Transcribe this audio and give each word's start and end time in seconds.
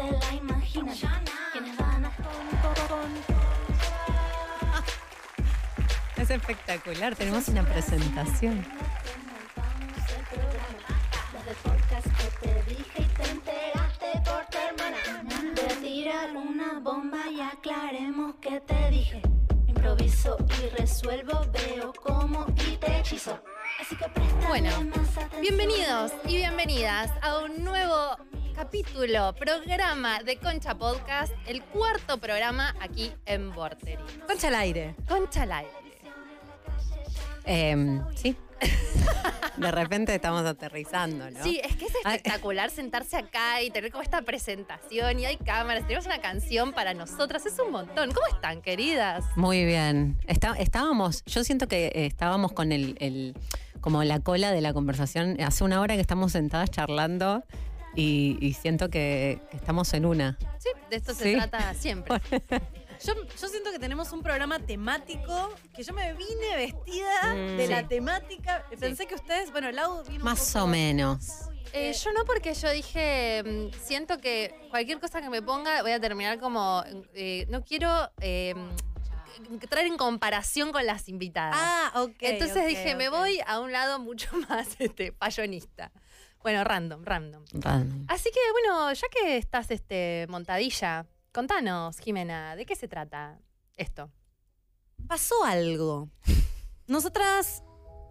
se 0.00 0.10
la 0.10 0.34
imaginan. 0.34 0.96
Quienes 1.52 1.76
van 1.76 2.04
a 2.04 2.12
Es 6.16 6.30
espectacular, 6.30 7.14
tenemos 7.16 7.48
una 7.48 7.64
presentación. 7.64 8.64
Que 12.40 12.48
te 12.48 12.62
dije 12.70 13.02
y 13.02 13.04
te 13.04 13.30
enteraste 13.30 14.06
por 14.24 14.46
tu 14.46 14.58
hermana. 14.58 14.98
Voy 15.24 15.64
a 15.64 15.80
tirar 15.80 16.36
una 16.36 16.78
bomba 16.78 17.28
y 17.30 17.40
aclaremos 17.40 18.36
que 18.40 18.60
te 18.60 18.90
dije. 18.90 19.22
Improviso 19.66 20.36
y 20.62 20.68
resuelvo, 20.76 21.46
veo 21.52 21.92
cómo 21.94 22.46
y 22.68 22.76
te 22.76 22.98
hechizo. 22.98 23.38
Así 23.80 23.96
que 23.96 24.08
presta 24.08 24.48
Bueno. 24.48 24.70
Bienvenidos 25.40 26.12
y 26.26 26.36
bienvenidas 26.36 27.10
a 27.22 27.38
un 27.38 27.64
nuevo 27.64 27.79
capítulo, 28.70 29.34
programa 29.34 30.22
de 30.22 30.36
Concha 30.36 30.76
Podcast, 30.76 31.32
el 31.48 31.60
cuarto 31.60 32.18
programa 32.18 32.72
aquí 32.80 33.10
en 33.26 33.52
Vortery. 33.52 33.98
Concha 34.28 34.46
al 34.46 34.54
aire. 34.54 34.94
Concha 35.08 35.42
al 35.42 35.50
aire. 35.50 35.72
Em, 37.44 38.00
sí. 38.14 38.36
De 39.56 39.70
repente 39.72 40.14
estamos 40.14 40.46
aterrizando, 40.46 41.28
¿no? 41.32 41.42
Sí, 41.42 41.60
es 41.64 41.74
que 41.74 41.86
es 41.86 41.94
espectacular 41.96 42.70
sentarse 42.70 43.16
acá 43.16 43.60
y 43.60 43.70
tener 43.70 43.90
como 43.90 44.04
esta 44.04 44.22
presentación 44.22 45.18
y 45.18 45.26
hay 45.26 45.36
cámaras, 45.36 45.82
tenemos 45.88 46.06
una 46.06 46.20
canción 46.20 46.72
para 46.72 46.94
nosotras, 46.94 47.44
es 47.46 47.58
un 47.58 47.72
montón. 47.72 48.12
¿Cómo 48.12 48.26
están, 48.28 48.62
queridas? 48.62 49.24
Muy 49.34 49.64
bien. 49.64 50.16
Está- 50.28 50.54
estábamos, 50.58 51.24
yo 51.24 51.42
siento 51.42 51.66
que 51.66 51.86
eh, 51.86 52.06
estábamos 52.06 52.52
con 52.52 52.70
el, 52.70 52.96
el- 53.00 53.34
como 53.80 54.04
la 54.04 54.20
cola 54.20 54.52
de 54.52 54.60
la 54.60 54.72
conversación. 54.72 55.40
Hace 55.40 55.64
una 55.64 55.80
hora 55.80 55.96
que 55.96 56.00
estamos 56.02 56.30
sentadas 56.32 56.70
charlando 56.70 57.42
y, 57.94 58.38
y 58.40 58.52
siento 58.54 58.88
que, 58.90 59.40
que 59.50 59.56
estamos 59.56 59.92
en 59.94 60.06
una. 60.06 60.38
Sí, 60.58 60.68
de 60.90 60.96
esto 60.96 61.14
se 61.14 61.24
Sí. 61.24 61.32
trata 61.36 61.74
siempre. 61.74 62.20
Yo, 63.02 63.14
yo 63.14 63.48
siento 63.48 63.70
que 63.72 63.78
tenemos 63.78 64.12
un 64.12 64.22
programa 64.22 64.58
temático, 64.58 65.54
que 65.74 65.82
yo 65.82 65.94
me 65.94 66.12
vine 66.12 66.54
vestida 66.56 67.32
Mm. 67.34 67.56
de 67.56 67.66
la 67.68 67.88
temática. 67.88 68.66
Pensé 68.78 69.06
que 69.06 69.14
ustedes, 69.14 69.50
bueno, 69.52 69.72
Lau 69.72 70.02
vino 70.04 70.16
un 70.18 70.22
Más 70.24 70.52
poco- 70.52 70.64
o 70.66 70.68
menos. 70.68 71.48
Eh, 71.72 71.94
yo 71.94 72.12
no, 72.12 72.26
porque 72.26 72.52
yo 72.52 72.68
dije, 72.70 73.42
mm, 73.42 73.72
siento 73.82 74.18
que 74.18 74.54
cualquier 74.68 75.00
cosa 75.00 75.22
que 75.22 75.30
me 75.30 75.40
ponga 75.40 75.80
voy 75.80 75.92
a 75.92 76.00
terminar 76.00 76.38
como, 76.40 76.84
eh, 77.14 77.46
no 77.48 77.64
quiero 77.64 78.10
eh, 78.20 78.54
traer 79.70 79.86
en 79.86 79.96
comparación 79.96 80.70
con 80.70 80.84
las 80.84 81.08
invitadas. 81.08 81.56
Ah, 81.58 82.02
ok. 82.02 82.16
Entonces 82.20 82.66
dije, 82.66 82.94
me 82.96 83.08
voy 83.08 83.40
a 83.46 83.60
un 83.60 83.72
lado 83.72 83.98
mucho 83.98 84.28
más 84.50 84.76
este, 84.78 85.10
payonista. 85.12 85.90
Bueno, 86.42 86.64
random, 86.64 87.04
random. 87.04 87.44
Random. 87.52 88.04
Así 88.08 88.30
que, 88.30 88.40
bueno, 88.52 88.92
ya 88.92 89.06
que 89.08 89.36
estás 89.36 89.70
este, 89.70 90.26
montadilla, 90.28 91.06
contanos, 91.32 91.98
Jimena, 91.98 92.56
¿de 92.56 92.64
qué 92.64 92.74
se 92.76 92.88
trata 92.88 93.38
esto? 93.76 94.10
Pasó 95.06 95.44
algo. 95.44 96.08
Nosotras 96.86 97.62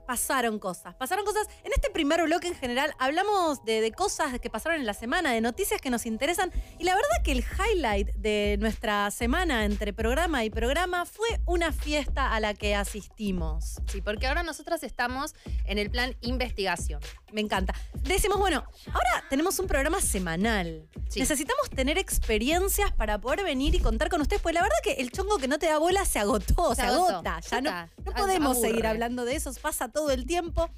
pasaron 0.09 0.57
cosas. 0.57 0.95
Pasaron 0.95 1.23
cosas. 1.23 1.47
En 1.63 1.71
este 1.71 1.91
primer 1.91 2.23
bloque 2.23 2.47
en 2.47 2.55
general 2.55 2.95
hablamos 2.97 3.63
de, 3.63 3.79
de 3.79 3.91
cosas 3.91 4.39
que 4.39 4.49
pasaron 4.49 4.79
en 4.79 4.87
la 4.87 4.95
semana, 4.95 5.31
de 5.31 5.39
noticias 5.39 5.79
que 5.79 5.91
nos 5.91 6.07
interesan. 6.07 6.51
Y 6.79 6.83
la 6.83 6.95
verdad 6.95 7.09
que 7.23 7.31
el 7.31 7.43
highlight 7.43 8.15
de 8.15 8.57
nuestra 8.59 9.11
semana 9.11 9.65
entre 9.65 9.93
programa 9.93 10.43
y 10.43 10.49
programa 10.49 11.05
fue 11.05 11.27
una 11.45 11.71
fiesta 11.71 12.33
a 12.33 12.39
la 12.39 12.55
que 12.55 12.73
asistimos. 12.73 13.75
Sí, 13.85 14.01
porque 14.01 14.25
ahora 14.25 14.41
nosotras 14.41 14.81
estamos 14.81 15.35
en 15.65 15.77
el 15.77 15.91
plan 15.91 16.15
investigación. 16.21 17.01
Me 17.31 17.41
encanta. 17.41 17.73
Decimos, 18.03 18.37
bueno, 18.39 18.63
ahora 18.87 19.23
tenemos 19.29 19.57
un 19.59 19.67
programa 19.67 20.01
semanal. 20.01 20.87
Sí. 21.09 21.19
Necesitamos 21.19 21.69
tener 21.69 21.97
experiencias 21.97 22.91
para 22.93 23.19
poder 23.19 23.43
venir 23.43 23.75
y 23.75 23.79
contar 23.79 24.09
con 24.09 24.21
ustedes, 24.21 24.41
pues 24.41 24.53
la 24.55 24.61
verdad 24.61 24.77
que 24.83 24.93
el 24.93 25.11
chongo 25.11 25.37
que 25.37 25.47
no 25.47 25.59
te 25.59 25.67
da 25.67 25.77
bola 25.79 26.05
se 26.05 26.19
agotó, 26.19 26.69
se, 26.75 26.81
Se 26.81 26.87
agotó. 26.87 27.13
agota. 27.15 27.39
Ya 27.51 27.61
no, 27.61 27.71
no 28.05 28.11
podemos 28.13 28.55
aburre. 28.57 28.69
seguir 28.69 28.87
hablando 28.87 29.25
de 29.25 29.35
eso, 29.35 29.53
pasa 29.61 29.89
todo 29.89 30.11
el 30.11 30.25
tiempo. 30.25 30.69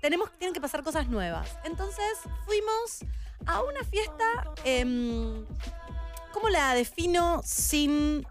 Tenemos, 0.00 0.30
tienen 0.38 0.54
que 0.54 0.60
pasar 0.60 0.82
cosas 0.82 1.08
nuevas. 1.08 1.48
Entonces 1.64 2.04
fuimos 2.44 3.04
a 3.46 3.62
una 3.62 3.82
fiesta, 3.84 4.24
em, 4.64 5.44
¿cómo 6.32 6.48
la 6.48 6.74
defino 6.74 7.40
sin 7.44 8.26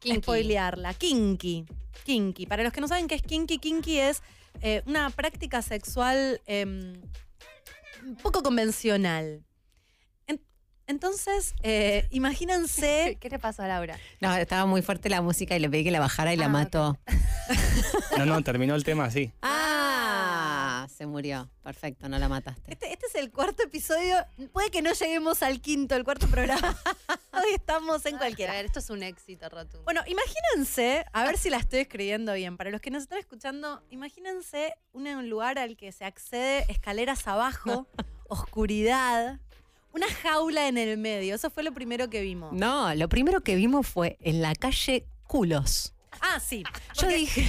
Kinky. 0.00 0.20
spoilearla? 0.22 0.94
Kinky. 0.94 1.66
Kinky. 2.04 2.46
Para 2.46 2.62
los 2.62 2.72
que 2.72 2.80
no 2.80 2.88
saben 2.88 3.08
qué 3.08 3.14
es 3.16 3.22
kinky, 3.22 3.58
kinky 3.58 3.98
es 3.98 4.22
eh, 4.62 4.82
una 4.86 5.10
práctica 5.10 5.62
sexual 5.62 6.40
em, 6.46 7.00
poco 8.22 8.42
convencional. 8.42 9.42
En- 10.26 10.40
entonces, 10.86 11.54
eh, 11.62 12.06
imagínense. 12.10 13.16
¿Qué 13.20 13.28
le 13.30 13.38
pasó 13.38 13.62
a 13.62 13.68
Laura? 13.68 13.98
No, 14.20 14.34
estaba 14.36 14.66
muy 14.66 14.82
fuerte 14.82 15.08
la 15.08 15.22
música 15.22 15.56
y 15.56 15.60
le 15.60 15.68
pedí 15.70 15.84
que 15.84 15.90
la 15.90 16.00
bajara 16.00 16.32
y 16.32 16.36
la 16.36 16.46
Ah, 16.46 16.48
mató. 16.50 16.98
No, 18.18 18.24
no, 18.26 18.42
terminó 18.42 18.74
el 18.74 18.82
tema 18.82 19.04
así. 19.04 19.30
Ah, 19.42 19.55
se 20.96 21.06
murió. 21.06 21.48
Perfecto, 21.62 22.08
no 22.08 22.18
la 22.18 22.28
mataste. 22.28 22.72
Este, 22.72 22.92
este 22.92 23.06
es 23.06 23.14
el 23.16 23.30
cuarto 23.30 23.62
episodio. 23.62 24.16
Puede 24.52 24.70
que 24.70 24.80
no 24.82 24.92
lleguemos 24.92 25.42
al 25.42 25.60
quinto, 25.60 25.94
el 25.94 26.04
cuarto 26.04 26.26
programa. 26.28 26.76
Hoy 27.32 27.54
estamos 27.54 28.04
en 28.06 28.14
A 28.14 28.18
cualquiera. 28.18 28.52
ver, 28.54 28.64
esto 28.64 28.78
es 28.78 28.88
un 28.88 29.02
éxito 29.02 29.48
rotundo. 29.48 29.84
Bueno, 29.84 30.00
imagínense, 30.06 31.04
a 31.12 31.24
ver 31.24 31.36
si 31.36 31.50
la 31.50 31.58
estoy 31.58 31.80
escribiendo 31.80 32.32
bien. 32.32 32.56
Para 32.56 32.70
los 32.70 32.80
que 32.80 32.90
nos 32.90 33.02
están 33.02 33.18
escuchando, 33.18 33.82
imagínense 33.90 34.74
un, 34.92 35.06
un 35.06 35.28
lugar 35.28 35.58
al 35.58 35.76
que 35.76 35.92
se 35.92 36.04
accede 36.06 36.64
escaleras 36.72 37.26
abajo, 37.28 37.86
oscuridad, 38.28 39.38
una 39.92 40.06
jaula 40.22 40.66
en 40.68 40.78
el 40.78 40.96
medio. 40.96 41.34
Eso 41.34 41.50
fue 41.50 41.62
lo 41.62 41.72
primero 41.72 42.08
que 42.08 42.22
vimos. 42.22 42.52
No, 42.52 42.94
lo 42.94 43.08
primero 43.08 43.42
que 43.42 43.54
vimos 43.54 43.86
fue 43.86 44.16
en 44.20 44.40
la 44.40 44.54
calle 44.54 45.06
Culos. 45.26 45.92
Ah, 46.22 46.40
sí. 46.40 46.64
Yo 46.94 47.08
dije. 47.08 47.44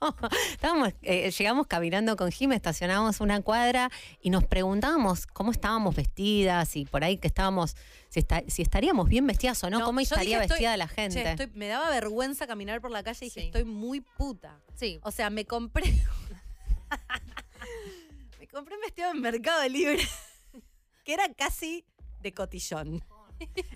Estábamos, 0.52 0.92
eh, 1.02 1.30
llegamos 1.30 1.66
caminando 1.66 2.16
con 2.16 2.30
Jim, 2.30 2.52
estacionamos 2.52 3.20
una 3.20 3.40
cuadra 3.42 3.90
y 4.20 4.30
nos 4.30 4.44
preguntábamos 4.44 5.26
cómo 5.26 5.50
estábamos 5.52 5.94
vestidas 5.96 6.76
y 6.76 6.84
por 6.84 7.04
ahí 7.04 7.18
que 7.18 7.28
estábamos, 7.28 7.76
si, 8.08 8.20
esta- 8.20 8.42
si 8.48 8.62
estaríamos 8.62 9.08
bien 9.08 9.26
vestidas 9.26 9.62
o 9.64 9.70
no, 9.70 9.80
No, 9.80 9.86
cómo 9.86 10.00
estaría 10.00 10.40
dije, 10.40 10.42
estoy- 10.42 10.54
vestida 10.56 10.76
la 10.76 10.88
Che, 10.88 10.94
gente. 10.94 11.30
estoy- 11.30 11.50
me 11.54 11.68
daba 11.68 11.90
vergüenza 11.90 12.46
caminar 12.46 12.80
por 12.80 12.90
la 12.90 13.02
calle 13.02 13.18
y 13.22 13.28
dije, 13.28 13.40
Sí. 13.40 13.46
estoy 13.46 13.64
muy 13.64 14.00
puta. 14.00 14.58
Sí. 14.74 14.98
O 15.02 15.10
sea, 15.10 15.30
me 15.30 15.44
compré. 15.46 15.84
me 18.40 18.46
compré 18.48 18.74
un 18.74 18.80
vestido 18.82 19.10
en 19.10 19.20
Mercado 19.20 19.66
Libre 19.68 19.98
que 21.04 21.12
era 21.14 21.32
casi 21.34 21.84
de 22.20 22.32
cotillón. 22.32 23.04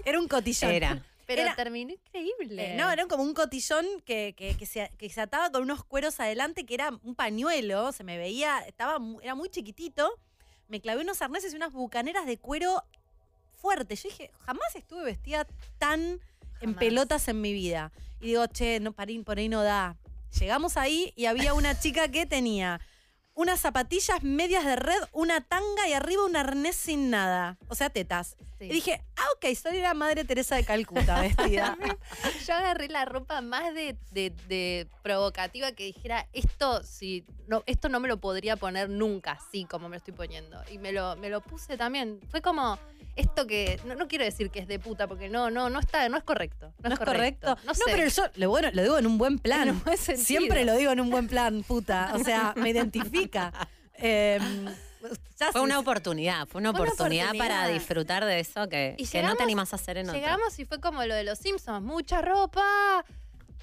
Era 0.04 0.18
un 0.18 0.26
cotillón. 0.28 0.70
Era. 0.70 1.04
Pero 1.30 1.42
Era- 1.42 1.54
terminó 1.54 1.92
increíble. 1.92 2.72
Eh, 2.72 2.76
no, 2.76 2.90
era 2.90 3.06
como 3.06 3.22
un 3.22 3.34
cotillón 3.34 3.86
que, 4.04 4.34
que- 4.36 4.56
que 4.56 4.66
se, 4.66 4.90
que 4.98 5.08
se 5.10 5.20
ataba 5.20 5.52
con 5.52 5.62
unos 5.62 5.84
cueros 5.84 6.18
adelante, 6.18 6.66
que 6.66 6.74
era 6.74 6.90
un 7.04 7.14
pañuelo, 7.14 7.92
se 7.92 8.02
me 8.02 8.18
veía, 8.18 8.58
estaba, 8.66 8.98
era 9.22 9.36
muy 9.36 9.48
chiquitito. 9.48 10.10
Me 10.66 10.80
clavé 10.80 11.02
unos 11.02 11.22
arneses 11.22 11.52
y 11.52 11.56
unas 11.56 11.72
bucaneras 11.72 12.26
de 12.26 12.36
cuero 12.38 12.82
fuertes. 13.60 14.02
Yo 14.02 14.08
dije, 14.08 14.32
jamás 14.40 14.74
estuve 14.74 15.04
vestida 15.04 15.46
tan 15.78 16.18
en 16.60 16.74
pelotas 16.74 17.28
en 17.28 17.40
mi 17.40 17.52
vida. 17.52 17.92
Y 18.20 18.26
digo, 18.26 18.46
che, 18.48 18.80
no, 18.80 18.90
parín, 18.92 19.22
por 19.22 19.38
ahí 19.38 19.48
no 19.48 19.62
da. 19.62 19.96
Llegamos 20.38 20.76
ahí 20.76 21.12
y 21.16 21.26
había 21.26 21.54
una 21.54 21.78
chica 21.78 22.08
que 22.08 22.26
tenía 22.26 22.80
unas 23.40 23.58
zapatillas 23.60 24.22
medias 24.22 24.66
de 24.66 24.76
red, 24.76 25.00
una 25.12 25.40
tanga 25.40 25.88
y 25.88 25.94
arriba 25.94 26.26
un 26.26 26.36
arnés 26.36 26.76
sin 26.76 27.08
nada. 27.08 27.56
O 27.68 27.74
sea, 27.74 27.88
tetas. 27.88 28.36
Sí. 28.58 28.66
Y 28.66 28.68
dije, 28.68 29.02
ah, 29.16 29.24
ok, 29.36 29.54
soy 29.56 29.78
la 29.80 29.94
madre 29.94 30.24
Teresa 30.24 30.56
de 30.56 30.64
Calcuta 30.64 31.22
vestida. 31.22 31.78
Yo 32.46 32.52
agarré 32.54 32.88
la 32.88 33.06
ropa 33.06 33.40
más 33.40 33.72
de, 33.72 33.96
de- 34.10 34.34
de 34.46 34.86
provocativa 35.02 35.72
que 35.72 35.84
dijera, 35.86 36.26
esto 36.34 36.82
si 36.84 37.24
no, 37.46 37.62
esto 37.64 37.88
no 37.88 37.98
me 37.98 38.08
lo 38.08 38.18
podría 38.20 38.56
poner 38.56 38.90
nunca 38.90 39.32
así 39.32 39.64
como 39.64 39.88
me 39.88 39.94
lo 39.94 39.98
estoy 39.98 40.12
poniendo. 40.12 40.62
Y 40.70 40.76
me 40.76 40.92
lo, 40.92 41.16
me 41.16 41.30
lo 41.30 41.40
puse 41.40 41.78
también. 41.78 42.20
Fue 42.30 42.42
como 42.42 42.78
esto 43.16 43.46
que. 43.46 43.80
No, 43.84 43.94
no 43.94 44.08
quiero 44.08 44.24
decir 44.24 44.50
que 44.50 44.60
es 44.60 44.68
de 44.68 44.78
puta, 44.78 45.06
porque 45.06 45.28
no, 45.28 45.50
no, 45.50 45.70
no 45.70 45.78
está, 45.78 46.08
no 46.08 46.16
es 46.16 46.24
correcto. 46.24 46.72
No, 46.82 46.88
¿No 46.88 46.94
es 46.94 47.00
correcto? 47.00 47.56
No, 47.64 47.74
sé. 47.74 47.82
pero 47.86 48.08
yo 48.08 48.22
lo, 48.36 48.50
bueno, 48.50 48.70
lo 48.72 48.82
digo 48.82 48.98
en 48.98 49.06
un 49.06 49.18
buen 49.18 49.38
plan. 49.38 49.68
En 49.68 49.74
un 49.76 49.82
buen 49.84 49.98
sentido. 49.98 50.26
Siempre 50.26 50.64
lo 50.64 50.76
digo 50.76 50.92
en 50.92 51.00
un 51.00 51.10
buen 51.10 51.28
plan, 51.28 51.62
puta. 51.62 52.12
O 52.14 52.18
sea, 52.24 52.54
me 52.56 52.70
identifica. 52.70 53.52
Eh, 54.02 54.38
ya 55.38 55.52
Fue 55.52 55.60
una 55.60 55.78
oportunidad, 55.78 56.46
fue 56.46 56.60
una 56.60 56.72
Fue 56.72 56.80
una 56.80 56.92
oportunidad, 56.92 57.34
para 57.36 57.68
disfrutar 57.68 58.24
de 58.24 58.40
eso 58.40 58.68
que, 58.68 58.94
Y 58.98 59.06
que 59.06 59.22
no 59.22 59.36
te 59.36 59.42
animás 59.42 59.72
a 59.72 59.76
hacer 59.76 59.96
en 59.96 60.08
otro. 60.08 60.18
Llegamos 60.18 60.58
y 60.58 60.64
fue 60.64 60.80
como 60.80 61.04
lo 61.04 61.14
de 61.14 61.24
los 61.24 61.38
Simpsons, 61.38 61.82
mucha 61.82 62.20
ropa. 62.20 63.04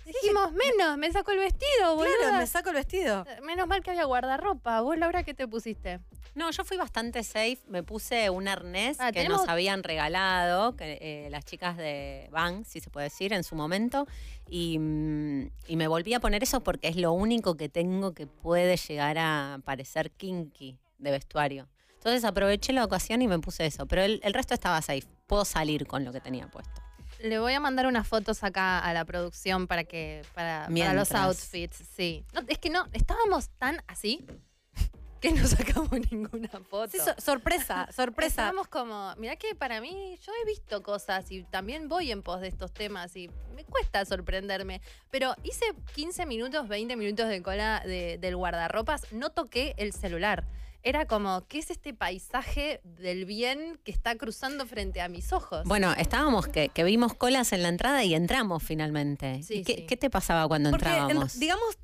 Dijimos, 0.07 0.51
menos, 0.53 0.97
me 0.97 1.11
saco 1.11 1.31
el 1.31 1.39
vestido, 1.39 1.95
boludo. 1.95 2.13
Claro, 2.21 2.37
me 2.37 2.47
saco 2.47 2.69
el 2.69 2.75
vestido. 2.75 3.25
Menos 3.43 3.67
mal 3.67 3.83
que 3.83 3.91
había 3.91 4.05
guardarropa. 4.05 4.81
¿Vos, 4.81 4.97
Laura, 4.97 5.23
qué 5.23 5.33
te 5.33 5.47
pusiste? 5.47 5.99
No, 6.33 6.49
yo 6.51 6.63
fui 6.63 6.77
bastante 6.77 7.23
safe. 7.23 7.57
Me 7.67 7.83
puse 7.83 8.29
un 8.29 8.47
arnés 8.47 8.97
Ah, 8.99 9.11
que 9.11 9.19
tenemos- 9.21 9.41
nos 9.41 9.49
habían 9.49 9.83
regalado, 9.83 10.75
que, 10.75 10.97
eh, 11.01 11.29
las 11.29 11.43
chicas 11.45 11.75
de 11.77 12.29
Van, 12.31 12.63
si 12.63 12.79
se 12.79 12.89
puede 12.89 13.05
decir, 13.05 13.33
en 13.33 13.43
su 13.43 13.55
momento. 13.55 14.07
Y, 14.47 14.77
mm, 14.79 15.49
y 15.67 15.75
me 15.75 15.87
volví 15.87 16.13
a 16.13 16.19
poner 16.19 16.41
eso 16.43 16.61
porque 16.61 16.87
es 16.87 16.95
lo 16.95 17.11
único 17.11 17.57
que 17.57 17.67
tengo 17.69 18.13
que 18.13 18.27
puede 18.27 18.77
llegar 18.77 19.17
a 19.19 19.59
parecer 19.65 20.11
kinky 20.11 20.77
de 20.99 21.11
vestuario. 21.11 21.63
Entonces 21.63 21.97
Entonces 21.97 22.23
aproveché 22.25 22.71
la 22.71 22.85
ocasión 22.85 23.21
y 23.21 23.27
me 23.27 23.39
puse 23.39 23.65
eso. 23.65 23.85
Pero 23.87 24.03
el, 24.03 24.21
el 24.23 24.33
resto 24.33 24.53
estaba 24.53 24.81
safe. 24.81 25.03
Puedo 25.25 25.43
salir 25.43 25.85
con 25.87 26.05
lo 26.05 26.13
que 26.13 26.21
tenía 26.21 26.47
puesto. 26.47 26.81
Le 27.19 27.39
voy 27.39 27.53
a 27.53 27.59
mandar 27.59 27.87
unas 27.87 28.07
fotos 28.07 28.43
acá 28.43 28.79
a 28.79 28.93
la 28.93 29.05
producción 29.05 29.67
para 29.67 29.83
que 29.83 30.21
para, 30.33 30.67
para 30.67 30.93
los 30.93 31.11
outfits, 31.11 31.83
sí. 31.95 32.23
No, 32.33 32.41
es 32.47 32.57
que 32.59 32.69
no, 32.69 32.85
estábamos 32.93 33.49
tan 33.57 33.81
así 33.87 34.25
que 35.21 35.31
no 35.31 35.45
sacamos 35.47 35.89
ninguna 36.11 36.47
foto. 36.69 36.89
Sí, 36.91 36.99
so- 36.99 37.15
sorpresa, 37.19 37.87
sorpresa. 37.95 38.27
Estábamos 38.43 38.67
como, 38.67 39.15
mirá 39.17 39.35
que 39.35 39.55
para 39.55 39.81
mí 39.81 40.17
yo 40.21 40.31
he 40.41 40.45
visto 40.45 40.83
cosas 40.83 41.31
y 41.31 41.43
también 41.43 41.87
voy 41.89 42.11
en 42.11 42.21
pos 42.21 42.39
de 42.41 42.47
estos 42.49 42.71
temas 42.71 43.15
y 43.15 43.29
me 43.55 43.63
cuesta 43.65 44.05
sorprenderme. 44.05 44.81
Pero 45.09 45.33
hice 45.43 45.65
15 45.95 46.25
minutos, 46.27 46.67
20 46.67 46.95
minutos 46.95 47.27
de 47.29 47.41
cola 47.41 47.81
de- 47.85 48.17
del 48.19 48.35
guardarropas, 48.35 49.11
no 49.11 49.31
toqué 49.31 49.73
el 49.77 49.91
celular. 49.93 50.45
Era 50.83 51.05
como, 51.05 51.45
¿qué 51.47 51.59
es 51.59 51.69
este 51.69 51.93
paisaje 51.93 52.79
del 52.83 53.25
bien 53.25 53.79
que 53.83 53.91
está 53.91 54.15
cruzando 54.15 54.65
frente 54.65 55.01
a 55.01 55.09
mis 55.09 55.33
ojos? 55.33 55.63
Bueno, 55.65 55.91
estábamos 55.93 56.47
que, 56.47 56.69
que 56.69 56.83
vimos 56.83 57.13
colas 57.13 57.51
en 57.51 57.63
la 57.63 57.69
entrada 57.69 58.03
y 58.03 58.13
entramos 58.13 58.63
finalmente. 58.63 59.43
Sí, 59.43 59.55
¿Y 59.55 59.63
qué, 59.63 59.75
sí. 59.75 59.85
qué 59.85 59.97
te 59.97 60.09
pasaba 60.09 60.47
cuando 60.47 60.69
Porque 60.69 60.85
en- 60.87 60.93
entrábamos? 60.93 61.39
digamos 61.39 61.77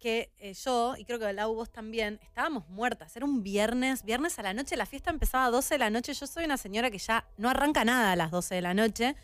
que 0.00 0.30
eh, 0.38 0.54
yo, 0.54 0.94
y 0.96 1.04
creo 1.04 1.18
que 1.18 1.32
Lau 1.32 1.54
vos 1.54 1.70
también, 1.70 2.20
estábamos 2.22 2.68
muertas. 2.68 3.14
Era 3.16 3.26
un 3.26 3.42
viernes, 3.42 4.04
viernes 4.04 4.38
a 4.38 4.42
la 4.42 4.54
noche, 4.54 4.76
la 4.76 4.86
fiesta 4.86 5.10
empezaba 5.10 5.46
a 5.46 5.50
12 5.50 5.74
de 5.74 5.78
la 5.78 5.90
noche. 5.90 6.14
Yo 6.14 6.26
soy 6.26 6.44
una 6.44 6.56
señora 6.56 6.90
que 6.90 6.98
ya 6.98 7.26
no 7.38 7.50
arranca 7.50 7.84
nada 7.84 8.12
a 8.12 8.16
las 8.16 8.30
12 8.30 8.54
de 8.54 8.62
la 8.62 8.72
noche. 8.74 9.16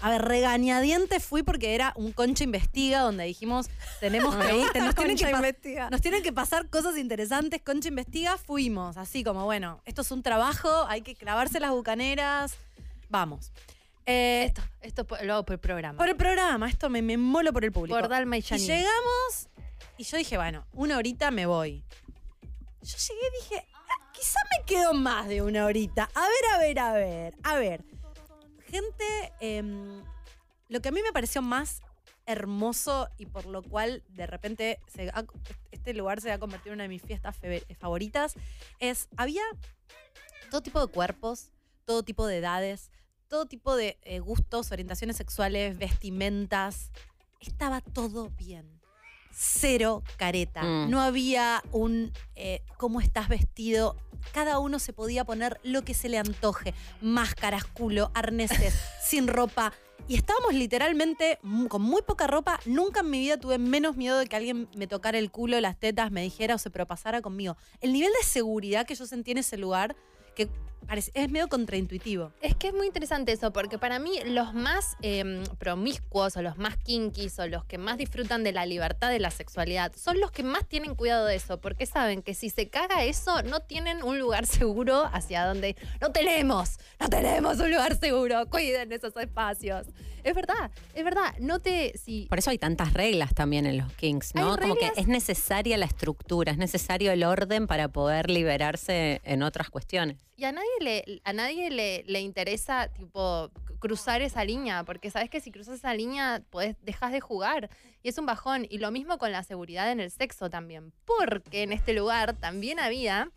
A 0.00 0.10
ver, 0.10 0.22
regañadiente 0.22 1.20
fui 1.20 1.42
porque 1.42 1.74
era 1.74 1.92
un 1.96 2.12
concha 2.12 2.44
investiga 2.44 3.00
donde 3.00 3.24
dijimos, 3.24 3.68
tenemos 4.00 4.34
que 4.36 4.56
ir, 4.58 4.66
nos, 4.82 4.94
tienen 4.94 5.16
que 5.16 5.86
nos 5.90 6.00
tienen 6.00 6.22
que 6.22 6.32
pasar 6.32 6.68
cosas 6.68 6.98
interesantes. 6.98 7.62
Concha 7.62 7.88
investiga, 7.88 8.36
fuimos. 8.36 8.96
Así 8.98 9.24
como, 9.24 9.44
bueno, 9.44 9.80
esto 9.86 10.02
es 10.02 10.10
un 10.10 10.22
trabajo, 10.22 10.86
hay 10.88 11.02
que 11.02 11.14
clavarse 11.14 11.60
las 11.60 11.70
bucaneras. 11.70 12.56
Vamos. 13.08 13.52
Eh, 14.04 14.44
esto, 14.46 14.62
esto 14.82 15.06
lo 15.24 15.34
hago 15.34 15.44
por 15.44 15.54
el 15.54 15.60
programa. 15.60 15.98
por 15.98 16.08
el 16.08 16.16
programa, 16.16 16.68
esto 16.68 16.88
me, 16.88 17.02
me 17.02 17.16
molo 17.16 17.52
por 17.52 17.64
el 17.64 17.72
público. 17.72 17.98
Por 17.98 18.08
Dalma 18.08 18.36
y 18.36 18.40
Y 18.48 18.58
llegamos 18.58 19.48
y 19.98 20.04
yo 20.04 20.16
dije, 20.18 20.36
bueno, 20.36 20.66
una 20.74 20.98
horita 20.98 21.30
me 21.30 21.46
voy. 21.46 21.82
Yo 22.82 22.96
llegué 22.98 23.20
y 23.26 23.42
dije, 23.42 23.66
"Ah, 23.74 24.12
quizá 24.12 24.38
me 24.56 24.64
quedo 24.64 24.94
más 24.94 25.26
de 25.26 25.42
una 25.42 25.64
horita. 25.64 26.08
A 26.14 26.20
ver, 26.20 26.54
a 26.54 26.58
ver, 26.58 26.78
a 26.78 26.92
ver, 26.92 27.34
a 27.42 27.54
ver. 27.56 27.84
Gente, 28.76 29.32
em, 29.40 30.02
lo 30.68 30.80
que 30.82 30.88
a 30.88 30.92
mí 30.92 31.00
me 31.02 31.12
pareció 31.12 31.40
más 31.42 31.80
hermoso 32.26 33.08
y 33.16 33.26
por 33.26 33.46
lo 33.46 33.62
cual 33.62 34.02
de 34.08 34.26
repente 34.26 34.80
se 34.88 35.08
ha- 35.10 35.24
este 35.70 35.94
lugar 35.94 36.20
se 36.20 36.28
va 36.28 36.34
a 36.34 36.38
convertir 36.38 36.68
en 36.72 36.74
una 36.74 36.82
de 36.84 36.88
mis 36.88 37.02
fiestas 37.02 37.36
favoritas 37.78 38.34
es, 38.80 39.08
había 39.16 39.42
todo 40.50 40.60
tipo 40.60 40.84
de 40.84 40.92
cuerpos, 40.92 41.52
todo 41.84 42.02
tipo 42.02 42.26
de 42.26 42.38
edades, 42.38 42.90
todo 43.28 43.46
tipo 43.46 43.76
de 43.76 43.96
eh, 44.02 44.18
gustos, 44.20 44.72
orientaciones 44.72 45.16
sexuales, 45.16 45.78
vestimentas. 45.78 46.90
Estaba 47.40 47.80
todo 47.80 48.30
bien. 48.30 48.80
Cero 49.32 50.02
careta. 50.16 50.62
Mm. 50.62 50.90
No 50.90 51.00
había 51.00 51.62
un 51.72 52.12
eh, 52.34 52.62
cómo 52.76 53.00
estás 53.00 53.28
vestido. 53.28 53.96
Cada 54.32 54.58
uno 54.58 54.78
se 54.78 54.92
podía 54.92 55.24
poner 55.24 55.60
lo 55.62 55.82
que 55.82 55.94
se 55.94 56.08
le 56.08 56.18
antoje. 56.18 56.74
Máscaras, 57.00 57.64
culo, 57.64 58.10
arneses, 58.14 58.74
sin 59.02 59.28
ropa. 59.28 59.72
Y 60.08 60.14
estábamos 60.14 60.54
literalmente 60.54 61.38
con 61.68 61.82
muy 61.82 62.02
poca 62.02 62.26
ropa. 62.26 62.60
Nunca 62.64 63.00
en 63.00 63.10
mi 63.10 63.18
vida 63.18 63.38
tuve 63.38 63.58
menos 63.58 63.96
miedo 63.96 64.18
de 64.18 64.26
que 64.26 64.36
alguien 64.36 64.68
me 64.76 64.86
tocara 64.86 65.18
el 65.18 65.30
culo, 65.30 65.60
las 65.60 65.78
tetas, 65.78 66.12
me 66.12 66.22
dijera 66.22 66.54
o 66.54 66.58
se 66.58 66.70
propasara 66.70 67.22
conmigo. 67.22 67.56
El 67.80 67.92
nivel 67.92 68.12
de 68.20 68.26
seguridad 68.26 68.86
que 68.86 68.94
yo 68.94 69.06
sentí 69.06 69.32
en 69.32 69.38
ese 69.38 69.56
lugar, 69.56 69.96
que 70.36 70.48
parece- 70.86 71.10
es 71.14 71.30
medio 71.30 71.48
contraintuitivo. 71.48 72.32
Es 72.40 72.54
que 72.56 72.68
es 72.68 72.74
muy 72.74 72.86
interesante 72.86 73.32
eso, 73.32 73.52
porque 73.52 73.78
para 73.78 73.98
mí 73.98 74.12
los 74.26 74.54
más 74.54 74.96
eh, 75.02 75.42
promiscuos 75.58 76.36
o 76.36 76.42
los 76.42 76.56
más 76.58 76.76
kinkies 76.76 77.38
o 77.38 77.46
los 77.46 77.64
que 77.64 77.76
más 77.78 77.98
disfrutan 77.98 78.44
de 78.44 78.52
la 78.52 78.64
libertad 78.66 79.10
de 79.10 79.18
la 79.18 79.30
sexualidad 79.30 79.92
son 79.96 80.20
los 80.20 80.30
que 80.30 80.42
más 80.42 80.66
tienen 80.66 80.94
cuidado 80.94 81.26
de 81.26 81.34
eso, 81.36 81.60
porque 81.60 81.86
saben 81.86 82.22
que 82.22 82.34
si 82.34 82.50
se 82.50 82.68
caga 82.68 83.04
eso, 83.04 83.42
no 83.42 83.60
tienen 83.60 84.02
un 84.02 84.18
lugar 84.18 84.46
seguro 84.46 85.04
hacia 85.12 85.44
donde 85.44 85.76
no 86.00 86.12
tenemos, 86.12 86.78
no 87.00 87.08
tenemos 87.08 87.58
un 87.58 87.70
lugar 87.70 87.98
seguro, 87.98 88.46
cuiden 88.48 88.92
esos 88.92 89.16
espacios. 89.16 89.86
Es 90.24 90.34
verdad, 90.34 90.72
es 90.94 91.04
verdad, 91.04 91.34
no 91.38 91.60
te... 91.60 91.96
Si, 91.96 92.26
Por 92.28 92.38
eso 92.40 92.50
hay 92.50 92.58
tantas 92.58 92.92
reglas 92.94 93.32
también 93.32 93.64
en 93.64 93.78
los 93.78 93.92
Kings, 93.92 94.34
¿no? 94.34 94.56
Como 94.56 94.74
que 94.74 94.90
es 94.96 95.06
necesaria 95.06 95.76
la 95.76 95.86
estructura, 95.86 96.50
es 96.50 96.58
necesario 96.58 97.12
el 97.12 97.22
orden 97.22 97.68
para 97.68 97.86
poder 97.88 98.28
liberarse 98.28 99.20
en 99.24 99.44
otras 99.44 99.70
cuestiones. 99.70 100.16
Y 100.36 100.44
a 100.44 100.52
nadie 100.52 100.68
le, 100.80 101.20
a 101.24 101.32
nadie 101.32 101.70
le, 101.70 102.04
le 102.06 102.20
interesa, 102.20 102.88
tipo, 102.88 103.50
cruzar 103.78 104.22
esa 104.22 104.44
línea, 104.44 104.84
porque 104.84 105.10
sabes 105.10 105.30
que 105.30 105.40
si 105.40 105.50
cruzas 105.50 105.76
esa 105.76 105.94
línea, 105.94 106.42
podés, 106.50 106.76
dejas 106.82 107.12
de 107.12 107.20
jugar. 107.20 107.70
Y 108.02 108.08
es 108.08 108.18
un 108.18 108.26
bajón. 108.26 108.66
Y 108.68 108.78
lo 108.78 108.90
mismo 108.90 109.18
con 109.18 109.32
la 109.32 109.42
seguridad 109.42 109.90
en 109.90 110.00
el 110.00 110.10
sexo 110.10 110.50
también. 110.50 110.92
Porque 111.04 111.62
en 111.62 111.72
este 111.72 111.92
lugar 111.92 112.34
también 112.34 112.78
había 112.80 113.30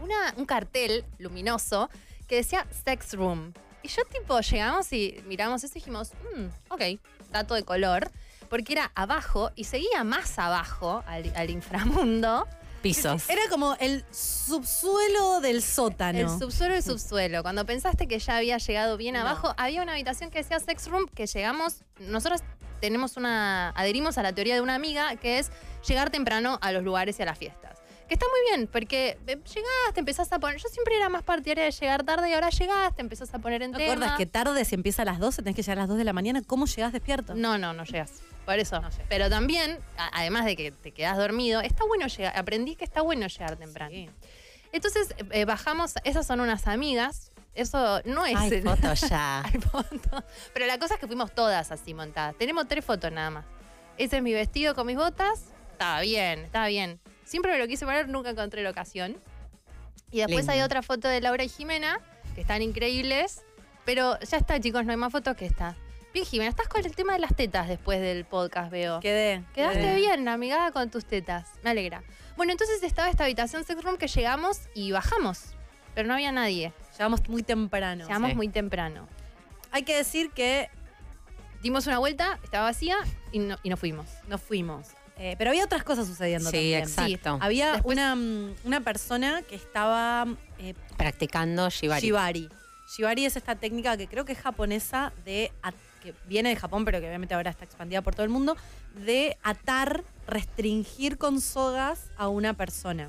una, 0.00 0.34
un 0.36 0.46
cartel 0.46 1.04
luminoso 1.18 1.90
que 2.26 2.36
decía 2.36 2.66
Sex 2.84 3.14
Room. 3.14 3.52
Y 3.82 3.88
yo, 3.88 4.02
tipo, 4.04 4.38
llegamos 4.40 4.92
y 4.92 5.22
miramos 5.26 5.62
eso 5.64 5.72
y 5.76 5.80
dijimos, 5.80 6.12
"Mm, 6.36 6.46
ok, 6.72 6.82
dato 7.30 7.54
de 7.54 7.62
color. 7.62 8.10
Porque 8.48 8.72
era 8.72 8.90
abajo 8.94 9.50
y 9.56 9.64
seguía 9.64 10.04
más 10.04 10.38
abajo 10.38 11.02
al, 11.06 11.30
al 11.36 11.50
inframundo. 11.50 12.46
Pisos. 12.82 13.28
Era 13.28 13.42
como 13.50 13.74
el 13.80 14.04
subsuelo 14.10 15.40
del 15.40 15.62
sótano. 15.62 16.18
El 16.18 16.28
subsuelo 16.28 16.76
y 16.76 16.82
subsuelo. 16.82 17.42
Cuando 17.42 17.66
pensaste 17.66 18.06
que 18.06 18.18
ya 18.18 18.36
había 18.36 18.58
llegado 18.58 18.96
bien 18.96 19.14
No. 19.14 19.20
abajo, 19.20 19.52
había 19.56 19.82
una 19.82 19.92
habitación 19.92 20.30
que 20.30 20.38
decía 20.38 20.60
sex 20.60 20.86
room, 20.88 21.06
que 21.14 21.26
llegamos, 21.26 21.82
nosotros 21.98 22.40
tenemos 22.80 23.16
una, 23.16 23.70
adherimos 23.70 24.18
a 24.18 24.22
la 24.22 24.32
teoría 24.32 24.54
de 24.54 24.60
una 24.60 24.74
amiga, 24.74 25.16
que 25.16 25.38
es 25.38 25.50
llegar 25.86 26.10
temprano 26.10 26.58
a 26.62 26.72
los 26.72 26.84
lugares 26.84 27.18
y 27.18 27.22
a 27.22 27.26
las 27.26 27.38
fiestas. 27.38 27.78
Que 28.06 28.14
está 28.14 28.26
muy 28.26 28.56
bien, 28.56 28.68
porque 28.72 29.18
eh, 29.26 29.36
llegás, 29.36 29.92
te 29.92 30.00
empezás 30.00 30.32
a 30.32 30.38
poner, 30.38 30.56
yo 30.58 30.68
siempre 30.68 30.96
era 30.96 31.08
más 31.10 31.22
partidaria 31.22 31.64
de 31.64 31.72
llegar 31.72 32.04
tarde 32.04 32.30
y 32.30 32.32
ahora 32.32 32.48
llegás, 32.48 32.94
te 32.94 33.02
empezás 33.02 33.34
a 33.34 33.38
poner 33.38 33.62
en 33.62 33.72
¿No 33.72 33.78
te 33.78 33.84
acuerdas 33.84 34.16
que 34.16 34.24
tarde 34.24 34.64
si 34.64 34.74
empieza 34.76 35.02
a 35.02 35.04
las 35.04 35.18
12, 35.18 35.42
tenés 35.42 35.56
que 35.56 35.62
llegar 35.62 35.78
a 35.78 35.82
las 35.82 35.88
2 35.88 35.98
de 35.98 36.04
la 36.04 36.12
mañana? 36.14 36.40
¿Cómo 36.46 36.64
llegás 36.66 36.92
despierto? 36.92 37.34
No, 37.34 37.58
no, 37.58 37.74
no 37.74 37.84
llegas. 37.84 38.12
Por 38.48 38.58
eso. 38.58 38.80
Pero 39.10 39.28
también, 39.28 39.78
además 39.98 40.46
de 40.46 40.56
que 40.56 40.72
te 40.72 40.92
quedas 40.92 41.18
dormido, 41.18 41.60
está 41.60 41.84
bueno 41.84 42.06
llegar, 42.06 42.34
aprendí 42.34 42.76
que 42.76 42.84
está 42.84 43.02
bueno 43.02 43.26
llegar 43.26 43.56
temprano. 43.56 43.90
Sí. 43.90 44.08
Entonces 44.72 45.14
eh, 45.32 45.44
bajamos, 45.44 45.96
esas 46.04 46.26
son 46.26 46.40
unas 46.40 46.66
amigas. 46.66 47.30
Eso 47.54 48.00
no 48.06 48.24
es. 48.24 48.38
Hay 48.38 48.62
fotos 48.62 49.00
ya. 49.10 49.42
Hay 49.44 49.60
fotos. 49.60 50.24
Pero 50.54 50.64
la 50.64 50.78
cosa 50.78 50.94
es 50.94 51.00
que 51.00 51.06
fuimos 51.06 51.34
todas 51.34 51.70
así 51.70 51.92
montadas. 51.92 52.36
Tenemos 52.38 52.66
tres 52.66 52.86
fotos 52.86 53.12
nada 53.12 53.28
más. 53.28 53.44
Ese 53.98 54.16
es 54.16 54.22
mi 54.22 54.32
vestido 54.32 54.74
con 54.74 54.86
mis 54.86 54.96
botas. 54.96 55.52
Estaba 55.72 56.00
bien, 56.00 56.38
estaba 56.38 56.68
bien. 56.68 57.00
Siempre 57.26 57.52
me 57.52 57.58
lo 57.58 57.68
quise 57.68 57.84
poner, 57.84 58.08
nunca 58.08 58.30
encontré 58.30 58.62
la 58.62 58.70
ocasión. 58.70 59.18
Y 60.10 60.20
después 60.20 60.38
Lindo. 60.38 60.52
hay 60.52 60.62
otra 60.62 60.80
foto 60.80 61.06
de 61.06 61.20
Laura 61.20 61.44
y 61.44 61.50
Jimena, 61.50 62.00
que 62.34 62.40
están 62.40 62.62
increíbles. 62.62 63.42
Pero 63.84 64.18
ya 64.20 64.38
está, 64.38 64.58
chicos, 64.58 64.86
no 64.86 64.92
hay 64.92 64.96
más 64.96 65.12
fotos 65.12 65.36
que 65.36 65.44
esta. 65.44 65.76
Bien, 66.12 66.24
Jimena, 66.24 66.50
estás 66.50 66.68
con 66.68 66.84
el 66.84 66.94
tema 66.96 67.12
de 67.12 67.18
las 67.20 67.34
tetas 67.36 67.68
después 67.68 68.00
del 68.00 68.24
podcast, 68.24 68.70
veo. 68.70 69.00
Quedé. 69.00 69.44
Quedaste 69.54 69.80
quedé. 69.80 69.96
bien, 69.96 70.26
amigada, 70.28 70.72
con 70.72 70.90
tus 70.90 71.04
tetas. 71.04 71.48
Me 71.62 71.70
alegra. 71.70 72.02
Bueno, 72.36 72.52
entonces 72.52 72.82
estaba 72.82 73.08
esta 73.08 73.24
habitación 73.24 73.64
sex 73.64 73.82
room 73.82 73.98
que 73.98 74.08
llegamos 74.08 74.62
y 74.74 74.90
bajamos. 74.92 75.52
Pero 75.94 76.08
no 76.08 76.14
había 76.14 76.32
nadie. 76.32 76.72
Llegamos 76.92 77.28
muy 77.28 77.42
temprano. 77.42 78.04
Llegamos 78.06 78.30
Sí. 78.30 78.36
muy 78.36 78.48
temprano. 78.48 79.08
Hay 79.70 79.82
que 79.82 79.96
decir 79.96 80.30
que 80.30 80.70
Dimos 81.60 81.88
una 81.88 81.98
vuelta, 81.98 82.38
estaba 82.44 82.66
vacía 82.66 82.96
y, 83.32 83.40
no, 83.40 83.56
y 83.64 83.68
nos 83.68 83.80
fuimos. 83.80 84.06
nos 84.28 84.40
fuimos. 84.40 84.86
Eh, 85.16 85.34
pero 85.38 85.50
había 85.50 85.64
otras 85.64 85.82
cosas 85.82 86.06
sucediendo 86.06 86.48
Sí, 86.50 86.56
también. 86.56 86.82
exacto. 86.84 87.36
Había 87.42 87.72
Después- 87.72 87.96
una, 87.96 88.14
mm, 88.14 88.54
una 88.62 88.80
persona 88.82 89.42
que 89.42 89.56
estaba 89.56 90.24
eh, 90.60 90.74
Practicando 90.96 91.68
Shibari. 91.68 92.00
Shibari. 92.06 92.48
Shibari 92.96 93.24
es 93.26 93.36
esta 93.36 93.56
técnica 93.56 93.96
que 93.96 94.06
creo 94.06 94.24
que 94.24 94.34
es 94.34 94.38
japonesa 94.38 95.12
de 95.24 95.50
que 96.12 96.18
viene 96.28 96.48
de 96.50 96.56
Japón, 96.56 96.84
pero 96.84 97.00
que 97.00 97.06
obviamente 97.06 97.34
ahora 97.34 97.50
está 97.50 97.64
expandida 97.64 98.02
por 98.02 98.14
todo 98.14 98.24
el 98.24 98.30
mundo, 98.30 98.56
de 99.04 99.36
atar, 99.42 100.04
restringir 100.26 101.18
con 101.18 101.40
sogas 101.40 102.10
a 102.16 102.28
una 102.28 102.54
persona. 102.54 103.08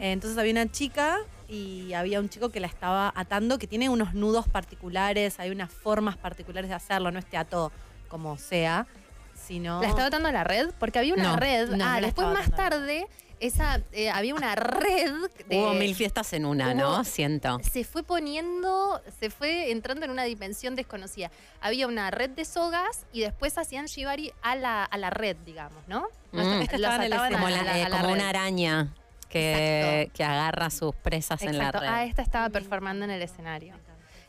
Entonces 0.00 0.38
había 0.38 0.52
una 0.52 0.70
chica 0.70 1.18
y 1.48 1.92
había 1.92 2.20
un 2.20 2.28
chico 2.28 2.50
que 2.50 2.60
la 2.60 2.66
estaba 2.68 3.12
atando, 3.14 3.58
que 3.58 3.66
tiene 3.66 3.88
unos 3.88 4.14
nudos 4.14 4.48
particulares, 4.48 5.38
hay 5.40 5.50
unas 5.50 5.70
formas 5.70 6.16
particulares 6.16 6.68
de 6.70 6.74
hacerlo, 6.76 7.10
no 7.10 7.18
es 7.18 7.26
te 7.26 7.36
ató 7.36 7.70
como 8.08 8.38
sea, 8.38 8.86
sino... 9.34 9.80
¿La 9.82 9.88
estaba 9.88 10.06
atando 10.06 10.28
a 10.28 10.32
la 10.32 10.44
red? 10.44 10.70
Porque 10.78 10.98
había 10.98 11.14
una 11.14 11.22
No, 11.32 11.36
red. 11.36 11.68
no, 11.70 11.84
ah, 11.84 12.00
después 12.00 12.28
más 12.28 12.48
atando. 12.48 12.56
tarde, 12.56 13.06
esa, 13.40 13.80
eh, 13.92 14.10
había 14.10 14.34
una 14.34 14.54
red. 14.54 15.12
de- 15.48 15.58
Hubo 15.58 15.74
mil 15.74 15.94
fiestas 15.94 16.32
en 16.32 16.44
una, 16.46 16.74
¿no? 16.74 17.04
Siento. 17.04 17.58
se 17.62 17.84
fue 17.84 18.02
poniendo, 18.02 19.00
se 19.20 19.30
fue 19.30 19.70
entrando 19.70 20.04
en 20.04 20.10
una 20.10 20.24
dimensión 20.24 20.74
desconocida. 20.76 21.30
Había 21.60 21.86
una 21.86 22.10
red 22.10 22.30
de 22.30 22.44
sogas 22.44 23.06
y 23.12 23.20
después 23.20 23.56
hacían 23.58 23.86
shibari 23.86 24.32
a 24.42 24.54
la, 24.56 24.84
a 24.84 24.98
la 24.98 25.10
red, 25.10 25.36
digamos, 25.44 25.82
¿no? 25.88 26.06
Mm. 26.32 26.38
Ataban 26.38 27.32
Como, 27.32 27.46
a 27.46 27.50
la- 27.50 27.62
la- 27.62 27.78
eh, 27.78 27.84
a 27.84 27.90
como 27.90 28.12
una 28.12 28.28
araña. 28.28 28.92
que, 29.28 30.10
que 30.14 30.24
agarra 30.24 30.70
sus 30.70 30.94
presas 30.94 31.42
en 31.42 31.58
la 31.58 31.70
red. 31.70 31.86
Ah, 31.88 32.04
esta 32.04 32.22
estaba 32.22 32.48
performando 32.48 33.04
en 33.04 33.10
el 33.10 33.20
escenario. 33.22 33.74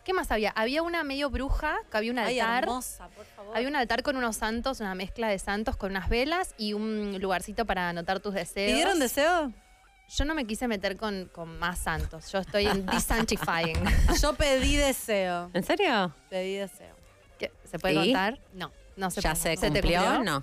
¿Qué 0.09 0.13
más 0.13 0.31
había? 0.31 0.49
Había 0.55 0.81
una 0.81 1.03
medio 1.03 1.29
bruja, 1.29 1.77
que 1.91 1.95
había 1.97 2.11
un 2.11 2.17
Ay, 2.17 2.39
altar. 2.39 2.63
hermosa, 2.63 3.09
por 3.09 3.25
favor. 3.27 3.55
Había 3.55 3.67
un 3.69 3.75
altar 3.75 4.01
con 4.01 4.17
unos 4.17 4.37
santos, 4.37 4.79
una 4.79 4.95
mezcla 4.95 5.27
de 5.27 5.37
santos 5.37 5.77
con 5.77 5.91
unas 5.91 6.09
velas 6.09 6.55
y 6.57 6.73
un 6.73 7.15
lugarcito 7.21 7.63
para 7.67 7.89
anotar 7.89 8.19
tus 8.19 8.33
deseos. 8.33 8.71
¿Pidieron 8.71 8.97
deseo? 8.97 9.53
Yo 10.07 10.25
no 10.25 10.33
me 10.33 10.45
quise 10.47 10.67
meter 10.67 10.97
con, 10.97 11.29
con 11.31 11.59
más 11.59 11.77
santos. 11.77 12.31
Yo 12.31 12.39
estoy 12.39 12.65
en 12.65 12.85
desanctifying. 12.87 13.77
Yo 14.19 14.33
pedí 14.33 14.77
deseo. 14.77 15.51
¿En 15.53 15.61
serio? 15.61 16.11
Pedí 16.27 16.55
deseo. 16.55 16.95
¿Qué? 17.37 17.51
¿Se 17.69 17.77
puede 17.77 17.93
¿Sí? 17.93 17.99
contar? 18.05 18.39
No. 18.53 18.71
No 18.97 19.11
se 19.11 19.21
¿Ya 19.21 19.35
puede. 19.35 19.57
se 19.57 19.69
te 19.69 19.79
cumplió? 19.79 20.23
No. 20.23 20.41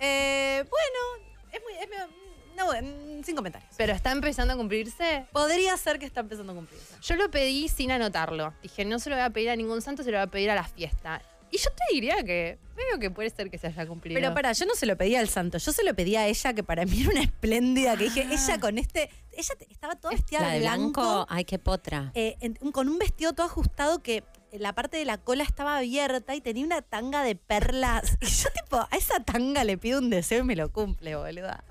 Eh, 0.00 0.64
bueno, 0.68 1.28
es 1.52 1.62
muy. 1.62 1.72
es 1.74 1.88
medio- 1.88 2.27
no, 2.58 2.66
bueno, 2.66 2.88
sin 3.24 3.34
comentarios. 3.36 3.70
¿Pero 3.76 3.92
está 3.94 4.12
empezando 4.12 4.52
a 4.54 4.56
cumplirse? 4.56 5.24
Podría 5.32 5.76
ser 5.76 5.98
que 5.98 6.06
está 6.06 6.20
empezando 6.20 6.52
a 6.52 6.56
cumplirse. 6.56 6.94
Yo 7.00 7.16
lo 7.16 7.30
pedí 7.30 7.68
sin 7.68 7.90
anotarlo. 7.90 8.52
Dije, 8.62 8.84
no 8.84 8.98
se 8.98 9.08
lo 9.10 9.16
voy 9.16 9.24
a 9.24 9.30
pedir 9.30 9.50
a 9.50 9.56
ningún 9.56 9.80
santo, 9.80 10.02
se 10.02 10.10
lo 10.10 10.18
voy 10.18 10.24
a 10.24 10.30
pedir 10.30 10.50
a 10.50 10.54
la 10.54 10.64
fiesta. 10.64 11.22
Y 11.50 11.56
yo 11.56 11.70
te 11.70 11.94
diría 11.94 12.22
que 12.24 12.58
veo 12.76 12.98
que 13.00 13.10
puede 13.10 13.30
ser 13.30 13.50
que 13.50 13.56
se 13.56 13.68
haya 13.68 13.86
cumplido. 13.86 14.20
Pero 14.20 14.34
para, 14.34 14.52
yo 14.52 14.66
no 14.66 14.74
se 14.74 14.84
lo 14.84 14.98
pedí 14.98 15.16
al 15.16 15.30
santo, 15.30 15.56
yo 15.56 15.72
se 15.72 15.82
lo 15.82 15.94
pedí 15.94 16.14
a 16.14 16.26
ella, 16.26 16.52
que 16.52 16.62
para 16.62 16.84
mí 16.84 17.00
era 17.00 17.10
una 17.10 17.22
espléndida, 17.22 17.96
que 17.96 18.04
dije, 18.04 18.26
ella 18.30 18.60
con 18.60 18.76
este. 18.76 19.08
Ella 19.32 19.54
te- 19.58 19.66
estaba 19.72 19.94
toda 19.96 20.12
vestida 20.12 20.40
La 20.42 20.50
de 20.50 20.60
blanco. 20.60 21.00
blanco, 21.00 21.26
ay, 21.30 21.44
qué 21.46 21.58
potra. 21.58 22.10
eh, 22.14 22.36
en- 22.40 22.54
con 22.72 22.88
un 22.90 22.98
vestido 22.98 23.32
todo 23.32 23.46
ajustado 23.46 24.02
que 24.02 24.24
la 24.52 24.74
parte 24.74 24.96
de 24.98 25.04
la 25.06 25.16
cola 25.18 25.42
estaba 25.44 25.78
abierta 25.78 26.34
y 26.34 26.40
tenía 26.42 26.64
una 26.66 26.82
tanga 26.82 27.22
de 27.22 27.34
perlas. 27.34 28.02
Y 28.20 28.26
yo, 28.26 28.48
tipo, 28.50 28.76
a 28.78 28.88
esa 28.96 29.20
tanga 29.24 29.64
le 29.64 29.78
pido 29.78 30.00
un 30.00 30.10
deseo 30.10 30.40
y 30.40 30.44
me 30.44 30.54
lo 30.56 30.70
cumple, 30.70 31.16
boluda. 31.16 31.64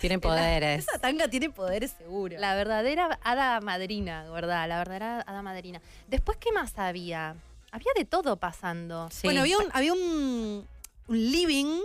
Tiene 0.00 0.18
poderes. 0.18 0.86
Esa 0.88 0.98
tanga 0.98 1.28
tiene 1.28 1.50
poderes 1.50 1.92
seguro. 1.98 2.36
La 2.38 2.54
verdadera 2.54 3.18
hada 3.22 3.60
madrina, 3.60 4.30
¿verdad? 4.30 4.68
La 4.68 4.78
verdadera 4.78 5.20
hada 5.26 5.42
madrina. 5.42 5.80
Después, 6.08 6.38
¿qué 6.38 6.52
más 6.52 6.78
había? 6.78 7.34
Había 7.70 7.92
de 7.96 8.04
todo 8.04 8.36
pasando. 8.36 9.08
Sí. 9.10 9.20
Bueno, 9.24 9.40
había 9.40 9.58
un, 9.58 9.66
había 9.72 9.92
un, 9.92 10.66
un 11.08 11.16
living, 11.30 11.80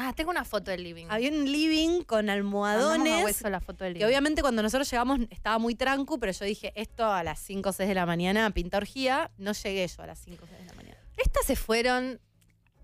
Ah, 0.00 0.12
tengo 0.14 0.30
una 0.30 0.44
foto 0.44 0.70
del 0.70 0.84
living. 0.84 1.06
había 1.08 1.28
un 1.30 1.50
living 1.50 2.02
con 2.04 2.30
almohadones. 2.30 3.24
Hueso 3.24 3.50
la 3.50 3.58
foto 3.58 3.82
del 3.82 3.94
living. 3.94 4.00
Que 4.04 4.06
obviamente 4.06 4.42
cuando 4.42 4.62
nosotros 4.62 4.88
llegamos 4.88 5.18
estaba 5.30 5.58
muy 5.58 5.74
tranco, 5.74 6.18
pero 6.18 6.30
yo 6.30 6.44
dije, 6.44 6.72
esto 6.76 7.04
a 7.12 7.24
las 7.24 7.40
5 7.40 7.68
o 7.68 7.72
6 7.72 7.88
de 7.88 7.94
la 7.96 8.06
mañana, 8.06 8.48
pinta 8.52 8.76
orgía. 8.76 9.32
No 9.38 9.52
llegué 9.52 9.88
yo 9.88 10.02
a 10.02 10.06
las 10.06 10.20
5 10.20 10.44
o 10.44 10.46
6 10.46 10.58
de 10.60 10.66
la 10.66 10.74
mañana. 10.74 10.96
Estas 11.16 11.44
se 11.46 11.56
fueron 11.56 12.20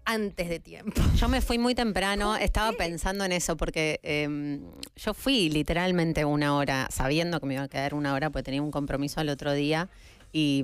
antes 0.05 0.49
de 0.49 0.61
tiempo. 0.61 1.01
Yo 1.17 1.29
me 1.29 1.41
fui 1.41 1.59
muy 1.59 1.75
temprano, 1.75 2.37
estaba 2.37 2.73
pensando 2.73 3.25
en 3.25 3.33
eso 3.33 3.57
porque 3.57 4.01
eh, 4.03 4.61
yo 4.97 5.15
fui 5.15 5.49
literalmente 5.49 6.25
una 6.25 6.55
hora, 6.57 6.89
sabiendo 6.91 7.41
que 7.41 7.47
me 7.47 7.55
iba 7.55 7.63
a 7.65 7.69
quedar 7.69 7.95
una 7.95 8.13
hora 8.15 8.31
porque 8.31 8.43
tenía 8.45 8.63
un 8.63 8.71
compromiso 8.71 9.21
al 9.21 9.29
otro 9.31 9.53
día 9.53 9.89
y, 10.33 10.63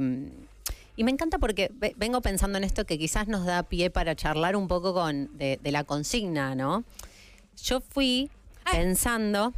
y 0.96 1.04
me 1.04 1.10
encanta 1.10 1.38
porque 1.38 1.70
ve- 1.72 1.94
vengo 1.96 2.20
pensando 2.20 2.58
en 2.58 2.64
esto 2.64 2.84
que 2.84 2.98
quizás 2.98 3.28
nos 3.28 3.46
da 3.46 3.62
pie 3.62 3.90
para 3.90 4.14
charlar 4.14 4.56
un 4.56 4.68
poco 4.68 4.92
con 4.92 5.36
de, 5.38 5.58
de 5.62 5.72
la 5.72 5.84
consigna, 5.84 6.54
¿no? 6.54 6.84
Yo 7.62 7.80
fui 7.80 8.30
pensando, 8.70 9.52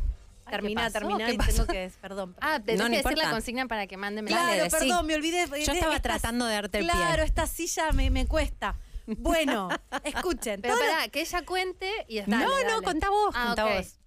Termina, 0.48 0.90
termina 0.90 1.26
¿Qué 1.26 1.32
y 1.32 1.36
pasó? 1.38 1.64
tengo 1.64 1.66
que... 1.72 1.90
Perdón. 2.00 2.34
Ah, 2.40 2.60
tenés 2.60 2.78
No, 2.78 2.84
no 2.84 2.90
que 2.90 2.96
decir 2.98 3.10
importa. 3.12 3.26
la 3.28 3.32
consigna 3.32 3.66
para 3.68 3.86
que 3.86 3.96
manden 3.96 4.26
claro, 4.26 4.68
perdón, 4.70 5.06
me 5.06 5.14
olvidé. 5.14 5.46
yo 5.64 5.72
estaba 5.72 5.98
tratando 6.00 6.44
de 6.46 6.54
darte 6.54 6.78
el 6.78 6.84
pie. 6.84 6.92
Claro, 6.94 7.22
esta 7.22 7.46
silla 7.46 7.90
me, 7.92 8.10
me 8.10 8.26
cuesta. 8.26 8.76
Bueno, 9.06 9.68
escuchen. 10.04 10.60
Pero 10.62 10.76
pará, 10.78 11.08
que 11.08 11.20
ella 11.22 11.44
cuente 11.44 11.90
y 12.08 12.16
después. 12.16 12.38
no, 12.38 12.50
Dale, 12.50 12.64
no, 12.64 12.70
dale. 12.72 12.84
contá 12.84 13.10
vos, 13.10 13.34
Ah, 13.36 13.46
contá 13.48 13.64
vos. 13.64 13.98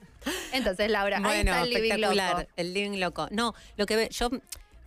Entonces, 0.54 0.90
Laura, 0.90 1.18
ahí 1.18 1.24
Bueno, 1.24 1.52
está 1.52 1.62
el 1.64 1.70
living 1.70 1.84
espectacular, 1.92 2.38
loco. 2.40 2.50
el 2.56 2.74
living 2.74 3.00
loco. 3.00 3.28
No, 3.30 3.54
lo 3.76 3.86
que 3.86 3.96
ve- 3.96 4.10
yo 4.12 4.30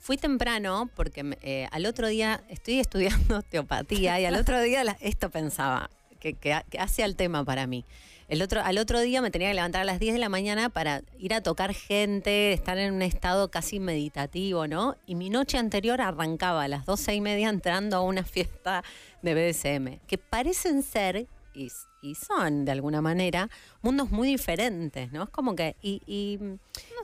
fui 0.00 0.16
temprano 0.16 0.90
porque 0.96 1.36
eh, 1.42 1.68
al 1.70 1.86
otro 1.86 2.08
día 2.08 2.42
estoy 2.48 2.80
estudiando 2.80 3.38
osteopatía 3.38 4.18
y 4.18 4.24
al 4.26 4.34
otro 4.34 4.60
día 4.60 4.82
la- 4.82 4.96
esto 5.00 5.30
pensaba 5.30 5.90
que, 6.18 6.34
que, 6.34 6.60
que 6.68 6.80
hacía 6.80 7.04
el 7.04 7.14
tema 7.14 7.44
para 7.44 7.68
mí. 7.68 7.84
El 8.30 8.42
otro, 8.42 8.62
al 8.62 8.78
otro 8.78 9.00
día 9.00 9.20
me 9.20 9.32
tenía 9.32 9.48
que 9.48 9.54
levantar 9.54 9.82
a 9.82 9.84
las 9.84 9.98
10 9.98 10.12
de 10.14 10.20
la 10.20 10.28
mañana 10.28 10.68
para 10.70 11.02
ir 11.18 11.34
a 11.34 11.40
tocar 11.40 11.74
gente, 11.74 12.52
estar 12.52 12.78
en 12.78 12.94
un 12.94 13.02
estado 13.02 13.50
casi 13.50 13.80
meditativo, 13.80 14.68
¿no? 14.68 14.96
Y 15.04 15.16
mi 15.16 15.30
noche 15.30 15.58
anterior 15.58 16.00
arrancaba 16.00 16.62
a 16.62 16.68
las 16.68 16.86
12 16.86 17.12
y 17.12 17.20
media 17.20 17.48
entrando 17.48 17.96
a 17.96 18.02
una 18.02 18.22
fiesta 18.22 18.84
de 19.22 19.34
BDSM, 19.34 19.98
que 20.06 20.16
parecen 20.16 20.84
ser, 20.84 21.26
y, 21.54 21.72
son 22.14 22.64
de 22.64 22.70
alguna 22.70 23.02
manera, 23.02 23.50
mundos 23.82 24.12
muy 24.12 24.28
diferentes, 24.28 25.10
¿no? 25.10 25.24
Es 25.24 25.30
como 25.30 25.56
que, 25.56 25.74
y, 25.82 26.00
y, 26.06 26.38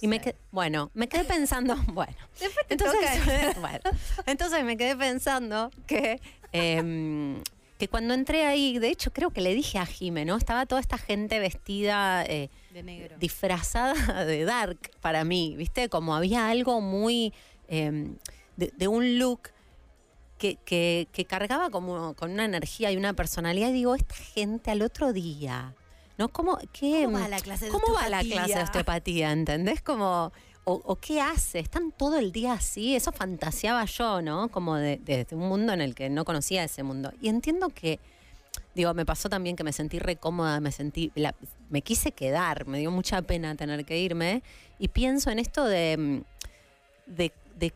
y 0.01 0.07
me 0.07 0.19
sé. 0.19 0.23
quedé, 0.23 0.37
bueno, 0.53 0.93
me 0.95 1.09
quedé 1.09 1.25
pensando, 1.25 1.75
bueno, 1.93 2.15
Después 2.39 2.67
te 2.69 2.75
entonces, 2.75 3.19
toca. 3.19 3.61
bueno, 3.61 3.81
entonces 4.27 4.65
me 4.65 4.77
quedé 4.77 4.95
pensando 4.95 5.73
que, 5.89 6.21
em, 6.53 7.43
que 7.79 7.89
cuando 7.89 8.15
entré 8.15 8.45
ahí, 8.47 8.79
de 8.79 8.89
hecho 8.89 9.13
creo 9.13 9.31
que 9.31 9.41
le 9.41 9.55
dije 9.55 9.79
a 9.79 9.87
Jime, 9.87 10.25
¿no? 10.25 10.37
Estaba 10.37 10.65
toda 10.67 10.81
esta 10.81 10.97
gente 10.99 11.39
vestida 11.39 12.25
eh, 12.25 12.49
De 12.73 12.83
negro. 12.83 13.17
disfrazada 13.19 13.95
de 14.25 14.45
dark 14.45 14.79
para 15.01 15.25
mí, 15.25 15.55
¿viste? 15.57 15.89
Como 15.89 16.15
había 16.15 16.49
algo 16.49 16.81
muy 16.81 17.33
em, 17.69 18.17
de, 18.57 18.73
de 18.77 18.89
un 18.89 19.19
look 19.19 19.51
que, 20.39 20.57
que- 20.65 21.09
que 21.13 21.25
cargaba 21.25 21.71
como 21.71 22.15
con 22.15 22.31
una 22.31 22.45
energía 22.45 22.91
y 22.93 22.97
una 22.97 23.13
personalidad. 23.15 23.69
Y 23.71 23.73
digo, 23.73 23.95
esta 23.95 24.15
gente 24.15 24.71
al 24.71 24.83
otro 24.83 25.13
día, 25.13 25.75
¿no? 26.19 26.29
¿Cómo, 26.29 26.59
qué, 26.73 27.03
¿Cómo 27.05 27.19
va 27.21 27.29
la 27.29 27.41
clase 27.41 27.67
de 27.67 27.71
¿Cómo 27.71 27.93
va 27.95 28.09
la 28.09 28.19
osteopatía? 28.19 28.37
clase 28.45 28.55
de 28.59 28.63
osteopatía? 28.65 29.33
¿Entendés? 29.33 29.83
Como, 29.83 30.33
o, 30.69 30.97
qué 30.97 31.21
hace? 31.21 31.61
¿Están 31.61 31.93
todo 31.93 32.19
el 32.19 32.33
día 32.33 32.55
así? 32.55 32.97
Eso 32.97 33.13
fantaseaba 33.13 33.85
yo, 33.85 34.21
¿no? 34.21 34.49
Como 34.49 34.75
de 34.77 35.27
un 35.31 35.49
mundo 35.49 35.73
en 35.73 35.81
el 35.81 35.95
que 35.95 36.11
no 36.11 36.25
conocía 36.25 36.65
ese 36.65 36.83
mundo. 36.83 37.13
Y 37.21 37.29
entiendo 37.29 37.69
que, 37.69 38.01
digo, 38.75 38.93
me 38.93 39.07
pasó 39.07 39.29
también 39.29 39.55
que 39.55 39.63
me 39.63 39.73
sentí 39.73 40.01
re 40.01 40.17
cómoda, 40.17 40.59
me 40.61 40.73
sentí, 40.73 41.13
la- 41.15 41.37
me 41.71 41.83
quise 41.83 42.11
quedar, 42.11 42.67
me 42.67 42.79
dio 42.81 42.91
mucha 42.91 43.23
pena 43.23 43.55
tener 43.55 43.85
que 43.85 43.99
irme. 44.01 44.43
Y 44.81 44.89
pienso 44.89 45.31
en 45.31 45.39
esto 45.39 45.65
de, 45.65 45.97
mm, 45.97 47.13
de, 47.15 47.33
de 47.57 47.73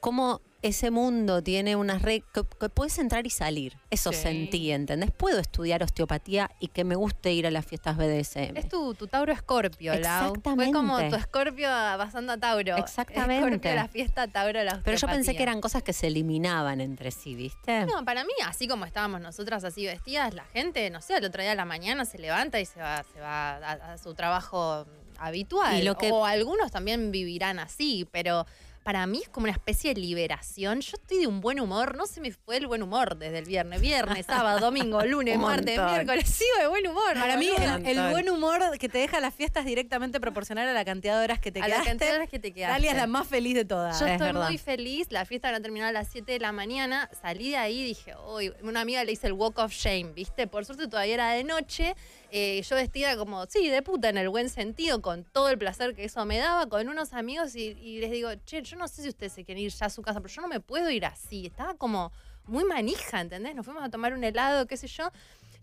cómo 0.00 0.40
ese 0.60 0.90
mundo 0.90 1.42
tiene 1.42 1.76
unas 1.76 2.02
reglas, 2.02 2.28
que, 2.34 2.42
que 2.58 2.68
puedes 2.68 2.98
entrar 2.98 3.26
y 3.26 3.30
salir. 3.30 3.76
Eso 3.90 4.12
Sí. 4.12 4.18
sentí, 4.22 4.72
¿entendés? 4.72 5.10
Puedo 5.12 5.38
estudiar 5.38 5.82
osteopatía 5.84 6.50
y 6.58 6.68
que 6.68 6.82
me 6.84 6.96
guste 6.96 7.32
ir 7.32 7.46
a 7.46 7.50
las 7.52 7.64
fiestas 7.64 7.96
BDSM. 7.96 8.56
Es 8.56 8.68
tu, 8.68 8.94
tu 8.94 9.06
Tauro 9.06 9.32
Escorpio, 9.32 9.92
Lau. 9.94 10.00
Fue 10.00 10.28
Exactamente. 10.28 10.72
como 10.72 10.98
tu 11.08 11.14
Escorpio 11.14 11.68
pasando 11.68 12.32
a 12.32 12.38
Tauro. 12.38 12.76
Exactamente. 12.76 13.44
Escorpio 13.46 13.74
la 13.74 13.88
fiesta, 13.88 14.26
Tauro 14.26 14.64
la 14.64 14.80
Pero 14.84 14.96
yo 14.96 15.06
pensé 15.06 15.36
que 15.36 15.42
eran 15.44 15.60
cosas 15.60 15.82
que 15.82 15.92
se 15.92 16.08
eliminaban 16.08 16.80
entre 16.80 17.12
sí, 17.12 17.34
¿viste? 17.36 17.86
No, 17.86 18.04
para 18.04 18.24
mí, 18.24 18.32
así 18.46 18.66
como 18.66 18.84
estábamos 18.84 19.20
nosotras 19.20 19.62
así 19.62 19.86
vestidas, 19.86 20.34
la 20.34 20.44
gente, 20.44 20.90
no 20.90 21.00
sé, 21.00 21.16
el 21.18 21.24
otro 21.24 21.40
día 21.42 21.52
a 21.52 21.54
la 21.54 21.64
mañana 21.66 22.04
se 22.04 22.18
levanta 22.18 22.58
y 22.60 22.64
se 22.66 22.80
va, 22.80 23.04
se 23.14 23.20
va 23.20 23.56
a, 23.56 23.92
a 23.92 23.98
su 23.98 24.12
trabajo 24.14 24.86
habitual. 25.18 25.78
Y 25.80 25.82
lo 25.84 25.96
que- 25.96 26.10
O 26.10 26.24
algunos 26.24 26.70
también 26.70 27.10
vivirán 27.10 27.58
así, 27.58 28.08
pero 28.12 28.46
para 28.88 29.06
mí 29.06 29.20
es 29.22 29.28
como 29.28 29.44
una 29.44 29.52
especie 29.52 29.92
de 29.92 30.00
liberación. 30.00 30.80
Yo 30.80 30.92
estoy 30.96 31.18
de 31.18 31.26
un 31.26 31.42
buen 31.42 31.60
humor, 31.60 31.94
no 31.94 32.06
se 32.06 32.22
me 32.22 32.32
fue 32.32 32.56
el 32.56 32.66
buen 32.66 32.82
humor 32.82 33.18
desde 33.18 33.36
el 33.40 33.44
viernes. 33.44 33.82
Viernes, 33.82 34.24
sábado, 34.26 34.60
domingo, 34.60 35.04
lunes, 35.04 35.36
Un 35.36 35.42
martes, 35.42 35.78
miércoles. 35.78 36.26
Sigo 36.26 36.56
de 36.58 36.68
buen 36.68 36.86
humor. 36.86 37.12
Para 37.12 37.36
mí, 37.36 37.50
el, 37.54 37.86
el 37.86 38.10
buen 38.10 38.30
humor 38.30 38.62
que 38.78 38.88
te 38.88 38.96
deja 38.96 39.20
la 39.20 39.30
fiesta 39.30 39.60
es 39.60 39.66
directamente 39.66 40.20
proporcional 40.20 40.66
a 40.66 40.72
la 40.72 40.86
cantidad 40.86 41.18
de 41.18 41.24
horas 41.24 41.38
que 41.38 41.52
te 41.52 41.58
a 41.60 41.64
la 41.64 41.66
quedaste. 41.68 41.86
cantidad 41.90 42.10
de 42.12 42.16
horas 42.16 42.30
que 42.30 42.38
te 42.38 42.54
quedaste. 42.54 42.72
Dalia 42.72 42.90
es 42.92 42.96
la 42.96 43.06
más 43.06 43.26
feliz 43.28 43.54
de 43.56 43.66
todas. 43.66 44.00
Yo 44.00 44.06
Es 44.06 44.12
estoy 44.12 44.28
verdad. 44.28 44.48
muy 44.48 44.56
feliz. 44.56 45.08
La 45.10 45.26
fiesta 45.26 45.48
habrá 45.48 45.60
terminado 45.60 45.90
a 45.90 45.92
las 45.92 46.08
7 46.08 46.32
de 46.32 46.38
la 46.38 46.52
mañana. 46.52 47.10
Salí 47.20 47.50
de 47.50 47.58
ahí 47.58 47.80
y 47.80 47.84
dije, 47.84 48.14
uy, 48.26 48.54
una 48.62 48.80
amiga 48.80 49.04
le 49.04 49.12
hice 49.12 49.26
el 49.26 49.34
walk 49.34 49.58
of 49.58 49.70
shame, 49.70 50.14
¿viste? 50.14 50.46
Por 50.46 50.64
suerte 50.64 50.88
todavía 50.88 51.12
era 51.12 51.32
de 51.32 51.44
noche. 51.44 51.94
Eh, 52.30 52.62
yo 52.62 52.76
vestida 52.76 53.16
como, 53.16 53.46
sí, 53.46 53.68
de 53.68 53.82
puta 53.82 54.08
en 54.10 54.18
el 54.18 54.28
buen 54.28 54.50
sentido, 54.50 55.00
con 55.00 55.24
todo 55.24 55.48
el 55.48 55.58
placer 55.58 55.94
que 55.94 56.04
eso 56.04 56.24
me 56.26 56.38
daba, 56.38 56.68
con 56.68 56.88
unos 56.88 57.12
amigos 57.14 57.54
y, 57.56 57.76
y 57.80 58.00
les 58.00 58.10
digo, 58.10 58.30
che, 58.44 58.62
yo 58.62 58.76
no 58.76 58.86
sé 58.86 59.02
si 59.02 59.08
ustedes 59.08 59.32
se 59.32 59.44
quieren 59.44 59.64
ir 59.64 59.72
ya 59.72 59.86
a 59.86 59.90
su 59.90 60.02
casa, 60.02 60.20
pero 60.20 60.32
yo 60.32 60.42
no 60.42 60.48
me 60.48 60.60
puedo 60.60 60.90
ir 60.90 61.06
así. 61.06 61.46
Estaba 61.46 61.74
como 61.74 62.12
muy 62.48 62.64
manija, 62.64 63.20
¿entendés? 63.20 63.54
Nos 63.54 63.64
fuimos 63.64 63.82
a 63.82 63.90
tomar 63.90 64.12
un 64.12 64.24
helado, 64.24 64.66
qué 64.66 64.76
sé 64.76 64.88
yo. 64.88 65.10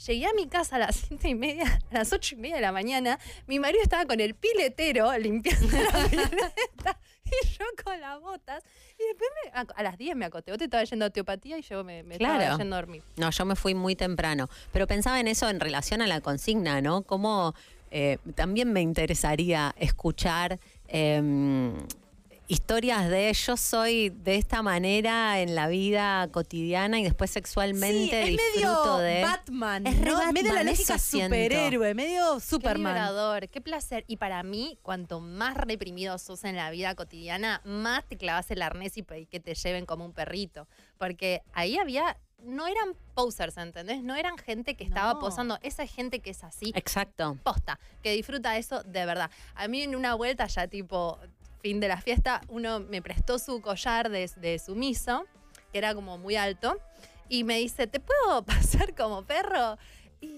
Llegué 0.06 0.26
a 0.26 0.34
mi 0.34 0.48
casa 0.48 0.76
a 0.76 0.80
las 0.80 0.96
siete 1.08 1.30
y 1.30 1.36
media, 1.36 1.80
a 1.92 1.94
las 1.94 2.14
ocho 2.14 2.36
y 2.36 2.38
media 2.38 2.56
de 2.56 2.62
la 2.62 2.72
mañana. 2.72 3.20
Mi 3.48 3.60
marido 3.60 3.84
estaba 3.84 4.06
con 4.06 4.20
el 4.20 4.36
piletero 4.36 5.16
limpiando 5.18 5.78
la 5.78 6.10
pileta 6.10 7.00
y 7.26 7.48
yo 7.48 7.66
con 7.84 8.00
las 8.00 8.22
botas. 8.22 8.64
Y 9.06 9.08
después 9.10 9.30
me- 9.44 9.52
a, 9.60 9.66
a 9.80 9.84
las 9.84 9.98
10 9.98 10.16
me 10.16 10.26
acosté. 10.26 10.52
Vos 10.52 10.58
te 10.58 10.66
estabas 10.66 10.90
yendo 10.90 11.06
a 11.06 11.10
osteopatía 11.10 11.58
y 11.58 11.62
yo 11.62 11.84
me, 11.84 12.02
me 12.04 12.18
Claro. 12.18 12.42
estaba 12.42 12.58
yendo 12.58 12.76
a 12.76 12.80
dormir. 12.82 13.04
No, 13.18 13.30
yo 13.30 13.46
me 13.46 13.56
fui 13.56 13.74
muy 13.76 13.96
temprano. 13.96 14.50
Pero 14.72 14.88
pensaba 14.88 15.20
en 15.20 15.28
eso 15.28 15.50
en 15.50 15.60
relación 15.60 16.02
a 16.02 16.08
la 16.08 16.22
consigna, 16.22 16.82
¿no? 16.82 17.04
Como 17.04 17.54
eh, 17.92 18.18
también 18.36 18.74
me 18.74 18.82
interesaría 18.82 19.74
escuchar 19.78 20.60
eh, 20.88 21.72
historias 22.48 23.10
de 23.10 23.34
yo 23.34 23.58
soy 23.58 24.10
de 24.10 24.36
esta 24.36 24.62
manera 24.62 25.40
en 25.42 25.56
la 25.56 25.68
vida 25.68 26.28
cotidiana 26.32 27.00
y 27.00 27.04
después 27.04 27.32
sexualmente 27.32 28.26
sí, 28.28 28.36
es 28.36 28.54
disfruto 28.54 28.98
medio 28.98 28.98
de. 28.98 29.22
Batman, 29.24 29.88
Es 29.88 30.00
re 30.00 30.12
¿no? 30.12 30.32
medio 30.32 30.54
la 30.54 30.64
lógica 30.64 30.98
superhéroe, 31.00 31.94
medio 31.94 32.36
Qué 32.36 32.42
Superman. 32.42 32.94
liberador, 32.94 33.50
qué 33.50 33.62
placer. 33.62 34.04
Y 34.08 34.18
para 34.18 34.44
mí, 34.44 34.78
cuanto 34.82 35.20
más 35.20 35.56
reprimido 35.56 36.18
sos 36.18 36.44
en 36.44 36.56
la 36.56 36.70
vida 36.70 36.94
cotidiana, 36.96 37.62
más 37.66 38.04
te 38.06 38.18
clavas 38.18 38.50
el 38.52 38.62
arnés 38.62 38.98
y 38.98 39.04
pedís 39.04 39.28
que 39.28 39.40
te 39.40 39.56
lleven 39.56 39.86
como 39.86 40.06
un 40.06 40.14
perrito. 40.14 40.68
Porque 40.98 41.42
ahí 41.54 41.78
había, 41.78 42.18
no 42.44 42.68
eran 42.68 42.96
posers, 43.16 43.58
¿entendés? 43.58 44.04
No 44.04 44.16
eran 44.16 44.38
gente 44.38 44.76
que 44.76 44.84
estaba 44.84 45.14
No. 45.14 45.20
posando. 45.20 45.58
Esa 45.62 45.86
gente 45.88 46.20
que 46.20 46.30
es 46.30 46.44
así, 46.44 46.72
Exacto. 46.76 47.38
posta, 47.44 47.80
que 48.04 48.12
disfruta 48.12 48.58
eso 48.58 48.84
de 48.84 49.06
verdad. 49.06 49.32
A 49.56 49.68
mí 49.68 49.82
en 49.82 49.96
una 49.96 50.14
vuelta 50.16 50.46
ya 50.48 50.68
tipo 50.68 51.18
fin 51.66 51.80
de 51.80 51.88
la 51.88 52.00
fiesta, 52.00 52.42
uno 52.48 52.80
me 52.80 53.02
prestó 53.02 53.40
su 53.40 53.60
collar 53.60 54.12
de, 54.12 54.30
de 54.36 54.60
sumiso, 54.60 55.26
que 55.72 55.80
era 55.80 55.96
como 55.96 56.20
muy 56.20 56.36
alto, 56.36 56.78
y 57.28 57.44
me 57.44 57.58
dice, 57.58 57.88
¿te 57.88 58.00
puedo 58.00 58.46
pasar 58.46 58.94
como 58.94 59.24
perro? 59.24 59.80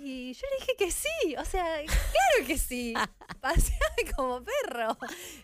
Y 0.04 0.34
yo 0.34 0.48
le 0.52 0.60
dije 0.66 0.76
que 0.78 0.92
sí, 0.92 1.36
o 1.38 1.46
sea, 1.46 1.64
claro 1.86 2.48
que 2.48 2.58
sí, 2.58 2.94
paseame 3.42 4.14
como 4.16 4.42
perro. 4.44 4.98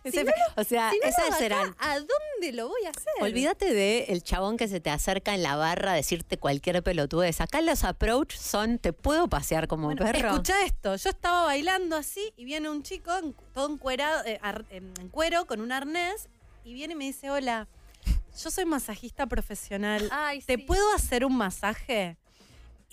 Si 0.04 0.10
Ese- 0.10 0.24
no 0.24 0.32
lo- 0.32 0.62
o 0.62 0.64
sea, 0.66 0.92
si 0.92 1.00
no 1.00 1.08
esas 1.10 1.42
acá. 1.42 1.76
¿A 1.80 1.96
dónde 2.00 2.52
lo 2.54 2.68
voy 2.70 2.86
a 2.86 2.90
hacer? 2.90 3.14
Olvídate 3.22 3.74
de 3.74 4.06
el 4.10 4.24
chabón 4.24 4.58
que 4.58 4.68
se 4.68 4.80
te 4.80 4.90
acerca 4.90 5.34
en 5.34 5.44
la 5.44 5.56
barra 5.56 5.92
a 5.92 5.96
decirte 5.96 6.38
cualquier 6.38 6.82
pelotudez. 6.84 7.42
Acá 7.42 7.62
los 7.62 7.84
approach 7.84 8.36
son, 8.36 8.80
¿te 8.80 8.94
puedo 8.94 9.28
pasear 9.28 9.68
como 9.68 9.86
Bueno, 9.88 10.04
perro? 10.04 10.30
escucha 10.32 10.56
esto, 10.66 10.96
yo 10.96 11.10
estaba 11.10 11.44
bailando 11.46 11.96
así 11.96 12.34
y 12.38 12.46
viene 12.46 12.70
un 12.70 12.84
chico 12.84 13.16
en- 13.18 13.36
todo 13.54 13.72
encuerado, 13.72 14.24
eh, 14.26 14.40
ar- 14.42 14.66
en 14.70 14.94
en 15.00 15.10
cuero 15.10 15.46
con 15.46 15.62
un 15.62 15.72
arnés 15.72 16.30
y 16.64 16.74
viene 16.74 16.94
y 16.94 16.98
me 16.98 17.06
dice, 17.06 17.30
hola, 17.32 17.68
yo 18.42 18.50
soy 18.52 18.66
masajista 18.66 19.28
profesional, 19.28 20.08
Ay, 20.12 20.42
¿te 20.42 20.56
sí. 20.56 20.62
puedo 20.64 20.94
hacer 20.96 21.24
un 21.26 21.36
masaje? 21.38 22.18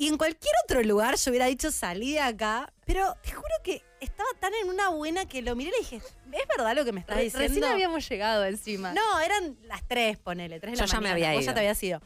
Y 0.01 0.09
en 0.09 0.17
cualquier 0.17 0.55
otro 0.65 0.83
lugar 0.83 1.17
yo 1.17 1.31
hubiera 1.31 1.45
dicho 1.45 1.71
salí 1.71 2.13
de 2.15 2.21
acá, 2.21 2.73
pero 2.87 3.15
te 3.23 3.33
juro 3.33 3.53
que 3.63 3.83
estaba 4.01 4.31
tan 4.41 4.53
en 4.55 4.71
una 4.71 4.89
buena 4.89 5.27
que 5.29 5.43
lo 5.43 5.55
miré 5.55 5.69
y 5.69 5.73
le 5.73 5.79
dije, 5.81 5.97
¿es 5.97 6.49
verdad 6.57 6.75
lo 6.75 6.87
que 6.87 6.93
me 6.93 7.01
estás 7.01 7.17
Re- 7.17 7.25
diciendo? 7.25 7.49
Recién 7.49 7.65
habíamos 7.65 8.09
llegado 8.09 8.45
encima. 8.47 8.93
No, 8.95 9.21
eran 9.21 9.59
las 9.65 9.87
tres, 9.87 10.17
ponele, 10.17 10.59
tres 10.59 10.73
de 10.73 10.79
Yo 10.79 10.87
la 10.87 10.93
ya 10.93 11.01
me 11.01 11.11
había 11.11 11.33
Vos 11.33 11.43
ido. 11.43 11.47
ya 11.51 11.55
te 11.55 11.61
habías 11.61 11.83
ido. 11.83 12.01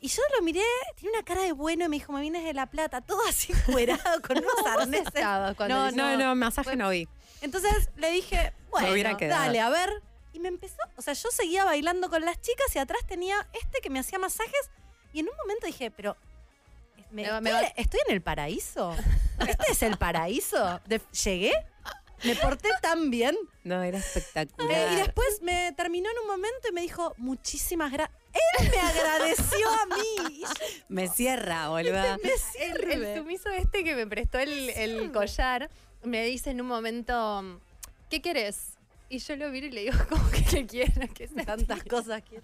Y 0.00 0.08
yo 0.08 0.22
lo 0.36 0.44
miré, 0.44 0.60
tiene 0.96 1.14
una 1.16 1.24
cara 1.24 1.40
de 1.42 1.52
bueno 1.52 1.86
y 1.86 1.88
me 1.88 1.96
dijo, 1.96 2.12
me 2.12 2.20
vienes 2.20 2.44
de 2.44 2.52
La 2.52 2.66
Plata, 2.66 3.00
todo 3.00 3.20
así 3.26 3.52
cuerado, 3.72 4.20
con 4.20 4.36
unos 4.38 4.52
¿Vos 4.54 4.66
arneses. 4.66 5.24
No, 5.68 5.90
No, 5.90 6.16
no, 6.18 6.34
masaje 6.36 6.76
no 6.76 6.90
vi. 6.90 7.08
Entonces 7.40 7.88
le 7.96 8.10
dije, 8.10 8.52
bueno, 8.70 9.16
dale, 9.26 9.58
a 9.60 9.70
ver. 9.70 9.90
Y 10.34 10.40
me 10.40 10.48
empezó, 10.48 10.76
o 10.96 11.02
sea, 11.02 11.14
yo 11.14 11.30
seguía 11.30 11.64
bailando 11.64 12.10
con 12.10 12.22
las 12.26 12.38
chicas 12.42 12.66
y 12.76 12.78
atrás 12.78 13.00
tenía 13.08 13.48
este 13.54 13.80
que 13.80 13.88
me 13.88 13.98
hacía 13.98 14.18
masajes. 14.18 14.70
Y 15.14 15.20
en 15.20 15.28
un 15.30 15.36
momento 15.38 15.66
dije, 15.66 15.90
pero, 15.90 16.14
¿me- 17.10 17.22
Me 17.22 17.30
va- 17.30 17.40
me 17.40 17.50
estoy, 17.50 17.64
va- 17.66 17.72
estoy 17.76 18.00
en 18.08 18.14
el 18.14 18.22
paraíso? 18.22 18.94
¿Este 19.48 19.72
es 19.72 19.82
el 19.82 19.96
paraíso? 19.98 20.80
De- 20.86 21.00
¿Llegué? 21.24 21.52
¿Me 22.24 22.34
porté 22.34 22.68
tan 22.82 23.10
bien? 23.10 23.36
No, 23.62 23.80
era 23.82 23.98
Eh, 23.98 24.00
espectacular. 24.00 24.92
y 24.92 24.96
después 24.96 25.40
me 25.42 25.72
terminó 25.76 26.10
en 26.10 26.18
un 26.18 26.26
momento 26.26 26.68
y 26.68 26.72
me 26.72 26.80
dijo, 26.80 27.14
muchísimas 27.16 27.92
gracias. 27.92 28.18
Él 28.58 28.70
me 28.70 28.80
agradeció 28.80 29.68
a 29.70 29.86
mí. 29.86 30.42
Me 30.88 31.06
cierra, 31.08 31.68
boluda. 31.68 32.18
me 32.22 32.30
El, 32.32 32.38
sirve. 32.38 32.94
el 32.94 33.16
sumiso 33.18 33.48
este 33.50 33.84
que 33.84 33.94
me 33.94 34.06
prestó 34.06 34.38
el, 34.40 34.70
el 34.70 35.12
collar 35.12 35.70
me 36.02 36.24
dice 36.24 36.50
en 36.50 36.60
un 36.60 36.66
momento, 36.66 37.60
¿qué 38.10 38.20
querés? 38.20 38.74
Y 39.08 39.18
yo 39.20 39.36
lo 39.36 39.48
miro 39.50 39.66
y 39.68 39.70
le 39.70 39.80
digo, 39.82 39.96
¿cómo 40.08 40.28
que 40.30 40.42
qué 40.44 40.66
quiero? 40.66 41.06
¿Qué? 41.14 41.28
Tantas 41.28 41.84
cosas 41.84 42.22
que... 42.22 42.40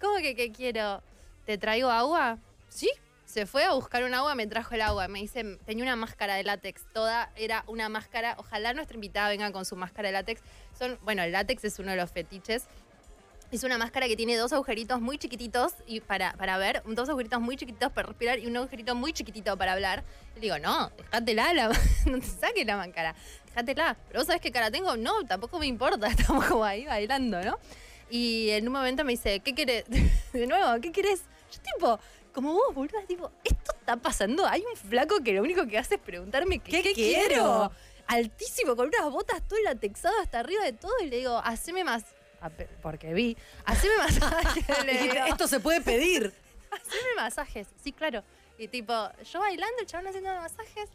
¿Cómo 0.00 0.18
que 0.18 0.36
qué 0.36 0.52
quiero? 0.52 1.02
¿Te 1.46 1.56
traigo 1.58 1.88
agua? 1.90 2.38
Sí. 2.68 2.90
Se 3.38 3.46
fue 3.46 3.62
a 3.62 3.72
buscar 3.72 4.02
un 4.02 4.12
agua, 4.14 4.34
me 4.34 4.48
trajo 4.48 4.74
el 4.74 4.80
agua. 4.80 5.06
Me 5.06 5.20
dice, 5.20 5.60
tenía 5.64 5.84
una 5.84 5.94
máscara 5.94 6.34
de 6.34 6.42
látex. 6.42 6.84
Toda 6.92 7.30
era 7.36 7.62
una 7.68 7.88
máscara. 7.88 8.34
Ojalá 8.36 8.74
nuestra 8.74 8.96
invitada 8.96 9.28
venga 9.28 9.52
con 9.52 9.64
su 9.64 9.76
máscara 9.76 10.08
de 10.08 10.12
látex. 10.14 10.40
Son, 10.76 10.98
bueno, 11.04 11.22
el 11.22 11.30
látex 11.30 11.62
es 11.62 11.78
uno 11.78 11.92
de 11.92 11.98
los 11.98 12.10
fetiches. 12.10 12.66
Es 13.52 13.62
una 13.62 13.78
máscara 13.78 14.08
que 14.08 14.16
tiene 14.16 14.36
dos 14.36 14.52
agujeritos 14.52 15.00
muy 15.00 15.18
chiquititos 15.18 15.74
y 15.86 16.00
para, 16.00 16.32
para 16.32 16.58
ver, 16.58 16.82
dos 16.84 17.08
agujeritos 17.08 17.40
muy 17.40 17.56
chiquititos 17.56 17.92
para 17.92 18.08
respirar 18.08 18.40
y 18.40 18.48
un 18.48 18.56
agujerito 18.56 18.96
muy 18.96 19.12
chiquitito 19.12 19.56
para 19.56 19.74
hablar. 19.74 20.02
Le 20.34 20.40
digo, 20.40 20.58
no, 20.58 20.90
déjatela, 20.96 21.54
la, 21.54 21.68
no 22.06 22.18
te 22.18 22.26
saques 22.26 22.66
la 22.66 22.76
máscara, 22.76 23.14
déjatela. 23.46 23.96
Pero 24.08 24.18
vos 24.18 24.26
sabés 24.26 24.42
qué 24.42 24.50
cara 24.50 24.72
tengo, 24.72 24.96
no, 24.96 25.24
tampoco 25.26 25.60
me 25.60 25.68
importa, 25.68 26.08
estamos 26.08 26.44
como 26.46 26.64
ahí 26.64 26.86
bailando, 26.86 27.40
¿no? 27.40 27.56
Y 28.10 28.50
en 28.50 28.66
un 28.66 28.72
momento 28.72 29.04
me 29.04 29.12
dice, 29.12 29.38
¿qué 29.38 29.54
querés? 29.54 29.84
De 30.32 30.46
nuevo, 30.48 30.80
¿qué 30.80 30.90
querés? 30.90 31.22
Yo 31.52 31.60
tipo, 31.62 32.00
como 32.32 32.52
vos, 32.52 32.74
boludo, 32.74 32.98
tipo, 33.06 33.30
esto 33.44 33.72
está 33.78 33.96
pasando. 33.96 34.46
Hay 34.46 34.62
un 34.62 34.76
flaco 34.76 35.22
que 35.22 35.32
lo 35.32 35.42
único 35.42 35.66
que 35.66 35.78
hace 35.78 35.96
es 35.96 36.00
preguntarme 36.00 36.58
qué, 36.58 36.82
¿Qué 36.82 36.92
quiero? 36.94 37.28
quiero. 37.28 37.72
Altísimo, 38.06 38.74
con 38.74 38.88
unas 38.88 39.10
botas 39.10 39.46
todo 39.46 39.58
latexado 39.62 40.18
hasta 40.20 40.40
arriba 40.40 40.64
de 40.64 40.72
todo. 40.72 40.92
Y 41.02 41.08
le 41.08 41.18
digo, 41.18 41.38
haceme 41.44 41.84
más. 41.84 42.04
Porque 42.82 43.12
vi. 43.12 43.36
Haceme 43.64 43.96
masajes. 43.98 44.64
Esto 45.28 45.48
se 45.48 45.60
puede 45.60 45.80
pedir. 45.80 46.32
Haceme 46.70 47.14
masajes. 47.16 47.66
Sí, 47.82 47.92
claro. 47.92 48.22
Y 48.58 48.68
tipo, 48.68 48.92
yo 49.24 49.40
bailando, 49.40 49.76
el 49.80 49.86
chabón 49.86 50.08
haciendo 50.08 50.34
masajes. 50.34 50.88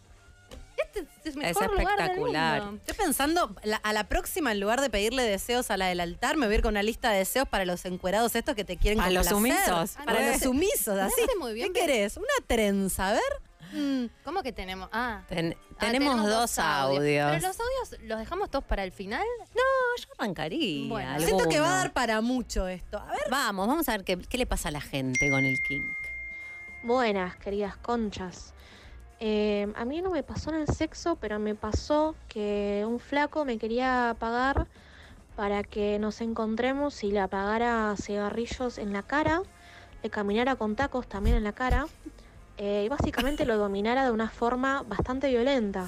Este 0.78 1.08
es 1.30 1.36
mejor 1.36 1.72
lugar 1.72 1.98
del 1.98 2.06
espectacular. 2.06 2.64
mundo. 2.64 2.82
Estoy 2.86 3.06
pensando, 3.06 3.56
la- 3.64 3.78
a 3.78 3.94
la 3.94 4.04
próxima, 4.08 4.52
en 4.52 4.60
lugar 4.60 4.82
de 4.82 4.90
pedirle 4.90 5.24
deseos 5.24 5.72
a 5.72 5.78
la 5.78 5.88
del 5.88 6.00
altar, 6.00 6.38
me 6.38 6.46
voy 6.46 6.54
a 6.54 6.58
ir 6.58 6.62
con 6.62 6.74
una 6.74 6.84
lista 6.84 7.12
de 7.12 7.20
deseos 7.20 7.48
para 7.48 7.66
los 7.66 7.84
encuerados 7.86 8.36
estos 8.36 8.56
que 8.56 8.64
te 8.66 8.78
quieren 8.78 9.00
Para 9.00 9.12
los 9.12 9.28
sumisos. 9.28 9.92
Para 10.06 10.20
Ah, 10.20 10.32
los 10.32 10.40
no. 10.42 10.48
sumisos, 10.48 10.98
así. 11.00 11.22
hace 11.22 11.36
muy 11.40 11.54
bien, 11.54 11.68
¿Qué 11.74 11.82
pero- 11.82 11.94
querés? 11.94 12.18
¿Una 12.18 12.28
trenza? 12.48 13.10
A 13.10 13.14
ver. 13.14 13.22
Mm, 13.74 14.06
¿Cómo 14.24 14.44
que 14.44 14.52
tenemos? 14.52 14.88
Ah. 14.92 15.24
Ten- 15.28 15.58
Ah, 15.72 15.76
tenemos, 15.80 16.24
dos 16.28 16.60
audios. 16.60 17.32
Pero 17.32 17.48
los 17.48 17.58
audios 17.60 18.02
los 18.04 18.20
dejamos 18.20 18.52
todos 18.52 18.64
para 18.66 18.84
el 18.84 18.92
final. 18.92 19.24
Yo 19.56 20.14
arrancaría. 20.20 20.88
Bueno, 20.88 21.20
Siento 21.20 21.50
que 21.50 21.60
va 21.60 21.74
a 21.74 21.78
dar 21.78 21.94
para 21.94 22.22
mucho 22.22 22.68
esto. 22.68 23.00
A 23.00 23.06
ver. 23.08 23.22
Vamos, 23.32 23.68
vamos 23.68 23.90
a 23.90 23.94
ver 23.94 24.04
qué, 24.04 24.18
qué 24.20 24.38
le 24.38 24.46
pasa 24.46 24.70
a 24.70 24.72
la 24.72 24.82
gente 24.82 25.30
con 25.32 25.44
el 25.44 25.60
kink. 25.62 25.84
Buenas, 26.84 27.36
queridas 27.38 27.76
conchas. 27.78 28.53
Eh, 29.26 29.72
a 29.78 29.86
mí 29.86 30.02
no 30.02 30.12
me 30.12 30.22
pasó 30.22 30.50
en 30.50 30.58
el 30.58 30.68
sexo, 30.68 31.16
pero 31.16 31.40
me 31.40 31.56
pasó 31.56 32.14
que 32.28 32.84
un 32.86 33.00
flaco 33.00 33.46
me 33.46 33.58
quería 33.58 34.18
pagar 34.20 34.68
para 35.38 35.64
que 35.64 35.98
nos 35.98 36.20
encontremos 36.20 37.06
y 37.06 37.12
le 37.12 37.22
apagara 37.22 37.96
cigarrillos 37.96 38.78
en 38.78 38.92
la 38.92 39.02
cara, 39.02 39.42
le 40.04 40.10
caminara 40.10 40.58
con 40.58 40.76
tacos 40.76 41.08
también 41.08 41.38
en 41.38 41.46
la 41.46 41.54
cara 41.54 41.88
eh, 42.58 42.84
y 42.86 42.90
básicamente 42.90 43.46
lo 43.46 43.56
dominara 43.56 44.04
de 44.04 44.12
una 44.12 44.30
forma 44.30 44.84
bastante 44.90 45.30
violenta. 45.30 45.84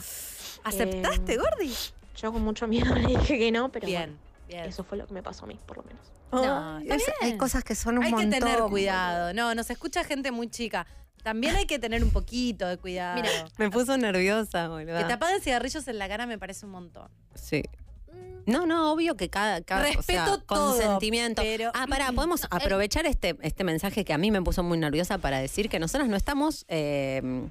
¿Aceptaste, 0.63 1.34
Eh, 1.34 1.38
Gordi? 1.38 1.74
Yo 2.15 2.32
con 2.32 2.41
mucho 2.41 2.67
miedo 2.67 2.95
le 2.95 3.06
dije 3.06 3.38
que 3.38 3.52
no, 3.52 3.67
pero 3.67 3.86
Bien, 3.86 4.12
bueno, 4.12 4.24
bien. 4.47 4.65
eso 4.65 4.84
fue 4.84 4.97
lo 4.97 5.05
que 5.08 5.13
me 5.13 5.23
pasó 5.23 5.45
a 5.45 5.47
mí, 5.47 5.60
por 5.65 5.77
lo 5.77 5.84
menos. 5.84 6.01
No, 6.31 6.79
está 6.79 6.95
Es- 6.95 7.03
hay 7.21 7.38
cosas 7.38 7.63
que 7.63 7.75
son 7.75 7.97
un 7.97 8.03
Hay 8.03 8.10
que 8.12 8.15
montón. 8.17 8.39
tener 8.39 8.60
cuidado. 8.63 9.34
No, 9.34 9.53
nos 9.55 9.69
escucha 9.69 10.03
gente 10.03 10.31
muy 10.31 10.49
chica. 10.49 10.86
También 11.23 11.55
hay 11.55 11.65
que 11.65 11.79
tener 11.79 12.03
un 12.03 12.12
poquito 12.12 12.67
de 12.67 12.77
cuidado. 12.77 13.15
Mira, 13.21 13.29
Me 13.58 13.69
puso 13.71 13.97
nerviosa, 13.97 14.67
boluda. 14.67 14.99
que 14.99 15.05
te 15.05 15.13
apaguen 15.13 15.41
cigarrillos 15.41 15.88
en 15.88 15.97
la 15.97 16.08
cara 16.08 16.27
me 16.27 16.38
parece 16.38 16.65
un 16.65 16.71
montón. 16.73 17.10
Sí. 17.34 17.63
Mm, 18.12 18.51
No, 18.51 18.65
no, 18.67 18.91
obvio 18.91 19.15
que 19.17 19.29
cada, 19.29 19.62
cada 19.62 19.81
o 19.81 19.86
sea, 19.86 19.95
Respeto 19.95 20.39
todo, 20.41 20.71
consentimiento. 20.73 21.41
pero- 21.41 21.71
Ah, 21.73 21.86
pará, 21.89 22.12
podemos 22.12 22.41
aprovechar 22.51 23.05
este, 23.08 23.36
este 23.41 23.63
mensaje 23.63 24.05
que 24.05 24.13
a 24.13 24.17
mí 24.19 24.29
me 24.29 24.41
puso 24.41 24.62
muy 24.62 24.77
nerviosa 24.77 25.17
para 25.17 25.39
decir 25.39 25.67
que 25.69 25.79
nosotros 25.79 26.08
no 26.10 26.15
estamos 26.15 26.65
eh, 26.67 27.47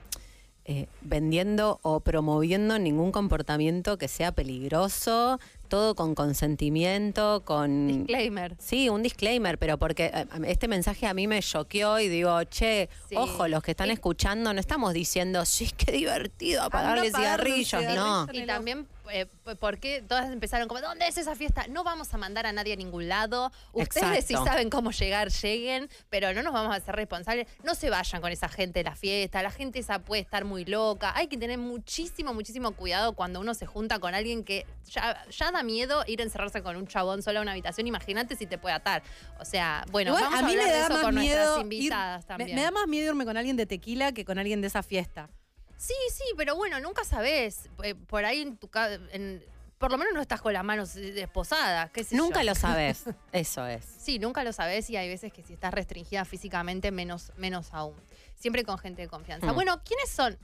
eh, 0.66 0.87
vendiendo 1.02 1.80
o 1.83 1.98
promoviendo 2.00 2.78
ningún 2.78 3.11
comportamiento 3.12 3.98
que 3.98 4.07
sea 4.09 4.30
peligroso, 4.33 5.38
todo 5.68 5.94
con 5.94 6.14
consentimiento, 6.14 7.42
con... 7.44 7.87
Disclaimer. 7.88 8.57
Sí, 8.59 8.88
un 8.88 9.03
disclaimer, 9.03 9.59
pero 9.59 9.79
porque 9.79 10.11
eh, 10.14 10.27
este 10.46 10.68
mensaje 10.68 11.07
a 11.07 11.14
mí 11.14 11.27
me 11.27 11.40
choqueó 11.42 11.98
y 12.00 12.09
digo, 12.09 12.42
che, 12.44 12.88
Sí. 13.09 13.16
ojo, 13.16 13.48
los 13.48 13.62
que 13.62 13.72
están 13.72 13.90
escuchando, 13.90 14.53
no 14.53 14.61
estamos 14.61 14.92
diciendo, 14.94 15.44
sí, 15.44 15.70
qué 15.77 15.92
divertido 15.92 16.62
apagarle 16.62 17.09
un 17.11 17.14
cigarrillos, 17.14 17.83
no. 17.94 18.27
Y 18.33 18.46
también, 18.46 18.87
eh, 19.11 19.27
p- 19.44 19.57
¿por 19.57 19.79
qué 19.79 20.03
todas 20.07 20.31
empezaron 20.31 20.68
como, 20.68 20.81
¿dónde 20.81 21.07
es 21.07 21.18
esa 21.18 21.35
fiesta? 21.35 21.66
No 21.68 21.85
vamos 21.85 22.12
a 22.14 22.16
mandar 22.18 22.46
a 22.46 22.53
nadie 22.53 22.72
a 22.72 22.77
ningún 22.77 23.09
lado. 23.09 23.53
Ustedes 23.72 24.24
si 24.24 24.33
Exacto. 24.35 24.44
saben 24.50 24.70
cómo 24.70 24.90
llegar, 24.92 25.31
lleguen, 25.31 25.88
pero 26.11 26.33
no 26.35 26.42
nos 26.42 26.53
vamos 26.53 26.72
a 26.72 26.77
hacer 26.77 26.94
responsables. 26.96 27.46
No 27.62 27.74
se 27.74 27.90
vayan 27.90 28.20
con 28.20 28.33
esa 28.33 28.48
gente 28.48 28.81
de 28.81 28.85
la 28.85 28.96
fiesta. 28.96 29.42
La 29.42 29.50
gente 29.50 29.79
esa 29.79 29.98
puede 29.98 30.22
estar 30.22 30.44
muy 30.44 30.64
loca. 30.64 31.12
Hay 31.16 31.27
que 31.27 31.37
tener 31.37 31.59
muchísimo, 31.59 32.33
muchísimo 32.35 32.72
cuidado 32.72 33.12
cuando 33.12 33.40
uno 33.40 33.55
se 33.55 33.66
junta 33.66 33.98
con 33.98 34.14
alguien 34.14 34.44
que 34.44 34.66
ya, 34.90 35.24
ya 35.31 35.50
da 35.55 35.62
miedo 35.62 36.05
ir 36.07 36.21
a 36.21 36.25
encerrarse 36.25 36.62
con 36.62 36.77
un 36.77 36.87
chabón 36.87 37.23
solo 37.23 37.38
a 37.38 37.43
una 37.43 37.53
habitación. 37.53 37.87
Imagínate 37.87 38.37
si 38.37 38.47
te 38.47 38.59
puede 38.59 38.75
atar. 38.75 39.03
O 39.40 39.45
sea, 39.45 39.85
bueno, 39.90 40.11
Igual, 40.11 40.25
vamos 40.25 40.40
a 40.40 40.43
a, 40.45 40.47
mí 40.47 40.53
hablar 40.53 40.67
me 40.67 40.73
de 40.73 40.79
da 40.79 40.85
eso 40.85 40.95
más 40.95 41.03
con 41.03 41.14
miedo 41.14 41.57
ir- 41.59 41.62
invitadas 41.62 42.23
me- 42.25 42.29
también. 42.29 42.55
Me, 42.57 42.62
da 42.62 42.71
más 42.71 42.87
miedo 42.87 43.09
irme 43.09 43.25
con 43.25 43.37
alguien 43.37 43.57
de 43.57 43.67
tequila 43.67 44.12
que 44.12 44.25
con 44.25 44.38
alguien 44.38 44.61
de 44.61 44.67
esa 44.67 44.83
fiesta. 44.83 45.31
Sí, 45.77 45.95
sí, 46.12 46.25
pero 46.37 46.55
bueno, 46.57 46.79
nunca 46.81 47.05
sabes. 47.05 47.69
Eh, 47.83 47.95
Por 47.95 48.25
ahí 48.25 48.43
en 48.43 48.57
tu 48.57 48.69
ca- 48.69 48.93
en- 48.93 49.45
por 49.79 49.90
lo 49.90 49.99
menos 49.99 50.14
no 50.14 50.21
estás 50.23 50.40
con 50.40 50.53
las 50.53 50.64
manos 50.64 50.97
eh, 50.97 51.12
desposadas, 51.12 51.90
qué 51.90 52.05
sé 52.05 52.17
Nunca 52.17 52.40
yo. 52.43 52.47
lo 52.51 52.55
sabes, 52.55 53.05
eso 53.33 53.67
es. 53.67 53.85
Sí, 53.85 54.19
nunca 54.19 54.43
lo 54.45 54.53
sabes 54.53 54.88
y 54.88 54.97
hay 54.97 55.09
veces 55.09 55.33
que 55.33 55.43
si 55.43 55.53
estás 55.55 55.75
restringida 55.75 56.25
físicamente, 56.25 56.90
menos, 56.90 57.33
menos 57.37 57.69
aún. 57.75 57.95
Siempre 58.35 58.64
con 58.64 58.79
gente 58.79 59.03
de 59.03 59.09
confianza. 59.09 59.53
Mm. 59.53 59.55
Bueno, 59.55 59.81
¿quiénes 59.85 60.09
son? 60.11 60.38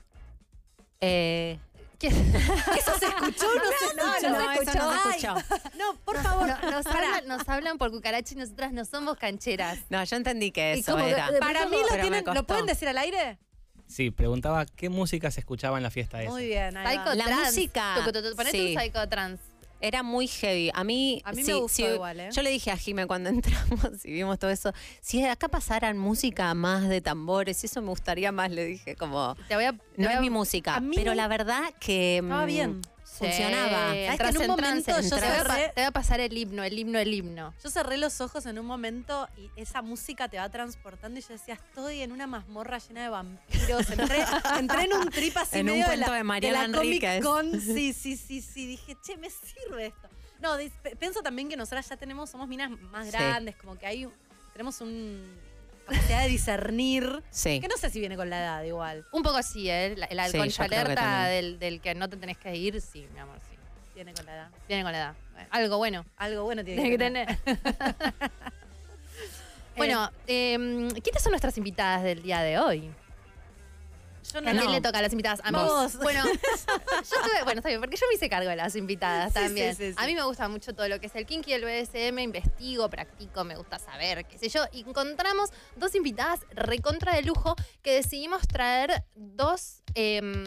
Eh, 0.99 1.57
¿Quién- 2.01 2.35
¿Eso 2.35 2.97
se 2.99 3.05
escuchó 3.05 3.45
o 3.47 3.55
no 3.55 3.63
se 3.63 3.85
escuchó? 3.85 3.95
no, 4.05 4.15
eso 4.15 4.29
no 4.29 4.35
se 4.41 4.47
Ay, 5.05 5.19
escuchó. 5.19 5.35
No, 5.77 5.95
por 6.03 6.17
favor. 6.21 6.47
No, 6.47 6.71
nos, 6.71 6.85
hablan, 6.87 7.27
nos 7.27 7.47
hablan 7.47 7.77
por 7.77 7.91
cucaracha 7.91 8.33
y 8.33 8.37
nosotras 8.37 8.73
no 8.73 8.83
somos 8.85 9.17
cancheras. 9.17 9.77
No, 9.89 10.03
yo 10.03 10.15
entendí 10.15 10.51
que 10.51 10.73
eso 10.73 10.93
como 10.93 11.05
era. 11.05 11.29
Para 11.39 11.67
mí 11.67 11.77
lo 11.89 11.95
tienen, 12.01 12.25
¿lo 12.25 12.43
pueden 12.43 12.65
decir 12.65 12.87
al 12.87 12.97
aire? 12.97 13.37
Sí, 13.87 14.09
preguntaba 14.09 14.65
qué 14.65 14.89
música 14.89 15.29
se 15.31 15.41
escuchaba 15.41 15.77
en 15.77 15.83
la 15.83 15.91
fiesta 15.91 16.21
esa. 16.23 16.31
Muy 16.31 16.47
bien, 16.47 16.75
ahí 16.77 16.97
va. 16.97 17.03
Psycho 17.03 17.15
La 17.15 17.25
trans. 17.25 17.45
música, 17.47 17.95
Tu, 18.05 18.11
tu, 18.11 18.23
tu, 18.23 18.35
Ponete 18.35 18.57
Era 19.81 20.03
muy 20.03 20.27
heavy. 20.27 20.71
A 20.73 20.83
mí, 20.83 21.21
A 21.25 21.31
mí 21.33 21.43
me 21.43 21.53
gustó 21.55 21.75
sí, 21.75 21.83
igual, 21.83 22.19
¿eh? 22.19 22.29
Yo 22.31 22.41
le 22.41 22.49
dije 22.49 22.71
a 22.71 22.77
Jime 22.77 23.07
cuando 23.07 23.29
entramos 23.31 24.05
y 24.05 24.11
vimos 24.11 24.37
todo 24.39 24.51
eso, 24.51 24.73
si 25.01 25.23
acá 25.25 25.47
pasaran 25.47 25.97
música 25.97 26.53
más 26.53 26.87
de 26.87 27.01
tambores, 27.01 27.63
eso 27.63 27.81
me 27.81 27.89
gustaría 27.89 28.31
más, 28.31 28.51
le 28.51 28.65
dije, 28.65 28.95
como, 28.95 29.35
Te 29.47 29.55
voy 29.55 29.65
a. 29.65 29.73
te 29.73 29.79
no 29.97 30.07
voy 30.07 30.15
es 30.15 30.21
mi 30.21 30.29
música. 30.29 30.81
pero 30.95 31.13
la 31.13 31.27
verdad 31.27 31.73
que 31.79 32.17
Estaba 32.17 32.43
mm, 32.43 32.47
bien. 32.47 32.81
Funcionaba. 33.17 33.93
Sí, 33.93 34.05
¿Sabes 34.05 34.05
que 34.05 34.11
entras 34.11 34.35
en 34.35 34.41
un 34.41 34.47
momento 34.47 35.01
yo 35.01 35.09
te 35.09 35.15
voy 35.15 35.17
a 35.17 35.43
pa- 35.43 35.55
cerré- 35.55 35.73
Te 35.73 35.81
voy 35.81 35.87
a 35.87 35.91
pasar 35.91 36.19
el 36.19 36.37
himno, 36.37 36.63
el 36.63 36.77
himno, 36.79 36.99
el 36.99 37.13
himno. 37.13 37.53
Yo 37.63 37.69
cerré 37.69 37.97
los 37.97 38.21
ojos 38.21 38.45
en 38.45 38.57
un 38.59 38.65
momento 38.65 39.27
y 39.37 39.49
esa 39.61 39.81
música 39.81 40.27
te 40.29 40.37
va 40.37 40.49
transportando 40.49 41.19
y 41.19 41.23
yo 41.23 41.29
decía, 41.29 41.55
estoy 41.55 42.01
en 42.01 42.11
una 42.11 42.27
mazmorra 42.27 42.77
llena 42.79 43.03
de 43.03 43.09
vampiros. 43.09 43.89
Entré, 43.89 44.23
entré 44.59 44.83
en 44.83 44.93
un 44.93 45.09
trip 45.09 45.37
así 45.37 45.59
En 45.59 45.67
un 45.69 45.73
medio 45.73 45.85
cuento 45.85 46.05
de, 46.05 46.11
la, 46.11 46.17
de 46.17 46.23
Mariana 46.23 46.67
la 46.67 46.77
Comic. 46.77 47.21
Con. 47.23 47.61
Sí, 47.61 47.93
sí, 47.93 48.17
sí, 48.17 48.41
sí. 48.41 48.65
Dije, 48.67 48.97
che, 49.01 49.17
me 49.17 49.29
sirve 49.29 49.87
esto. 49.87 50.07
No, 50.39 50.55
pienso 50.99 51.21
también 51.21 51.49
que 51.49 51.55
nosotras 51.57 51.87
ya 51.87 51.97
tenemos, 51.97 52.29
somos 52.29 52.47
minas 52.47 52.71
más 52.91 53.05
Sí. 53.05 53.11
grandes, 53.11 53.55
como 53.57 53.77
que 53.77 53.85
hay 53.85 54.05
un- 54.05 54.13
tenemos 54.53 54.81
un 54.81 55.23
capacidad 55.91 56.23
de 56.23 56.29
discernir. 56.29 57.23
Sí. 57.29 57.59
Que 57.59 57.67
no 57.67 57.77
sé 57.77 57.89
si 57.89 57.99
viene 57.99 58.15
con 58.15 58.29
la 58.29 58.39
edad 58.39 58.63
igual. 58.63 59.05
Un 59.11 59.23
poco 59.23 59.41
sí, 59.43 59.69
¿eh? 59.69 59.95
Sí, 59.95 60.37
yo 60.37 60.41
creo 60.55 60.69
que 60.69 60.75
alerta 60.75 61.25
del, 61.25 61.59
del 61.59 61.81
que 61.81 61.95
no 61.95 62.09
te 62.09 62.17
tenés 62.17 62.37
que 62.37 62.55
ir, 62.55 62.79
sí, 62.81 63.07
mi 63.13 63.19
amor, 63.19 63.37
sí. 63.49 63.57
Viene 63.95 64.13
con 64.13 64.25
la 64.25 64.33
edad. 64.33 64.49
Viene 64.67 64.83
con 64.83 64.91
la 64.91 64.97
edad. 64.97 65.15
Algo 65.49 65.77
bueno. 65.77 66.05
Algo 66.17 66.43
bueno 66.43 66.63
tiene 66.63 66.81
Tiene 66.81 66.97
que 66.97 66.97
que 66.97 67.03
tener. 67.03 67.37
tener. 67.37 68.31
bueno, 69.75 70.11
em, 70.27 70.89
¿quiénes 70.91 71.21
son 71.21 71.31
nuestras 71.31 71.57
invitadas 71.57 72.03
del 72.03 72.21
día 72.23 72.41
de 72.41 72.57
hoy? 72.59 72.91
Yo 74.33 74.39
¿A 74.39 74.41
no, 74.41 74.53
no. 74.53 74.71
le 74.71 74.81
toca 74.81 74.99
a 74.99 75.01
las 75.01 75.11
invitadas? 75.11 75.41
A 75.43 75.51
mí. 75.51 75.57
Vos. 75.57 75.97
Bueno, 75.97 76.23
yo 76.25 76.31
tuve- 77.23 77.43
bueno, 77.43 77.59
está 77.59 77.69
bien, 77.69 77.81
porque 77.81 77.97
yo 77.97 78.05
me 78.07 78.15
hice 78.15 78.29
cargo 78.29 78.49
de 78.49 78.55
las 78.55 78.75
invitadas 78.75 79.33
Sí, 79.33 79.39
también. 79.39 79.75
sí, 79.75 79.89
sí. 79.91 79.95
A 79.97 80.05
mí 80.05 80.15
me 80.15 80.23
gusta 80.23 80.47
mucho 80.47 80.73
todo 80.73 80.87
lo 80.87 80.99
que 80.99 81.07
es 81.07 81.15
el 81.15 81.25
kinky 81.25 81.51
y 81.51 81.53
el 81.53 81.63
BDSM, 81.65 82.19
investigo, 82.19 82.89
practico, 82.89 83.43
me 83.43 83.55
gusta 83.55 83.79
saber, 83.79 84.25
qué 84.25 84.37
sé 84.37 84.49
yo. 84.49 84.63
Y 84.71 84.81
encontramos 84.81 85.49
dos 85.75 85.95
invitadas 85.95 86.41
recontra 86.53 87.13
de 87.15 87.23
lujo 87.23 87.55
que 87.81 87.93
decidimos 87.95 88.47
traer 88.47 89.03
dos. 89.15 89.81
em, 89.95 90.43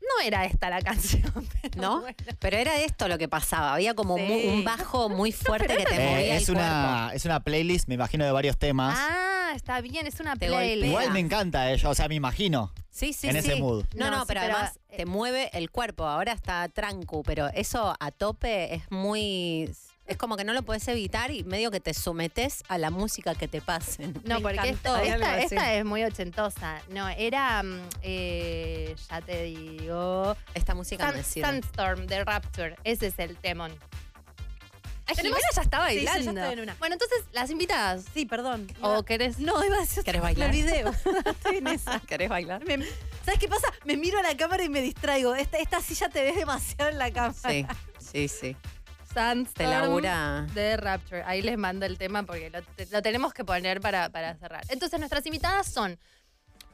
no 0.00 0.24
era 0.24 0.44
esta 0.46 0.70
la 0.70 0.80
canción, 0.82 1.30
pero 1.62 1.82
¿No? 1.82 2.00
bueno. 2.00 2.16
Pero 2.38 2.56
era 2.56 2.80
esto 2.80 3.08
lo 3.08 3.18
que 3.18 3.28
pasaba. 3.28 3.74
Había 3.74 3.94
como 3.94 4.16
Sí. 4.16 4.22
mu- 4.22 4.52
un 4.54 4.64
bajo 4.64 5.08
muy 5.10 5.32
fuerte 5.32 5.76
que 5.76 5.84
te 5.84 5.94
Eh, 5.96 6.10
movía 6.10 6.36
es, 6.36 6.48
el 6.48 6.54
una, 6.56 7.10
es 7.12 7.24
una 7.26 7.40
playlist, 7.40 7.88
me 7.88 7.94
imagino, 7.94 8.24
de 8.24 8.32
varios 8.32 8.56
temas. 8.56 8.96
Ah, 8.98 9.17
está 9.52 9.80
bien, 9.80 10.06
es 10.06 10.20
una 10.20 10.34
Te 10.36 10.46
playlist. 10.48 10.74
golpea. 10.76 10.88
Igual 10.88 11.10
me 11.12 11.20
encanta 11.20 11.70
ello, 11.70 11.90
o 11.90 11.94
sea, 11.94 12.08
me 12.08 12.14
imagino. 12.14 12.72
Sí, 12.90 13.12
sí, 13.12 13.28
en 13.28 13.34
sí. 13.42 13.50
ese 13.50 13.56
mood. 13.60 13.84
No, 13.94 14.06
No, 14.06 14.10
no, 14.10 14.20
sí, 14.20 14.24
pero, 14.28 14.40
pero, 14.40 14.54
además 14.54 14.78
eh, 14.88 14.96
te 14.98 15.06
mueve 15.06 15.50
el 15.52 15.70
cuerpo. 15.70 16.04
Ahora 16.06 16.32
está 16.32 16.68
trancu, 16.68 17.22
pero 17.22 17.48
eso 17.54 17.94
a 17.98 18.10
tope 18.10 18.74
es 18.74 18.90
muy. 18.90 19.70
Es 20.06 20.16
como 20.16 20.38
que 20.38 20.44
no 20.44 20.54
lo 20.54 20.62
puedes 20.62 20.88
evitar 20.88 21.30
y 21.30 21.44
medio 21.44 21.70
que 21.70 21.80
te 21.80 21.92
sometes 21.92 22.62
a 22.68 22.78
la 22.78 22.88
música 22.90 23.34
que 23.34 23.46
te 23.46 23.60
pasen. 23.60 24.14
No, 24.24 24.36
Me 24.36 24.40
porque 24.40 24.56
encantó. 24.68 24.96
esta, 24.96 24.98
Hay 25.00 25.08
algo 25.10 25.26
esta, 25.26 25.36
así. 25.44 25.54
esta 25.54 25.74
es 25.74 25.84
muy 25.84 26.02
ochentosa. 26.02 26.80
No, 26.88 27.08
era. 27.10 27.62
mm, 27.62 27.80
eh, 28.02 28.96
ya 29.10 29.20
te 29.20 29.42
digo. 29.44 30.34
Esta 30.54 30.74
música 30.74 31.08
Sun- 31.08 31.16
me 31.16 31.22
sirve. 31.22 31.48
Sunstorm 31.50 32.06
de 32.06 32.24
Rapture. 32.24 32.76
Ese 32.84 33.08
es 33.08 33.18
el 33.18 33.36
temón. 33.36 33.72
Ay, 35.08 35.16
ya 35.54 35.62
está 35.62 35.88
Sí, 35.88 35.96
yo 35.96 36.02
ya 36.04 36.12
bailando. 36.12 36.40
estoy 36.42 36.52
en 36.54 36.60
una. 36.60 36.74
Bueno, 36.78 36.94
entonces, 36.94 37.24
las 37.32 37.50
invitadas. 37.50 38.04
Sí, 38.12 38.26
perdón. 38.26 38.66
¿O 38.80 39.02
querés? 39.04 39.38
No, 39.38 39.64
iba 39.64 39.76
a 39.76 39.80
decir 39.80 40.04
¿Querés 40.04 40.22
bailar? 40.22 40.50
el 40.50 40.56
video. 40.62 40.90
Estoy 41.26 41.56
en 41.58 41.66
esa. 41.68 42.00
¿Querés 42.00 42.28
bailar? 42.28 42.64
Me- 42.64 42.84
¿Sabes 43.24 43.40
qué 43.40 43.48
pasa? 43.48 43.66
Me 43.84 43.96
miro 43.96 44.18
a 44.18 44.22
la 44.22 44.36
cámara 44.36 44.62
y 44.64 44.68
me 44.68 44.80
distraigo. 44.80 45.34
Esta, 45.34 45.58
esta 45.58 45.80
silla 45.80 46.08
te 46.08 46.22
ves 46.22 46.36
demasiado 46.36 46.90
en 46.90 46.98
la 46.98 47.10
cámara. 47.12 47.34
Sí, 47.50 47.66
sí, 47.98 48.28
sí. 48.28 48.56
Labura. 49.58 50.46
de 50.54 50.76
Rapture. 50.76 51.22
Ahí 51.24 51.42
les 51.42 51.58
mando 51.58 51.86
el 51.86 51.98
tema 51.98 52.22
porque 52.22 52.50
lo, 52.50 52.62
te- 52.62 52.86
lo 52.86 53.02
tenemos 53.02 53.32
que 53.34 53.44
poner 53.44 53.80
para, 53.80 54.10
para 54.10 54.34
cerrar. 54.36 54.64
Entonces, 54.68 54.98
nuestras 54.98 55.24
invitadas 55.26 55.66
son. 55.66 55.98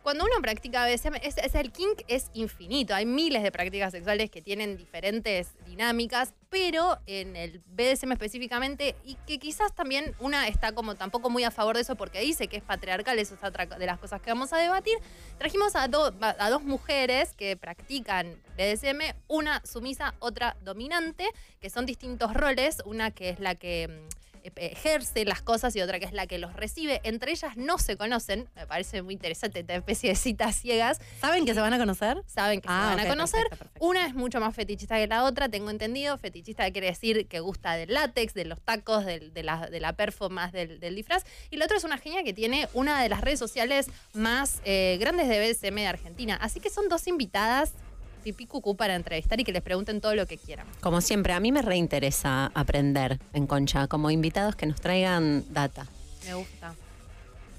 Cuando 0.05 0.25
uno 0.27 0.35
practica 0.43 0.85
BDSM, 0.87 1.15
es, 1.23 1.37
el 1.55 1.73
kink 1.73 2.03
es 2.09 2.27
infinito. 2.35 2.95
Hay 2.95 3.07
miles 3.07 3.43
de 3.43 3.51
prácticas 3.51 3.91
sexuales 3.91 4.29
que 4.31 4.43
tienen 4.43 4.77
diferentes 4.77 5.49
dinámicas, 5.65 6.35
pero 6.51 6.99
en 7.07 7.37
el 7.37 7.61
BDSM 7.69 8.13
específicamente, 8.13 8.97
y 9.03 9.15
que 9.27 9.39
quizás 9.39 9.75
también 9.75 10.15
una 10.19 10.47
está 10.47 10.73
como 10.73 10.95
tampoco 10.95 11.31
muy 11.31 11.43
a 11.45 11.51
favor 11.51 11.77
de 11.77 11.81
eso 11.81 11.97
porque 11.97 12.21
dice 12.21 12.49
que 12.49 12.59
es 12.59 12.63
patriarcal, 12.63 13.19
eso 13.19 13.35
es 13.35 13.43
otra 13.43 13.65
de 13.65 13.87
las 13.87 13.99
cosas 13.99 14.21
que 14.21 14.29
vamos 14.31 14.53
a 14.53 14.59
debatir. 14.59 14.99
Trajimos 15.39 15.75
a, 15.75 15.89
do- 15.89 16.13
a 16.21 16.51
dos 16.51 16.63
mujeres 16.63 17.35
que 17.35 17.57
practican 17.57 18.37
BDSM, 18.59 19.17
una 19.27 19.63
sumisa, 19.65 20.15
otra 20.19 20.55
dominante, 20.63 21.27
que 21.61 21.71
son 21.71 21.87
distintos 21.87 22.35
roles, 22.35 22.83
una 22.85 23.11
que 23.11 23.31
es 23.31 23.41
la 23.41 23.55
que 23.55 23.89
mm, 23.89 24.24
ejerce 24.57 25.25
las 25.25 25.43
cosas 25.43 25.75
y 25.77 25.81
otra 25.81 25.99
que 25.99 26.05
es 26.07 26.13
la 26.13 26.27
que 26.27 26.39
los 26.39 26.53
recibe. 26.55 27.01
Entre 27.05 27.33
ellas 27.33 27.57
no 27.57 27.79
se 27.79 27.97
conocen, 27.97 28.49
me 28.55 28.67
parece 28.67 29.03
muy 29.03 29.15
interesante 29.15 29.61
esta 29.61 29.75
especie 29.75 30.11
de 30.11 30.17
citas 30.17 30.57
ciegas, 30.57 31.01
¿Saben 31.21 31.45
que 31.47 31.55
se 31.55 31.61
van 31.61 31.73
a 31.73 31.79
conocer? 31.79 32.23
saben 32.27 32.61
que 32.61 32.69
Ah, 32.71 32.91
se 32.91 32.97
van 32.97 33.01
ok, 33.01 33.07
a 33.07 33.09
conocer. 33.09 33.41
perfecto, 33.49 33.65
perfecto. 33.65 33.87
Una 33.87 34.07
es 34.07 34.15
mucho 34.15 34.41
más 34.41 34.55
fetichista 34.55 34.97
que 34.97 35.07
la 35.07 35.25
otra, 35.25 35.49
tengo 35.49 35.71
entendido. 35.71 36.19
Fetichista 36.19 36.71
quiere 36.71 36.89
decir 36.89 37.27
que 37.29 37.41
gusta 37.41 37.75
del 37.75 37.93
látex, 37.95 38.35
de 38.35 38.45
los 38.45 38.61
tacos, 38.61 39.05
del- 39.05 39.33
de, 39.33 39.43
la, 39.43 39.67
de 39.69 39.81
la 39.81 39.93
perfo 39.95 40.29
más 40.31 40.53
del, 40.53 40.81
del 40.81 40.95
disfraz. 40.95 41.25
Y 41.51 41.57
la 41.57 41.65
otra 41.65 41.77
es 41.77 41.85
una 41.85 41.99
genia 41.99 42.23
que 42.23 42.33
tiene 42.33 42.69
una 42.75 43.03
de 43.03 43.09
las 43.09 43.21
redes 43.21 43.39
sociales 43.39 43.87
más 44.13 44.61
eh, 44.65 44.97
grandes 45.01 45.29
de 45.29 45.41
BSM 45.53 45.75
de 45.77 45.87
Argentina. 45.87 46.37
Así 46.41 46.61
que 46.61 46.71
son 46.71 46.89
dos 46.89 47.07
invitadas 47.07 47.73
pipí 48.25 48.47
cucú 48.47 48.75
para 48.77 48.97
entrevistar 48.97 49.39
y 49.39 49.45
que 49.45 49.53
les 49.53 49.63
pregunten 49.63 50.01
todo 50.01 50.15
lo 50.15 50.27
que 50.27 50.39
quieran. 50.39 50.67
Como 50.81 51.01
siempre, 51.01 51.33
a 51.35 51.41
mí 51.41 51.53
me 51.53 51.63
reinteresa 51.63 52.51
aprender 52.55 53.21
en 53.35 53.47
Concha, 53.47 53.87
como 53.87 54.11
invitados 54.11 54.57
que 54.57 54.67
nos 54.67 54.81
traigan 54.81 55.45
data. 55.53 55.87
Me 56.27 56.35
gusta. 56.35 56.75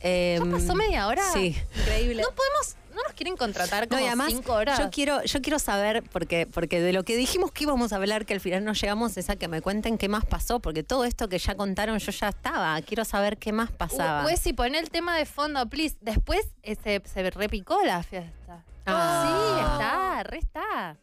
Eh, 0.01 0.39
¿Ya 0.43 0.51
pasó 0.51 0.75
media 0.75 1.07
hora? 1.07 1.23
Sí. 1.33 1.55
Increíble. 1.79 2.21
No 2.21 2.29
podemos, 2.29 2.75
no 2.93 3.01
nos 3.03 3.13
quieren 3.13 3.35
contratar 3.37 3.83
No, 3.83 3.89
como 3.89 4.01
y 4.01 4.07
además, 4.07 4.27
cinco 4.29 4.53
horas. 4.53 4.77
yo 4.77 4.89
quiero, 4.91 5.23
yo 5.23 5.41
quiero 5.41 5.57
saber, 5.57 6.03
porque, 6.11 6.45
porque 6.45 6.79
de 6.81 6.93
lo 6.93 7.03
que 7.03 7.15
dijimos 7.15 7.51
que 7.51 7.63
íbamos 7.63 7.91
a 7.93 7.95
hablar, 7.95 8.25
que 8.25 8.33
al 8.33 8.39
final 8.39 8.63
no 8.63 8.73
llegamos, 8.73 9.17
es 9.17 9.29
a 9.29 9.35
que 9.35 9.47
me 9.47 9.61
cuenten 9.61 9.97
qué 9.97 10.07
más 10.09 10.25
pasó, 10.25 10.59
porque 10.59 10.83
todo 10.83 11.05
esto 11.05 11.27
que 11.29 11.39
ya 11.39 11.55
contaron 11.55 11.97
yo 11.97 12.11
ya 12.11 12.29
estaba. 12.29 12.79
Quiero 12.81 13.03
saber 13.05 13.37
qué 13.37 13.51
más 13.51 13.71
pasaba. 13.71 14.23
Pues 14.23 14.39
si 14.41 14.53
pone 14.53 14.77
el 14.77 14.89
tema 14.91 15.17
de 15.17 15.25
fondo, 15.25 15.65
please. 15.67 15.95
Después 16.01 16.41
eh, 16.63 16.75
se, 16.83 17.01
se 17.11 17.29
repicó 17.31 17.81
la 17.83 18.03
fiesta. 18.03 18.63
Ah. 18.85 19.23
Sí, 19.25 19.71
está, 19.73 20.23
re 20.23 20.37
está. 20.37 20.97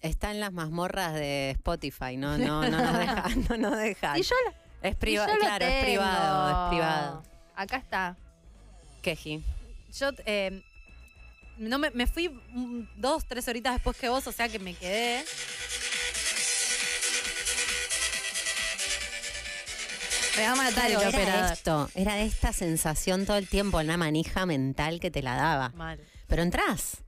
Está 0.00 0.30
en 0.32 0.40
las 0.40 0.52
mazmorras 0.52 1.14
de 1.14 1.50
Spotify, 1.50 2.16
no, 2.16 2.36
no, 2.38 2.62
no 2.68 2.78
nos 2.78 2.98
deja, 2.98 3.24
no 3.48 3.56
nos 3.56 3.78
deja. 3.78 4.18
Y 4.18 4.22
yo, 4.22 4.34
lo- 4.46 4.88
Es 4.88 4.96
privado, 4.96 5.32
claro, 5.38 5.64
es 5.64 5.84
privado, 5.84 6.50
es 6.64 6.68
privado. 6.70 7.22
Acá 7.54 7.76
está. 7.76 8.16
Queji. 9.02 9.44
Yo 9.98 10.08
eh, 10.26 10.62
no 11.58 11.78
me, 11.78 11.90
me 11.90 12.06
fui 12.06 12.30
dos, 12.96 13.26
tres 13.26 13.46
horitas 13.46 13.74
después 13.74 13.96
que 13.96 14.08
vos, 14.08 14.26
o 14.26 14.32
sea 14.32 14.48
que 14.48 14.58
me 14.58 14.74
quedé. 14.74 15.24
Me 20.36 20.46
va 20.46 20.52
a 20.52 20.56
matar 20.56 20.86
el 20.90 20.96
era 20.98 21.08
operador. 21.10 21.52
esto, 21.52 21.90
era 21.94 22.18
esta 22.20 22.52
sensación 22.54 23.26
todo 23.26 23.36
el 23.36 23.46
tiempo, 23.48 23.78
una 23.78 23.98
manija 23.98 24.46
mental 24.46 24.98
que 24.98 25.10
te 25.10 25.20
la 25.22 25.36
daba. 25.36 25.68
Mal. 25.70 26.00
Pero 26.32 26.42
entras. 26.44 27.02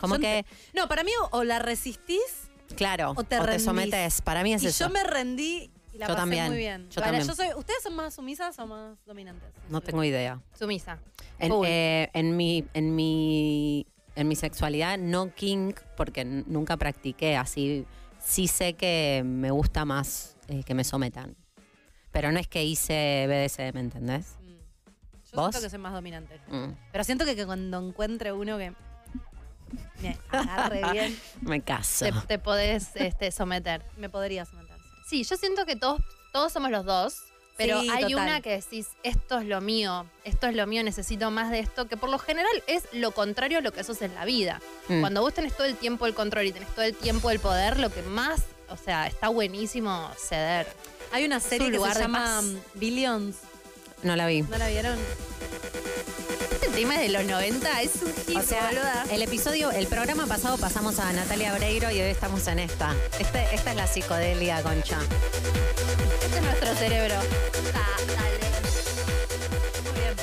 Como 0.00 0.14
Yo 0.14 0.20
que, 0.22 0.46
No, 0.72 0.88
para 0.88 1.04
mí 1.04 1.10
o, 1.22 1.36
o 1.36 1.44
la 1.44 1.58
resistís 1.58 2.48
claro, 2.76 3.12
o 3.14 3.24
te 3.24 3.58
sometes. 3.58 4.22
Para 4.22 4.42
mí 4.42 4.54
es 4.54 4.62
y 4.62 4.68
eso. 4.68 4.86
yo 4.86 4.90
me 4.90 5.04
rendí 5.04 5.70
y 5.92 5.98
la 5.98 6.06
Yo 6.06 6.14
pasé 6.14 6.20
también, 6.22 6.46
muy 6.46 6.56
bien. 6.56 6.88
yo 6.88 7.02
Ahora, 7.02 7.18
también. 7.18 7.36
soy, 7.36 7.48
¿Ustedes 7.58 7.82
son 7.82 7.94
más 7.94 8.14
sumisas 8.14 8.58
o 8.58 8.66
más 8.66 8.96
dominantes? 9.04 9.50
No 9.68 9.82
tengo 9.82 10.02
idea. 10.02 10.40
Sumisa. 10.58 10.98
En, 11.38 11.52
eh, 11.66 12.08
en 12.14 12.38
mi, 12.38 12.64
en 12.72 12.94
mi, 12.96 13.86
en 14.16 14.28
mi 14.28 14.34
sexualidad 14.34 14.96
no 14.96 15.34
kink, 15.34 15.78
porque 15.94 16.24
nunca 16.24 16.78
practiqué 16.78 17.36
así. 17.36 17.84
Sí 18.18 18.48
sé 18.48 18.72
que 18.74 19.20
me 19.26 19.50
gusta 19.50 19.84
más 19.84 20.38
eh, 20.48 20.62
que 20.64 20.72
me 20.72 20.84
sometan. 20.84 21.36
Pero 22.12 22.32
no 22.32 22.38
es 22.38 22.48
que 22.48 22.64
hice 22.64 23.26
BDSM, 23.28 23.74
¿me 23.74 23.80
entendés? 23.80 24.36
Mm. 25.32 25.36
Yo 25.36 25.42
¿Vos? 25.42 25.50
siento 25.50 25.66
que 25.66 25.70
soy 25.70 25.78
más 25.78 25.92
dominante. 25.92 26.40
Mm, 26.48 26.72
Pero 26.92 27.04
siento 27.04 27.24
que, 27.24 27.36
que 27.36 27.46
cuando 27.46 27.78
encuentre 27.78 28.32
uno 28.32 28.58
que 28.58 28.72
me 30.02 30.18
agarre 30.30 30.82
bien, 30.92 31.20
me 31.42 31.60
caso. 31.62 32.04
Te, 32.06 32.12
te 32.26 32.38
podés 32.38 32.88
este, 32.94 33.30
someter. 33.30 33.82
me 33.96 34.08
podría 34.08 34.44
someter. 34.44 34.76
Sí, 35.06 35.24
yo 35.24 35.36
siento 35.36 35.66
que 35.66 35.76
todos, 35.76 36.00
todos 36.32 36.52
somos 36.52 36.70
los 36.70 36.84
dos, 36.84 37.22
pero 37.56 37.80
Sí, 37.80 37.90
hay 37.90 38.04
total. 38.04 38.14
una 38.24 38.40
que 38.40 38.50
decís, 38.56 38.88
esto 39.02 39.38
es 39.38 39.46
lo 39.46 39.60
mío, 39.60 40.06
esto 40.24 40.46
es 40.46 40.54
lo 40.56 40.66
mío, 40.66 40.82
necesito 40.82 41.30
más 41.30 41.50
de 41.50 41.58
esto, 41.58 41.86
que 41.88 41.96
por 41.96 42.08
lo 42.08 42.18
general 42.18 42.50
es 42.66 42.84
lo 42.92 43.10
contrario 43.12 43.58
a 43.58 43.60
lo 43.60 43.72
que 43.72 43.84
sos 43.84 44.00
en 44.02 44.14
la 44.14 44.24
vida. 44.24 44.60
Mm. 44.88 45.00
Cuando 45.00 45.20
vos 45.20 45.34
tenés 45.34 45.54
todo 45.56 45.66
el 45.66 45.76
tiempo 45.76 46.06
el 46.06 46.14
control 46.14 46.46
y 46.46 46.52
tenés 46.52 46.68
todo 46.74 46.84
el 46.84 46.94
tiempo 46.96 47.30
el 47.30 47.38
poder, 47.40 47.78
lo 47.78 47.90
que 47.92 48.02
más, 48.02 48.42
o 48.68 48.76
sea, 48.76 49.06
está 49.06 49.28
buenísimo 49.28 50.10
ceder. 50.16 50.66
Hay 51.12 51.24
una 51.24 51.40
serie 51.40 51.70
que 51.70 51.76
lugar 51.76 51.92
se 51.94 51.98
de 51.98 52.04
llama 52.04 52.40
um, 52.40 52.56
Billions. 52.74 53.36
No 54.02 54.16
la 54.16 54.26
vi. 54.26 54.42
¿No 54.42 54.56
la 54.58 54.68
vieron? 54.68 54.98
Este 56.52 56.68
tema 56.68 56.94
es 56.96 57.00
de 57.02 57.08
los 57.10 57.24
90, 57.24 57.82
es 57.82 57.90
un 58.02 58.14
hit, 58.26 58.36
O 58.38 58.42
sea, 58.42 58.66
boluda. 58.68 59.04
el 59.10 59.22
episodio, 59.22 59.70
el 59.70 59.86
programa 59.86 60.26
pasado 60.26 60.56
pasamos 60.56 60.98
a 60.98 61.12
Natalia 61.12 61.52
Breiro 61.54 61.90
y 61.90 62.00
hoy 62.00 62.08
estamos 62.10 62.46
en 62.46 62.58
esta. 62.60 62.94
Este- 63.18 63.54
esta 63.54 63.70
es 63.70 63.76
la 63.76 63.86
psicodelia, 63.86 64.62
concha. 64.62 64.98
Este 66.22 66.36
es 66.38 66.42
nuestro 66.42 66.74
cerebro. 66.76 67.14
Dale. 67.14 68.40
Muy 69.82 70.00
bien. 70.00 70.14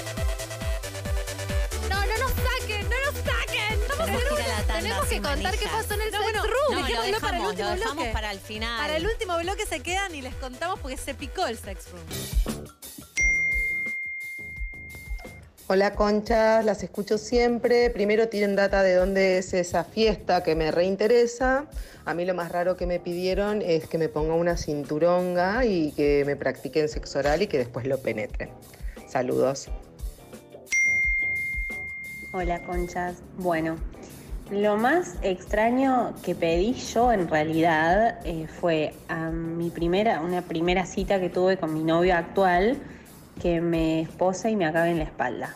No, 1.89 2.01
no 2.01 2.17
nos 2.17 2.31
saquen, 2.31 2.89
no 2.89 2.95
nos 3.05 3.15
saquen. 3.23 3.79
Tenemos 3.97 4.23
que 4.23 4.33
ir 4.33 4.41
a 4.41 4.47
la 4.47 4.55
tanda 4.63 4.75
Tenemos 4.81 5.05
que 5.07 5.21
contar 5.21 5.57
qué 5.57 5.65
pasó 5.67 5.93
en 5.93 6.01
el 6.01 6.11
No, 6.11 6.17
sex 6.17 6.23
bueno, 6.23 6.43
room. 6.43 6.53
No, 6.71 6.89
lo 6.89 7.01
dejamos, 7.01 7.21
para 7.21 7.37
el 7.37 7.45
último 7.45 7.69
lo 7.69 7.75
dejamos 7.75 7.95
bloque. 7.95 8.11
para 8.13 8.31
el 8.31 8.39
final. 8.39 8.79
Para 8.81 8.97
el 8.97 9.05
último 9.07 9.37
bloque 9.37 9.65
se 9.67 9.79
quedan 9.81 10.15
y 10.15 10.21
les 10.21 10.33
contamos 10.35 10.79
porque 10.79 10.97
se 10.97 11.13
picó 11.13 11.45
el 11.45 11.57
sex 11.59 11.85
room. 11.91 12.03
Hola 15.69 15.95
conchas, 15.95 16.63
las 16.63 16.81
escucho 16.81 17.17
siempre. 17.17 17.89
Primero 17.89 18.29
tienen 18.29 18.55
data 18.55 18.83
de 18.83 18.95
dónde 18.95 19.37
es 19.39 19.53
esa 19.53 19.83
fiesta 19.83 20.41
que 20.41 20.55
me 20.55 20.71
reinteresa. 20.71 21.65
A 22.05 22.13
mí 22.13 22.23
lo 22.23 22.33
más 22.33 22.53
raro 22.53 22.77
que 22.77 22.85
me 22.85 23.01
pidieron 23.01 23.61
es 23.61 23.85
que 23.85 23.97
me 23.97 24.07
ponga 24.07 24.33
una 24.35 24.55
cinturonga 24.55 25.65
y 25.65 25.91
que 25.91 26.23
me 26.25 26.37
practiquen 26.37 26.87
sexo 26.87 27.19
oral 27.19 27.41
y 27.41 27.47
que 27.47 27.57
después 27.57 27.85
lo 27.85 27.97
penetren. 27.97 28.49
Saludos. 29.09 29.67
Hola 32.31 32.63
conchas. 32.63 33.17
Bueno, 33.37 33.75
lo 34.49 34.77
más 34.77 35.15
extraño 35.21 36.13
que 36.23 36.33
pedí 36.33 36.75
yo 36.75 37.11
en 37.11 37.27
realidad 37.27 38.25
eh, 38.25 38.47
fue 38.47 38.93
a 39.09 39.31
mi 39.31 39.69
primera, 39.69 40.21
una 40.21 40.43
primera 40.43 40.85
cita 40.85 41.19
que 41.19 41.27
tuve 41.27 41.57
con 41.57 41.73
mi 41.73 41.83
novio 41.83 42.15
actual, 42.15 42.77
que 43.37 43.61
me 43.61 44.01
esposa 44.01 44.49
y 44.49 44.55
me 44.55 44.65
acabe 44.65 44.91
en 44.91 44.97
la 44.99 45.03
espalda. 45.05 45.55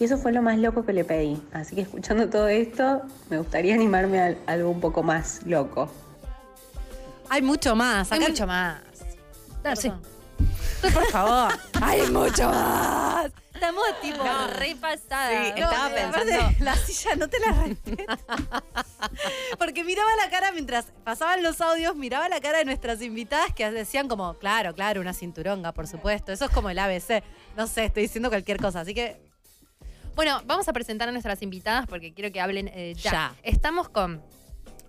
Y 0.00 0.04
eso 0.04 0.16
fue 0.16 0.32
lo 0.32 0.42
más 0.42 0.58
loco 0.58 0.84
que 0.86 0.92
le 0.92 1.04
pedí. 1.04 1.42
Así 1.52 1.74
que 1.74 1.82
escuchando 1.82 2.28
todo 2.28 2.46
esto, 2.48 3.02
me 3.30 3.38
gustaría 3.38 3.74
animarme 3.74 4.20
a 4.20 4.36
algo 4.46 4.70
un 4.70 4.80
poco 4.80 5.02
más 5.02 5.40
loco. 5.44 5.90
Hay 7.28 7.42
mucho 7.42 7.74
más. 7.74 8.10
Hay 8.12 8.18
Acá- 8.20 8.28
mucho 8.30 8.46
más. 8.46 8.80
Sí. 9.74 9.92
Por 10.92 11.06
favor. 11.10 11.52
Hay 11.82 12.02
mucho 12.10 12.48
más. 12.48 13.30
Estamos 13.52 13.82
tipo. 14.00 14.22
No, 14.22 14.46
re 14.48 14.76
pasada. 14.76 15.30
Sí, 15.44 15.60
estaba 15.60 15.90
eh, 15.90 15.94
pensando- 15.94 16.54
La 16.60 16.76
silla 16.76 17.16
no 17.16 17.28
te 17.28 17.40
la 17.40 17.52
respeto. 17.52 18.04
Porque 19.58 19.82
miraba 19.84 20.08
la 20.22 20.30
cara 20.30 20.52
mientras 20.52 20.86
pasaban 21.04 21.42
los 21.42 21.60
audios, 21.60 21.96
miraba 21.96 22.28
la 22.28 22.40
cara 22.40 22.58
de 22.58 22.64
nuestras 22.64 23.02
invitadas 23.02 23.52
que 23.52 23.68
decían 23.70 24.06
como, 24.06 24.34
claro, 24.34 24.74
claro, 24.74 25.00
una 25.00 25.12
cinturonga, 25.12 25.72
por 25.72 25.88
supuesto. 25.88 26.30
Eso 26.32 26.44
es 26.44 26.50
como 26.52 26.70
el 26.70 26.78
ABC. 26.78 27.22
No 27.56 27.66
sé, 27.66 27.86
estoy 27.86 28.04
diciendo 28.04 28.28
cualquier 28.28 28.58
cosa. 28.60 28.80
Así 28.80 28.94
que 28.94 29.20
Bueno, 30.14 30.40
vamos 30.46 30.68
a 30.68 30.72
presentar 30.72 31.08
a 31.08 31.12
nuestras 31.12 31.42
invitadas 31.42 31.86
porque 31.86 32.12
quiero 32.14 32.32
que 32.32 32.40
hablen 32.40 32.68
eh, 32.68 32.94
ya. 32.96 33.10
Ya. 33.10 33.34
Estamos 33.42 33.88
con 33.88 34.22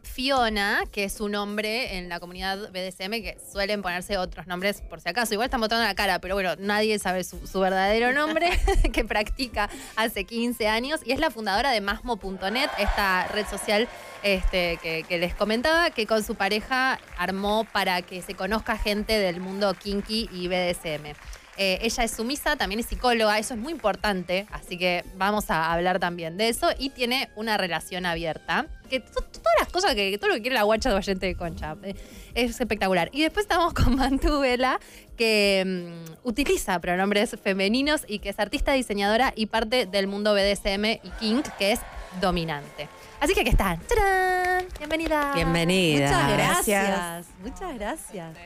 Fiona, 0.04 0.84
que 0.92 1.04
es 1.04 1.20
un 1.20 1.34
nombre 1.34 1.98
en 1.98 2.10
la 2.10 2.20
comunidad 2.20 2.72
BDSM 2.72 3.12
que 3.22 3.38
suelen 3.52 3.82
ponerse 3.82 4.18
otros 4.18 4.48
nombres 4.48 4.82
por 4.82 5.02
si 5.02 5.10
acaso. 5.10 5.34
Igual 5.34 5.46
están 5.46 5.62
botando 5.62 5.86
la 5.86 5.96
cara, 5.96 6.20
pero 6.20 6.36
bueno, 6.36 6.56
nadie 6.58 7.00
sabe 7.00 7.24
su, 7.24 7.46
su 7.48 7.60
verdadero 7.60 8.14
nombre, 8.14 8.50
que 8.94 9.06
practica 9.06 9.70
hace 9.96 10.26
15 10.26 10.68
años 10.68 11.02
y 11.06 11.12
es 11.12 11.20
la 11.20 11.32
fundadora 11.32 11.72
de 11.72 11.82
Masmo.net, 11.82 12.70
esta 12.78 13.28
red 13.28 13.46
social 13.48 13.88
este, 14.24 14.78
que, 14.82 15.04
que 15.08 15.18
les 15.18 15.34
comentaba, 15.34 15.90
que 15.92 16.06
con 16.06 16.24
su 16.24 16.36
pareja 16.36 17.00
armó 17.18 17.66
para 17.72 18.02
que 18.02 18.22
se 18.22 18.34
conozca 18.34 18.78
gente 18.78 19.18
del 19.18 19.40
mundo 19.40 19.74
kinky 19.74 20.30
y 20.32 20.48
BDSM. 20.48 21.16
Eh, 21.62 21.78
ella 21.82 22.06
es 22.06 22.12
sumisa, 22.12 22.56
también 22.56 22.80
es 22.80 22.86
psicóloga, 22.86 23.38
eso 23.38 23.54
es 23.54 23.60
muy 23.60 23.74
importante, 23.74 24.48
así 24.50 24.78
que 24.78 25.04
vamos 25.18 25.52
a 25.52 25.74
hablar 25.74 26.00
también 26.00 26.38
de 26.38 26.48
eso. 26.48 26.70
Y 26.80 26.90
tiene 26.92 27.30
una 27.36 27.58
relación 27.58 28.06
abierta, 28.06 28.68
que 28.90 29.00
to- 29.00 29.22
todas 29.22 29.54
las 29.60 29.70
cosas 29.70 29.96
que, 29.96 30.18
todo 30.18 30.30
lo 30.30 30.36
que 30.36 30.42
quiere 30.42 30.56
la 30.56 30.64
guacha 30.64 30.90
de 30.90 30.96
oyente 30.96 31.26
de 31.28 31.36
concha, 31.36 31.76
eh, 31.84 31.96
es 32.36 32.60
espectacular. 32.60 33.10
Y 33.14 33.22
después 33.22 33.46
estamos 33.46 33.74
con 33.74 33.96
Mantu 33.96 34.40
Vela, 34.42 34.80
que 35.18 35.64
mm, 35.66 36.28
utiliza 36.28 36.80
pronombres 36.80 37.36
femeninos 37.42 38.04
y 38.08 38.20
que 38.20 38.30
es 38.30 38.40
artista, 38.40 38.74
diseñadora 38.74 39.32
y 39.36 39.46
parte 39.46 39.86
del 39.86 40.08
mundo 40.08 40.34
BDSM 40.34 40.86
y 41.04 41.10
kink, 41.20 41.48
que 41.58 41.72
es 41.74 41.80
dominante. 42.20 42.90
Así 43.20 43.34
que 43.34 43.42
aquí 43.42 43.50
están. 43.50 43.80
¡Tarán! 43.82 44.66
Bienvenida. 44.78 45.32
Bienvenida. 45.36 46.06
muchas 46.08 46.32
gracias. 46.34 46.88
Gracias. 46.88 47.28
Muchas 47.42 47.76
gracias. 47.78 48.38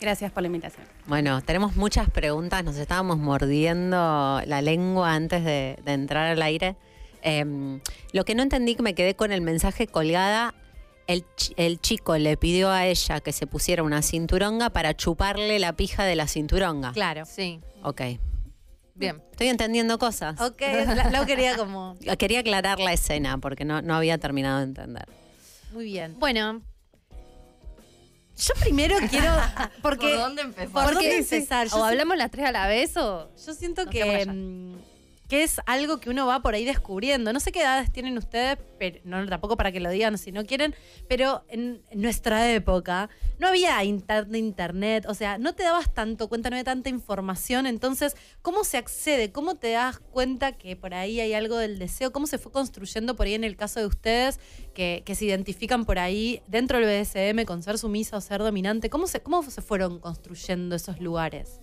Gracias 0.00 0.32
por 0.32 0.42
la 0.42 0.46
invitación. 0.46 0.86
Bueno, 1.06 1.42
tenemos 1.42 1.76
muchas 1.76 2.08
preguntas, 2.10 2.64
nos 2.64 2.76
estábamos 2.76 3.18
mordiendo 3.18 4.40
la 4.46 4.62
lengua 4.62 5.12
antes 5.14 5.44
de, 5.44 5.78
de 5.84 5.92
entrar 5.92 6.26
al 6.26 6.40
aire. 6.42 6.74
Em, 7.22 7.80
lo 8.12 8.24
que 8.24 8.34
no 8.34 8.42
entendí, 8.42 8.74
que 8.74 8.82
me 8.82 8.94
quedé 8.94 9.14
con 9.14 9.32
el 9.32 9.40
mensaje 9.40 9.86
colgada, 9.86 10.54
el, 11.06 11.24
chi- 11.36 11.54
el 11.56 11.80
chico 11.80 12.16
le 12.18 12.36
pidió 12.36 12.70
a 12.70 12.86
ella 12.86 13.20
que 13.20 13.32
se 13.32 13.46
pusiera 13.46 13.82
una 13.82 14.00
cinturonga 14.02 14.70
para 14.70 14.96
chuparle 14.96 15.58
la 15.58 15.72
pija 15.74 16.04
de 16.04 16.14
la 16.16 16.26
cinturonga. 16.28 16.92
Claro. 16.92 17.24
Sí, 17.26 17.60
Ok, 17.82 18.02
bien. 18.94 19.22
estoy 19.32 19.48
entendiendo 19.48 19.98
cosas. 19.98 20.40
Ok, 20.40 20.62
lo 21.12 21.26
quería 21.26 21.56
como. 21.56 21.96
Quería 22.18 22.40
aclarar 22.40 22.78
la 22.78 22.92
escena 22.92 23.38
porque 23.38 23.64
no, 23.64 23.82
no 23.82 23.94
había 23.96 24.18
terminado 24.18 24.58
de 24.58 24.64
entender. 24.64 25.06
Muy 25.72 25.84
bien. 25.84 26.18
Bueno, 26.18 26.62
Yo 28.36 28.54
primero 28.60 28.96
quiero. 29.10 29.32
Porque. 29.82 30.08
¿Por 30.08 30.16
dónde 30.18 30.42
empezar? 30.42 30.70
¿Por 30.72 30.94
dónde 30.94 31.18
empezar? 31.18 31.68
O 31.72 31.84
hablamos 31.84 32.16
las 32.16 32.30
tres 32.30 32.46
a 32.46 32.52
la 32.52 32.66
vez 32.66 32.96
o... 32.96 33.30
Yo 33.46 33.52
siento 33.54 33.84
Nos 33.84 33.92
que, 33.92 34.24
que 35.30 35.44
es 35.44 35.60
algo 35.66 36.00
que 36.00 36.10
uno 36.10 36.26
va 36.26 36.42
por 36.42 36.54
ahí 36.54 36.64
descubriendo. 36.64 37.32
No 37.32 37.38
sé 37.38 37.52
qué 37.52 37.60
edades 37.60 37.92
tienen 37.92 38.18
ustedes, 38.18 38.58
pero 38.80 38.98
no 39.04 39.24
tampoco 39.28 39.56
para 39.56 39.70
que 39.70 39.78
lo 39.78 39.88
digan 39.88 40.18
si 40.18 40.32
no 40.32 40.44
quieren, 40.44 40.74
pero 41.08 41.44
en, 41.46 41.82
nuestra 41.94 42.50
época 42.52 43.08
no 43.38 43.46
había 43.46 43.82
inter- 43.84 44.26
internet, 44.34 45.06
o 45.08 45.14
sea, 45.14 45.38
no 45.38 45.54
te 45.54 45.62
dabas 45.62 45.94
tanto 45.94 46.28
cuenta, 46.28 46.50
no 46.50 46.56
había 46.56 46.64
tanta 46.64 46.88
información. 46.88 47.66
Entonces, 47.66 48.16
¿cómo 48.42 48.64
se 48.64 48.76
accede? 48.76 49.30
¿Cómo 49.30 49.54
te 49.54 49.70
das 49.70 50.00
cuenta 50.00 50.58
que 50.58 50.74
por 50.74 50.94
ahí 50.94 51.20
hay 51.20 51.32
algo 51.32 51.58
del 51.58 51.78
deseo? 51.78 52.10
¿Cómo 52.10 52.26
se 52.26 52.38
fue 52.38 52.50
construyendo 52.50 53.14
por 53.14 53.26
ahí 53.26 53.34
en 53.34 53.44
el 53.44 53.56
caso 53.56 53.78
de 53.78 53.86
ustedes 53.86 54.40
que, 54.74 55.04
que 55.06 55.14
se 55.14 55.26
identifican 55.26 55.84
por 55.84 56.00
ahí 56.00 56.42
dentro 56.48 56.80
del 56.80 56.88
BDSM 56.88 57.44
con 57.44 57.62
ser 57.62 57.78
sumisa 57.78 58.16
o 58.16 58.20
ser 58.20 58.40
dominante? 58.40 58.90
¿Cómo 58.90 59.06
se, 59.06 59.20
cómo 59.20 59.44
se 59.44 59.62
fueron 59.62 60.00
construyendo 60.00 60.74
esos 60.74 61.00
lugares? 61.00 61.60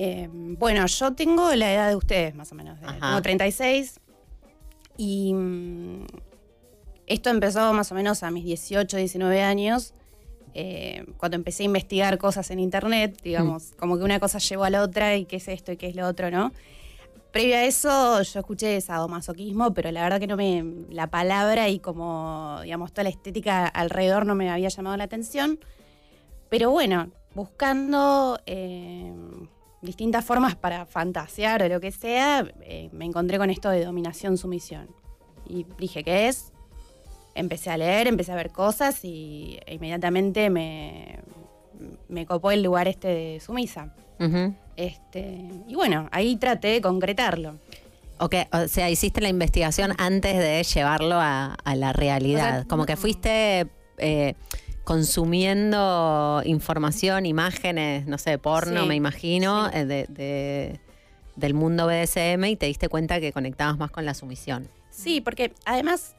Eh, 0.00 0.28
bueno, 0.30 0.86
yo 0.86 1.12
tengo 1.12 1.52
la 1.56 1.74
edad 1.74 1.88
de 1.88 1.96
ustedes, 1.96 2.32
más 2.32 2.52
o 2.52 2.54
menos. 2.54 2.78
Tengo 2.78 3.20
36. 3.20 3.98
Y 4.96 5.34
mm, 5.34 6.06
Esto 7.08 7.30
empezó 7.30 7.72
más 7.72 7.90
o 7.90 7.96
menos 7.96 8.22
a 8.22 8.30
mis 8.30 8.44
18, 8.44 8.96
19 8.96 9.42
años, 9.42 9.94
eh, 10.54 11.04
cuando 11.16 11.34
empecé 11.34 11.64
a 11.64 11.66
investigar 11.66 12.16
cosas 12.16 12.48
en 12.52 12.60
internet, 12.60 13.20
digamos, 13.24 13.72
como 13.76 13.98
que 13.98 14.04
una 14.04 14.20
cosa 14.20 14.38
llevó 14.38 14.64
a 14.64 14.70
la 14.70 14.82
otra 14.82 15.16
y 15.16 15.24
qué 15.24 15.36
es 15.36 15.48
esto 15.48 15.72
y 15.72 15.76
qué 15.76 15.88
es 15.88 15.96
lo 15.96 16.06
otro, 16.06 16.30
¿no? 16.30 16.52
Previo 17.32 17.56
a 17.56 17.64
eso 17.64 18.22
yo 18.22 18.38
escuché 18.38 18.80
sadomasoquismo, 18.80 19.74
pero 19.74 19.90
la 19.90 20.02
verdad 20.02 20.20
que 20.20 20.28
no 20.28 20.36
me. 20.36 20.64
La 20.90 21.08
palabra 21.08 21.68
y 21.68 21.80
como, 21.80 22.60
digamos, 22.62 22.92
toda 22.92 23.02
la 23.02 23.10
estética 23.10 23.66
alrededor 23.66 24.26
no 24.26 24.36
me 24.36 24.48
había 24.48 24.68
llamado 24.68 24.96
la 24.96 25.04
atención. 25.04 25.58
Pero 26.48 26.70
bueno, 26.70 27.10
buscando 27.34 28.40
eh, 28.46 29.12
distintas 29.82 30.24
formas 30.24 30.56
para 30.56 30.86
fantasear 30.86 31.62
o 31.62 31.68
lo 31.68 31.80
que 31.80 31.92
sea, 31.92 32.46
eh, 32.62 32.88
me 32.92 33.04
encontré 33.04 33.38
con 33.38 33.50
esto 33.50 33.70
de 33.70 33.84
dominación-sumisión. 33.84 34.88
Y 35.46 35.66
dije, 35.78 36.02
¿qué 36.04 36.28
es? 36.28 36.52
Empecé 37.34 37.70
a 37.70 37.76
leer, 37.76 38.08
empecé 38.08 38.32
a 38.32 38.36
ver 38.36 38.50
cosas 38.50 39.04
y 39.04 39.58
inmediatamente 39.68 40.50
me, 40.50 41.20
me 42.08 42.26
copó 42.26 42.50
el 42.50 42.62
lugar 42.62 42.88
este 42.88 43.08
de 43.08 43.40
sumisa. 43.40 43.94
Este, 44.76 45.44
y 45.68 45.74
bueno, 45.76 46.08
ahí 46.10 46.36
traté 46.36 46.68
de 46.68 46.80
concretarlo. 46.80 47.56
Ok, 48.18 48.34
o 48.52 48.66
sea, 48.66 48.90
hiciste 48.90 49.20
la 49.20 49.28
investigación 49.28 49.94
antes 49.98 50.36
de 50.36 50.62
llevarlo 50.64 51.14
a, 51.16 51.54
a 51.54 51.76
la 51.76 51.92
realidad. 51.92 52.48
O 52.48 52.54
sea, 52.56 52.64
Como 52.64 52.84
que 52.84 52.96
fuiste 52.96 53.68
eh, 53.98 54.34
consumiendo 54.88 56.42
información, 56.44 57.26
imágenes, 57.26 58.06
no 58.06 58.18
sé, 58.18 58.38
porno, 58.38 58.82
Sí, 58.82 58.88
me 58.88 58.94
imagino, 58.94 59.70
sí. 59.70 59.78
eh, 59.78 59.84
de, 59.84 60.06
de- 60.08 60.80
del 61.36 61.54
mundo 61.54 61.86
BDSM 61.86 62.44
y 62.46 62.56
te 62.56 62.66
diste 62.66 62.88
cuenta 62.88 63.20
que 63.20 63.32
conectabas 63.32 63.78
más 63.78 63.90
con 63.90 64.04
la 64.04 64.14
sumisión. 64.14 64.68
Sí, 64.90 65.20
porque 65.20 65.52
además 65.64 66.16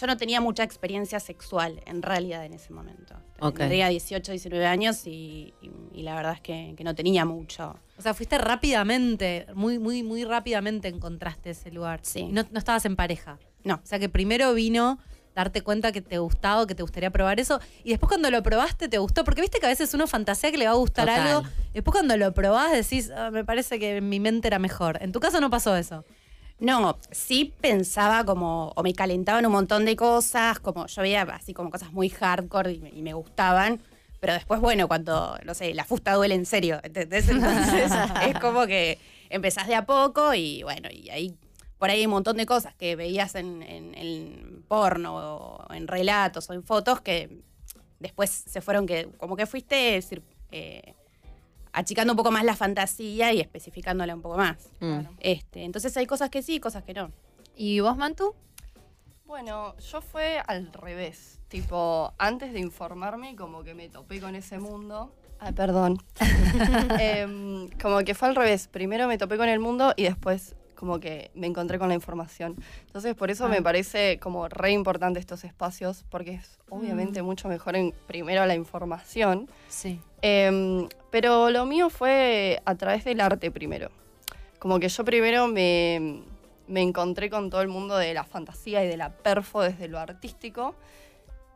yo 0.00 0.06
no 0.06 0.16
tenía 0.16 0.40
mucha 0.40 0.62
experiencia 0.62 1.20
sexual 1.20 1.82
en 1.84 2.00
realidad 2.00 2.46
en 2.46 2.54
ese 2.54 2.72
momento. 2.72 3.14
Ok. 3.40 3.58
Tendría 3.58 3.88
18, 3.88 4.32
19 4.32 4.64
años 4.66 5.06
y, 5.06 5.52
y- 5.60 5.70
y 5.92 6.02
la 6.02 6.14
verdad 6.14 6.32
es 6.34 6.40
que, 6.40 6.74
que 6.76 6.84
no 6.84 6.94
tenía 6.94 7.24
mucho. 7.26 7.76
O 7.98 8.02
sea, 8.02 8.14
fuiste 8.14 8.38
rápidamente, 8.38 9.46
muy, 9.54 9.78
muy, 9.78 10.02
muy 10.02 10.24
rápidamente 10.24 10.88
encontraste 10.88 11.50
ese 11.50 11.70
lugar. 11.70 12.00
Sí. 12.02 12.20
Y 12.20 12.32
no, 12.32 12.44
no 12.50 12.58
estabas 12.58 12.86
en 12.86 12.96
pareja. 12.96 13.38
No. 13.64 13.74
O 13.74 13.80
sea, 13.86 13.98
que 13.98 14.08
primero 14.08 14.54
vino 14.54 14.98
darte 15.34 15.62
cuenta 15.62 15.92
que 15.92 16.00
te 16.00 16.18
gustaba 16.18 16.62
o 16.62 16.66
que 16.66 16.74
te 16.74 16.82
gustaría 16.82 17.10
probar 17.10 17.40
eso. 17.40 17.60
Y 17.84 17.90
después 17.90 18.08
cuando 18.08 18.30
lo 18.30 18.42
probaste 18.42 18.88
te 18.88 18.98
gustó. 18.98 19.24
Porque 19.24 19.40
viste 19.40 19.58
que 19.60 19.66
a 19.66 19.70
veces 19.70 19.92
uno 19.94 20.06
fantasea 20.06 20.50
que 20.50 20.58
le 20.58 20.66
va 20.66 20.72
a 20.72 20.76
gustar 20.76 21.06
Total. 21.06 21.26
algo. 21.28 21.48
Después 21.72 21.92
cuando 21.92 22.16
lo 22.16 22.32
probás 22.32 22.72
decís, 22.72 23.10
"Ah, 23.14 23.30
me 23.30 23.44
parece 23.44 23.78
que 23.78 24.00
mi 24.00 24.20
mente 24.20 24.48
era 24.48 24.58
mejor. 24.58 24.98
En 25.02 25.12
tu 25.12 25.20
caso 25.20 25.40
no 25.40 25.50
pasó 25.50 25.76
eso. 25.76 26.04
No, 26.58 26.96
sí 27.10 27.52
pensaba 27.60 28.24
como, 28.24 28.72
o 28.76 28.82
me 28.84 28.92
calentaban 28.94 29.44
un 29.46 29.50
montón 29.52 29.84
de 29.84 29.96
cosas, 29.96 30.60
como 30.60 30.86
yo 30.86 31.02
veía 31.02 31.22
así 31.22 31.54
como 31.54 31.70
cosas 31.70 31.92
muy 31.92 32.08
hardcore 32.08 32.72
y 32.74 32.78
me, 32.78 32.90
y 32.90 33.02
me 33.02 33.14
gustaban, 33.14 33.80
pero 34.20 34.34
después, 34.34 34.60
bueno, 34.60 34.86
cuando, 34.86 35.36
no 35.44 35.54
sé, 35.54 35.74
la 35.74 35.84
fusta 35.84 36.14
duele 36.14 36.36
en 36.36 36.46
serio, 36.46 36.78
¿entendés? 36.84 37.28
Entonces 37.28 37.90
es 38.28 38.38
como 38.38 38.66
que 38.66 39.00
empezás 39.28 39.66
de 39.66 39.74
a 39.74 39.84
poco 39.86 40.34
y 40.34 40.62
bueno, 40.62 40.88
y 40.92 41.10
ahí, 41.10 41.34
por 41.82 41.90
ahí 41.90 41.98
hay 41.98 42.06
un 42.06 42.12
montón 42.12 42.36
de 42.36 42.46
cosas 42.46 42.76
que 42.76 42.94
veías 42.94 43.34
en, 43.34 43.60
en- 43.60 43.96
en 43.96 44.64
porno 44.68 45.16
o 45.16 45.74
en 45.74 45.88
relatos 45.88 46.48
o 46.48 46.52
en 46.52 46.62
fotos 46.62 47.00
que 47.00 47.40
después 47.98 48.30
se 48.30 48.60
fueron 48.60 48.86
que, 48.86 49.08
como 49.18 49.34
que 49.34 49.46
fuiste 49.46 50.00
eh, 50.52 50.94
achicando 51.72 52.12
un 52.12 52.16
poco 52.16 52.30
más 52.30 52.44
la 52.44 52.54
fantasía 52.54 53.32
y 53.32 53.40
especificándola 53.40 54.14
un 54.14 54.22
poco 54.22 54.36
más. 54.36 54.58
Mm. 54.78 55.00
Este, 55.18 55.64
entonces 55.64 55.96
hay 55.96 56.06
cosas 56.06 56.30
que 56.30 56.40
sí, 56.40 56.60
cosas 56.60 56.84
que 56.84 56.94
no. 56.94 57.10
¿Y 57.56 57.80
vos, 57.80 57.96
Mantu? 57.96 58.36
Bueno, 59.26 59.76
yo 59.78 60.00
fue 60.02 60.40
al 60.46 60.72
revés. 60.72 61.40
Tipo, 61.48 62.14
antes 62.16 62.52
de 62.52 62.60
informarme, 62.60 63.34
como 63.34 63.64
que 63.64 63.74
me 63.74 63.88
topé 63.88 64.20
con 64.20 64.36
ese 64.36 64.60
mundo. 64.60 65.12
Ay, 65.40 65.52
perdón. 65.52 65.98
Em, 67.00 67.68
como 67.82 67.98
que 68.04 68.14
fue 68.14 68.28
al 68.28 68.36
revés. 68.36 68.68
Primero 68.68 69.08
me 69.08 69.18
topé 69.18 69.36
con 69.36 69.48
el 69.48 69.58
mundo 69.58 69.94
y 69.96 70.04
después 70.04 70.54
como 70.82 70.98
que 70.98 71.30
me 71.34 71.46
encontré 71.46 71.78
con 71.78 71.90
la 71.90 71.94
información. 71.94 72.56
Entonces, 72.88 73.14
por 73.14 73.30
eso 73.30 73.48
me 73.48 73.62
parece 73.62 74.18
como 74.18 74.48
re 74.48 74.72
importante 74.72 75.20
estos 75.20 75.44
espacios, 75.44 76.04
porque 76.10 76.32
es 76.32 76.58
obviamente 76.70 77.22
mucho 77.22 77.46
mejor 77.46 77.76
en 77.76 77.94
primero 78.08 78.44
la 78.46 78.56
información. 78.56 79.48
Sí. 79.68 80.00
Em, 80.22 80.88
pero 81.12 81.50
lo 81.50 81.66
mío 81.66 81.88
fue 81.88 82.60
a 82.64 82.74
través 82.74 83.04
del 83.04 83.20
arte 83.20 83.52
primero. 83.52 83.92
Como 84.58 84.80
que 84.80 84.88
yo 84.88 85.04
primero 85.04 85.46
me, 85.46 86.24
me 86.66 86.82
encontré 86.82 87.30
con 87.30 87.48
todo 87.48 87.62
el 87.62 87.68
mundo 87.68 87.96
de 87.96 88.12
la 88.12 88.24
fantasía 88.24 88.84
y 88.84 88.88
de 88.88 88.96
la 88.96 89.10
perfo 89.10 89.60
desde 89.60 89.86
lo 89.86 90.00
artístico. 90.00 90.74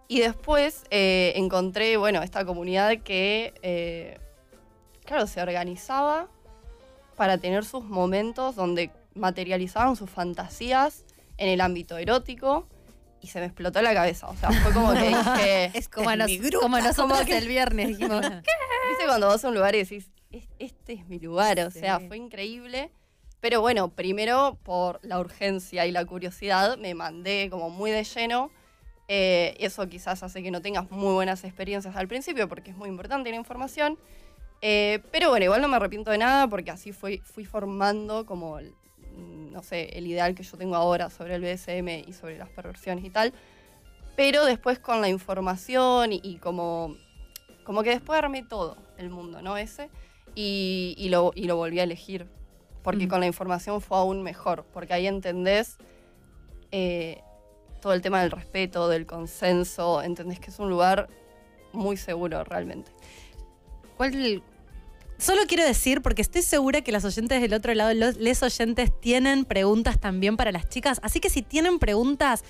Y 0.07 0.21
después 0.21 0.85
eh, 0.91 1.33
encontré, 1.35 1.97
bueno, 1.97 2.23
esta 2.23 2.45
comunidad 2.45 2.99
que, 2.99 3.55
eh, 3.63 4.21
claro, 5.05 5.27
se 5.27 5.43
organizaba 5.43 6.29
para 7.17 7.39
tener 7.39 7.65
sus 7.65 7.83
momentos 7.83 8.55
donde 8.55 8.93
materializaban 9.17 9.97
sus 9.97 10.11
fantasías 10.11 11.05
en 11.39 11.49
el 11.49 11.61
ámbito 11.61 11.99
erótico 11.99 12.67
y 13.21 13.29
se 13.29 13.41
me 13.41 13.47
explotó 13.47 13.83
la 13.83 13.93
cabeza. 13.95 14.29
O 14.29 14.37
sea, 14.37 14.51
fue 14.53 14.73
como 14.73 14.93
que 14.93 15.01
dije... 15.09 15.71
Es 15.75 15.89
como, 15.89 16.15
nos- 16.15 16.31
como 16.61 16.79
nosotros 16.79 17.23
que- 17.23 17.39
el 17.39 17.49
viernes 17.49 17.89
dijimos. 17.89 18.21
¿Viste 18.89 19.05
cuando 19.07 19.29
vas 19.29 19.45
a 19.45 19.49
un 19.49 19.55
lugar 19.55 19.75
y 19.75 19.79
decís, 19.79 20.11
"Es- 20.31 20.49
este 20.59 20.93
es 20.95 21.09
mi 21.09 21.19
lugar? 21.19 21.59
O 21.61 21.71
sea, 21.71 21.99
Sí. 21.99 22.07
fue 22.09 22.17
increíble. 22.17 22.91
Pero 23.41 23.61
bueno, 23.61 23.89
primero 23.89 24.59
por 24.63 24.99
la 25.03 25.19
urgencia 25.21 25.87
y 25.87 25.93
la 25.93 26.05
curiosidad 26.05 26.79
me 26.79 26.95
mandé 26.95 27.49
como 27.51 27.69
muy 27.71 27.91
de 27.91 28.03
lleno. 28.05 28.51
Eh, 29.09 29.55
eso 29.61 29.87
quizás 29.89 30.23
hace 30.23 30.43
que 30.43 30.51
no 30.51 30.61
tengas 30.63 30.91
muy 30.91 31.13
buenas 31.15 31.45
experiencias 31.45 31.95
al 31.97 32.09
principio 32.09 32.49
porque 32.49 32.71
es 32.71 32.77
muy 32.77 32.89
importante 32.89 33.31
la 33.31 33.37
información. 33.37 33.99
Eh, 34.63 35.01
pero 35.13 35.29
bueno, 35.29 35.45
igual 35.45 35.61
no 35.61 35.69
me 35.69 35.77
arrepiento 35.77 36.11
de 36.11 36.19
nada 36.19 36.49
porque 36.49 36.71
así 36.71 36.93
fui, 36.93 37.19
fui 37.19 37.45
formando 37.45 38.25
como, 38.27 38.59
no 39.17 39.63
sé, 39.63 39.91
el 39.99 40.07
ideal 40.07 40.35
que 40.35 40.43
yo 40.43 40.57
tengo 40.57 40.77
ahora 40.77 41.11
sobre 41.11 41.35
el 41.35 41.43
BSM 41.43 42.09
y 42.09 42.13
sobre 42.13 42.39
las 42.39 42.49
perversiones 42.51 43.05
y 43.05 43.11
tal. 43.11 43.33
Pero 44.17 44.45
después 44.45 44.79
con 44.79 45.01
la 45.01 45.09
información 45.09 46.13
y, 46.13 46.21
y 46.23 46.37
como, 46.37 46.97
como 47.65 47.83
que 47.83 47.91
después 47.91 48.19
armé 48.19 48.43
todo 48.43 48.77
el 48.99 49.11
mundo, 49.11 49.43
¿no? 49.43 49.57
Ese. 49.57 49.91
Y, 50.35 50.95
y 50.99 51.09
lo, 51.09 51.33
y 51.35 51.45
lo 51.45 51.57
volví 51.57 51.81
a 51.81 51.83
elegir. 51.85 52.27
Porque 52.83 53.07
Mm. 53.07 53.09
con 53.09 53.21
la 53.21 53.27
información 53.27 53.81
fue 53.81 53.99
aún 53.99 54.23
mejor. 54.23 54.65
Porque 54.73 54.95
ahí 54.95 55.07
entendés 55.07 55.77
eh, 56.73 57.23
todo 57.81 57.93
el 57.93 58.01
tema 58.03 58.21
del 58.23 58.31
respeto, 58.31 58.89
del 58.89 59.07
consenso. 59.07 60.03
Entendés 60.03 60.41
que 60.41 60.51
es 60.51 60.59
un 60.59 60.71
lugar 60.71 61.09
muy 61.73 61.97
seguro 61.97 62.43
realmente. 62.45 62.91
¿Cuál, 63.97 64.43
Solo 65.19 65.43
quiero 65.49 65.65
decir, 65.65 66.03
porque 66.03 66.21
estoy 66.21 66.43
segura 66.43 66.83
que 66.83 66.93
las 66.93 67.03
oyentes 67.05 67.41
del 67.41 67.55
otro 67.55 67.73
lado, 67.73 67.95
los 67.95 68.19
les 68.19 68.43
oyentes, 68.43 68.91
tienen 69.01 69.47
preguntas 69.47 69.99
también 69.99 70.37
para 70.37 70.53
las 70.53 70.69
chicas. 70.69 71.01
Así 71.03 71.21
que 71.21 71.31
si 71.31 71.41
tienen 71.41 71.79
preguntas, 71.79 72.45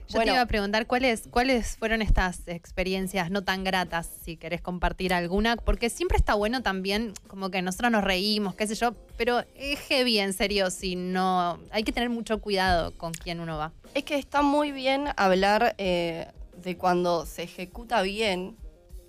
Yo 0.10 0.16
Bueno. 0.16 0.32
te 0.32 0.36
iba 0.36 0.42
a 0.42 0.46
preguntar 0.46 0.86
cuáles, 0.86 1.28
cuáles 1.30 1.78
fueron 1.78 2.02
estas 2.02 2.48
experiencias 2.48 3.32
no 3.32 3.44
tan 3.44 3.64
gratas, 3.64 4.10
si 4.24 4.38
querés 4.38 4.62
compartir 4.62 5.14
alguna, 5.14 5.56
porque 5.56 5.90
siempre 5.90 6.18
está 6.18 6.34
bueno 6.34 6.62
también, 6.62 7.14
como 7.28 7.50
que 7.50 7.62
nosotros 7.62 7.92
nos 7.92 8.04
reímos, 8.04 8.56
qué 8.56 8.68
sé 8.68 8.76
yo, 8.76 8.94
pero 9.18 9.44
es 9.56 9.80
heavy, 9.80 10.20
en 10.20 10.34
serio, 10.34 10.70
si 10.70 10.96
no. 10.96 11.60
Hay 11.72 11.84
que 11.84 11.92
tener 11.92 12.10
mucho 12.10 12.40
cuidado 12.42 12.92
con 12.98 13.14
quién 13.14 13.40
uno 13.40 13.58
va. 13.58 13.72
Es 13.94 14.04
que 14.04 14.18
está 14.18 14.42
muy 14.42 14.72
bien 14.72 15.06
hablar 15.16 15.76
eh, 15.78 16.28
de 16.64 16.78
cuando 16.78 17.26
se 17.26 17.44
ejecuta 17.44 18.02
bien 18.02 18.58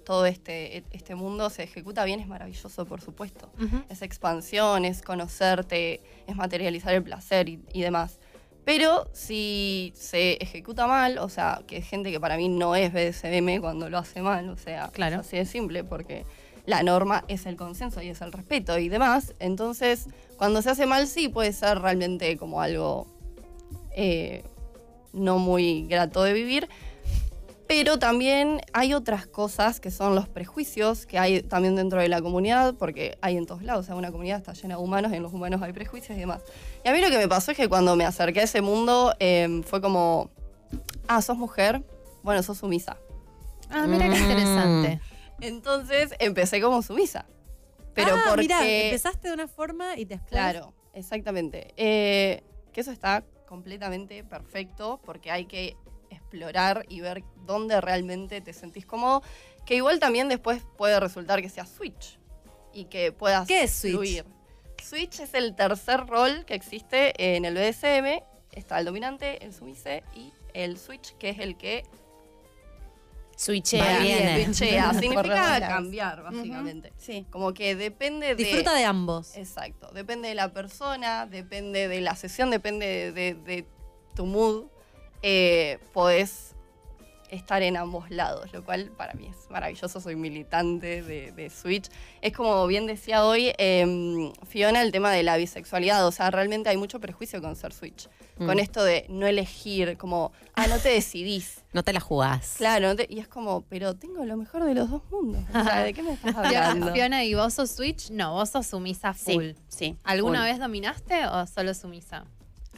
todo 0.05 0.27
este, 0.27 0.85
este 0.91 1.15
mundo, 1.15 1.49
se 1.49 1.63
ejecuta 1.63 2.05
bien, 2.05 2.21
es 2.21 2.27
maravilloso, 2.29 2.85
por 2.85 3.01
supuesto. 3.01 3.51
Es 3.89 4.03
expansión, 4.03 4.85
es 4.85 5.01
conocerte, 5.01 6.03
es 6.27 6.37
materializar 6.37 6.93
el 6.95 7.03
placer 7.03 7.49
y, 7.49 7.61
y 7.73 7.81
demás. 7.81 8.19
Pero 8.65 9.09
si 9.13 9.93
se 9.95 10.43
ejecuta 10.43 10.87
mal, 10.87 11.19
o 11.19 11.29
sea, 11.29 11.63
que 11.67 11.77
es 11.79 11.87
gente 11.87 12.11
que 12.11 12.19
para 12.21 12.37
mí 12.37 12.49
no 12.49 12.75
es 12.75 12.93
BDSM 12.93 13.61
cuando 13.61 13.91
lo 13.91 13.99
hace 13.99 14.23
mal, 14.23 14.49
o 14.49 14.57
sea, 14.57 14.89
Claro. 14.93 15.17
es 15.17 15.27
así 15.27 15.37
de 15.37 15.45
simple, 15.45 15.85
porque 15.85 16.25
la 16.67 16.83
norma 16.83 17.25
es 17.29 17.45
el 17.47 17.57
consenso 17.57 18.01
y 18.01 18.09
es 18.09 18.23
el 18.23 18.33
respeto 18.33 18.79
y 18.79 18.89
demás. 18.89 19.35
Entonces, 19.39 20.07
cuando 20.39 20.63
se 20.63 20.71
hace 20.71 20.87
mal, 20.87 21.07
sí 21.07 21.29
puede 21.29 21.53
ser 21.53 21.79
realmente 21.81 22.37
como 22.39 22.63
algo 22.63 23.07
eh, 23.95 24.45
no 25.13 25.39
muy 25.39 25.87
grato 25.87 26.23
de 26.23 26.33
vivir. 26.33 26.69
Pero 27.67 27.99
también 27.99 28.61
hay 28.73 28.93
otras 28.93 29.27
cosas 29.27 29.81
que 29.81 29.91
son 29.91 30.15
los 30.15 30.29
prejuicios 30.29 31.07
que 31.07 31.19
hay 31.19 31.43
también 31.43 31.77
dentro 31.77 32.01
de 32.01 32.09
la 32.09 32.21
comunidad, 32.21 32.75
porque 32.75 33.17
hay 33.23 33.37
en 33.39 33.47
todos 33.47 33.63
lados, 33.63 33.85
o 33.85 33.87
sea, 33.87 33.95
una 33.95 34.11
comunidad 34.13 34.39
está 34.39 34.53
llena 34.53 34.77
de 34.77 34.83
humanos, 34.83 35.13
y 35.13 35.17
en 35.17 35.23
los 35.23 35.33
humanos 35.33 35.63
hay 35.63 35.73
prejuicios 35.73 36.17
y 36.17 36.21
demás. 36.21 36.43
Y 36.85 36.89
a 36.89 36.93
mí 36.93 37.01
lo 37.01 37.09
que 37.09 37.17
me 37.17 37.27
pasó 37.29 37.53
es 37.53 37.57
que 37.57 37.69
cuando 37.69 37.97
me 37.97 38.05
acerqué 38.05 38.41
a 38.41 38.43
ese 38.45 38.61
mundo 38.61 39.15
eh, 39.19 39.63
fue 39.65 39.81
como, 39.81 40.31
ah, 41.09 41.23
sos 41.23 41.39
mujer, 41.39 41.83
bueno, 42.23 42.43
sos 42.43 42.59
sumisa. 42.59 42.99
Ah, 43.71 43.87
mira 43.87 44.05
qué 44.09 44.21
Mm. 44.21 44.23
interesante. 44.23 45.01
Entonces 45.41 46.15
empecé 46.19 46.61
como 46.61 46.83
sumisa. 46.83 47.27
Pero 47.95 48.15
ah, 48.15 48.23
porque... 48.29 48.43
mirá, 48.43 48.67
empezaste 48.67 49.29
de 49.29 49.35
una 49.35 49.49
forma 49.49 49.97
y 49.97 50.05
después. 50.05 50.31
Claro, 50.31 50.75
exactamente. 50.93 51.73
Eh, 51.77 52.43
que 52.73 52.81
eso 52.81 52.91
está 52.91 53.25
completamente 53.47 54.25
perfecto 54.25 55.01
porque 55.05 55.31
hay 55.31 55.47
que 55.47 55.77
explorar 56.35 56.85
y 56.89 57.01
ver 57.01 57.23
dónde 57.47 57.81
realmente 57.81 58.41
te 58.41 58.53
sentís 58.53 58.85
cómodo. 58.87 59.23
Que 59.65 59.77
igual 59.77 59.99
también 59.99 60.29
después 60.29 60.63
puede 60.77 60.99
resultar 61.01 61.41
que 61.41 61.49
sea 61.49 61.65
switch 61.65 62.19
y 62.73 62.87
que 62.87 63.13
puedas 63.13 63.47
¿Qué 63.47 63.63
es 63.63 63.73
switch? 63.73 63.93
fluir. 63.95 64.25
Switch 64.83 65.21
es 65.21 65.33
el 65.35 65.55
tercer 65.55 66.07
rol 66.07 66.45
que 66.45 66.55
existe 66.55 67.35
en 67.37 67.45
el 67.45 67.55
BDSM. 67.55 68.23
Está 68.53 68.79
el 68.79 68.85
dominante, 68.85 69.43
el 69.45 69.55
sumise 69.55 70.03
y 70.15 70.33
el 70.53 70.77
switch, 70.79 71.17
que 71.17 71.31
es 71.31 71.39
el 71.39 71.57
que 71.57 71.85
Switchea. 73.37 73.99
Viene. 73.99 74.45
switchea. 74.45 74.93
Significa 75.01 75.61
cambiar, 75.61 76.23
básicamente. 76.23 76.93
Sí. 76.99 77.27
Como 77.31 77.53
que 77.53 77.75
depende 77.75 78.29
de... 78.29 78.35
Disfruta 78.37 78.75
de 78.75 78.85
ambos. 78.85 79.37
Exacto, 79.37 79.91
depende 79.93 80.29
de 80.29 80.35
la 80.37 80.53
persona, 80.53 81.27
depende 81.27 81.89
de 81.89 82.01
la 82.01 82.15
sesión, 82.15 82.51
depende 82.51 82.87
de, 82.87 83.13
de- 83.13 83.35
de 83.35 83.67
tu 84.15 84.27
mood. 84.27 84.67
Eh, 85.27 85.79
podés 85.95 86.55
estar 87.31 87.63
en 87.63 87.79
ambos 87.79 88.11
lados, 88.11 88.53
lo 88.53 88.63
cual 88.63 88.91
para 88.97 89.15
mí 89.15 89.27
es 89.27 89.51
maravilloso. 89.51 89.99
Soy 89.99 90.17
militante 90.17 91.03
de, 91.03 91.33
de 91.33 91.49
Switch. 91.49 91.89
Es 92.21 92.35
como 92.35 92.67
bien 92.67 92.87
decía 92.87 93.25
hoy 93.25 93.53
em, 93.57 94.35
Fiona, 94.47 94.83
el 94.83 94.93
tema 94.93 95.11
de 95.11 95.23
la 95.23 95.39
bisexualidad. 95.39 96.07
O 96.07 96.13
sea, 96.13 96.31
realmente 96.31 96.69
hay 96.69 96.77
mucho 96.77 97.01
prejuicio 97.01 97.41
con 97.41 97.57
ser 97.57 97.73
Switch. 97.73 98.07
Mm. 98.37 98.47
Con 98.47 98.59
esto 98.59 98.85
de 98.85 99.07
no 99.09 99.27
elegir, 99.27 99.97
como, 99.97 100.33
ah, 100.55 100.67
no 100.67 100.79
te 100.79 100.91
decidís. 100.91 101.63
No 101.75 101.83
te 101.83 101.93
la 101.93 101.99
jugás. 101.99 102.55
Claro, 102.59 102.87
no 102.89 102.95
te- 102.95 103.09
y 103.11 103.19
es 103.19 103.27
como, 103.27 103.63
pero 103.63 103.95
tengo 103.97 104.25
lo 104.25 104.37
mejor 104.37 104.63
de 104.63 104.75
los 104.75 104.89
dos 104.91 105.03
mundos. 105.11 105.43
O 105.49 105.65
sea, 105.65 105.83
¿de 105.83 105.93
qué 105.93 106.05
me 106.05 106.13
estás 106.13 106.37
hablando? 106.37 106.93
Fiona, 106.93 107.25
¿y 107.25 107.35
vos 107.35 107.53
sos 107.55 107.71
Switch? 107.73 108.11
No, 108.11 108.35
vos 108.35 108.51
sos 108.51 108.67
sumisa 108.67 109.13
full. 109.13 109.53
Sí, 109.53 109.57
sí. 109.67 109.97
¿Alguna 110.05 110.41
full. 110.41 110.49
vez 110.51 110.59
dominaste 110.61 111.27
o 111.27 111.47
solo 111.49 111.75
sumisa? 111.75 112.27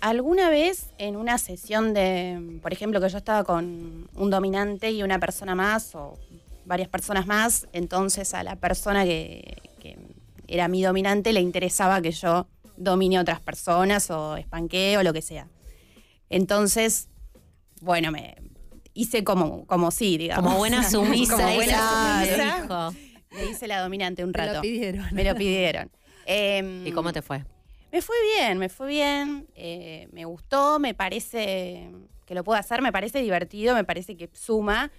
¿Alguna 0.00 0.50
vez 0.50 0.90
en 0.98 1.16
una 1.16 1.38
sesión 1.38 1.94
de, 1.94 2.58
por 2.62 2.72
ejemplo, 2.72 3.00
que 3.00 3.08
yo 3.08 3.18
estaba 3.18 3.44
con 3.44 4.08
un 4.14 4.30
dominante 4.30 4.90
y 4.90 5.02
una 5.02 5.18
persona 5.18 5.54
más 5.54 5.94
o 5.94 6.18
varias 6.64 6.88
personas 6.88 7.26
más, 7.26 7.66
entonces 7.72 8.34
a 8.34 8.42
la 8.42 8.56
persona 8.56 9.04
que, 9.04 9.56
que 9.80 9.96
era 10.48 10.68
mi 10.68 10.82
dominante 10.82 11.32
le 11.32 11.40
interesaba 11.40 12.00
que 12.02 12.10
yo 12.10 12.46
domine 12.76 13.16
a 13.16 13.20
otras 13.22 13.40
personas 13.40 14.10
o 14.10 14.36
espanquee 14.36 14.96
o 14.96 15.02
lo 15.02 15.12
que 15.12 15.22
sea. 15.22 15.48
Entonces, 16.28 17.08
bueno, 17.80 18.10
me 18.10 18.36
hice 18.94 19.24
como, 19.24 19.66
como 19.66 19.90
sí, 19.90 20.18
digamos. 20.18 20.44
Como 20.44 20.58
buena 20.58 20.82
sumisa. 20.90 21.36
Como 21.36 21.54
buena 21.54 22.24
sumisa. 22.24 22.90
Le 23.30 23.50
hice 23.50 23.66
la 23.66 23.80
dominante 23.80 24.24
un 24.24 24.32
rato. 24.32 24.54
lo 24.54 24.60
pidieron. 24.62 25.06
Me 25.12 25.24
lo 25.24 25.34
pidieron. 25.34 25.90
¿Y 26.26 26.90
cómo 26.92 27.12
te 27.12 27.22
fue? 27.22 27.44
Me 27.96 28.02
fue 28.02 28.16
bien, 28.36 28.58
me 28.58 28.68
fue 28.68 28.88
bien, 28.88 29.48
eh, 29.54 30.06
me 30.12 30.26
gustó, 30.26 30.78
me 30.78 30.92
parece 30.92 31.90
que 32.26 32.34
lo 32.34 32.44
puedo 32.44 32.58
hacer, 32.58 32.82
me 32.82 32.92
parece 32.92 33.22
divertido, 33.22 33.74
me 33.74 33.84
parece 33.84 34.18
que 34.18 34.28
suma, 34.34 34.90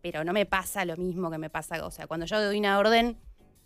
pero 0.00 0.24
no 0.24 0.32
me 0.32 0.46
pasa 0.46 0.86
lo 0.86 0.96
mismo 0.96 1.30
que 1.30 1.36
me 1.36 1.50
pasa, 1.50 1.84
o 1.84 1.90
sea, 1.90 2.06
cuando 2.06 2.24
yo 2.24 2.40
doy 2.42 2.58
una 2.58 2.78
orden, 2.78 3.18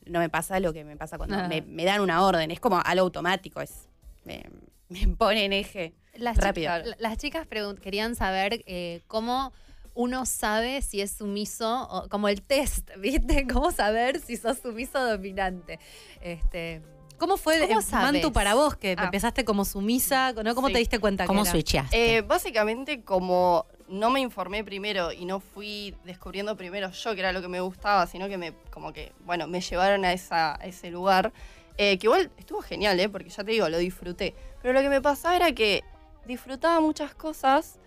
no 0.07 0.19
me 0.19 0.29
pasa 0.29 0.59
lo 0.59 0.73
que 0.73 0.83
me 0.83 0.97
pasa 0.97 1.19
cuando 1.19 1.37
me, 1.47 1.63
me 1.63 1.85
dan 1.85 2.01
una 2.01 2.27
orden, 2.27 2.51
es 2.51 2.59
como 2.59 2.81
algo 2.85 3.05
automático, 3.05 3.61
es, 3.61 3.89
me, 4.25 4.43
me 4.89 5.07
pone 5.17 5.45
en 5.45 5.53
eje. 5.53 5.95
Las, 6.15 6.37
Rápido. 6.39 6.71
la- 6.71 6.97
las 6.99 7.17
chicas 7.17 7.47
querían 7.81 8.17
saber 8.17 8.65
eh, 8.67 9.03
cómo 9.07 9.53
uno 9.95 10.27
sabe 10.27 10.83
si 10.83 11.01
es 11.01 11.13
sumiso, 11.13 11.87
o, 11.89 12.09
como 12.09 12.27
el 12.29 12.43
test, 12.43 12.91
¿viste? 12.99 13.47
¿Cómo 13.47 13.71
saber 13.71 14.19
si 14.19 14.37
sos 14.37 14.59
sumiso 14.59 14.99
o 14.99 15.05
dominante? 15.05 15.79
Este, 16.21 16.83
¿Cómo 17.21 17.37
fue 17.37 17.61
¿Cómo 17.69 17.79
el 17.81 17.85
sabes? 17.85 18.13
Mantu 18.13 18.33
para 18.33 18.55
vos 18.55 18.75
que 18.77 18.97
Ah. 18.99 19.05
empezaste 19.05 19.45
como 19.45 19.65
sumisa? 19.67 20.33
¿no? 20.33 20.55
¿Cómo 20.55 20.69
Sí. 20.69 20.73
te 20.73 20.79
diste 20.81 20.99
cuenta 20.99 21.27
¿Cómo 21.27 21.43
que 21.43 21.49
era? 21.49 21.53
switchaste? 21.53 22.17
Eh, 22.17 22.23
básicamente, 22.23 23.03
como 23.03 23.67
no 23.89 24.09
me 24.11 24.21
informé 24.21 24.65
primero 24.65 25.13
y 25.13 25.27
no 25.27 25.39
fui 25.41 25.95
descubriendo 26.05 26.57
primero 26.57 26.91
yo 26.91 27.15
que 27.15 27.21
era 27.21 27.33
lo 27.33 27.43
que 27.43 27.49
me 27.49 27.61
gustaba, 27.61 28.07
sino 28.07 28.27
que 28.29 28.39
me, 28.39 28.55
como 28.71 28.93
que, 28.93 29.13
bueno, 29.27 29.47
me 29.47 29.61
llevaron 29.61 30.05
a, 30.07 30.13
esa, 30.15 30.55
a 30.55 30.65
ese 30.67 30.91
lugar, 30.91 31.33
eh, 31.77 31.99
que 31.99 32.07
igual 32.07 32.31
estuvo 32.39 32.63
genial, 32.63 32.99
¿eh? 33.01 33.09
porque 33.09 33.29
ya 33.29 33.45
te 33.45 33.51
digo, 33.53 33.69
lo 33.69 33.79
disfruté. 33.79 34.35
Pero 34.63 34.73
lo 34.75 34.81
que 34.81 34.89
me 34.89 35.03
pasaba 35.03 35.37
era 35.37 35.53
que 35.53 35.83
disfrutaba 36.27 36.81
muchas 36.81 37.15
cosas, 37.15 37.79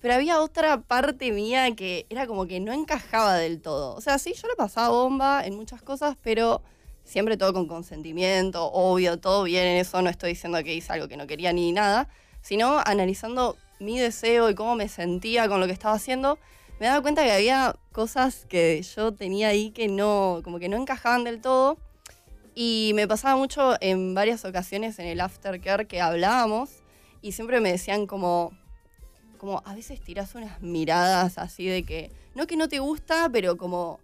pero 0.00 0.14
había 0.14 0.40
otra 0.40 0.80
parte 0.80 1.30
mía 1.30 1.72
que 1.76 2.06
era 2.10 2.26
como 2.26 2.46
que 2.46 2.58
no 2.58 2.72
encajaba 2.72 3.34
del 3.36 3.60
todo. 3.60 3.94
O 3.94 4.00
sea, 4.00 4.18
sí, 4.18 4.34
yo 4.34 4.48
lo 4.48 4.56
pasaba 4.56 4.88
bomba 4.88 5.44
en 5.46 5.54
muchas 5.54 5.80
cosas, 5.82 6.16
pero 6.22 6.60
siempre 7.04 7.36
todo 7.36 7.52
con 7.52 7.66
consentimiento, 7.66 8.70
obvio, 8.72 9.18
todo 9.18 9.44
bien 9.44 9.66
en 9.66 9.78
eso, 9.78 10.02
no 10.02 10.10
estoy 10.10 10.30
diciendo 10.30 10.62
que 10.62 10.74
hice 10.74 10.92
algo 10.92 11.08
que 11.08 11.16
no 11.16 11.26
quería 11.26 11.52
ni 11.52 11.72
nada, 11.72 12.08
sino 12.42 12.80
analizando 12.84 13.56
mi 13.80 13.98
deseo 13.98 14.48
y 14.50 14.54
cómo 14.54 14.74
me 14.76 14.88
sentía 14.88 15.48
con 15.48 15.60
lo 15.60 15.66
que 15.66 15.72
estaba 15.72 15.94
haciendo, 15.94 16.38
me 16.82 16.86
daba 16.86 17.00
cuenta 17.00 17.22
que 17.22 17.32
había 17.32 17.76
cosas 17.92 18.46
que 18.48 18.82
yo 18.82 19.12
tenía 19.12 19.48
ahí 19.48 19.70
que 19.70 19.88
no, 19.88 20.40
como 20.42 20.58
que 20.58 20.68
no 20.68 20.76
encajaban 20.76 21.22
del 21.22 21.40
todo. 21.40 21.78
Y 22.54 22.90
me 22.94 23.06
pasaba 23.06 23.36
mucho 23.36 23.76
en 23.80 24.14
varias 24.14 24.44
ocasiones 24.44 24.98
en 24.98 25.06
el 25.06 25.20
aftercare 25.20 25.86
que 25.86 26.00
hablábamos 26.00 26.70
y 27.22 27.32
siempre 27.32 27.60
me 27.60 27.70
decían 27.70 28.06
como, 28.06 28.50
como 29.38 29.62
a 29.64 29.74
veces 29.74 30.00
tirás 30.00 30.34
unas 30.34 30.60
miradas 30.60 31.38
así 31.38 31.66
de 31.66 31.84
que, 31.84 32.10
no 32.34 32.46
que 32.46 32.56
no 32.56 32.68
te 32.68 32.80
gusta, 32.80 33.28
pero 33.30 33.56
como, 33.56 34.00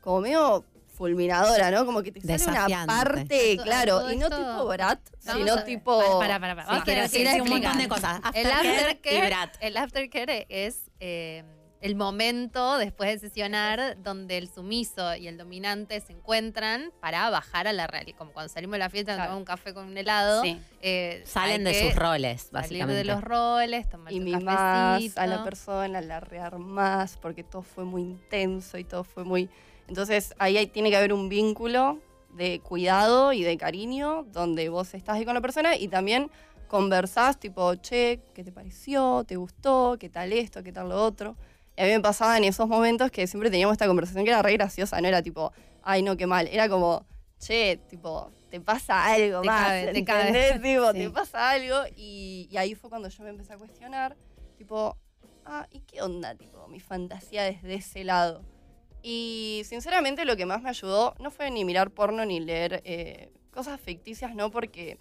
como 0.00 0.20
medio 0.20 0.64
fulminadora, 0.98 1.70
¿no? 1.70 1.86
Como 1.86 2.02
que 2.02 2.12
te 2.12 2.38
sale 2.38 2.74
una 2.74 2.86
parte, 2.86 3.54
Todo- 3.56 3.64
claro, 3.64 4.00
todo 4.00 4.12
y 4.12 4.16
no 4.16 4.26
esto- 4.26 4.36
tipo 4.36 4.66
Brat, 4.66 5.00
sino 5.20 5.64
tipo... 5.64 6.18
Para, 6.18 6.38
para, 6.40 6.56
para. 6.56 6.68
Sí, 6.68 6.76
a 6.80 6.82
quiero 6.84 7.02
decir 7.02 7.42
un 7.42 7.48
montón 7.48 7.78
de 7.78 7.88
cosas. 7.88 8.20
El 8.34 8.46
Aftercare 8.50 8.66
y 8.66 8.76
aftercare, 8.80 9.26
Brat. 9.28 9.56
el 9.60 9.76
aftercare 9.76 10.46
es 10.48 10.90
eh, 11.00 11.44
el 11.80 11.94
momento 11.94 12.76
después 12.78 13.08
de 13.20 13.28
sesionar 13.28 14.02
donde 14.02 14.36
el 14.36 14.48
sumiso 14.52 15.14
y 15.14 15.28
el 15.28 15.38
dominante 15.38 16.00
se 16.00 16.12
encuentran 16.12 16.90
para 17.00 17.30
bajar 17.30 17.68
a 17.68 17.72
la 17.72 17.86
realidad. 17.86 18.18
Como 18.18 18.32
cuando 18.32 18.52
salimos 18.52 18.72
de 18.72 18.78
la 18.80 18.90
fiesta, 18.90 19.12
Claro. 19.14 19.28
tomamos 19.28 19.40
un 19.42 19.44
café 19.44 19.72
con 19.74 19.86
un 19.86 19.96
helado. 19.96 20.42
Sí. 20.42 20.60
eh, 20.82 21.22
Salen 21.24 21.62
de 21.62 21.80
sus 21.80 21.94
roles, 21.94 22.40
Salir 22.42 22.52
básicamente. 22.52 22.94
de 22.98 23.04
los 23.04 23.22
roles, 23.22 23.88
tomar 23.88 24.12
y 24.12 24.18
un 24.18 24.44
cafecito. 24.44 25.20
a 25.20 25.26
la 25.28 25.44
persona, 25.44 26.00
la 26.00 26.18
rearmás, 26.18 27.16
porque 27.16 27.44
todo 27.44 27.62
fue 27.62 27.84
muy 27.84 28.02
intenso 28.02 28.76
y 28.76 28.82
todo 28.84 29.04
fue 29.04 29.22
muy... 29.22 29.48
Entonces 29.88 30.34
ahí 30.38 30.56
hay- 30.56 30.66
tiene 30.66 30.90
que 30.90 30.96
haber 30.96 31.12
un 31.12 31.28
vínculo 31.28 31.98
de 32.34 32.60
cuidado 32.60 33.32
y 33.32 33.42
de 33.42 33.56
cariño, 33.56 34.24
donde 34.32 34.68
vos 34.68 34.94
estás 34.94 35.16
ahí 35.16 35.24
con 35.24 35.34
la 35.34 35.40
persona 35.40 35.76
y 35.76 35.88
también 35.88 36.30
conversás, 36.68 37.40
tipo, 37.40 37.74
che, 37.76 38.20
¿qué 38.34 38.44
te 38.44 38.52
pareció? 38.52 39.24
¿Te 39.26 39.36
gustó? 39.36 39.96
¿Qué 39.98 40.08
tal 40.10 40.32
esto? 40.32 40.62
¿Qué 40.62 40.72
tal 40.72 40.90
lo 40.90 41.02
otro? 41.02 41.36
Y 41.76 41.80
a 41.80 41.84
mí 41.84 41.90
me 41.92 42.00
pasaba 42.00 42.36
en 42.36 42.44
esos 42.44 42.68
momentos 42.68 43.10
que 43.10 43.26
siempre 43.26 43.50
teníamos 43.50 43.72
esta 43.72 43.86
conversación 43.86 44.24
que 44.24 44.30
era 44.30 44.42
re 44.42 44.52
graciosa, 44.52 45.00
no 45.00 45.08
era 45.08 45.22
tipo, 45.22 45.52
ay, 45.82 46.02
no, 46.02 46.16
qué 46.16 46.26
mal, 46.26 46.46
era 46.48 46.68
como, 46.68 47.06
che, 47.38 47.78
tipo, 47.88 48.30
te 48.50 48.60
pasa 48.60 49.06
algo 49.06 49.40
Te 49.40 49.46
más, 49.46 49.66
cabe, 49.66 49.92
te 49.92 50.04
cabe. 50.04 50.60
Tipo, 50.62 50.92
Sí. 50.92 50.98
te 50.98 51.10
pasa 51.10 51.50
algo 51.50 51.76
y, 51.96 52.48
y 52.50 52.56
ahí 52.58 52.74
fue 52.74 52.90
cuando 52.90 53.08
yo 53.08 53.24
me 53.24 53.30
empecé 53.30 53.54
a 53.54 53.58
cuestionar, 53.58 54.16
tipo, 54.58 54.96
ah, 55.46 55.66
¿y 55.70 55.80
qué 55.80 56.02
onda, 56.02 56.34
tipo, 56.34 56.68
mi 56.68 56.80
fantasía 56.80 57.44
desde 57.44 57.74
ese 57.74 58.04
lado? 58.04 58.42
Y 59.02 59.62
sinceramente 59.64 60.24
lo 60.24 60.36
que 60.36 60.46
más 60.46 60.62
me 60.62 60.68
ayudó 60.70 61.14
no 61.20 61.30
fue 61.30 61.50
ni 61.50 61.64
mirar 61.64 61.90
porno 61.90 62.24
ni 62.24 62.40
leer 62.40 62.82
eh, 62.84 63.30
cosas 63.52 63.80
ficticias, 63.80 64.34
no, 64.34 64.50
porque 64.50 64.98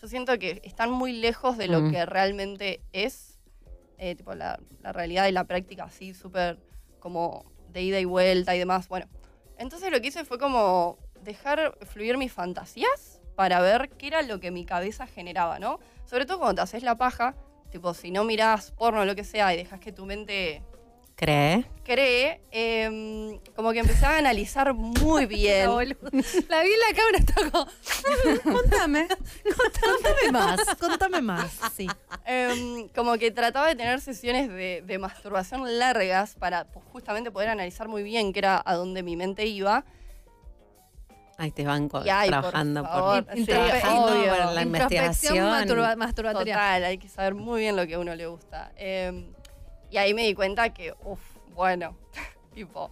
yo 0.00 0.08
siento 0.08 0.38
que 0.38 0.60
están 0.64 0.90
muy 0.90 1.12
lejos 1.12 1.56
de 1.56 1.68
lo 1.68 1.80
Mm. 1.80 1.90
que 1.90 2.06
realmente 2.06 2.80
es, 2.92 3.38
eh, 3.98 4.14
tipo 4.14 4.34
la, 4.34 4.58
la 4.82 4.92
realidad 4.92 5.28
y 5.28 5.32
la 5.32 5.44
práctica 5.44 5.84
así, 5.84 6.12
súper 6.14 6.58
como 6.98 7.44
de 7.68 7.82
ida 7.82 7.98
y 8.00 8.04
vuelta 8.04 8.54
y 8.54 8.58
demás. 8.58 8.88
Bueno, 8.88 9.06
entonces 9.58 9.90
lo 9.90 10.00
que 10.00 10.08
hice 10.08 10.24
fue 10.24 10.38
como 10.38 10.98
dejar 11.22 11.76
fluir 11.86 12.18
mis 12.18 12.32
fantasías 12.32 13.20
para 13.36 13.60
ver 13.60 13.88
qué 13.90 14.08
era 14.08 14.22
lo 14.22 14.40
que 14.40 14.50
mi 14.50 14.64
cabeza 14.66 15.06
generaba, 15.06 15.58
¿no? 15.58 15.78
Sobre 16.04 16.26
todo 16.26 16.38
cuando 16.38 16.56
te 16.56 16.62
haces 16.62 16.82
la 16.82 16.96
paja, 16.96 17.34
tipo 17.70 17.94
si 17.94 18.10
no 18.10 18.24
mirás 18.24 18.72
porno 18.72 19.00
o 19.00 19.04
lo 19.04 19.14
que 19.14 19.24
sea 19.24 19.54
y 19.54 19.56
dejas 19.56 19.80
que 19.80 19.92
tu 19.92 20.04
mente 20.04 20.62
¿Cree? 21.16 21.64
cree, 21.84 22.40
em, 22.52 23.38
como 23.56 23.72
que 23.72 23.80
empecé 23.80 24.06
a 24.06 24.16
analizar 24.18 24.72
muy 24.72 25.26
bien. 25.26 25.68
La, 26.48 26.62
vi 26.62 26.70
en 26.70 26.80
la 26.80 26.94
cámara, 26.96 27.18
está 27.18 27.50
como... 27.50 27.66
Contame, 28.56 29.08
contame 29.44 30.32
más, 30.32 30.60
contame 30.78 31.22
más. 31.22 31.50
Sí. 31.76 31.88
Em, 32.24 32.88
como 32.90 33.18
que 33.18 33.30
trataba 33.32 33.66
de 33.68 33.74
tener 33.74 34.00
sesiones 34.00 34.48
de, 34.48 34.82
de 34.86 34.98
masturbación 34.98 35.78
largas 35.78 36.34
para 36.36 36.64
pues, 36.64 36.84
justamente 36.92 37.30
poder 37.32 37.48
analizar 37.50 37.88
muy 37.88 38.02
bien 38.04 38.32
qué 38.32 38.38
era 38.40 38.62
a 38.64 38.74
dónde 38.74 39.02
mi 39.02 39.16
mente 39.16 39.46
iba. 39.46 39.84
Ahí 41.38 41.50
te 41.50 41.64
banco 41.64 42.02
Y 42.04 42.08
ay, 42.10 42.30
por 42.30 42.40
trabajando 42.40 42.82
por, 42.82 42.90
favor, 42.90 43.26
sí, 43.34 43.44
trabajando 43.46 44.06
obvio. 44.06 44.28
por 44.36 44.52
la 44.54 44.62
investigación. 44.62 45.36
masturba- 45.48 45.96
masturbatoria. 45.96 46.54
Total, 46.54 46.84
hay 46.84 46.98
que 46.98 47.08
saber 47.08 47.34
muy 47.34 47.60
bien 47.60 47.74
lo 47.74 47.86
que 47.86 47.94
a 47.94 47.98
uno 47.98 48.14
le 48.14 48.26
gusta. 48.26 48.70
Eh, 48.76 49.28
Y 49.92 49.98
ahí 49.98 50.14
me 50.14 50.22
di 50.22 50.32
cuenta 50.34 50.72
que, 50.72 50.94
uff, 51.04 51.20
bueno, 51.54 51.94
tipo, 52.54 52.90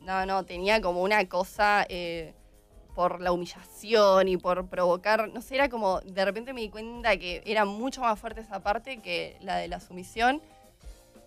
no, 0.00 0.24
no, 0.24 0.42
tenía 0.46 0.80
como 0.80 1.02
una 1.02 1.28
cosa 1.28 1.84
eh, 1.90 2.32
por 2.94 3.20
la 3.20 3.30
humillación 3.30 4.28
y 4.28 4.38
por 4.38 4.66
provocar, 4.68 5.28
no 5.28 5.42
sé, 5.42 5.56
era 5.56 5.68
como, 5.68 6.00
de 6.00 6.24
repente 6.24 6.54
me 6.54 6.62
di 6.62 6.70
cuenta 6.70 7.18
que 7.18 7.42
era 7.44 7.66
mucho 7.66 8.00
más 8.00 8.18
fuerte 8.18 8.40
esa 8.40 8.62
parte 8.62 9.02
que 9.02 9.36
la 9.42 9.56
de 9.58 9.68
la 9.68 9.80
sumisión, 9.80 10.40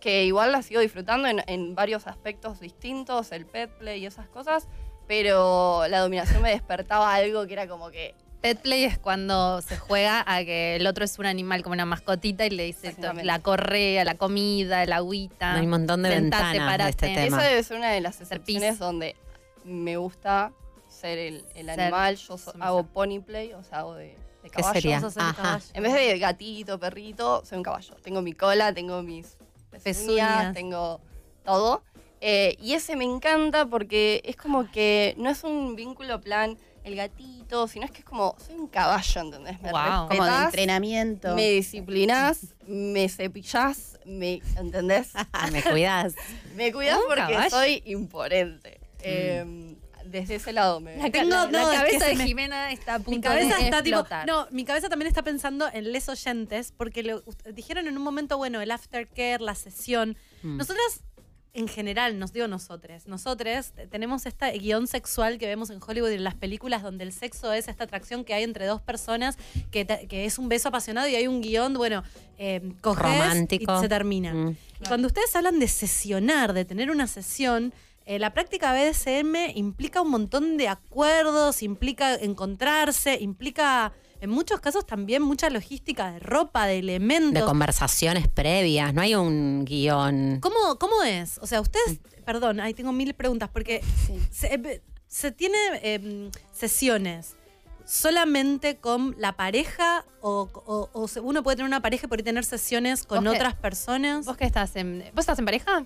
que 0.01 0.25
igual 0.25 0.51
la 0.51 0.63
sigo 0.63 0.81
disfrutando 0.81 1.27
en, 1.27 1.43
en 1.45 1.75
varios 1.75 2.07
aspectos 2.07 2.59
distintos, 2.59 3.31
el 3.31 3.45
pet 3.45 3.69
play 3.77 4.01
y 4.01 4.07
esas 4.07 4.27
cosas, 4.29 4.67
pero 5.07 5.87
la 5.89 5.99
dominación 5.99 6.41
me 6.41 6.49
despertaba 6.49 7.13
algo 7.13 7.45
que 7.45 7.53
era 7.53 7.67
como 7.67 7.91
que 7.91 8.15
Pet 8.41 8.59
play 8.61 8.83
es 8.83 8.99
cuando 8.99 9.61
se 9.61 9.77
juega 9.77 10.23
a 10.27 10.43
que 10.45 10.75
el 10.75 10.85
otro 10.85 11.03
es 11.03 11.17
un 11.17 11.25
animal 11.25 11.63
como 11.63 11.73
una 11.73 11.85
mascotita 11.85 12.45
y 12.45 12.51
le 12.51 12.63
dice 12.65 12.95
la 13.23 13.39
correa, 13.39 14.05
la 14.05 14.15
comida, 14.15 14.83
el 14.83 14.93
agüita. 14.93 15.55
Hay 15.55 15.63
un 15.65 15.71
montón 15.71 16.03
de 16.03 16.11
sentate, 16.11 16.59
ventanas 16.59 16.77
de 16.77 16.89
este 16.91 17.07
parate. 17.07 17.23
tema. 17.25 17.37
Esa 17.37 17.47
debe 17.49 17.63
ser 17.63 17.77
una 17.77 17.91
de 17.91 18.01
las 18.01 18.21
excepciones 18.21 18.77
donde 18.79 19.15
me 19.65 19.97
gusta 19.97 20.51
ser 20.87 21.17
el, 21.17 21.45
el 21.55 21.65
Ser 21.65 21.81
animal. 21.81 22.15
Yo 22.15 22.37
so- 22.37 22.53
hago 22.59 22.83
pony 22.83 23.19
play, 23.25 23.53
o 23.53 23.63
sea, 23.63 23.79
hago 23.79 23.95
de, 23.95 24.05
de 24.05 24.15
¿Qué 24.43 24.49
caballo. 24.51 24.73
sería? 24.73 24.97
El 24.97 25.05
Ajá. 25.05 25.33
caballo. 25.33 25.65
En 25.73 25.83
vez 25.83 25.93
de 25.93 26.19
gatito, 26.19 26.79
perrito, 26.79 27.43
soy 27.43 27.57
un 27.57 27.63
caballo. 27.63 27.95
Tengo 28.03 28.21
mi 28.21 28.33
cola, 28.33 28.71
tengo 28.71 29.01
mis 29.01 29.35
pezuñas, 29.71 29.83
Pezuñas. 29.83 30.53
tengo 30.53 31.01
todo. 31.43 31.83
Eh, 32.21 32.55
y 32.61 32.73
ese 32.73 32.95
me 32.95 33.03
encanta 33.03 33.65
porque 33.65 34.21
es 34.25 34.35
como 34.35 34.69
que 34.71 35.15
no 35.17 35.29
es 35.29 35.43
un 35.43 35.75
vínculo 35.75 36.21
plan 36.21 36.57
el 36.87 36.95
gatito, 36.95 37.67
sino 37.67 37.85
es 37.85 37.91
que 37.91 37.99
es 37.99 38.05
como, 38.05 38.35
soy 38.45 38.55
un 38.55 38.67
caballo, 38.67 39.21
¿entendés? 39.21 39.61
Me 39.61 39.71
Wow. 39.71 40.07
Como 40.09 40.25
de 40.25 40.43
entrenamiento. 40.45 41.35
me 41.35 41.49
disciplinás, 41.51 42.55
me 42.67 43.07
cepillás, 43.09 43.99
me, 44.05 44.41
¿entendés? 44.55 45.09
Me 45.51 45.61
cuidas. 45.63 46.15
Me 46.55 46.71
cuidas 46.71 46.97
Un 46.97 47.03
porque 47.07 47.21
caballo. 47.33 47.49
soy 47.49 47.83
imponente. 47.85 48.79
Eh, 49.01 49.75
desde 50.05 50.35
ese 50.35 50.53
lado 50.53 50.79
me... 50.79 50.95
La, 50.95 51.09
Tengo- 51.11 51.29
la- 51.29 51.45
la 51.45 51.51
no, 51.51 51.71
es 51.71 51.79
que 51.79 51.85
cabeza 51.97 52.05
de 52.05 52.15
me- 52.15 52.25
Jimena 52.25 52.71
está 52.71 52.95
a 52.95 52.99
Mi 52.99 53.19
cabeza 53.19 53.57
de 53.57 53.63
está 53.65 53.83
tipo. 53.83 54.03
No, 54.25 54.47
mi 54.51 54.63
cabeza 54.63 54.87
también 54.87 55.07
está 55.09 55.21
pensando 55.21 55.67
en 55.73 55.91
les 55.91 56.07
oyentes, 56.07 56.71
porque 56.75 57.03
le- 57.03 57.21
dijeron 57.53 57.87
en 57.89 57.97
un 57.97 58.03
momento, 58.03 58.37
bueno, 58.37 58.61
el 58.61 58.71
aftercare, 58.71 59.39
la 59.41 59.53
sesión. 59.55 60.15
Mm. 60.43 60.55
Nosotras, 60.57 61.01
en 61.57 61.67
general, 61.67 62.19
nos 62.19 62.33
digo 62.33 62.47
nosotros, 62.47 63.07
nosotros 63.07 63.73
tenemos 63.89 64.27
este 64.27 64.51
guion 64.59 64.85
sexual 64.85 65.39
que 65.39 65.47
vemos 65.47 65.71
en 65.71 65.79
Hollywood 65.85 66.11
y 66.11 66.13
en 66.13 66.23
las 66.23 66.35
películas 66.35 66.83
donde 66.83 67.03
el 67.03 67.11
sexo 67.11 67.51
es 67.51 67.67
esta 67.67 67.85
atracción 67.85 68.23
que 68.23 68.35
hay 68.35 68.43
entre 68.43 68.67
dos 68.67 68.79
personas, 68.79 69.39
que, 69.71 69.87
es 70.11 70.37
un 70.37 70.49
beso 70.49 70.69
apasionado 70.69 71.07
y 71.07 71.15
hay 71.15 71.25
un 71.25 71.41
guion, 71.41 71.73
bueno, 71.73 72.03
eh, 72.37 72.61
Romántico. 72.83 73.75
y 73.75 73.81
se 73.81 73.89
termina. 73.89 74.35
Mm. 74.35 74.55
Cuando 74.87 75.07
ustedes 75.07 75.35
hablan 75.35 75.57
de 75.57 75.67
sesionar, 75.67 76.53
de 76.53 76.63
tener 76.63 76.91
una 76.91 77.07
sesión, 77.07 77.73
eh, 78.05 78.19
la 78.19 78.35
práctica 78.35 78.71
BDSM 78.71 79.49
implica 79.55 80.01
un 80.01 80.11
montón 80.11 80.57
de 80.57 80.67
acuerdos, 80.67 81.63
implica 81.63 82.13
encontrarse, 82.13 83.17
implica 83.19 83.93
en 84.21 84.29
muchos 84.29 84.59
casos 84.59 84.85
también 84.85 85.21
mucha 85.21 85.49
logística 85.49 86.11
de 86.11 86.19
ropa, 86.19 86.65
de 86.65 86.73
De 86.73 86.79
elementos. 86.79 87.43
conversaciones 87.43 88.27
previas, 88.27 88.93
no 88.93 89.01
hay 89.01 89.15
un 89.15 89.63
guion. 89.65 90.39
¿Cómo, 90.41 90.77
¿Cómo 90.79 91.03
es? 91.03 91.37
O 91.39 91.47
sea, 91.47 91.61
ustedes, 91.61 91.99
perdón, 92.25 92.59
ahí 92.59 92.73
tengo 92.73 92.91
mil 92.91 93.13
preguntas, 93.13 93.49
porque 93.51 93.81
Sí. 94.05 94.19
se, 94.31 94.53
eh, 94.55 94.81
se 95.07 95.31
tiene 95.31 95.57
eh, 95.81 96.29
sesiones 96.51 97.35
solamente 97.85 98.77
con 98.77 99.15
la 99.17 99.37
pareja 99.37 100.03
o, 100.21 100.49
o- 100.65 100.89
o 100.91 101.07
se- 101.07 101.21
uno 101.21 101.41
puede 101.43 101.55
tener 101.57 101.67
una 101.67 101.81
pareja 101.81 102.05
y 102.05 102.09
por 102.09 102.19
ahí 102.19 102.23
tener 102.23 102.43
sesiones 102.43 103.03
con 103.03 103.25
otras 103.27 103.55
personas. 103.55 104.25
¿Vos 104.25 104.35
qué 104.37 104.45
estás 104.45 104.75
en. 104.75 104.99
¿Vos 105.13 105.21
estás 105.21 105.39
en 105.39 105.45
pareja? 105.45 105.85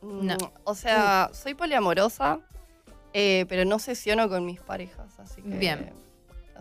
No. 0.00 0.34
Mm, 0.36 0.50
O 0.64 0.74
sea, 0.74 1.30
soy 1.34 1.54
poliamorosa, 1.54 2.40
eh, 3.12 3.44
pero 3.48 3.64
no 3.64 3.78
sesiono 3.78 4.28
con 4.28 4.46
mis 4.46 4.60
parejas, 4.60 5.18
así 5.18 5.42
que... 5.42 5.48
Bien. 5.58 5.90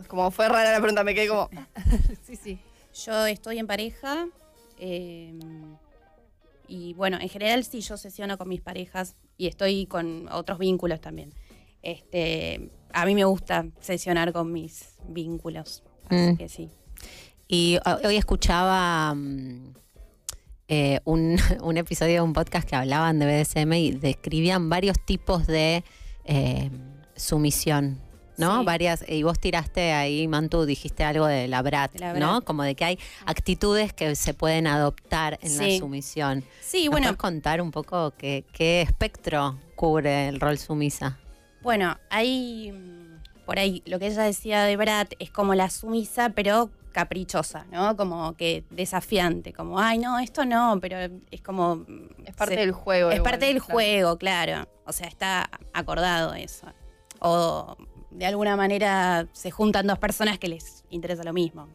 Como 0.08 0.30
fue 0.32 0.48
rara 0.48 0.72
la 0.72 0.80
pregunta, 0.80 1.04
me 1.04 1.14
quedé 1.16 1.28
como... 1.28 1.50
Sí, 2.26 2.36
sí. 2.36 2.60
Yo 3.06 3.26
estoy 3.26 3.60
en 3.60 3.68
pareja. 3.68 4.28
eh, 4.80 5.34
y 6.70 6.94
bueno, 6.96 7.18
en 7.22 7.30
general 7.30 7.64
sí 7.64 7.80
yo 7.80 7.96
sesiono 7.96 8.38
con 8.38 8.50
mis 8.50 8.60
parejas 8.62 9.16
y 9.38 9.48
estoy 9.48 9.86
con 9.86 10.28
otros 10.30 10.60
vínculos 10.60 11.00
también. 11.00 11.34
Este, 11.82 12.70
a 12.92 13.06
mí 13.06 13.16
me 13.16 13.24
gusta 13.24 13.68
sesionar 13.80 14.34
con 14.34 14.52
mis 14.52 14.96
vínculos. 15.08 15.84
Así 16.10 16.16
Mm. 16.34 16.38
que 16.38 16.50
sí. 16.50 16.70
Y 17.48 17.78
ho- 17.86 18.00
hoy 18.08 18.18
escuchaba 18.18 19.14
mm, 19.14 19.74
eh, 20.68 21.00
un, 21.06 21.38
un 21.64 21.78
episodio 21.78 22.16
de 22.16 22.22
un 22.22 22.34
podcast 22.34 22.68
que 22.68 22.76
hablaban 22.76 23.18
de 23.20 23.26
BDSM 23.28 23.74
y 23.74 23.92
describían 23.92 24.70
varios 24.70 24.98
tipos 25.06 25.48
de 25.48 25.86
eh, 26.26 26.70
sumisión. 27.16 28.02
¿No? 28.38 28.60
Sí. 28.60 28.66
Varias, 28.66 29.04
y 29.08 29.24
vos 29.24 29.40
tiraste 29.40 29.92
ahí, 29.94 30.28
Mantu, 30.28 30.66
dijiste 30.66 31.04
algo 31.04 31.26
de 31.26 31.48
la 31.48 31.62
brat, 31.62 31.94
¿no? 32.00 32.14
brat. 32.14 32.44
Como 32.44 32.64
de 32.64 32.76
que 32.76 32.86
hay 32.86 33.00
actitudes 33.26 33.94
que 33.94 34.16
se 34.16 34.34
pueden 34.34 34.68
adoptar 34.68 35.40
en 35.42 35.58
la 35.58 35.78
sumisión. 35.80 36.44
Sí, 36.62 36.86
¿Nos 36.86 36.92
bueno, 36.92 37.06
puedes 37.08 37.18
contar 37.18 37.62
un 37.62 37.72
poco 37.72 38.14
qué, 38.18 38.46
qué 38.54 38.82
espectro 38.82 39.58
cubre 39.76 40.28
el 40.30 40.40
rol 40.40 40.58
sumisa? 40.58 41.18
Bueno, 41.62 41.98
hay 42.10 42.72
mm, 42.72 43.44
por 43.46 43.58
ahí 43.60 43.82
lo 43.88 43.98
que 44.00 44.08
ella 44.08 44.24
decía 44.24 44.64
de 44.64 44.78
Brad 44.78 45.08
es 45.20 45.32
como 45.32 45.56
la 45.56 45.70
sumisa, 45.70 46.30
pero 46.30 46.70
caprichosa, 46.92 47.66
¿no? 47.72 47.96
Como 47.96 48.34
que 48.34 48.64
desafiante, 48.70 49.54
como, 49.54 49.80
ay, 49.80 49.98
no, 50.00 50.18
esto 50.20 50.46
no, 50.46 50.80
pero 50.82 50.98
es 51.30 51.42
como... 51.42 51.78
mm, 51.78 52.10
Es 52.26 52.36
parte 52.36 52.56
se- 52.56 52.62
del 52.62 52.72
juego. 52.72 53.10
Es 53.10 53.18
igual, 53.18 53.32
parte 53.32 53.46
del 53.48 53.58
claro. 53.58 53.74
juego, 53.74 54.18
claro. 54.18 54.68
O 54.86 54.92
sea, 54.94 55.08
está 55.08 55.50
acordado 55.74 56.34
eso. 56.34 56.68
O 57.20 57.76
de 58.18 58.26
alguna 58.26 58.56
manera 58.58 59.28
se 59.34 59.52
juntan 59.52 59.86
dos 59.88 60.00
personas 60.00 60.40
que 60.40 60.48
les 60.48 60.84
interesa 60.90 61.24
lo 61.24 61.34
mismo. 61.34 61.68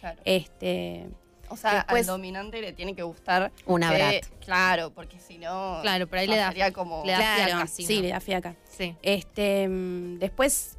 Claro. 0.00 0.20
Este, 0.24 1.06
O 1.48 1.56
sea, 1.56 1.74
Después- 1.74 2.08
al 2.08 2.14
dominante 2.16 2.62
le 2.62 2.72
tiene 2.72 2.94
que 2.94 3.02
gustar 3.02 3.52
Una 3.66 3.90
que- 3.90 3.96
brat. 3.96 4.26
Claro, 4.42 4.90
porque 4.90 5.18
si 5.20 5.36
no... 5.36 5.80
Claro, 5.82 6.06
por 6.06 6.18
ahí 6.18 6.26
le 6.26 6.36
da- 6.36 6.48
sería 6.48 6.72
como... 6.72 7.04
le 7.04 7.12
da 7.12 7.18
claro, 7.18 7.44
fiaca, 7.44 7.66
sí, 7.66 7.82
sí, 7.84 7.96
¿no? 7.96 8.02
le 8.02 8.08
da 8.08 8.20
fiaca. 8.20 8.56
Sí. 8.70 8.96
Este, 9.02 9.68
mm, 9.68 10.18
después, 10.18 10.78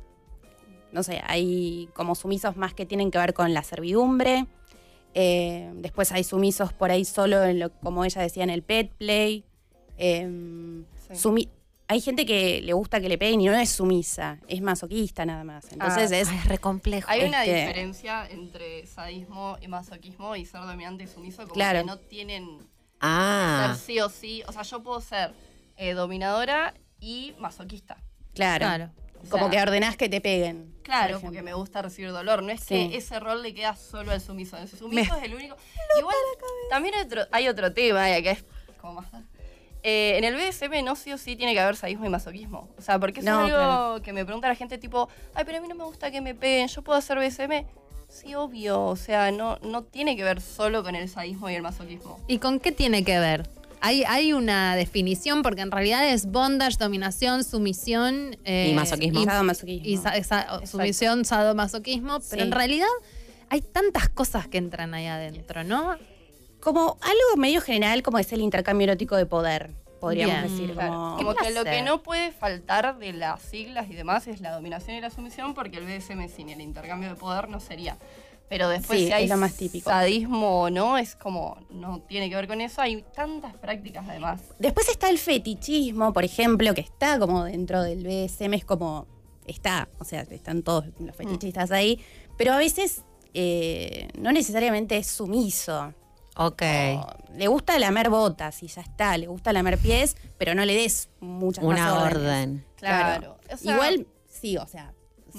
no 0.91 1.03
sé, 1.03 1.21
hay 1.27 1.89
como 1.93 2.15
sumisos 2.15 2.57
más 2.57 2.73
que 2.73 2.87
tienen 2.87 3.11
que 3.11 3.19
ver 3.19 3.35
con 3.35 3.53
la 3.53 3.61
servidumbre. 3.63 4.47
Eh, 5.13 5.69
después 5.75 6.11
hay 6.11 6.23
sumisos 6.23 6.73
por 6.73 6.89
ahí 6.89 7.05
solo 7.05 7.43
en 7.43 7.59
lo, 7.59 7.69
como 7.71 8.03
ella 8.03 8.21
decía, 8.23 8.43
en 8.43 8.49
el 8.49 8.63
pet 8.63 8.91
play. 8.93 9.45
Eh, 9.99 10.27
Sí. 11.07 11.15
sumi- 11.15 11.49
hay 11.87 12.01
gente 12.01 12.25
que 12.25 12.61
le 12.61 12.73
gusta 12.73 12.99
que 13.01 13.09
le 13.09 13.17
peguen 13.17 13.41
y 13.41 13.45
no 13.45 13.53
es 13.55 13.69
sumisa, 13.69 14.39
es 14.47 14.61
masoquista 14.61 15.25
nada 15.25 15.43
más. 15.43 15.71
Entonces 15.71 16.11
Ah, 16.11 16.17
es. 16.17 16.29
Ay, 16.29 16.37
es 16.37 16.45
re 16.45 16.57
complejo. 16.57 17.07
Hay 17.09 17.23
una 17.25 17.43
Este- 17.45 17.59
diferencia 17.67 18.27
entre 18.29 18.85
sadismo 18.87 19.57
y 19.61 19.67
masoquismo 19.67 20.35
y 20.35 20.45
ser 20.45 20.61
dominante 20.61 21.03
y 21.03 21.07
sumiso, 21.07 21.43
como 21.43 21.53
Claro. 21.53 21.79
que 21.79 21.85
no 21.85 21.97
tienen 21.97 22.59
Ah, 23.01 23.73
ser 23.75 23.85
sí 23.85 23.99
o 23.99 24.09
sí. 24.09 24.43
O 24.47 24.51
sea, 24.53 24.63
yo 24.63 24.81
puedo 24.81 25.01
ser 25.01 25.33
eh, 25.75 25.93
dominadora 25.93 26.73
y 26.99 27.33
masoquista. 27.39 27.97
Claro. 28.33 28.59
Claro. 28.65 28.91
O 29.25 29.29
Como 29.29 29.49
sea, 29.49 29.51
que 29.51 29.61
ordenás 29.61 29.95
que 29.97 30.07
te 30.09 30.21
peguen. 30.21 30.73
Claro, 30.83 31.13
por 31.15 31.21
porque 31.29 31.41
me 31.41 31.53
gusta 31.53 31.81
recibir 31.81 32.11
dolor. 32.11 32.43
No 32.43 32.51
es 32.51 32.61
Sí. 32.61 32.89
que 32.89 32.97
ese 32.97 33.19
rol 33.19 33.41
le 33.41 33.53
queda 33.53 33.75
solo 33.75 34.11
al 34.11 34.21
sumiso. 34.21 34.57
El 34.57 34.67
sumiso 34.69 35.15
es 35.17 35.23
el 35.23 35.33
único. 35.33 35.55
Igual, 35.97 36.15
también 36.69 36.93
hay 36.95 37.01
otro, 37.05 37.21
hay 37.31 37.47
otro 37.47 37.73
tema 37.73 38.15
eh, 38.15 38.21
que 38.23 38.31
es 38.31 38.45
como 38.79 39.01
más. 39.01 39.07
Eh, 39.83 40.17
en 40.17 40.23
el 40.23 40.35
BDSM 40.35 40.81
no 40.83 40.95
sí 40.95 41.11
o 41.11 41.17
sí 41.17 41.35
tiene 41.35 41.53
que 41.53 41.59
haber 41.59 41.75
sadismo 41.75 42.05
y 42.05 42.09
masoquismo. 42.09 42.69
O 42.77 42.81
sea, 42.81 42.99
porque 42.99 43.19
eso 43.19 43.29
No, 43.29 43.45
es 43.45 43.53
algo 43.53 43.57
claro. 43.65 44.01
que 44.01 44.13
me 44.13 44.23
pregunta 44.23 44.47
la 44.47 44.55
gente 44.55 44.77
tipo, 44.77 45.09
ay, 45.35 45.43
pero 45.45 45.57
a 45.57 45.61
mí 45.61 45.67
no 45.67 45.75
me 45.75 45.83
gusta 45.83 46.09
que 46.09 46.21
me 46.21 46.33
peguen, 46.33 46.67
¿yo 46.69 46.81
puedo 46.81 46.97
hacer 46.97 47.17
BDSM? 47.19 47.65
Sí, 48.07 48.33
obvio. 48.35 48.81
O 48.85 48.95
sea, 48.95 49.31
no, 49.31 49.57
no 49.61 49.83
tiene 49.83 50.15
que 50.15 50.23
ver 50.23 50.39
solo 50.39 50.83
con 50.83 50.95
el 50.95 51.09
sadismo 51.09 51.49
y 51.49 51.55
el 51.55 51.61
masoquismo. 51.63 52.19
¿Y 52.27 52.37
con 52.37 52.59
qué 52.59 52.71
tiene 52.71 53.03
que 53.03 53.19
ver? 53.19 53.49
Hay, 53.81 54.03
hay 54.07 54.31
una 54.31 54.77
definición 54.77 55.41
porque 55.41 55.59
en 55.59 55.69
realidad 55.71 56.07
es 56.07 56.27
bondage, 56.27 56.77
dominación, 56.79 57.43
sumisión 57.43 58.37
eh, 58.45 58.69
Y 58.71 58.73
masoquismo. 58.75 59.19
y- 59.21 59.25
Sadomasoquismo. 59.25 59.85
y 59.85 59.97
sa- 59.97 60.23
sa- 60.23 60.65
sumisión, 60.65 61.25
sadomasoquismo, 61.25 62.19
pero 62.29 62.41
Sí. 62.43 62.47
en 62.47 62.51
realidad 62.53 62.87
hay 63.49 63.59
tantas 63.59 64.07
cosas 64.07 64.47
que 64.47 64.57
entran 64.59 64.93
ahí 64.93 65.07
adentro, 65.07 65.65
¿no? 65.65 65.97
Como 66.63 66.97
algo 67.01 67.37
medio 67.37 67.59
general, 67.61 68.01
como 68.03 68.19
es 68.19 68.31
el 68.31 68.39
intercambio 68.41 68.85
erótico 68.85 69.17
de 69.17 69.25
poder, 69.25 69.71
podríamos 69.99 70.35
Bien. 70.37 70.49
decir. 70.49 70.73
Claro, 70.73 70.91
Como, 70.93 71.15
como 71.17 71.35
que 71.35 71.51
lo 71.51 71.63
que 71.65 71.81
no 71.81 72.01
puede 72.03 72.31
faltar 72.31 72.97
de 72.97 73.11
las 73.13 73.41
siglas 73.41 73.89
y 73.89 73.95
demás 73.95 74.27
es 74.27 74.39
la 74.39 74.51
dominación 74.53 74.95
y 74.95 75.01
la 75.01 75.09
sumisión, 75.09 75.53
porque 75.53 75.77
el 75.77 75.85
BDSM 75.85 76.27
sin 76.29 76.49
el 76.49 76.61
intercambio 76.61 77.09
de 77.09 77.15
poder 77.15 77.49
no 77.49 77.59
sería. 77.59 77.97
Pero 78.49 78.69
después 78.69 78.99
Sí, 78.99 79.07
si 79.07 79.11
hay 79.11 79.23
es 79.25 79.29
lo 79.29 79.37
más 79.37 79.55
típico. 79.55 79.89
sadismo 79.89 80.61
o 80.61 80.69
no, 80.69 80.97
es 80.97 81.15
como, 81.15 81.57
no 81.69 82.01
tiene 82.07 82.29
que 82.29 82.35
ver 82.35 82.47
con 82.47 82.61
eso. 82.61 82.81
Hay 82.81 83.03
tantas 83.15 83.55
prácticas 83.55 84.05
además. 84.07 84.41
Después 84.59 84.87
está 84.89 85.09
el 85.09 85.17
fetichismo, 85.17 86.13
por 86.13 86.23
ejemplo, 86.23 86.73
que 86.73 86.81
está 86.81 87.17
como 87.19 87.43
dentro 87.45 87.81
del 87.83 88.03
BSM, 88.05 88.53
es 88.53 88.65
como. 88.65 89.07
Está, 89.47 89.89
o 89.99 90.05
sea, 90.05 90.21
están 90.21 90.63
todos 90.63 90.85
Mm. 90.99 91.05
los 91.07 91.15
fetichistas 91.17 91.71
ahí, 91.71 91.99
pero 92.37 92.53
a 92.53 92.57
veces 92.57 93.03
eh, 93.33 94.07
no 94.17 94.31
necesariamente 94.31 94.95
es 94.97 95.07
sumiso. 95.07 95.93
Ok. 96.35 96.61
O 96.97 97.23
le 97.35 97.47
gusta 97.47 97.77
lamer 97.79 98.09
botas 98.09 98.61
y 98.63 98.67
ya 98.67 98.81
está, 98.81 99.17
le 99.17 99.27
gusta 99.27 99.53
lamer 99.53 99.77
pies, 99.77 100.15
pero 100.37 100.53
no 100.55 100.65
le 100.65 100.75
des 100.75 101.09
muchas 101.19 101.63
más 101.63 101.73
Una 101.73 102.03
orden. 102.03 102.65
Claro. 102.75 103.37
O 103.51 103.57
sea, 103.57 103.73
Igual, 103.73 104.07
sí, 104.27 104.57
o 104.57 104.67
sea, 104.67 104.93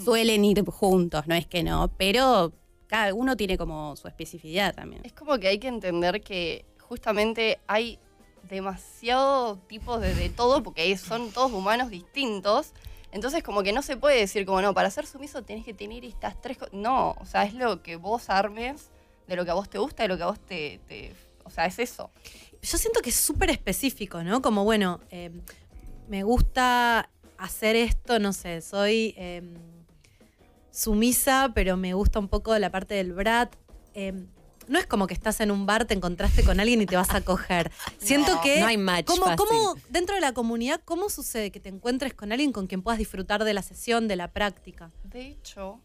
suelen 0.05 0.45
ir 0.45 0.65
juntos, 0.65 1.27
no 1.27 1.35
es 1.35 1.47
que 1.47 1.63
no, 1.63 1.89
pero 1.97 2.53
cada 2.87 3.15
uno 3.15 3.37
tiene 3.37 3.57
como 3.57 3.97
su 3.97 4.09
especificidad 4.09 4.75
también. 4.75 5.03
Es 5.05 5.13
como 5.13 5.39
que 5.39 5.49
hay 5.49 5.59
que 5.59 5.69
entender 5.69 6.21
que 6.21 6.65
justamente 6.81 7.61
hay 7.67 7.99
demasiados 8.49 9.59
tipos 9.69 10.01
de, 10.01 10.15
de 10.15 10.29
todo, 10.29 10.63
porque 10.63 10.97
son 10.97 11.31
todos 11.31 11.53
humanos 11.53 11.91
distintos. 11.91 12.73
Entonces, 13.13 13.45
como 13.45 13.63
que 13.63 13.73
no 13.73 13.83
se 13.83 13.97
puede 13.97 14.19
decir, 14.19 14.45
como 14.45 14.61
no, 14.61 14.75
para 14.75 14.91
ser 14.91 15.07
sumiso 15.07 15.43
tenés 15.43 15.65
que 15.65 15.73
tener 15.73 16.05
estas 16.05 16.41
tres 16.41 16.59
cosas. 16.59 16.75
No, 16.75 17.13
o 17.21 17.25
sea, 17.25 17.45
es 17.45 17.55
lo 17.55 17.83
que 17.83 17.97
vos 17.97 18.29
armes, 18.29 18.91
de 19.27 19.37
lo 19.37 19.45
que 19.45 19.51
a 19.51 19.55
vos 19.55 19.69
te 19.71 19.79
gusta, 19.79 20.03
de 20.05 20.09
lo 20.09 20.17
que 20.17 20.23
a 20.23 20.27
vos 20.27 20.41
te. 20.41 20.81
te- 20.89 21.15
o 21.45 21.51
sea, 21.51 21.67
es 21.67 21.79
eso. 21.79 22.11
Yo 22.63 22.79
siento 22.79 23.01
que 23.03 23.11
es 23.11 23.17
súper 23.17 23.51
específico, 23.51 24.23
¿no? 24.23 24.41
Como, 24.41 24.65
bueno, 24.65 25.01
eh, 25.11 25.31
me 26.09 26.23
gusta 26.23 27.11
hacer 27.37 27.77
esto, 27.77 28.19
no 28.19 28.33
sé, 28.33 28.61
soy 28.63 29.15
eh, 29.19 29.43
sumisa, 30.71 31.53
pero 31.55 31.77
me 31.77 31.95
gusta 31.95 32.19
un 32.19 32.29
poco 32.29 32.59
la 32.59 32.71
parte 32.71 32.95
del 32.95 33.13
brat. 33.13 33.55
Eh, 33.95 34.13
no 34.67 34.79
es 34.79 34.87
como 34.87 35.07
que 35.07 35.13
estás 35.13 35.41
en 35.41 35.51
un 35.51 35.67
bar, 35.67 35.85
te 35.85 35.93
encontraste 35.93 36.43
con 36.43 36.59
alguien 36.59 36.81
y 36.81 36.87
te 36.87 36.97
vas 36.97 37.11
a 37.15 37.21
coger. 37.21 37.71
Siento 37.99 38.37
No, 38.37 38.41
que. 38.41 38.61
no 38.61 38.67
hay 38.67 38.79
match 38.79 39.05
¿cómo, 39.07 39.25
fácil. 39.27 39.37
cómo, 39.47 39.75
dentro 39.91 40.15
de 40.15 40.23
la 40.23 40.33
comunidad, 40.33 40.81
cómo 40.85 41.11
sucede 41.11 41.51
que 41.51 41.61
te 41.61 41.69
encuentres 41.69 42.15
con 42.15 42.33
alguien 42.33 42.51
con 42.53 42.67
quien 42.67 42.83
puedas 42.83 42.99
disfrutar 42.99 43.45
de 43.45 43.53
la 43.53 43.61
sesión, 43.63 44.09
de 44.09 44.17
la 44.17 44.29
práctica? 44.29 44.91
De 45.03 45.27
hecho, 45.29 45.81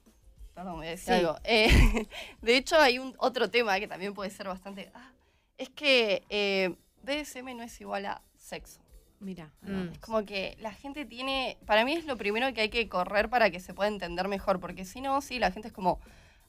perdón, 0.59 0.75
voy 0.75 0.87
a 0.87 0.89
decir 0.89 1.13
Sí. 1.13 1.19
algo. 1.19 1.35
Eh, 1.45 2.07
de 2.41 2.57
hecho, 2.57 2.75
hay 2.77 2.99
un 2.99 3.15
otro 3.17 3.49
tema 3.49 3.79
que 3.79 3.87
también 3.87 4.13
puede 4.13 4.29
ser 4.29 4.47
bastante. 4.47 4.91
ah, 4.93 5.11
es 5.57 5.69
que 5.69 6.23
eh, 6.29 6.75
BDSM 7.03 7.55
no 7.55 7.63
es 7.63 7.79
igual 7.79 8.05
a 8.05 8.21
sexo. 8.37 8.81
Mira. 9.21 9.51
Mm. 9.61 9.89
Es 9.93 9.99
como 9.99 10.25
que 10.25 10.57
la 10.59 10.71
gente 10.73 11.05
tiene. 11.05 11.57
Para 11.65 11.85
mí 11.85 11.93
es 11.93 12.05
lo 12.05 12.17
primero 12.17 12.53
que 12.53 12.61
hay 12.61 12.69
que 12.69 12.87
correr 12.89 13.29
para 13.29 13.49
que 13.51 13.59
se 13.61 13.73
pueda 13.73 13.87
entender 13.89 14.27
mejor. 14.27 14.59
Porque 14.59 14.83
si 14.85 14.99
no, 15.01 15.21
sí, 15.21 15.39
la 15.39 15.51
gente 15.51 15.69
es 15.69 15.73
como. 15.73 15.99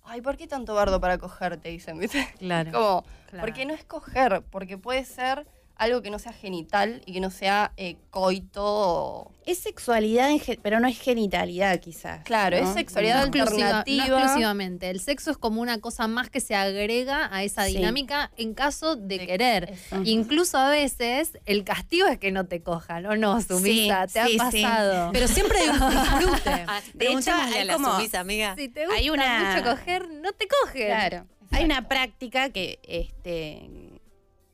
Ay, 0.03 0.23
¿por 0.23 0.37
qué 0.37 0.47
tanto 0.47 0.75
bardo 0.75 1.01
para 1.01 1.19
coger? 1.19 1.57
Te 1.59 1.69
dicen, 1.69 1.99
¿viste? 1.99 2.27
Claro. 2.39 2.73
Como, 2.73 3.05
Claro. 3.29 3.45
porque 3.47 3.65
no 3.67 3.75
es 3.75 3.85
coger, 3.85 4.43
porque 4.51 4.77
puede 4.79 5.05
ser 5.05 5.47
algo 5.81 6.03
que 6.03 6.11
no 6.11 6.19
sea 6.19 6.33
genital 6.33 7.03
y 7.07 7.15
que 7.15 7.21
no 7.21 7.31
sea 7.31 7.73
eh, 7.77 7.97
coito. 8.11 9.33
Es 9.47 9.59
sexualidad, 9.59 10.31
en 10.31 10.41
pero 10.63 10.79
no 10.79 10.87
es 10.87 10.99
genitalidad 11.01 11.81
quizás. 11.81 12.23
Claro, 12.25 12.61
¿no? 12.61 12.69
es 12.69 12.75
sexualidad 12.75 13.17
No 13.17 13.23
exclusiva- 13.27 13.79
alternativa. 13.79 14.07
no 14.07 14.19
exclusivamente. 14.19 14.91
El 14.91 15.01
sexo 15.01 15.31
es 15.31 15.39
como 15.39 15.61
una 15.61 15.81
cosa 15.81 16.07
más 16.07 16.31
que 16.31 16.41
se 16.41 16.55
agrega 16.55 17.29
a 17.35 17.43
esa 17.43 17.65
Sí. 17.67 17.77
dinámica 17.77 18.31
en 18.37 18.55
caso 18.55 18.95
de, 18.97 19.27
querer. 19.27 19.71
Exacto. 19.71 20.09
Incluso 20.09 20.59
a 20.59 20.69
veces 20.71 21.39
el 21.47 21.65
castigo 21.65 22.07
es 22.07 22.19
que 22.19 22.31
no 22.31 22.47
te 22.47 22.63
cojan, 22.63 23.07
¿o 23.07 23.17
no, 23.17 23.41
sumisa? 23.41 24.07
Sí, 24.07 24.15
¿Te 24.15 24.27
sí, 24.29 24.39
ha 24.39 24.51
sí. 24.51 24.63
pasado? 24.63 25.11
Pero 25.13 25.27
siempre 25.29 25.59
hay 25.59 25.69
un 25.71 25.75
disfrute. 25.91 26.51
De 26.51 26.63
hecho, 26.63 26.99
Preguntémosle 26.99 27.55
hay 27.57 27.61
a 27.63 27.65
la 27.65 27.73
como- 27.75 27.93
sumisa, 27.97 28.21
amiga. 28.21 28.55
si 28.57 28.69
te 28.69 28.85
gusta 28.87 28.99
Hay 29.01 29.11
una- 29.11 29.55
mucho 29.55 29.71
coger, 29.71 30.09
no 30.11 30.33
te 30.33 30.47
cogen. 30.47 30.87
Claro. 30.87 31.27
Hay 31.53 31.65
una 31.65 31.89
práctica 31.89 32.51
que, 32.51 32.79
este, 32.85 33.69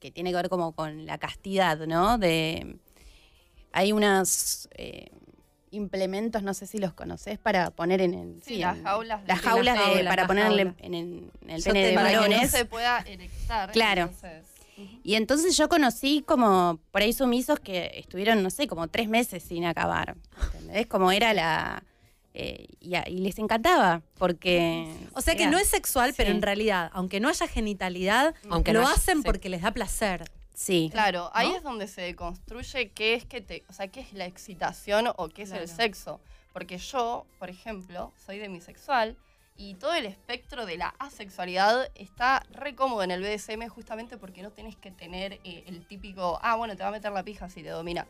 que 0.07 0.13
tiene 0.13 0.31
que 0.31 0.37
ver 0.37 0.49
como 0.49 0.71
con 0.73 1.05
la 1.05 1.19
castidad, 1.19 1.79
¿no? 1.87 2.17
De, 2.17 2.77
hay 3.73 3.91
unos 3.91 4.69
eh, 4.77 5.11
implementos, 5.73 6.45
no 6.45 6.55
sé 6.55 6.67
si 6.69 6.79
los 6.79 6.93
conoces, 6.93 7.39
para 7.41 7.71
poner 7.73 8.01
en 8.01 8.15
el... 8.15 8.41
Sí, 8.45 8.59
las 8.59 8.77
en- 8.79 8.85
jaulas 8.85 9.23
de- 9.23 9.29
Las 9.29 9.41
jaulas 9.41 9.77
Las 9.77 9.85
de- 9.89 9.93
jaulas, 9.95 10.11
para 10.13 10.23
las 10.23 10.27
poner 10.29 10.47
en 10.47 10.53
el, 10.53 10.59
jaulas. 10.59 10.75
en 10.79 10.95
el- 10.95 11.31
en 11.43 11.51
el 11.51 11.59
Yo 11.59 11.65
pene 11.73 11.83
te- 11.83 11.89
de 11.89 11.95
para 11.95 12.09
que 12.11 12.15
no 12.15 12.21
varones. 12.23 12.51
se 12.53 12.65
pueda 12.67 12.99
erectar. 13.01 13.73
Claro. 13.73 14.03
entonces. 14.03 14.45
Y 15.03 15.15
entonces 15.15 15.57
yo 15.57 15.69
conocí 15.69 16.23
como 16.25 16.79
por 16.93 17.03
ahí 17.03 17.13
sumisos 17.13 17.59
que 17.59 17.91
estuvieron, 17.95 18.43
no 18.45 18.51
sé, 18.51 18.69
como 18.69 18.87
tres 18.89 19.09
meses 19.09 19.43
sin 19.43 19.65
acabar. 19.65 20.15
¿Entendés? 20.55 20.87
Como 20.87 21.11
era 21.11 21.35
la... 21.35 21.83
eh, 22.39 22.67
y, 22.81 22.95
a- 22.97 23.09
y 23.09 23.19
les 23.19 23.39
encantaba, 23.39 24.03
porque... 24.19 24.87
O 25.15 25.23
sea 25.23 25.35
que 25.37 25.45
era- 25.45 25.51
no 25.53 25.59
es 25.59 25.69
sexual, 25.69 26.13
pero 26.17 26.31
en 26.31 26.43
realidad, 26.43 26.91
aunque 26.93 27.19
no 27.19 27.29
haya 27.31 27.47
genitalidad, 27.49 28.35
Aunque 28.51 28.73
lo 28.75 28.81
no 28.83 28.87
haya- 28.87 28.97
hacen 28.97 29.19
sí. 29.19 29.23
porque 29.25 29.49
les 29.49 29.63
da 29.63 29.71
placer. 29.73 30.31
Sí. 30.55 30.89
Claro, 30.93 31.31
ahí 31.35 31.49
¿No? 31.51 31.57
es 31.57 31.63
donde 31.63 31.87
se 31.87 32.15
construye 32.15 32.91
qué 32.91 33.15
es 33.15 33.25
que 33.25 33.41
te, 33.41 33.65
o 33.69 33.73
sea, 33.73 33.89
qué 33.89 34.01
es 34.01 34.13
la 34.13 34.27
excitación 34.27 35.09
o 35.17 35.29
qué 35.29 35.43
es 35.43 35.51
el 35.53 35.67
sexo. 35.69 36.21
Porque 36.53 36.79
yo, 36.79 37.27
por 37.39 37.51
ejemplo, 37.51 38.13
soy 38.25 38.39
demisexual 38.39 39.17
y 39.59 39.75
todo 39.75 39.95
el 39.95 40.07
espectro 40.07 40.67
de 40.67 40.77
la 40.77 40.95
asexualidad 40.99 41.89
está 41.95 42.43
re 42.53 42.75
cómodo 42.75 43.03
en 43.03 43.11
el 43.11 43.23
BDSM 43.23 43.69
justamente 43.69 44.17
porque 44.19 44.43
no 44.43 44.51
tenés 44.51 44.77
que 44.77 44.91
tener 44.91 45.41
eh, 45.45 45.65
el 45.67 45.85
típico, 45.87 46.39
ah, 46.43 46.57
bueno, 46.57 46.77
te 46.77 46.83
va 46.83 46.91
a 46.91 46.93
meter 46.93 47.11
la 47.13 47.23
pija 47.23 47.49
si 47.49 47.63
te 47.63 47.71
domina. 47.71 48.07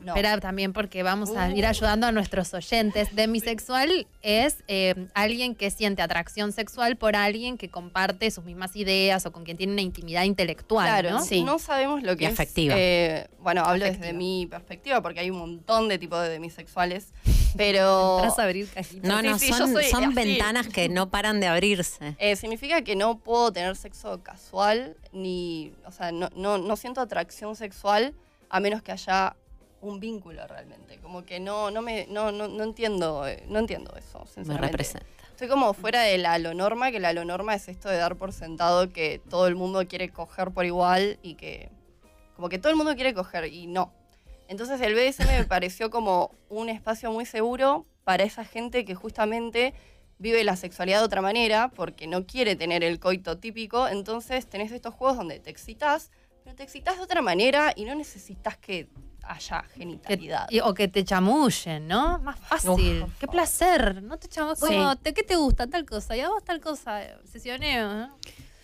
No. 0.00 0.12
Espera 0.14 0.38
también 0.40 0.72
porque 0.72 1.02
vamos 1.02 1.30
a 1.36 1.48
ir 1.50 1.64
Uh. 1.64 1.68
ayudando 1.68 2.06
a 2.06 2.12
nuestros 2.12 2.52
oyentes. 2.54 3.14
Demisexual 3.14 4.06
es 4.22 4.62
eh, 4.68 5.06
alguien 5.14 5.54
que 5.54 5.70
siente 5.70 6.02
atracción 6.02 6.52
sexual 6.52 6.96
por 6.96 7.16
alguien 7.16 7.56
que 7.58 7.68
comparte 7.70 8.30
sus 8.30 8.44
mismas 8.44 8.76
ideas 8.76 9.24
o 9.26 9.32
con 9.32 9.44
quien 9.44 9.56
tiene 9.56 9.72
una 9.72 9.82
intimidad 9.82 10.24
intelectual, 10.24 10.86
Claro, 10.86 11.10
¿no? 11.10 11.22
Sí. 11.24 11.42
no 11.42 11.58
sabemos 11.58 12.02
lo 12.02 12.16
que 12.16 12.24
Y 12.24 12.26
es. 12.26 12.32
afectiva. 12.34 12.74
eh, 12.76 13.28
bueno, 13.40 13.62
hablo 13.62 13.84
Afectiva. 13.84 14.06
desde 14.06 14.18
mi 14.18 14.46
perspectiva 14.46 15.00
porque 15.02 15.20
hay 15.20 15.30
un 15.30 15.38
montón 15.38 15.88
de 15.88 15.98
tipos 15.98 16.22
de 16.22 16.28
demisexuales, 16.28 17.12
pero. 17.56 18.18
Entras 18.18 18.38
a 18.38 18.44
abrir 18.44 18.68
cajitas. 18.68 19.08
No, 19.08 19.20
Sí, 19.20 19.50
no, 19.50 19.66
sí, 19.78 19.90
son, 19.90 20.14
ventanas 20.14 20.68
que 20.68 20.88
no 20.88 21.10
paran 21.10 21.40
de 21.40 21.46
abrirse. 21.46 22.16
Eh, 22.18 22.36
significa 22.36 22.82
que 22.82 22.96
no 22.96 23.18
puedo 23.18 23.52
tener 23.52 23.76
sexo 23.76 24.22
casual, 24.22 24.96
ni, 25.12 25.72
o 25.86 25.92
sea, 25.92 26.12
no, 26.12 26.28
no, 26.34 26.58
no 26.58 26.76
siento 26.76 27.00
atracción 27.00 27.56
sexual 27.56 28.14
a 28.48 28.60
menos 28.60 28.82
que 28.82 28.92
haya 28.92 29.36
un 29.80 30.00
vínculo 30.00 30.46
realmente. 30.46 30.98
Como 30.98 31.24
que 31.24 31.40
no, 31.40 31.70
no 31.70 31.82
me, 31.82 32.06
no, 32.08 32.32
no, 32.32 32.48
no 32.48 32.64
entiendo, 32.64 33.24
no 33.48 33.58
entiendo 33.58 33.94
eso, 33.96 34.20
Me 34.20 34.26
sinceramente. 34.26 34.72
representa. 34.72 35.06
Estoy 35.30 35.48
como 35.48 35.72
fuera 35.72 36.02
de 36.02 36.18
la 36.18 36.38
lo 36.38 36.52
norma, 36.52 36.90
que 36.90 37.00
la 37.00 37.14
lo 37.14 37.24
norma 37.24 37.54
es 37.54 37.66
esto 37.68 37.88
de 37.88 37.96
dar 37.96 38.16
por 38.16 38.32
sentado 38.32 38.92
que 38.92 39.22
todo 39.30 39.46
el 39.46 39.54
mundo 39.56 39.86
quiere 39.88 40.10
coger 40.10 40.50
por 40.50 40.66
igual 40.66 41.18
y 41.22 41.34
que 41.34 41.70
como 42.36 42.50
que 42.50 42.58
todo 42.58 42.70
el 42.70 42.76
mundo 42.76 42.94
quiere 42.94 43.14
coger 43.14 43.46
y 43.46 43.66
no. 43.66 43.90
Entonces 44.50 44.80
el 44.80 44.94
BDSM 44.94 45.28
me 45.38 45.44
pareció 45.44 45.90
como 45.90 46.32
un 46.48 46.68
espacio 46.68 47.12
muy 47.12 47.24
seguro 47.24 47.86
para 48.02 48.24
esa 48.24 48.44
gente 48.44 48.84
que 48.84 48.96
justamente 48.96 49.74
vive 50.18 50.42
la 50.42 50.56
sexualidad 50.56 50.98
de 50.98 51.04
otra 51.04 51.22
manera 51.22 51.68
porque 51.68 52.08
no 52.08 52.26
quiere 52.26 52.56
tener 52.56 52.82
el 52.82 52.98
coito 52.98 53.38
típico. 53.38 53.86
Entonces 53.86 54.48
tenés 54.48 54.72
estos 54.72 54.92
juegos 54.92 55.16
donde 55.18 55.38
te 55.38 55.50
excitas, 55.50 56.10
pero 56.42 56.56
te 56.56 56.64
excitas 56.64 56.96
de 56.96 57.02
otra 57.04 57.22
manera 57.22 57.72
y 57.76 57.84
no 57.84 57.94
necesitas 57.94 58.56
que 58.58 58.88
haya 59.22 59.62
Que- 59.72 59.78
genitalidad. 59.78 60.48
y- 60.50 60.58
o 60.60 60.74
que 60.74 60.88
te 60.88 61.04
chamullen, 61.04 61.86
¿no? 61.86 62.18
Más 62.18 62.40
fácil. 62.40 63.06
Qué 63.20 63.28
placer. 63.28 64.02
No 64.02 64.18
te 64.18 64.26
chamullen. 64.26 64.56
Sí. 64.56 64.66
Como, 64.66 64.96
¿te- 64.96 65.14
¿Qué 65.14 65.22
te 65.22 65.36
gusta? 65.36 65.68
Tal 65.68 65.86
cosa. 65.86 66.16
Y 66.16 66.20
a 66.22 66.28
vos 66.28 66.42
tal 66.42 66.60
cosa. 66.60 67.00
Sesioneo, 67.24 67.94
¿no? 67.94 68.18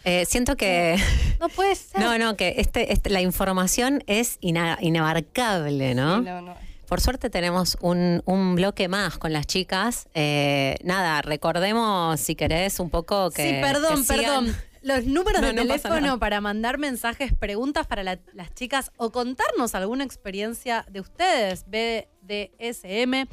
Eh, 0.06 0.24
siento 0.24 0.56
que. 0.56 0.96
No 1.40 1.48
puede 1.50 1.74
ser. 1.74 2.00
No, 2.00 2.16
no, 2.16 2.36
que 2.36 2.54
este, 2.58 2.92
este- 2.92 3.10
la 3.10 3.20
información 3.20 4.02
es 4.06 4.38
ina- 4.40 4.78
inabarcable, 4.80 5.94
¿no? 5.94 6.20
Sí, 6.20 6.24
no, 6.24 6.40
no. 6.40 6.54
Por 6.88 7.00
suerte 7.00 7.28
tenemos 7.30 7.76
un, 7.80 8.22
un 8.26 8.54
bloque 8.54 8.86
más 8.86 9.18
con 9.18 9.32
las 9.32 9.46
chicas. 9.48 10.06
Eh, 10.14 10.76
nada, 10.84 11.20
recordemos, 11.22 12.20
si 12.20 12.36
querés, 12.36 12.78
un 12.78 12.88
poco 12.90 13.30
que. 13.32 13.42
sí, 13.42 13.56
perdón, 13.60 14.06
que 14.06 14.14
perdón. 14.16 14.56
Los 14.82 15.04
números 15.04 15.40
No, 15.42 15.48
de 15.48 15.54
teléfono 15.54 16.20
para 16.20 16.40
mandar 16.40 16.78
mensajes, 16.78 17.32
preguntas 17.32 17.88
para 17.88 18.04
la- 18.04 18.20
las 18.34 18.54
chicas 18.54 18.92
o 18.98 19.10
contarnos 19.10 19.74
alguna 19.74 20.04
experiencia 20.04 20.86
de 20.88 21.00
ustedes, 21.00 21.64
BDSM. 21.66 23.26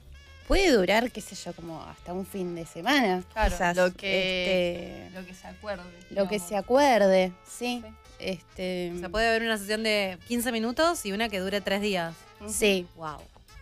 Puede 0.47 0.71
durar, 0.71 1.11
qué 1.11 1.21
sé 1.21 1.33
yo, 1.35 1.53
como 1.53 1.81
hasta 1.81 2.13
un 2.13 2.25
fin 2.25 2.53
de 2.53 2.67
semana. 2.67 3.23
Claro, 3.33 3.51
quizás, 3.51 3.75
lo 3.75 3.91
que, 3.93 5.05
este, 5.07 5.19
lo 5.19 5.25
que 5.25 5.33
se 5.33 5.47
acuerde. 5.47 5.83
lo 6.11 6.27
que 6.27 6.39
se 6.39 6.55
acuerde, 6.55 7.31
sí. 7.47 7.83
Este, 8.19 8.93
O 8.95 8.99
sea, 8.99 9.09
puede 9.09 9.27
haber 9.27 9.41
una 9.41 9.57
sesión 9.57 9.81
de 9.81 10.19
15 10.27 10.51
minutos 10.51 11.03
y 11.05 11.11
una 11.11 11.29
que 11.29 11.39
dure 11.39 11.61
3 11.61 11.81
días. 11.81 12.13
Sí. 12.47 12.87
Wow. 12.95 13.17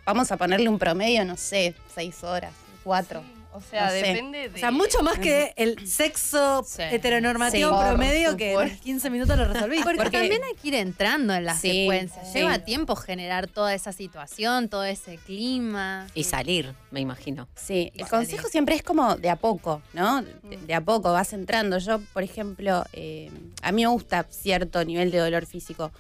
Vamos 0.06 0.30
a 0.34 0.38
ponerle 0.38 0.68
un 0.68 0.78
promedio, 0.78 1.24
no 1.24 1.38
sé, 1.38 1.74
seis 1.96 2.24
horas, 2.26 2.52
cuatro. 2.84 3.24
O 3.54 3.62
sea, 3.62 3.86
No 3.86 3.92
sé. 3.92 3.96
depende 3.98 4.50
de. 4.50 4.56
O 4.56 4.58
sea, 4.58 4.72
mucho 4.72 5.02
más 5.04 5.20
que 5.20 5.54
el 5.58 5.88
sexo 5.88 6.66
heteronormativo 6.80 7.70
Sí, 7.70 7.76
por 7.76 7.88
promedio 7.88 8.36
que 8.38 8.54
en 8.54 8.78
15 8.80 9.10
minutos 9.10 9.38
lo 9.38 9.46
resolvís. 9.46 9.84
Porque, 9.84 10.10
también 10.10 10.42
hay 10.44 10.56
que 10.56 10.68
ir 10.70 10.76
entrando 10.76 11.34
en 11.34 11.46
las 11.46 11.60
Sí, 11.60 11.84
secuencias. 11.84 12.28
sí. 12.32 12.40
Lleva 12.40 12.60
tiempo 12.60 12.96
generar 12.96 13.48
toda 13.48 13.74
esa 13.74 13.92
situación, 13.92 14.70
todo 14.70 14.84
ese 14.84 15.18
clima. 15.18 16.08
Y 16.14 16.24
salir, 16.24 16.74
me 16.92 17.00
imagino. 17.00 17.48
Sí, 17.56 17.92
el 17.96 18.08
consejo 18.08 18.48
siempre 18.48 18.76
es 18.76 18.84
como 18.84 19.16
de 19.16 19.30
a 19.30 19.36
poco, 19.36 19.82
¿no? 19.94 20.22
De, 20.22 20.58
de 20.58 20.74
a 20.74 20.82
poco 20.82 21.12
vas 21.12 21.34
entrando. 21.34 21.78
Yo, 21.78 22.00
por 22.14 22.24
ejemplo, 22.24 22.84
eh, 22.94 23.30
a 23.62 23.72
mí 23.72 23.84
me 23.84 23.88
gusta 23.90 24.26
cierto 24.30 24.84
nivel 24.84 25.12
de 25.12 25.20
dolor 25.20 25.46
físico, 25.46 25.92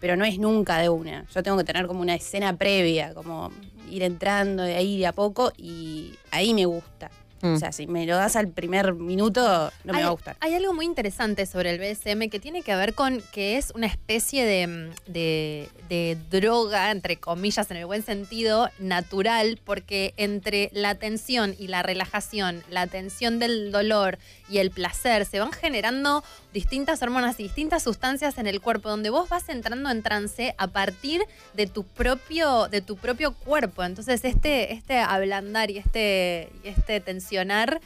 pero 0.00 0.16
no 0.16 0.24
es 0.24 0.38
nunca 0.38 0.78
de 0.78 0.88
una. 0.88 1.26
Yo 1.34 1.42
tengo 1.42 1.56
que 1.58 1.64
tener 1.64 1.86
como 1.86 2.00
una 2.00 2.14
escena 2.14 2.56
previa, 2.56 3.14
como 3.14 3.52
ir 3.92 4.02
entrando 4.02 4.62
de 4.62 4.74
ahí 4.74 4.98
de 4.98 5.06
a 5.06 5.12
poco 5.12 5.52
y 5.56 6.14
ahí 6.30 6.54
me 6.54 6.66
gusta. 6.66 7.10
Mm. 7.44 7.54
O 7.54 7.58
sea, 7.58 7.72
si 7.72 7.88
me 7.88 8.06
lo 8.06 8.14
das 8.14 8.36
al 8.36 8.46
primer 8.46 8.94
minuto, 8.94 9.72
no 9.82 9.92
me 9.92 9.98
hay, 9.98 10.04
va 10.04 10.10
a 10.10 10.12
gustar. 10.12 10.36
Hay 10.38 10.54
algo 10.54 10.72
muy 10.74 10.86
interesante 10.86 11.44
sobre 11.44 11.70
el 11.70 11.80
BSM 11.80 12.30
que 12.30 12.38
tiene 12.38 12.62
que 12.62 12.76
ver 12.76 12.94
con 12.94 13.20
que 13.32 13.56
es 13.58 13.72
una 13.74 13.88
especie 13.88 14.44
de, 14.46 14.66
mm, 14.68 14.90
de- 15.12 15.68
de 15.88 16.16
droga, 16.30 16.92
entre 16.92 17.16
comillas, 17.16 17.68
en 17.72 17.78
el 17.78 17.86
buen 17.86 18.04
sentido, 18.04 18.70
natural, 18.78 19.58
porque 19.64 20.14
entre 20.18 20.70
la 20.72 20.94
tensión 20.94 21.56
y 21.58 21.66
la 21.66 21.82
relajación, 21.82 22.62
la 22.70 22.86
tensión 22.86 23.40
del 23.40 23.72
dolor 23.72 24.18
y 24.52 24.58
el 24.58 24.70
placer, 24.70 25.24
se 25.24 25.40
van 25.40 25.50
generando 25.50 26.22
distintas 26.52 27.02
hormonas 27.02 27.40
y 27.40 27.44
distintas 27.44 27.82
sustancias 27.84 28.36
en 28.36 28.46
el 28.46 28.60
cuerpo, 28.60 28.90
donde 28.90 29.08
vos 29.08 29.30
vas 29.30 29.48
entrando 29.48 29.90
en 29.90 30.02
trance 30.02 30.54
a 30.58 30.66
partir 30.66 31.22
de 31.54 31.66
tu 31.66 31.84
propio, 31.84 32.68
de 32.68 32.82
tu 32.82 32.98
propio 32.98 33.32
cuerpo. 33.32 33.82
Entonces, 33.82 34.22
este, 34.24 34.74
este 34.74 34.98
ablandar 34.98 35.70
y 35.70 35.78
este, 35.78 36.50
y 36.62 36.68
este 36.68 37.00
tensionar 37.00 37.80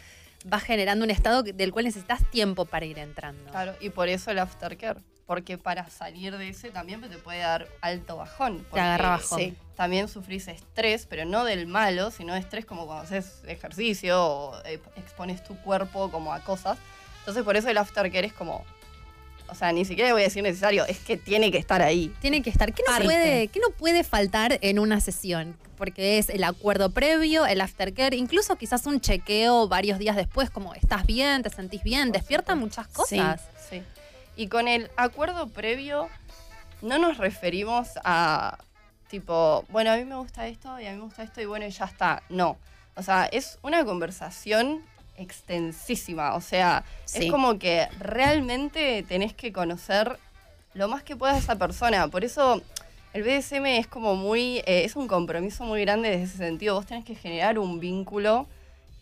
va 0.53 0.59
generando 0.59 1.05
un 1.05 1.13
estado 1.13 1.45
del 1.45 1.71
cual 1.71 1.85
necesitas 1.85 2.29
tiempo 2.31 2.65
para 2.65 2.85
ir 2.85 2.99
entrando. 2.99 3.49
Claro, 3.53 3.75
y 3.81 3.91
por 3.91 4.09
eso 4.09 4.33
el 4.33 4.41
aftercare. 4.41 5.01
Porque 5.27 5.59
para 5.59 5.91
salir 5.91 6.37
de 6.37 6.49
ese 6.49 6.71
también 6.71 7.01
te 7.01 7.19
puede 7.19 7.41
dar 7.41 7.67
alto 7.81 8.17
bajón. 8.17 8.65
porque 8.71 8.81
agarra 8.81 9.11
bajón. 9.11 9.39
sí, 9.41 9.57
también 9.75 10.09
sufrís 10.09 10.47
estrés, 10.49 11.07
pero 11.07 11.25
no 11.25 11.45
del 11.45 11.67
malo, 11.67 12.11
sino 12.11 12.35
estrés 12.37 12.65
como 12.65 12.87
cuando 12.87 13.05
haces 13.05 13.43
ejercicio 13.47 14.25
o 14.25 14.59
eh, 14.65 14.81
expones 14.97 15.43
tu 15.43 15.57
cuerpo 15.57 16.11
como 16.11 16.33
a 16.33 16.41
cosas. 16.41 16.79
Entonces 17.21 17.43
por 17.43 17.57
eso 17.57 17.69
el 17.69 17.79
aftercare 17.79 18.27
es 18.27 18.33
como... 18.33 18.65
O 19.49 19.55
sea, 19.55 19.71
ni 19.71 19.85
siquiera 19.85 20.13
voy 20.13 20.23
a 20.23 20.25
decir 20.25 20.43
necesario, 20.43 20.85
es 20.87 20.99
que 20.99 21.17
tiene 21.17 21.53
que 21.53 21.59
estar 21.59 21.81
ahí. 21.81 22.13
Tiene 22.21 22.43
que 22.43 22.51
estar. 22.51 22.73
¿Qué 22.73 22.83
no, 22.85 22.93
Parte. 22.93 23.05
puede, 23.05 23.49
qué 23.49 23.61
no 23.61 23.71
puede 23.71 24.03
faltar 24.03 24.59
en 24.61 24.81
una 24.81 25.01
sesión? 25.01 25.57
Porque 25.77 26.19
es 26.19 26.31
el 26.31 26.43
acuerdo 26.43 26.91
previo, 26.91 27.47
el 27.47 27.61
aftercare, 27.61 28.17
incluso 28.17 28.57
quizás 28.57 28.87
un 28.87 29.01
chequeo 29.01 29.69
varios 29.69 30.01
días 30.01 30.17
después, 30.17 30.51
como 30.51 30.75
estás 30.75 31.07
bien, 31.07 31.45
te 31.45 31.51
sentís 31.51 31.85
bien, 31.85 32.11
despierta 32.11 32.57
muchas 32.57 32.89
cosas. 32.89 33.41
Sí. 33.71 33.83
Y 34.37 34.49
con 34.49 34.69
el 34.69 34.91
acuerdo 34.97 35.49
previo, 35.49 36.09
no 36.83 36.99
nos 36.99 37.17
referimos 37.19 37.89
a 38.05 38.59
tipo, 39.09 39.65
bueno, 39.71 39.91
a 39.93 39.97
mí 39.97 40.05
me 40.05 40.17
gusta 40.17 40.47
esto 40.47 40.79
y 40.81 40.87
a 40.87 40.91
mí 40.91 40.97
me 40.99 41.05
gusta 41.05 41.23
esto 41.23 41.41
y 41.41 41.47
bueno, 41.47 41.67
y 41.67 41.71
ya 41.71 41.87
está. 41.87 42.23
No. 42.29 42.59
O 42.97 43.03
sea, 43.03 43.27
es 43.27 43.59
una 43.63 43.85
conversación 43.85 44.83
extensísima. 45.17 46.35
O 46.35 46.41
sea, 46.41 46.85
Sí. 47.05 47.25
es 47.27 47.31
como 47.33 47.59
que 47.59 47.89
realmente 47.99 49.05
tenés 49.09 49.33
que 49.33 49.53
conocer 49.53 50.19
lo 50.75 50.89
más 50.89 51.03
que 51.03 51.17
puedas 51.17 51.37
a 51.37 51.39
esa 51.39 51.57
persona. 51.57 52.09
Por 52.09 52.25
eso 52.25 52.61
el 53.15 53.23
BDSM 53.23 53.65
es 53.79 53.87
como 53.87 54.15
muy, 54.17 54.59
eh, 54.67 54.83
es 54.85 54.97
un 54.97 55.09
compromiso 55.09 55.65
muy 55.65 55.81
grande 55.83 56.11
desde 56.11 56.25
ese 56.25 56.37
sentido. 56.39 56.75
Vos 56.75 56.87
tenés 56.87 57.05
que 57.05 57.15
generar 57.15 57.59
un 57.59 57.81
vínculo 57.81 58.47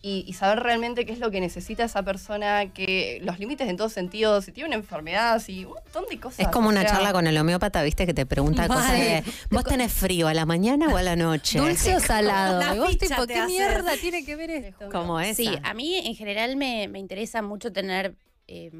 y, 0.06 0.22
y 0.28 0.34
saber 0.34 0.60
realmente 0.62 1.06
qué 1.06 1.12
es 1.14 1.18
lo 1.18 1.30
que 1.30 1.40
necesita 1.40 1.82
esa 1.84 2.02
persona, 2.02 2.70
que 2.74 3.20
los 3.22 3.38
límites 3.38 3.68
en 3.70 3.78
todos 3.78 3.94
sentidos, 3.94 4.44
si 4.44 4.52
tiene 4.52 4.68
una 4.68 4.76
enfermedad, 4.76 5.40
si 5.40 5.64
un 5.64 5.72
montón 5.72 6.04
de 6.10 6.20
cosas. 6.20 6.40
Es 6.40 6.48
como 6.48 6.66
o 6.68 6.70
una 6.72 6.82
sea, 6.82 6.90
charla 6.90 7.12
con 7.14 7.26
el 7.26 7.38
homeópata, 7.38 7.82
¿viste? 7.82 8.04
Que 8.04 8.12
te 8.12 8.26
pregunta 8.26 8.68
cosas 8.68 8.92
de, 8.92 9.24
¿vos 9.50 9.64
tenés 9.64 9.90
frío 9.92 10.28
a 10.28 10.34
la 10.34 10.44
mañana 10.44 10.88
o 10.92 10.96
a 10.98 11.02
la 11.02 11.16
noche? 11.16 11.58
Dulce 11.58 11.96
o 11.96 12.00
salado. 12.00 12.60
La 12.60 12.74
vos, 12.74 12.98
tipo, 12.98 13.26
¿qué 13.26 13.46
mierda 13.46 13.92
tiene 13.98 14.26
que 14.26 14.36
ver 14.36 14.50
esto? 14.50 14.90
Como 14.90 15.18
esa. 15.20 15.34
Sí, 15.36 15.48
a 15.62 15.72
mí 15.72 15.96
en 15.96 16.14
general 16.14 16.56
me, 16.56 16.86
me 16.88 16.98
interesa 16.98 17.40
mucho 17.40 17.72
tener, 17.72 18.14
eh, 18.46 18.70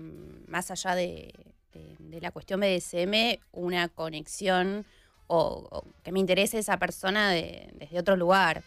más 0.47 0.70
allá 0.70 0.95
de, 0.95 1.33
de- 1.72 1.97
de 1.99 2.20
la 2.20 2.33
cuestión 2.33 2.61
BDSM, 2.61 3.39
una 3.53 3.89
conexión 3.89 4.85
o, 5.27 5.66
o 5.70 5.85
que 6.03 6.12
me 6.12 6.20
interese 6.20 6.59
esa 6.59 6.77
persona 6.79 7.31
de- 7.31 7.70
desde 7.79 7.99
otro 7.99 8.14
lugar. 8.14 8.62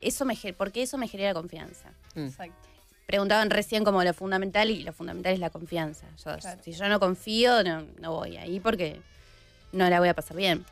Eso 0.00 0.24
me, 0.24 0.36
porque 0.56 0.82
eso 0.82 0.98
me 0.98 1.08
genera 1.08 1.34
confianza. 1.34 1.90
Mm. 2.14 2.26
Exacto. 2.26 2.68
Preguntaban 3.06 3.50
recién 3.50 3.84
como 3.84 4.02
lo 4.04 4.14
fundamental 4.14 4.70
y 4.70 4.82
lo 4.84 4.92
fundamental 4.92 5.32
es 5.34 5.38
la 5.40 5.50
confianza. 5.50 6.06
Yo- 6.24 6.36
Claro. 6.38 6.62
Si 6.64 6.72
yo 6.72 6.88
no 6.88 6.98
confío, 7.00 7.62
no, 7.62 7.84
no 8.00 8.12
voy 8.12 8.36
ahí 8.36 8.60
porque 8.60 9.00
no 9.72 9.88
la 9.90 9.98
voy 9.98 10.08
a 10.08 10.14
pasar 10.14 10.36
bien. 10.36 10.64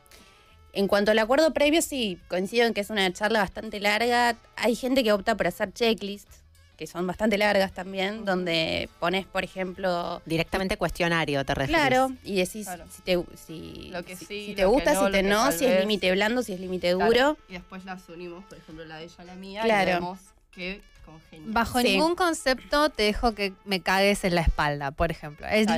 En 0.72 0.86
cuanto 0.86 1.10
al 1.10 1.18
acuerdo 1.18 1.52
previo, 1.52 1.82
sí, 1.82 2.18
coincido 2.28 2.66
en 2.66 2.72
que 2.74 2.80
es 2.80 2.90
una 2.90 3.12
charla 3.12 3.40
bastante 3.40 3.80
larga. 3.80 4.36
Hay 4.56 4.76
gente 4.76 5.02
que 5.02 5.12
opta 5.12 5.36
por 5.36 5.48
hacer 5.48 5.72
checklists, 5.72 6.39
que 6.80 6.86
son 6.86 7.06
bastante 7.06 7.36
largas 7.36 7.72
también, 7.74 8.24
donde 8.24 8.88
pones, 9.00 9.26
por 9.26 9.44
ejemplo... 9.44 10.22
Directamente 10.24 10.78
cuestionario, 10.78 11.44
te 11.44 11.54
refieres. 11.54 11.76
Claro, 11.88 12.10
y 12.24 12.36
decís 12.36 12.64
Claro. 12.66 12.86
si 12.90 13.02
te, 13.02 13.18
si, 13.36 13.90
Lo 13.92 14.02
que 14.02 14.16
si- 14.16 14.24
sí, 14.24 14.46
si 14.46 14.54
te 14.54 14.62
lo 14.62 14.68
que 14.70 14.74
gusta, 14.76 14.94
no, 14.94 15.04
si 15.06 15.12
te 15.12 15.22
no, 15.22 15.52
si 15.52 15.66
es 15.66 15.80
límite 15.80 16.10
blando, 16.12 16.42
si 16.42 16.54
es 16.54 16.58
límite 16.60 16.94
Claro. 16.94 17.04
duro. 17.10 17.36
Y 17.50 17.52
después 17.52 17.84
las 17.84 18.08
unimos, 18.08 18.46
por 18.46 18.56
ejemplo, 18.56 18.82
la 18.86 18.96
de 18.96 19.04
ella 19.04 19.14
a 19.18 19.24
la 19.24 19.34
mía, 19.34 19.60
Claro. 19.62 19.90
y 19.90 19.92
vemos 19.92 20.18
que 20.52 20.80
congenian. 21.04 21.52
Bajo 21.52 21.80
Sí. 21.82 21.88
ningún 21.88 22.14
concepto 22.14 22.88
te 22.88 23.02
dejo 23.02 23.34
que 23.34 23.52
me 23.66 23.82
cagues 23.82 24.24
en 24.24 24.34
la 24.34 24.40
espalda, 24.40 24.90
por 24.90 25.10
ejemplo. 25.10 25.46
Es- 25.48 25.66
la 25.66 25.72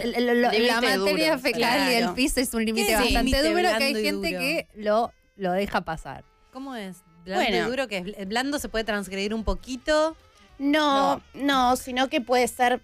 materia 0.80 0.98
duro, 0.98 1.38
fecal 1.40 1.90
y 1.90 1.94
el 1.96 2.10
piso 2.10 2.38
es 2.38 2.54
un 2.54 2.64
límite 2.64 2.86
¿Qué 2.86 2.92
es 2.92 2.98
bastante 3.00 3.22
límite 3.24 3.42
duro 3.48 3.76
que 3.76 3.84
hay 3.84 3.94
gente 3.94 4.28
duro? 4.28 4.38
que 4.38 4.66
lo, 4.76 5.12
lo 5.36 5.50
deja 5.50 5.80
pasar. 5.80 6.22
¿Cómo 6.52 6.76
es? 6.76 6.98
Blando 7.24 7.44
Bueno. 7.44 7.66
y 7.66 7.70
duro, 7.70 7.88
que 7.88 8.14
es 8.16 8.28
blando 8.28 8.60
se 8.60 8.68
puede 8.68 8.84
transgredir 8.84 9.34
un 9.34 9.42
poquito. 9.42 10.16
No, 10.58 11.20
no, 11.34 11.76
sino 11.76 12.08
que 12.08 12.20
puede 12.20 12.46
ser. 12.48 12.80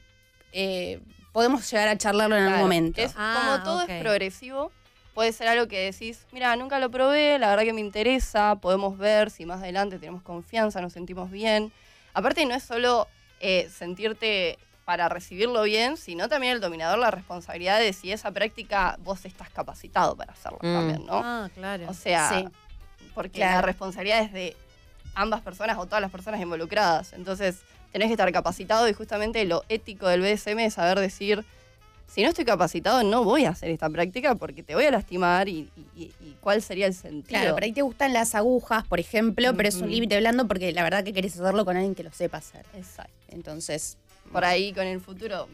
eh, 0.52 1.00
podemos 1.32 1.70
llegar 1.70 1.88
a 1.88 1.98
charlarlo 1.98 2.34
en 2.34 2.42
algún 2.44 2.52
Claro, 2.54 2.64
momento. 2.64 2.96
que 2.96 3.04
es- 3.04 3.12
Ah, 3.16 3.58
como 3.58 3.64
todo 3.64 3.84
ok. 3.84 3.90
es 3.90 4.00
progresivo, 4.02 4.72
puede 5.14 5.30
ser 5.32 5.46
algo 5.48 5.68
que 5.68 5.78
decís, 5.92 6.26
mira, 6.32 6.56
nunca 6.56 6.78
lo 6.78 6.90
probé, 6.90 7.38
la 7.38 7.50
verdad 7.50 7.64
que 7.64 7.74
me 7.74 7.82
interesa, 7.82 8.56
podemos 8.56 8.96
ver 8.96 9.30
si 9.30 9.44
más 9.44 9.60
adelante 9.60 9.98
tenemos 9.98 10.22
confianza, 10.22 10.80
nos 10.80 10.94
sentimos 10.94 11.30
bien. 11.30 11.70
Aparte 12.14 12.44
no 12.46 12.54
es 12.54 12.62
solo 12.64 13.06
eh, 13.40 13.68
sentirte 13.72 14.58
para 14.86 15.08
recibirlo 15.10 15.62
bien, 15.64 15.96
sino 15.98 16.28
también 16.30 16.54
el 16.54 16.60
dominador 16.60 16.98
la 16.98 17.10
responsabilidad 17.10 17.78
de 17.78 17.92
si 17.92 18.10
esa 18.10 18.30
práctica 18.32 18.96
vos 19.00 19.24
estás 19.26 19.50
capacitado 19.50 20.16
para 20.16 20.32
hacerlo 20.32 20.58
Mm. 20.62 20.72
también, 20.74 21.06
¿no? 21.06 21.20
Ah, 21.22 21.50
claro. 21.54 21.84
O 21.88 21.94
sea, 21.94 22.30
Sí. 22.30 22.48
porque 23.14 23.38
Claro. 23.40 23.56
la 23.56 23.62
responsabilidad 23.62 24.22
es 24.22 24.32
de 24.32 24.56
ambas 25.18 25.40
personas 25.42 25.76
o 25.78 25.86
todas 25.86 26.00
las 26.00 26.10
personas 26.10 26.40
involucradas. 26.40 27.12
Entonces, 27.12 27.56
tenés 27.92 28.06
que 28.08 28.12
estar 28.12 28.30
capacitado 28.32 28.88
y 28.88 28.92
justamente 28.92 29.44
lo 29.44 29.64
ético 29.68 30.06
del 30.08 30.20
BSM 30.22 30.58
es 30.64 30.74
saber 30.74 30.98
decir, 31.00 31.44
si 32.06 32.22
no 32.22 32.28
estoy 32.28 32.44
capacitado, 32.44 33.02
no 33.02 33.24
voy 33.24 33.44
a 33.44 33.50
hacer 33.50 33.70
esta 33.70 33.90
práctica 33.90 34.34
porque 34.36 34.62
te 34.62 34.74
voy 34.74 34.84
a 34.86 34.90
lastimar 34.90 35.48
y, 35.48 35.68
y- 35.76 36.02
y- 36.04 36.12
y 36.20 36.36
cuál 36.40 36.62
sería 36.62 36.86
el 36.86 36.94
sentido. 36.94 37.40
Claro, 37.40 37.54
por 37.54 37.64
ahí 37.64 37.72
te 37.72 37.82
gustan 37.82 38.12
las 38.12 38.34
agujas, 38.34 38.86
por 38.86 39.00
ejemplo, 39.00 39.54
pero 39.56 39.68
es 39.68 39.74
un 39.82 39.90
límite 39.90 40.16
blando 40.18 40.46
porque 40.48 40.72
la 40.72 40.82
verdad 40.84 41.04
que 41.04 41.12
querés 41.12 41.34
hacerlo 41.38 41.64
con 41.64 41.76
alguien 41.76 41.94
que 41.94 42.04
lo 42.04 42.12
sepa 42.12 42.38
hacer. 42.38 42.64
Exacto. 42.74 43.12
Entonces, 43.28 43.98
Por 44.32 44.44
ahí 44.44 44.72
con 44.72 44.86
el 44.86 45.00
futuro 45.00 45.48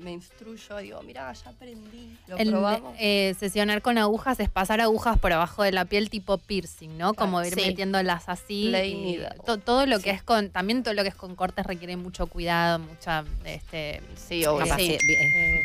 me 0.00 0.12
instruyo, 0.12 0.76
digo, 0.78 1.02
mira, 1.02 1.32
ya 1.32 1.50
aprendí, 1.50 2.16
lo 2.26 2.36
El, 2.36 2.50
probamos. 2.50 2.94
eh, 2.98 3.34
sesionar 3.38 3.82
con 3.82 3.98
agujas 3.98 4.40
es 4.40 4.48
pasar 4.48 4.80
agujas 4.80 5.18
por 5.18 5.32
abajo 5.32 5.62
de 5.62 5.72
la 5.72 5.84
piel 5.84 6.10
tipo 6.10 6.38
piercing, 6.38 6.96
¿no? 6.98 7.14
Como 7.14 7.42
ir 7.44 7.54
sí. 7.54 7.60
metiéndolas 7.60 8.28
así. 8.28 8.74
Y 8.74 9.20
to- 9.46 9.58
todo 9.58 9.86
lo 9.86 10.00
que 10.00 10.10
es 10.10 10.22
con, 10.22 10.50
también 10.50 10.82
todo 10.82 10.94
lo 10.94 11.02
que 11.02 11.08
es 11.10 11.14
con 11.14 11.34
cortes 11.36 11.64
requiere 11.66 11.96
mucho 11.96 12.26
cuidado, 12.26 12.78
mucha, 12.80 13.24
este, 13.44 14.02
sí, 14.16 14.44
obvio. 14.46 14.66
Capaci- 14.66 14.98
Sí. 14.98 15.12
eh, 15.12 15.62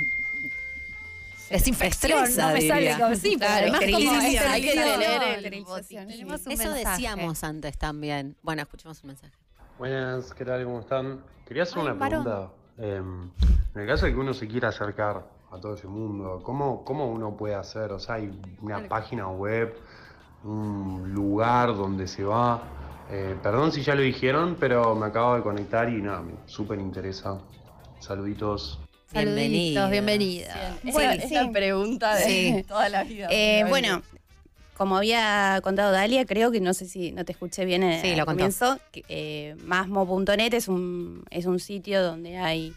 Es 1.49 1.67
infección, 1.67 2.23
no 2.38 2.49
me 2.53 2.61
sale 2.61 2.79
diría. 2.89 2.99
como 2.99 3.15
sí, 3.15 3.36
pero 3.38 3.51
Claro, 3.51 3.55
además 3.67 3.81
como 3.91 4.11
hay 4.51 4.61
que 4.61 4.71
tener 4.73 5.45
el 5.45 5.53
Eso 5.53 6.45
mensaje. 6.47 6.69
decíamos 6.79 7.43
antes 7.43 7.77
también. 7.77 8.36
Bueno, 8.41 8.63
escuchemos 8.63 8.99
un 9.03 9.07
mensaje. 9.09 9.33
Buenas, 9.77 10.33
¿qué 10.33 10.43
tal? 10.43 10.63
¿Cómo 10.63 10.79
están? 10.79 11.23
Quería 11.47 11.63
hacer 11.63 11.77
Ay, 11.77 11.83
una 11.83 11.93
varón. 11.93 12.49
Eh, 12.78 13.01
en 13.76 13.82
el 13.82 13.88
caso 13.88 14.05
de 14.05 14.13
que 14.13 14.19
uno 14.19 14.34
se 14.34 14.47
quiera 14.47 14.69
acercar 14.69 15.23
a 15.51 15.57
todo 15.59 15.76
ese 15.76 15.88
mundo, 15.88 16.41
¿cómo, 16.43 16.84
cómo 16.84 17.07
uno 17.09 17.36
puede 17.38 17.55
hacer? 17.55 17.91
O 17.91 17.99
sea, 17.99 18.15
hay 18.15 18.32
una 18.61 18.88
página 18.88 19.28
web, 19.30 19.76
un 20.43 21.11
lugar 21.13 21.76
donde 21.76 22.07
se 22.07 22.23
va. 22.23 22.61
Eh, 23.11 23.36
perdón 23.41 23.71
si 23.71 23.82
ya 23.84 23.95
lo 23.95 24.01
dijeron, 24.01 24.57
pero 24.59 24.95
me 24.95 25.05
acabo 25.05 25.36
de 25.36 25.41
conectar 25.43 25.89
y 25.89 26.01
nada, 26.01 26.21
me 26.21 26.34
súper 26.45 26.80
interesa. 26.80 27.39
Saluditos. 27.99 28.80
Saluditos, 29.11 29.89
bienvenida. 29.91 30.76
Es, 30.84 30.93
Bueno, 30.93 31.09
la, 31.09 31.15
es 31.15 31.30
sí. 31.30 31.36
la 31.36 31.51
pregunta 31.51 32.15
de 32.15 32.23
Sí. 32.23 32.65
toda 32.67 32.89
la 32.89 33.03
vida. 33.03 33.28
Eh, 33.32 33.63
bueno, 33.69 34.01
como 34.76 34.97
había 34.97 35.59
contado 35.63 35.91
Dalia, 35.91 36.26
creo 36.26 36.51
que 36.51 36.59
no 36.59 36.73
sé 36.73 36.86
si 36.86 37.11
no 37.11 37.23
te 37.26 37.32
escuché 37.32 37.65
bien 37.65 37.84
eh, 37.84 37.99
Sí, 38.01 38.11
al 38.11 38.17
lo 38.17 38.26
comienzo. 38.26 38.80
eh, 38.93 39.55
masmo.net 39.63 40.53
es 40.53 40.67
un, 40.67 41.23
es 41.30 41.45
un 41.45 41.59
sitio 41.59 42.03
donde 42.03 42.38
hay 42.38 42.73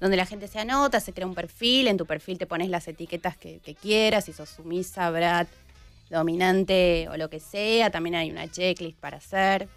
donde 0.00 0.16
la 0.16 0.26
gente 0.26 0.46
se 0.46 0.60
anota, 0.60 1.00
se 1.00 1.12
crea 1.12 1.26
un 1.26 1.34
perfil, 1.34 1.88
en 1.88 1.96
tu 1.96 2.06
perfil 2.06 2.38
te 2.38 2.46
pones 2.46 2.68
las 2.68 2.86
etiquetas 2.86 3.36
que, 3.36 3.58
que 3.58 3.74
quieras, 3.74 4.26
si 4.26 4.32
sos 4.32 4.48
sumisa, 4.48 5.10
brat, 5.10 5.48
dominante 6.08 7.08
o 7.10 7.16
lo 7.16 7.28
que 7.28 7.40
sea, 7.40 7.90
también 7.90 8.14
hay 8.14 8.30
una 8.30 8.48
checklist 8.48 8.96
para 8.98 9.16
hacer. 9.18 9.68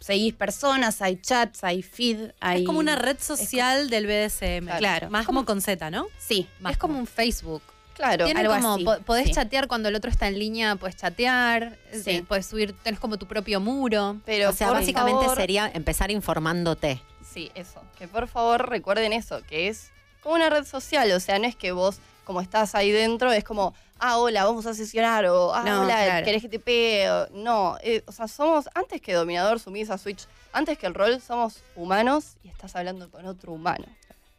Seguís 0.00 0.32
personas, 0.32 1.02
hay 1.02 1.16
chats, 1.16 1.64
hay 1.64 1.82
feed, 1.82 2.30
hay... 2.40 2.60
Es 2.60 2.66
como 2.66 2.78
una 2.78 2.96
red 2.96 3.18
social 3.20 3.90
del 3.90 4.06
BDSM. 4.06 4.78
Claro. 4.78 5.10
Más 5.10 5.26
como 5.26 5.44
con 5.44 5.60
Z, 5.60 5.90
¿no? 5.90 6.06
Sí. 6.18 6.46
Es 6.70 6.78
como 6.78 6.98
un 6.98 7.06
Facebook. 7.06 7.62
Claro, 7.98 8.24
Tiene 8.26 8.40
algo 8.40 8.54
como, 8.54 8.74
así, 8.74 8.84
po- 8.84 8.98
podés 9.04 9.26
sí. 9.26 9.32
chatear 9.32 9.66
cuando 9.66 9.88
el 9.88 9.94
otro 9.96 10.08
está 10.08 10.28
en 10.28 10.38
línea, 10.38 10.76
podés 10.76 10.94
chatear, 10.96 11.76
Sí. 11.92 12.10
eh, 12.10 12.24
podés 12.26 12.46
subir, 12.46 12.72
tenés 12.72 13.00
como 13.00 13.16
tu 13.18 13.26
propio 13.26 13.58
muro. 13.60 14.20
Pero 14.24 14.50
o 14.50 14.52
sea, 14.52 14.70
básicamente 14.70 15.22
favor- 15.24 15.36
sería 15.36 15.68
empezar 15.74 16.10
informándote. 16.12 17.02
Sí, 17.28 17.50
eso. 17.56 17.82
Que 17.98 18.06
por 18.06 18.28
favor 18.28 18.68
recuerden 18.70 19.12
eso, 19.12 19.42
que 19.48 19.66
es 19.68 19.90
como 20.22 20.36
una 20.36 20.48
red 20.48 20.64
social. 20.64 21.10
O 21.12 21.18
sea, 21.20 21.40
no 21.40 21.46
es 21.46 21.56
que 21.56 21.72
vos, 21.72 21.98
como 22.24 22.40
estás 22.40 22.76
ahí 22.76 22.92
dentro, 22.92 23.32
es 23.32 23.42
como, 23.42 23.74
ah, 23.98 24.18
hola, 24.18 24.44
vamos 24.44 24.66
a 24.66 24.74
sesionar, 24.74 25.26
o 25.26 25.52
ah, 25.52 25.64
No, 25.64 25.82
hola, 25.82 26.04
claro. 26.04 26.24
¿querés 26.24 26.42
que 26.42 26.48
te 26.48 26.60
pegue? 26.60 27.10
O- 27.10 27.26
No, 27.32 27.78
eh, 27.82 28.04
o 28.06 28.12
sea, 28.12 28.28
somos, 28.28 28.68
antes 28.74 29.00
que 29.00 29.12
dominador, 29.12 29.58
sumisa, 29.58 29.98
switch, 29.98 30.20
antes 30.52 30.78
que 30.78 30.86
el 30.86 30.94
rol, 30.94 31.20
somos 31.20 31.56
humanos 31.74 32.36
y 32.44 32.48
estás 32.48 32.76
hablando 32.76 33.10
con 33.10 33.26
otro 33.26 33.52
humano. 33.52 33.86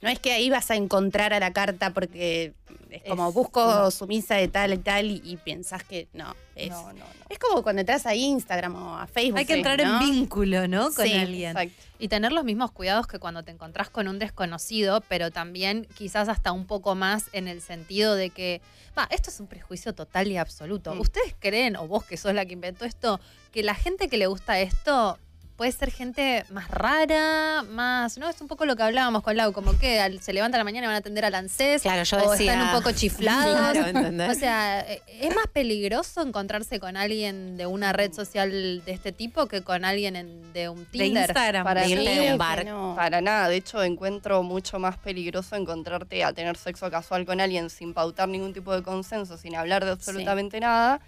No 0.01 0.07
es 0.09 0.19
que 0.19 0.31
ahí 0.31 0.49
vas 0.49 0.71
a 0.71 0.75
encontrar 0.75 1.33
a 1.33 1.39
la 1.39 1.51
carta 1.51 1.93
porque 1.93 2.53
es 2.89 3.03
como 3.03 3.27
Es- 3.29 3.33
busco 3.33 3.65
no. 3.65 3.91
sumisa 3.91 4.35
de 4.35 4.47
tal 4.47 4.73
y 4.73 4.77
tal 4.77 5.05
y, 5.11 5.21
y 5.25 5.35
pensás 5.37 5.83
que 5.83 6.07
no. 6.13 6.35
Es, 6.55 6.69
No, 6.69 6.83
no, 6.93 6.99
no. 6.99 7.05
es 7.29 7.37
como 7.37 7.63
cuando 7.63 7.81
entras 7.81 8.05
a 8.05 8.15
Instagram 8.15 8.75
o 8.75 8.97
a 8.97 9.07
Facebook. 9.07 9.39
Hay 9.39 9.45
que 9.45 9.53
entrar 9.55 9.81
¿no? 9.83 9.99
en 10.01 10.09
vínculo, 10.11 10.67
¿no? 10.67 10.91
Con 10.91 11.05
Sí, 11.05 11.13
alguien. 11.13 11.51
Exacto. 11.57 11.83
Y 11.99 12.07
tener 12.07 12.31
los 12.31 12.45
mismos 12.45 12.71
cuidados 12.71 13.07
que 13.07 13.19
cuando 13.19 13.43
te 13.43 13.51
encontrás 13.51 13.89
con 13.89 14.07
un 14.07 14.19
desconocido, 14.19 15.01
pero 15.09 15.31
también 15.31 15.85
quizás 15.97 16.29
hasta 16.29 16.51
un 16.53 16.65
poco 16.65 16.95
más 16.95 17.25
en 17.33 17.47
el 17.49 17.61
sentido 17.61 18.15
de 18.15 18.29
que, 18.29 18.61
va, 18.97 19.07
esto 19.11 19.29
es 19.29 19.39
un 19.41 19.47
prejuicio 19.47 19.93
total 19.93 20.27
y 20.29 20.37
absoluto. 20.37 20.95
Mm. 20.95 21.01
¿Ustedes 21.01 21.35
creen, 21.39 21.75
o 21.75 21.87
vos 21.87 22.05
que 22.05 22.15
sos 22.15 22.33
la 22.33 22.45
que 22.45 22.53
inventó 22.53 22.85
esto, 22.85 23.19
que 23.51 23.63
la 23.63 23.75
gente 23.75 24.07
que 24.07 24.17
le 24.17 24.27
gusta 24.27 24.59
esto 24.61 25.19
puede 25.59 25.73
ser 25.73 25.91
gente 25.91 26.45
más 26.51 26.69
rara, 26.71 27.63
más, 27.63 28.17
¿no? 28.17 28.29
Es 28.29 28.39
un 28.39 28.47
poco 28.47 28.65
lo 28.65 28.77
que 28.77 28.83
hablábamos 28.83 29.23
con 29.23 29.35
Lau, 29.35 29.51
como 29.51 29.77
que 29.77 29.99
al- 29.99 30.21
se 30.21 30.31
levantan 30.31 30.55
a 30.55 30.59
la 30.59 30.63
mañana 30.63 30.85
y 30.85 30.87
van 30.87 30.95
a 30.95 30.99
atender 30.99 31.25
al 31.25 31.35
ANSES, 31.35 31.81
Claro, 31.81 32.01
yo 32.03 32.17
o 32.17 32.31
decía- 32.31 32.53
están 32.53 32.67
un 32.67 32.81
poco 32.81 32.91
chiflados. 32.95 33.57
Claro, 33.73 33.87
¿entendés? 33.87 34.37
O 34.37 34.39
sea, 34.39 34.79
eh, 34.89 35.01
¿es 35.19 35.35
más 35.35 35.47
peligroso 35.51 36.21
encontrarse 36.21 36.79
con 36.79 36.95
alguien 36.95 37.57
de 37.57 37.65
una 37.65 37.91
red 37.91 38.13
social 38.13 38.49
de 38.85 38.91
este 38.93 39.11
tipo 39.11 39.47
que 39.47 39.61
con 39.61 39.83
alguien 39.83 40.15
en- 40.15 40.53
de 40.53 40.69
un 40.69 40.85
Tinder? 40.85 41.25
Instagram. 41.27 41.65
Para 41.65 41.81
De 41.81 41.89
irte 41.89 42.29
a 42.29 42.31
un 42.31 42.37
bar. 42.37 42.65
no. 42.65 42.93
Para 42.95 43.19
nada, 43.19 43.49
de 43.49 43.57
hecho 43.57 43.83
encuentro 43.83 44.41
mucho 44.43 44.79
más 44.79 44.97
peligroso 44.97 45.57
encontrarte 45.57 46.23
a 46.23 46.31
tener 46.31 46.55
sexo 46.55 46.89
casual 46.89 47.25
con 47.25 47.41
alguien 47.41 47.69
sin 47.69 47.93
pautar 47.93 48.29
ningún 48.29 48.53
tipo 48.53 48.73
de 48.73 48.81
consenso, 48.81 49.35
sin 49.37 49.57
hablar 49.57 49.83
de 49.83 49.91
absolutamente 49.91 50.61
nada, 50.61 51.01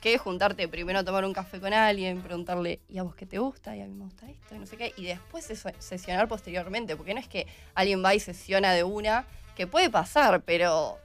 que 0.00 0.16
juntarte 0.18 0.66
primero 0.68 0.98
a 1.00 1.04
tomar 1.04 1.24
un 1.24 1.32
café 1.32 1.60
con 1.60 1.72
alguien, 1.74 2.22
preguntarle, 2.22 2.80
¿y 2.88 2.98
a 2.98 3.02
vos 3.02 3.14
qué 3.14 3.26
te 3.26 3.38
gusta? 3.38 3.76
Y 3.76 3.82
a 3.82 3.86
mí 3.86 3.92
me 3.94 4.04
gusta 4.04 4.28
esto, 4.30 4.54
y 4.54 4.58
no 4.58 4.66
sé 4.66 4.76
qué, 4.76 4.92
y 4.96 5.04
después 5.04 5.44
sesionar 5.78 6.26
posteriormente, 6.28 6.96
porque 6.96 7.12
no 7.14 7.20
es 7.20 7.28
que 7.28 7.46
alguien 7.74 8.02
va 8.02 8.14
y 8.14 8.20
sesiona 8.20 8.72
de 8.72 8.82
una, 8.82 9.26
que 9.56 9.66
puede 9.66 9.90
pasar, 9.90 10.40
pero 10.42 10.96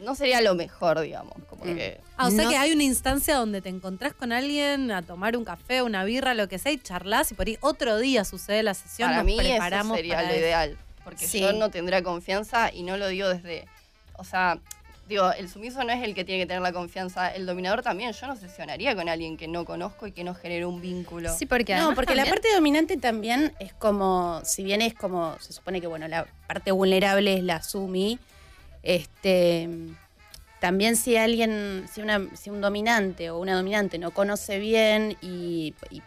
no 0.00 0.16
sería 0.16 0.40
lo 0.40 0.56
mejor, 0.56 0.98
digamos, 1.00 1.34
como 1.48 1.64
Mm. 1.64 1.76
que... 1.76 2.00
Ah, 2.16 2.26
o 2.26 2.30
sea 2.32 2.44
No- 2.44 2.50
que 2.50 2.56
hay 2.56 2.72
una 2.72 2.82
instancia 2.82 3.36
donde 3.36 3.60
te 3.62 3.68
encontrás 3.68 4.12
con 4.14 4.32
alguien 4.32 4.90
a 4.90 5.02
tomar 5.02 5.36
un 5.36 5.44
café, 5.44 5.82
una 5.82 6.02
birra, 6.04 6.34
lo 6.34 6.48
que 6.48 6.58
sea, 6.58 6.72
y 6.72 6.78
charlas 6.78 7.30
y 7.30 7.34
por 7.36 7.46
ahí 7.46 7.56
otro 7.60 7.98
día 7.98 8.24
sucede 8.24 8.64
la 8.64 8.74
sesión, 8.74 9.10
Para 9.10 9.18
nos 9.18 9.26
mí 9.26 9.38
eso 9.38 9.48
preparamos 9.48 9.96
sería 9.96 10.16
para 10.16 10.26
lo 10.26 10.32
eso. 10.34 10.40
ideal. 10.40 10.78
Porque 11.04 11.26
Sí. 11.28 11.40
yo 11.40 11.52
no 11.52 11.70
tendría 11.70 12.02
confianza 12.02 12.72
y 12.72 12.82
no 12.82 12.96
lo 12.96 13.06
digo 13.06 13.28
desde. 13.28 13.66
O 14.14 14.24
sea, 14.24 14.58
digo, 15.08 15.32
el 15.32 15.48
sumiso 15.48 15.82
no 15.84 15.92
es 15.92 16.02
el 16.02 16.14
que 16.14 16.24
tiene 16.24 16.42
que 16.42 16.46
tener 16.46 16.62
la 16.62 16.72
confianza. 16.72 17.28
El 17.28 17.46
dominador 17.46 17.82
también. 17.82 18.12
Yo 18.12 18.26
no 18.26 18.36
sesionaría 18.36 18.94
con 18.94 19.08
alguien 19.08 19.36
que 19.36 19.48
no 19.48 19.64
conozco 19.64 20.06
y 20.06 20.12
que 20.12 20.24
no 20.24 20.34
genere 20.34 20.66
un 20.66 20.80
vínculo. 20.80 21.34
Sí, 21.36 21.46
porque 21.46 21.74
No, 21.76 21.94
porque 21.94 22.14
la 22.14 22.24
parte 22.24 22.48
dominante 22.54 22.96
también 22.96 23.52
es 23.58 23.72
como, 23.72 24.40
si 24.44 24.64
bien 24.64 24.82
es 24.82 24.94
como, 24.94 25.36
se 25.40 25.52
supone 25.52 25.80
que 25.80 25.86
bueno, 25.86 26.08
la 26.08 26.26
parte 26.46 26.70
vulnerable 26.70 27.34
es 27.34 27.42
la 27.42 27.62
sumi, 27.62 28.18
este 28.82 29.68
también 30.62 30.94
si 30.94 31.16
alguien, 31.16 31.86
si 31.92 32.02
una, 32.02 32.28
si 32.36 32.48
un 32.48 32.60
dominante 32.60 33.30
o 33.30 33.40
una 33.40 33.56
dominante 33.56 33.98
no 33.98 34.12
conoce 34.12 34.60
bien 34.60 35.16
y, 35.20 35.74
y, 35.90 36.02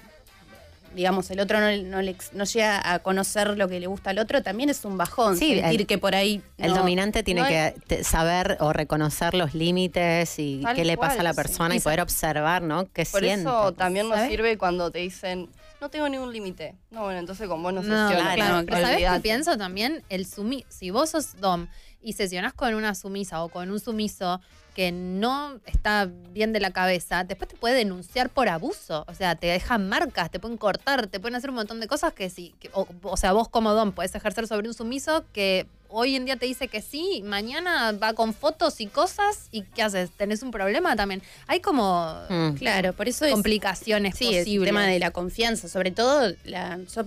digamos 0.96 1.30
el 1.32 1.40
otro 1.40 1.60
no, 1.60 1.70
no, 1.84 2.02
le 2.02 2.16
no 2.34 2.44
llega 2.46 2.92
a 2.94 3.00
conocer 3.00 3.58
lo 3.58 3.68
que 3.68 3.80
le 3.80 3.88
gusta 3.88 4.10
al 4.12 4.20
otro, 4.20 4.42
también 4.42 4.70
es 4.70 4.84
un 4.86 4.98
bajón. 4.98 5.38
Sí, 5.38 5.56
sentir 5.60 5.82
el- 5.82 5.88
que 5.88 5.98
por 5.98 6.16
ahí 6.16 6.42
El 6.58 6.74
dominante 6.74 7.22
tiene 7.24 7.42
no 7.42 7.48
que 7.48 7.76
te- 7.88 8.04
saber 8.04 8.58
o 8.62 8.74
reconocer 8.74 9.34
los 9.34 9.54
límites 9.54 10.40
y 10.40 10.64
qué 10.76 10.86
le 10.86 10.98
pasa 10.98 11.20
a 11.20 11.24
la 11.24 11.32
sí. 11.34 11.36
persona 11.38 11.76
y 11.76 11.80
poder 11.80 12.02
observar, 12.02 12.62
¿no? 12.62 12.86
¿Qué 12.92 13.06
Por 13.06 13.22
siente? 13.22 13.42
eso 13.50 13.74
también 13.74 14.10
nos 14.10 14.20
sirve 14.28 14.58
cuando 14.58 14.90
te 14.92 15.00
dicen, 15.00 15.50
no 15.82 15.90
tengo 15.90 16.08
ningún 16.10 16.32
límite. 16.32 16.76
No, 16.92 17.04
bueno, 17.04 17.20
entonces 17.20 17.48
con 17.48 17.62
vos 17.62 17.74
no, 17.74 17.82
No, 17.84 18.10
sesiono. 18.10 18.34
claro, 18.34 18.66
pero 18.66 18.82
¿sabes 18.82 18.98
qué 19.12 19.20
pienso 19.22 19.58
también? 19.58 20.02
El 20.10 20.26
sumi 20.26 20.66
si 20.70 20.90
vos 20.90 21.10
sos 21.12 21.36
dom 21.40 21.68
y 22.02 22.14
sesionás 22.14 22.54
con 22.54 22.74
una 22.76 22.96
sumisa 22.96 23.44
o 23.44 23.50
con 23.50 23.70
un 23.70 23.80
sumiso 23.80 24.40
que 24.76 24.92
no 24.92 25.60
está 25.66 26.08
bien 26.34 26.52
de 26.54 26.60
la 26.60 26.72
cabeza, 26.72 27.24
después 27.24 27.50
te 27.50 27.56
puede 27.56 27.76
denunciar 27.76 28.30
por 28.30 28.50
abuso. 28.50 29.06
O 29.08 29.14
sea, 29.16 29.36
te 29.36 29.48
dejan 29.48 29.88
marcas, 29.90 30.30
te 30.30 30.38
pueden 30.40 30.58
cortar, 30.58 31.08
te 31.08 31.20
pueden 31.20 31.36
hacer 31.36 31.50
un 31.50 31.56
montón 31.56 31.80
de 31.80 31.88
cosas 31.88 32.14
que 32.14 32.30
sí. 32.30 32.54
que- 32.60 32.70
o, 32.74 32.86
o 33.04 33.18
sea, 33.18 33.32
vos 33.32 33.48
como 33.48 33.74
dom 33.74 33.94
puedes 33.94 34.14
ejercer 34.14 34.48
sobre 34.48 34.68
un 34.68 34.74
sumiso 34.74 35.24
que 35.34 35.66
hoy 35.88 36.18
en 36.18 36.26
día 36.26 36.36
te 36.36 36.46
dice 36.46 36.68
que 36.68 36.82
sí, 36.82 37.24
mañana 37.26 37.94
va 37.94 38.14
con 38.14 38.34
fotos 38.34 38.82
y 38.82 38.88
cosas 38.88 39.48
y 39.50 39.62
¿qué 39.62 39.82
haces? 39.82 40.12
¿Tenés 40.12 40.44
un 40.44 40.52
problema 40.52 40.96
también? 40.98 41.22
Hay 41.48 41.62
como 41.62 42.14
Mm. 42.30 42.56
Claro, 42.56 42.92
por 42.92 43.08
eso 43.08 43.24
es 43.24 43.32
complicaciones 43.32 44.16
Sí, 44.18 44.26
es 44.28 44.32
el 44.40 44.44
posibles. 44.44 44.68
tema 44.68 44.86
de 44.88 45.00
la 45.00 45.12
confianza. 45.12 45.70
Sobre 45.70 45.92
todo, 45.92 46.34
la, 46.44 46.80
yo 46.94 47.06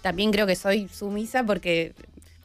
también 0.00 0.32
creo 0.32 0.46
que 0.46 0.56
soy 0.56 0.88
sumisa 0.88 1.44
porque 1.44 1.92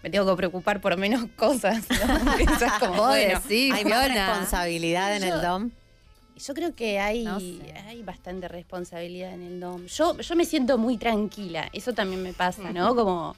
me 0.07 0.11
tengo 0.11 0.25
que 0.31 0.37
preocupar 0.37 0.79
por 0.81 0.95
menos 0.97 1.25
cosas. 1.35 1.83
¿no? 1.89 2.33
Eso 2.39 2.65
es 2.65 2.73
como, 2.79 2.93
Vos 2.95 3.07
bueno, 3.09 3.39
decís, 3.41 3.73
Hay 3.73 3.85
más 3.85 4.07
responsabilidad 4.13 5.15
en 5.15 5.23
Yo- 5.23 5.35
el 5.35 5.41
DOM. 5.41 5.71
Yo 6.37 6.53
creo 6.53 6.75
que 6.75 6.99
hay, 6.99 7.23
No 7.23 7.39
sé. 7.39 7.73
hay 7.87 8.03
bastante 8.03 8.47
responsabilidad 8.47 9.33
en 9.33 9.41
el 9.41 9.59
DOM. 9.59 9.87
Yo, 9.87 10.19
yo 10.19 10.35
me 10.35 10.45
siento 10.45 10.77
muy 10.77 10.97
tranquila. 10.97 11.67
Eso 11.73 11.93
también 11.93 12.21
me 12.21 12.31
pasa, 12.33 12.71
¿no? 12.71 12.95
Como. 12.95 13.35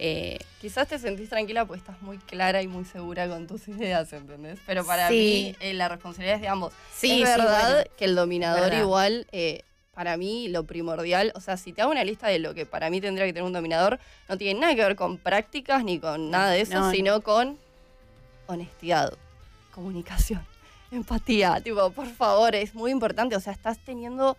eh, 0.00 0.36
Quizás 0.60 0.88
te 0.88 0.98
sentís 0.98 1.28
tranquila 1.30 1.64
porque 1.64 1.78
estás 1.78 2.02
muy 2.02 2.18
clara 2.18 2.60
y 2.60 2.66
muy 2.66 2.84
segura 2.84 3.28
con 3.28 3.46
tus 3.46 3.68
ideas, 3.68 4.12
¿entendés? 4.12 4.58
Pero 4.66 4.84
para 4.84 5.08
Sí. 5.08 5.14
mí 5.14 5.56
eh, 5.60 5.74
la 5.74 5.88
responsabilidad 5.88 6.34
es 6.36 6.40
de 6.42 6.48
ambos. 6.48 6.72
Sí, 6.94 7.22
es 7.22 7.28
sí, 7.28 7.36
verdad 7.36 7.72
bueno. 7.74 7.90
que 7.96 8.04
el 8.06 8.14
dominador 8.16 8.62
Verdad. 8.62 8.80
igual, 8.82 9.26
eh, 9.30 9.62
para 10.00 10.16
mí 10.16 10.48
lo 10.48 10.64
primordial, 10.64 11.30
o 11.34 11.40
sea, 11.42 11.58
si 11.58 11.74
te 11.74 11.82
hago 11.82 11.90
una 11.90 12.04
lista 12.04 12.26
de 12.28 12.38
lo 12.38 12.54
que 12.54 12.64
para 12.64 12.88
mí 12.88 13.02
tendría 13.02 13.26
que 13.26 13.34
tener 13.34 13.44
un 13.46 13.52
dominador, 13.52 14.00
no 14.30 14.38
tiene 14.38 14.58
nada 14.58 14.74
que 14.74 14.80
ver 14.82 14.96
con 14.96 15.18
prácticas 15.18 15.84
ni 15.84 15.98
con 15.98 16.30
nada 16.30 16.52
de 16.52 16.62
eso, 16.62 16.80
No. 16.80 16.90
sino 16.90 17.20
con 17.20 17.58
honestidad, 18.46 19.12
comunicación, 19.74 20.42
empatía. 20.90 21.60
Tipo, 21.60 21.90
por 21.90 22.06
favor, 22.06 22.54
es 22.54 22.74
muy 22.74 22.90
importante. 22.92 23.36
O 23.36 23.40
sea, 23.40 23.52
estás 23.52 23.76
teniendo 23.84 24.38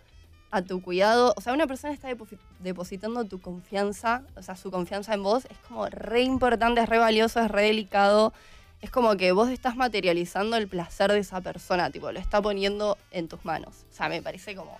a 0.50 0.62
tu 0.62 0.82
cuidado. 0.82 1.32
O 1.36 1.40
sea, 1.40 1.52
una 1.52 1.68
persona 1.68 1.94
está 1.94 2.10
deposi- 2.10 2.38
depositando 2.58 3.24
tu 3.24 3.40
confianza, 3.40 4.24
o 4.34 4.42
sea, 4.42 4.56
su 4.56 4.72
confianza 4.72 5.14
en 5.14 5.22
vos. 5.22 5.44
Es 5.44 5.58
como 5.68 5.86
re 5.86 6.22
importante, 6.22 6.80
es 6.80 6.88
re 6.88 6.98
valioso, 6.98 7.38
es 7.38 7.52
re 7.52 7.62
delicado. 7.62 8.32
Es 8.80 8.90
como 8.90 9.16
que 9.16 9.30
vos 9.30 9.48
estás 9.48 9.76
materializando 9.76 10.56
el 10.56 10.66
placer 10.66 11.12
de 11.12 11.20
esa 11.20 11.40
persona, 11.40 11.88
tipo, 11.90 12.10
lo 12.10 12.18
está 12.18 12.42
poniendo 12.42 12.98
en 13.12 13.28
tus 13.28 13.44
manos. 13.44 13.84
O 13.92 13.94
sea, 13.94 14.08
me 14.08 14.20
parece 14.20 14.56
como 14.56 14.76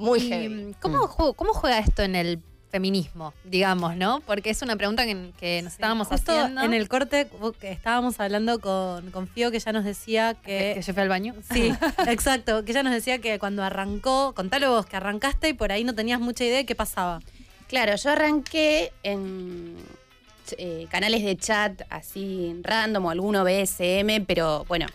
muy 0.00 0.18
Y, 0.20 0.28
heavy. 0.28 0.48
mm, 0.48 0.72
¿cómo, 0.80 0.98
ju- 1.08 1.34
¿Cómo 1.36 1.52
juega 1.52 1.78
esto 1.78 2.02
en 2.02 2.16
el 2.16 2.40
feminismo, 2.70 3.34
digamos, 3.44 3.96
¿no? 3.96 4.20
Porque 4.20 4.50
es 4.50 4.62
una 4.62 4.76
pregunta 4.76 5.04
que, 5.04 5.32
que 5.38 5.60
nos 5.62 5.72
estábamos 5.72 6.06
Justo 6.06 6.30
haciendo. 6.32 6.62
en 6.62 6.72
el 6.72 6.88
corte 6.88 7.26
que 7.60 7.72
estábamos 7.72 8.20
hablando 8.20 8.60
con, 8.60 9.10
con 9.10 9.26
Fío, 9.26 9.50
que 9.50 9.58
ya 9.58 9.72
nos 9.72 9.84
decía 9.84 10.34
que... 10.34 10.72
que 10.76 10.82
yo 10.82 10.92
fui 10.94 11.02
al 11.02 11.08
baño. 11.08 11.34
Sí, 11.52 11.72
exacto. 12.06 12.64
Que 12.64 12.70
ella 12.70 12.84
nos 12.84 12.92
decía 12.92 13.18
que 13.18 13.38
cuando 13.40 13.64
arrancó, 13.64 14.32
contalo 14.36 14.70
vos, 14.70 14.86
que 14.86 14.96
arrancaste 14.96 15.48
y 15.48 15.52
por 15.52 15.72
ahí 15.72 15.82
no 15.82 15.94
tenías 15.96 16.20
mucha 16.20 16.44
idea 16.44 16.58
de 16.58 16.66
qué 16.66 16.76
pasaba. 16.76 17.20
Claro, 17.66 17.96
yo 17.96 18.10
arranqué 18.10 18.92
en 19.02 19.74
eh, 20.56 20.86
canales 20.90 21.24
de 21.24 21.36
chat 21.36 21.82
así 21.90 22.54
random 22.62 23.04
o 23.06 23.10
alguno 23.10 23.42
BSM, 23.44 24.24
pero 24.26 24.64
bueno, 24.68 24.86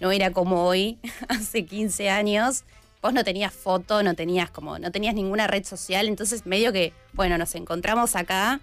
no 0.00 0.12
era 0.12 0.30
como 0.32 0.64
hoy, 0.64 0.98
hace 1.28 1.64
15 1.66 2.10
años. 2.10 2.62
Vos 3.02 3.12
no 3.12 3.22
tenías 3.24 3.52
foto, 3.52 4.02
no 4.02 4.14
tenías 4.14 4.50
como, 4.50 4.78
no 4.78 4.90
tenías 4.90 5.14
ninguna 5.14 5.46
red 5.46 5.64
social, 5.64 6.08
entonces 6.08 6.46
medio 6.46 6.72
que, 6.72 6.92
bueno, 7.12 7.38
nos 7.38 7.54
encontramos 7.54 8.16
acá 8.16 8.60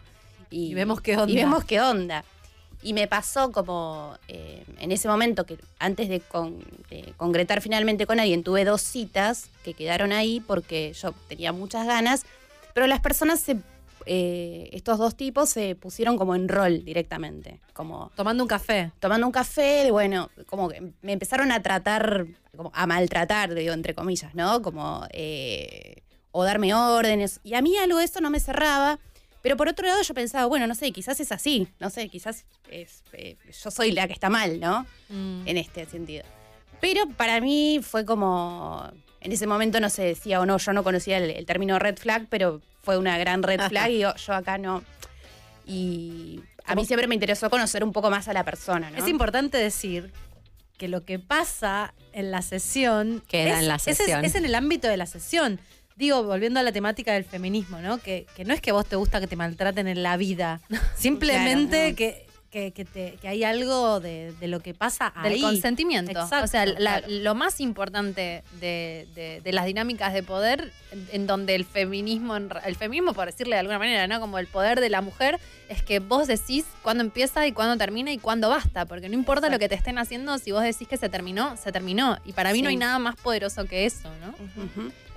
y, 0.49 0.71
Y 0.71 0.73
vemos 0.73 1.01
qué 1.01 1.15
onda. 1.17 1.31
Y 1.31 1.35
vemos 1.35 1.63
qué 1.63 1.81
onda. 1.81 2.23
Y 2.83 2.93
me 2.93 3.07
pasó 3.07 3.51
como 3.51 4.17
eh, 4.27 4.63
en 4.79 4.91
ese 4.91 5.07
momento 5.07 5.45
que 5.45 5.57
antes 5.79 6.07
de, 6.09 6.19
con- 6.19 6.59
de 6.89 7.13
concretar 7.17 7.61
finalmente 7.61 8.05
con 8.05 8.19
alguien, 8.19 8.43
tuve 8.43 8.63
dos 8.65 8.81
citas 8.81 9.49
que 9.63 9.73
quedaron 9.73 10.11
ahí 10.11 10.39
porque 10.45 10.93
yo 10.93 11.13
tenía 11.27 11.51
muchas 11.51 11.87
ganas, 11.87 12.25
pero 12.73 12.85
las 12.87 12.99
personas 12.99 13.39
se, 13.39 13.57
eh, 14.05 14.69
estos 14.73 14.97
dos 14.97 15.15
tipos 15.15 15.49
se 15.49 15.75
pusieron 15.75 16.17
como 16.17 16.35
en 16.35 16.47
rol 16.47 16.83
directamente, 16.85 17.59
como 17.73 18.11
Tomando 18.15 18.43
un 18.43 18.47
café. 18.47 18.91
tomando 18.99 19.25
un 19.25 19.31
café, 19.33 19.83
de, 19.85 19.91
bueno, 19.91 20.29
como 20.47 20.69
que 20.69 20.81
me 21.01 21.13
empezaron 21.13 21.51
a 21.51 21.61
tratar, 21.61 22.25
como 22.55 22.71
a 22.73 22.85
maltratar, 22.87 23.53
digo, 23.55 23.73
entre 23.73 23.93
comillas, 23.95 24.35
¿no? 24.35 24.61
Como, 24.61 25.05
eh, 25.11 26.03
o 26.31 26.43
darme 26.43 26.73
órdenes. 26.73 27.39
Y 27.43 27.53
a 27.55 27.61
mí 27.61 27.77
algo 27.77 27.97
de 27.97 28.05
eso 28.05 28.21
no 28.21 28.29
me 28.29 28.39
cerraba. 28.39 28.99
Pero 29.41 29.57
por 29.57 29.67
otro 29.69 29.85
lado 29.85 30.01
yo 30.01 30.15
pensaba, 30.15 30.47
bueno, 30.47 30.65
no 30.65 30.73
sé, 30.73 30.91
quizás 30.91 31.19
es 31.19 31.31
así, 31.31 31.67
no 31.79 31.91
sé, 31.91 32.09
quizás 32.09 32.45
es, 32.71 33.03
eh, 33.13 33.37
yo 33.63 33.69
soy 33.69 33.91
la 33.91 34.07
que 34.07 34.13
está 34.13 34.27
mal, 34.27 34.59
¿no? 34.59 34.87
En 35.09 35.57
este 35.57 35.85
sentido. 35.85 36.23
Pero 36.81 37.07
para 37.09 37.39
mí 37.41 37.79
fue 37.83 38.05
como, 38.05 38.89
en 39.21 39.31
ese 39.31 39.45
momento 39.45 39.79
no 39.79 39.91
se 39.91 40.03
decía 40.03 40.41
o 40.41 40.47
no, 40.47 40.57
yo 40.57 40.73
no 40.73 40.83
conocía 40.83 41.19
el, 41.19 41.29
el 41.29 41.45
término 41.45 41.77
red 41.77 41.95
flag, 41.97 42.25
pero 42.27 42.59
fue 42.85 42.97
una 42.97 43.17
gran 43.17 43.43
red 43.43 43.59
flag 43.69 43.91
y 43.91 43.99
yo, 43.99 44.15
yo 44.15 44.33
acá 44.33 44.57
no. 44.57 44.83
Y 45.65 46.41
a 46.65 46.75
mí 46.75 46.85
siempre 46.85 47.07
me 47.07 47.15
interesó 47.15 47.49
conocer 47.49 47.83
un 47.83 47.91
poco 47.91 48.09
más 48.09 48.27
a 48.27 48.33
la 48.33 48.43
persona, 48.43 48.91
¿no? 48.91 48.97
Es 48.97 49.07
importante 49.07 49.57
decir 49.57 50.11
que 50.77 50.87
lo 50.87 51.03
que 51.05 51.19
pasa 51.19 51.93
en 52.13 52.31
la 52.31 52.41
sesión 52.41 53.23
Queda 53.27 53.53
es, 53.55 53.59
en 53.59 53.67
la 53.67 53.75
es- 53.75 53.87
es- 53.87 53.97
sesión. 53.97 54.25
Es, 54.25 54.35
en 54.35 54.45
el 54.45 54.55
ámbito 54.55 54.87
de 54.87 54.97
la 54.97 55.05
sesión. 55.05 55.59
Digo, 55.95 56.23
volviendo 56.23 56.59
a 56.59 56.63
la 56.63 56.73
temática 56.73 57.13
del 57.13 57.23
feminismo, 57.23 57.79
¿no? 57.79 57.97
Que, 57.99 58.27
que 58.35 58.43
no 58.43 58.53
es 58.53 58.59
que 58.61 58.73
vos 58.73 58.85
te 58.85 58.97
gusta 58.97 59.21
que 59.21 59.27
te 59.27 59.37
maltraten 59.37 59.87
en 59.87 60.03
la 60.03 60.17
vida. 60.17 60.59
Simplemente 60.97 61.69
Claro, 61.77 61.89
no. 61.91 61.95
que, 61.95 62.24
que, 62.55 62.71
que 62.71 62.85
te- 62.85 63.17
que 63.21 63.27
hay 63.27 63.43
algo 63.43 63.99
de, 63.99 64.31
de 64.39 64.47
lo 64.47 64.61
que 64.61 64.73
pasa 64.73 65.11
del 65.23 65.33
ahí. 65.33 65.41
consentimiento. 65.41 66.11
Exacto, 66.11 66.45
o 66.45 66.47
sea, 66.47 66.65
la- 66.65 66.75
claro. 66.75 67.07
lo 67.09 67.35
más 67.35 67.59
importante 67.59 68.45
de, 68.61 69.05
de- 69.13 69.41
de 69.43 69.51
las 69.51 69.65
dinámicas 69.65 70.13
de 70.13 70.23
poder, 70.23 70.71
en, 70.93 71.05
en 71.11 71.27
donde 71.27 71.53
el 71.55 71.65
feminismo, 71.65 72.33
el 72.37 72.75
feminismo 72.77 73.13
por 73.13 73.25
decirle 73.25 73.57
de 73.57 73.59
alguna 73.59 73.77
manera, 73.77 74.07
¿no? 74.07 74.21
Como 74.21 74.39
el 74.39 74.47
poder 74.47 74.79
de 74.79 74.89
la 74.89 75.01
mujer, 75.01 75.37
es 75.67 75.83
que 75.83 75.99
vos 75.99 76.27
decís 76.29 76.63
cuándo 76.81 77.03
empieza 77.03 77.45
y 77.45 77.51
cuándo 77.51 77.75
termina 77.77 78.13
y 78.13 78.19
cuándo 78.19 78.47
basta. 78.47 78.85
Porque 78.85 79.09
no 79.09 79.15
importa 79.15 79.49
lo 79.49 79.59
que 79.59 79.67
te 79.67 79.75
estén 79.75 79.97
haciendo, 79.97 80.37
si 80.37 80.53
vos 80.53 80.63
decís 80.63 80.87
que 80.87 80.95
se 80.95 81.09
terminó, 81.09 81.57
se 81.57 81.73
terminó. 81.73 82.17
Y 82.23 82.31
para 82.31 82.53
mí 82.53 82.61
no 82.61 82.69
hay 82.69 82.77
nada 82.77 82.99
más 82.99 83.17
poderoso 83.17 83.65
que 83.65 83.85
eso, 83.85 84.09
¿no? 84.21 84.33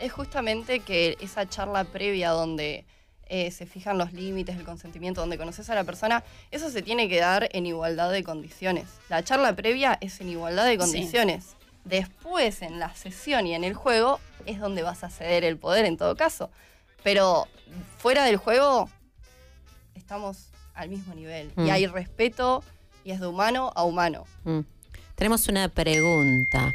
Es 0.01 0.11
justamente 0.13 0.81
que 0.81 1.17
esa 1.21 1.49
charla 1.49 1.85
previa 1.85 2.31
donde 2.31 2.85
eh, 3.29 3.51
se 3.51 3.67
fijan 3.67 3.99
los 3.99 4.13
límites 4.13 4.57
del 4.57 4.65
consentimiento, 4.65 5.21
donde 5.21 5.39
conoces 5.39 5.69
a 5.71 5.75
la 5.75 5.85
persona, 5.85 6.25
eso 6.51 6.71
se 6.71 6.83
tiene 6.83 7.09
que 7.09 7.21
dar 7.21 7.49
en 7.53 7.67
igualdad 7.67 8.11
de 8.11 8.25
condiciones. 8.25 8.87
La 9.09 9.23
charla 9.23 9.55
previa 9.55 9.99
es 10.01 10.21
en 10.21 10.29
igualdad 10.31 10.65
de 10.65 10.73
Sí. 10.73 10.79
condiciones. 10.79 11.57
Después, 11.85 12.63
en 12.63 12.79
la 12.79 12.95
sesión 12.95 13.47
y 13.47 13.55
en 13.55 13.65
el 13.65 13.75
juego, 13.75 14.21
es 14.47 14.59
donde 14.61 14.83
vas 14.83 15.05
a 15.05 15.11
ceder 15.11 15.45
el 15.45 15.57
poder 15.57 15.85
en 15.85 15.97
todo 15.97 16.17
caso. 16.17 16.51
Pero 17.03 17.47
fuera 17.99 18.25
del 18.25 18.37
juego, 18.37 18.89
estamos 19.95 20.51
al 20.75 20.89
mismo 20.89 21.15
nivel. 21.15 21.51
Mm. 21.57 21.67
Y 21.67 21.71
hay 21.71 21.87
respeto 21.87 22.63
y 23.05 23.11
es 23.13 23.21
de 23.21 23.27
humano 23.27 23.73
a 23.75 23.85
humano. 23.85 24.25
Mm. 24.45 24.61
Tenemos 25.15 25.49
una 25.49 25.69
pregunta. 25.69 26.73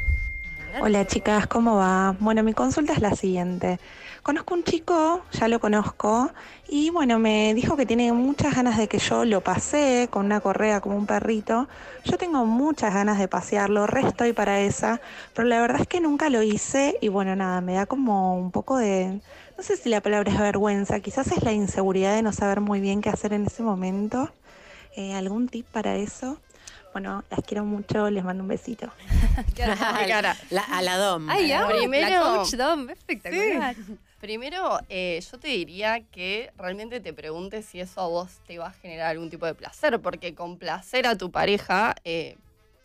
Hola 0.80 1.06
chicas, 1.06 1.46
¿cómo 1.46 1.76
va? 1.76 2.16
Bueno, 2.18 2.42
mi 2.42 2.52
consulta 2.52 2.92
es 2.94 2.98
la 3.00 3.14
siguiente. 3.14 3.78
Conozco 4.24 4.54
un 4.54 4.64
chico, 4.64 5.22
ya 5.32 5.48
lo 5.48 5.60
conozco, 5.60 6.30
y 6.66 6.88
bueno, 6.88 7.18
me 7.18 7.52
dijo 7.52 7.76
que 7.76 7.84
tiene 7.84 8.10
muchas 8.14 8.56
ganas 8.56 8.78
de 8.78 8.88
que 8.88 8.98
yo 8.98 9.26
lo 9.26 9.42
pasee 9.42 10.08
con 10.08 10.24
una 10.24 10.40
correa 10.40 10.80
como 10.80 10.96
un 10.96 11.04
perrito. 11.04 11.68
Yo 12.06 12.16
tengo 12.16 12.46
muchas 12.46 12.94
ganas 12.94 13.18
de 13.18 13.28
pasearlo, 13.28 13.86
re 13.86 14.00
estoy 14.00 14.32
para 14.32 14.60
esa, 14.60 15.02
pero 15.34 15.46
la 15.46 15.60
verdad 15.60 15.82
es 15.82 15.86
que 15.86 16.00
nunca 16.00 16.30
lo 16.30 16.42
hice 16.42 16.96
y 17.02 17.08
bueno, 17.08 17.36
nada, 17.36 17.60
me 17.60 17.74
da 17.74 17.84
como 17.84 18.34
un 18.38 18.50
poco 18.50 18.78
de, 18.78 19.20
no 19.58 19.62
sé 19.62 19.76
si 19.76 19.90
la 19.90 20.00
palabra 20.00 20.32
es 20.32 20.38
vergüenza, 20.38 21.00
quizás 21.00 21.26
es 21.30 21.42
la 21.42 21.52
inseguridad 21.52 22.14
de 22.16 22.22
no 22.22 22.32
saber 22.32 22.62
muy 22.62 22.80
bien 22.80 23.02
qué 23.02 23.10
hacer 23.10 23.34
en 23.34 23.44
ese 23.44 23.62
momento. 23.62 24.32
Eh, 24.96 25.12
¿Algún 25.12 25.48
tip 25.48 25.66
para 25.66 25.96
eso? 25.96 26.38
Bueno, 26.94 27.24
las 27.28 27.40
quiero 27.44 27.64
mucho, 27.64 28.08
les 28.08 28.24
mando 28.24 28.42
un 28.44 28.48
besito. 28.48 28.88
La- 30.50 30.62
a 30.62 30.80
la 30.80 30.96
DOM. 30.96 31.28
Ay, 31.28 31.50
amo, 31.52 31.68
Primero- 31.76 32.08
la 32.08 32.36
coach 32.38 32.54
Dom, 32.54 32.88
espectacular. 32.88 33.74
Primero, 34.24 34.80
eh, 34.88 35.22
yo 35.30 35.38
te 35.38 35.48
diría 35.48 36.00
que 36.00 36.50
realmente 36.56 36.98
te 36.98 37.12
preguntes 37.12 37.66
si 37.66 37.80
eso 37.80 38.00
a 38.00 38.06
vos 38.06 38.40
te 38.46 38.56
va 38.56 38.68
a 38.68 38.72
generar 38.72 39.10
algún 39.10 39.28
tipo 39.28 39.44
de 39.44 39.52
placer, 39.54 40.00
porque 40.00 40.34
complacer 40.34 41.06
a 41.06 41.18
tu 41.18 41.30
pareja 41.30 41.94
eh, 42.06 42.38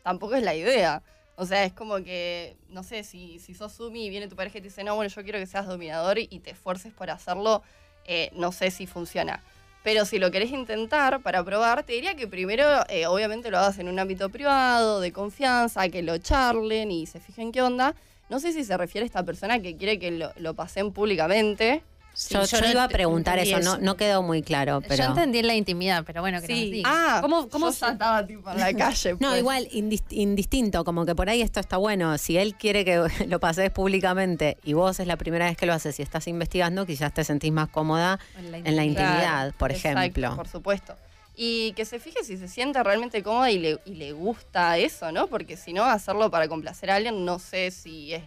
tampoco 0.03 0.35
es 0.35 0.43
la 0.43 0.53
idea. 0.53 1.01
O 1.37 1.45
sea, 1.45 1.63
es 1.63 1.71
como 1.71 2.03
que, 2.03 2.57
no 2.67 2.83
sé, 2.83 3.05
si, 3.05 3.39
si 3.39 3.53
sos 3.53 3.71
Sumi 3.71 4.07
y 4.07 4.09
viene 4.09 4.27
tu 4.27 4.35
pareja 4.35 4.57
y 4.57 4.61
te 4.61 4.67
dice, 4.67 4.83
no, 4.83 4.97
bueno, 4.97 5.09
yo 5.09 5.23
quiero 5.23 5.39
que 5.39 5.45
seas 5.45 5.65
dominador 5.65 6.19
y 6.19 6.27
te 6.39 6.51
esfuerces 6.51 6.91
por 6.91 7.09
hacerlo, 7.09 7.63
eh, 8.03 8.31
no 8.33 8.51
sé 8.51 8.69
si 8.69 8.85
funciona. 8.85 9.41
Pero 9.81 10.03
si 10.03 10.19
lo 10.19 10.31
querés 10.31 10.51
intentar 10.51 11.21
para 11.21 11.41
probar, 11.45 11.83
te 11.83 11.93
diría 11.93 12.15
que 12.15 12.27
primero, 12.27 12.65
obviamente, 13.07 13.49
lo 13.49 13.59
hagas 13.59 13.79
en 13.79 13.87
un 13.87 13.97
ámbito 13.97 14.27
privado, 14.27 14.99
de 14.99 15.13
confianza, 15.13 15.87
que 15.87 16.01
lo 16.01 16.17
charlen 16.17 16.91
y 16.91 17.05
se 17.05 17.21
fijen 17.21 17.53
qué 17.53 17.61
onda. 17.61 17.95
No 18.29 18.39
sé 18.39 18.53
si 18.53 18.63
se 18.63 18.77
refiere 18.77 19.03
a 19.03 19.07
esta 19.07 19.23
persona 19.23 19.59
que 19.59 19.75
quiere 19.75 19.97
que 19.99 20.11
lo, 20.11 20.31
lo 20.37 20.53
pasen 20.53 20.91
públicamente. 20.93 21.81
yo, 22.29 22.43
yo 22.45 22.57
iba 22.69 22.83
a 22.83 22.89
preguntar 22.89 23.39
eso, 23.39 23.59
no, 23.59 23.77
no 23.77 23.95
quedó 23.95 24.21
muy 24.21 24.41
claro, 24.43 24.81
pero... 24.87 25.03
Yo 25.03 25.09
entendí 25.11 25.41
la 25.41 25.55
intimidad, 25.55 26.03
pero 26.05 26.21
bueno, 26.21 26.39
que 26.41 26.47
Sí. 26.47 26.53
nos 26.63 26.71
diga. 26.71 26.89
Ah, 26.91 27.19
¿Cómo, 27.21 27.47
cómo 27.49 27.71
tipo 27.71 28.51
en 28.51 28.59
la 28.59 28.73
calle. 28.77 29.13
No, 29.13 29.29
pues. 29.29 29.39
igual 29.39 29.67
indis- 29.71 30.03
indistinto, 30.11 30.83
como 30.83 31.05
que 31.05 31.15
por 31.15 31.29
ahí 31.29 31.41
esto 31.41 31.59
está 31.59 31.77
bueno. 31.77 32.17
Si 32.17 32.37
él 32.37 32.55
quiere 32.55 32.83
que 32.85 33.01
lo 33.27 33.39
pases 33.39 33.71
públicamente 33.71 34.57
y 34.63 34.73
vos 34.73 34.99
es 34.99 35.07
la 35.07 35.17
primera 35.17 35.45
vez 35.45 35.57
que 35.57 35.65
lo 35.65 35.73
haces 35.73 35.97
y 35.99 36.03
estás 36.03 36.27
investigando, 36.27 36.85
quizás 36.85 37.13
te 37.13 37.23
sentís 37.23 37.51
más 37.51 37.69
cómoda 37.69 38.19
En 38.37 38.51
la 38.51 38.57
en 38.57 38.75
la 38.75 38.83
intimidad, 38.85 39.53
por 39.55 39.71
exacto, 39.71 39.99
ejemplo. 40.01 40.35
Por 40.35 40.47
supuesto. 40.47 40.95
Y 41.41 41.71
que 41.71 41.85
se 41.85 41.99
fije 41.99 42.21
si 42.25 42.35
se 42.35 42.49
siente 42.49 42.83
realmente 42.83 43.23
cómoda 43.23 43.49
y 43.49 43.59
le, 43.59 43.79
y 43.85 43.95
le 43.95 44.11
gusta 44.11 44.77
eso, 44.77 45.09
¿no? 45.13 45.27
Porque 45.27 45.55
si 45.55 45.71
no, 45.71 45.85
hacerlo 45.85 46.29
para 46.29 46.49
complacer 46.49 46.91
a 46.91 46.95
alguien 46.95 47.23
no 47.23 47.39
sé 47.39 47.71
si 47.71 48.13
es 48.13 48.23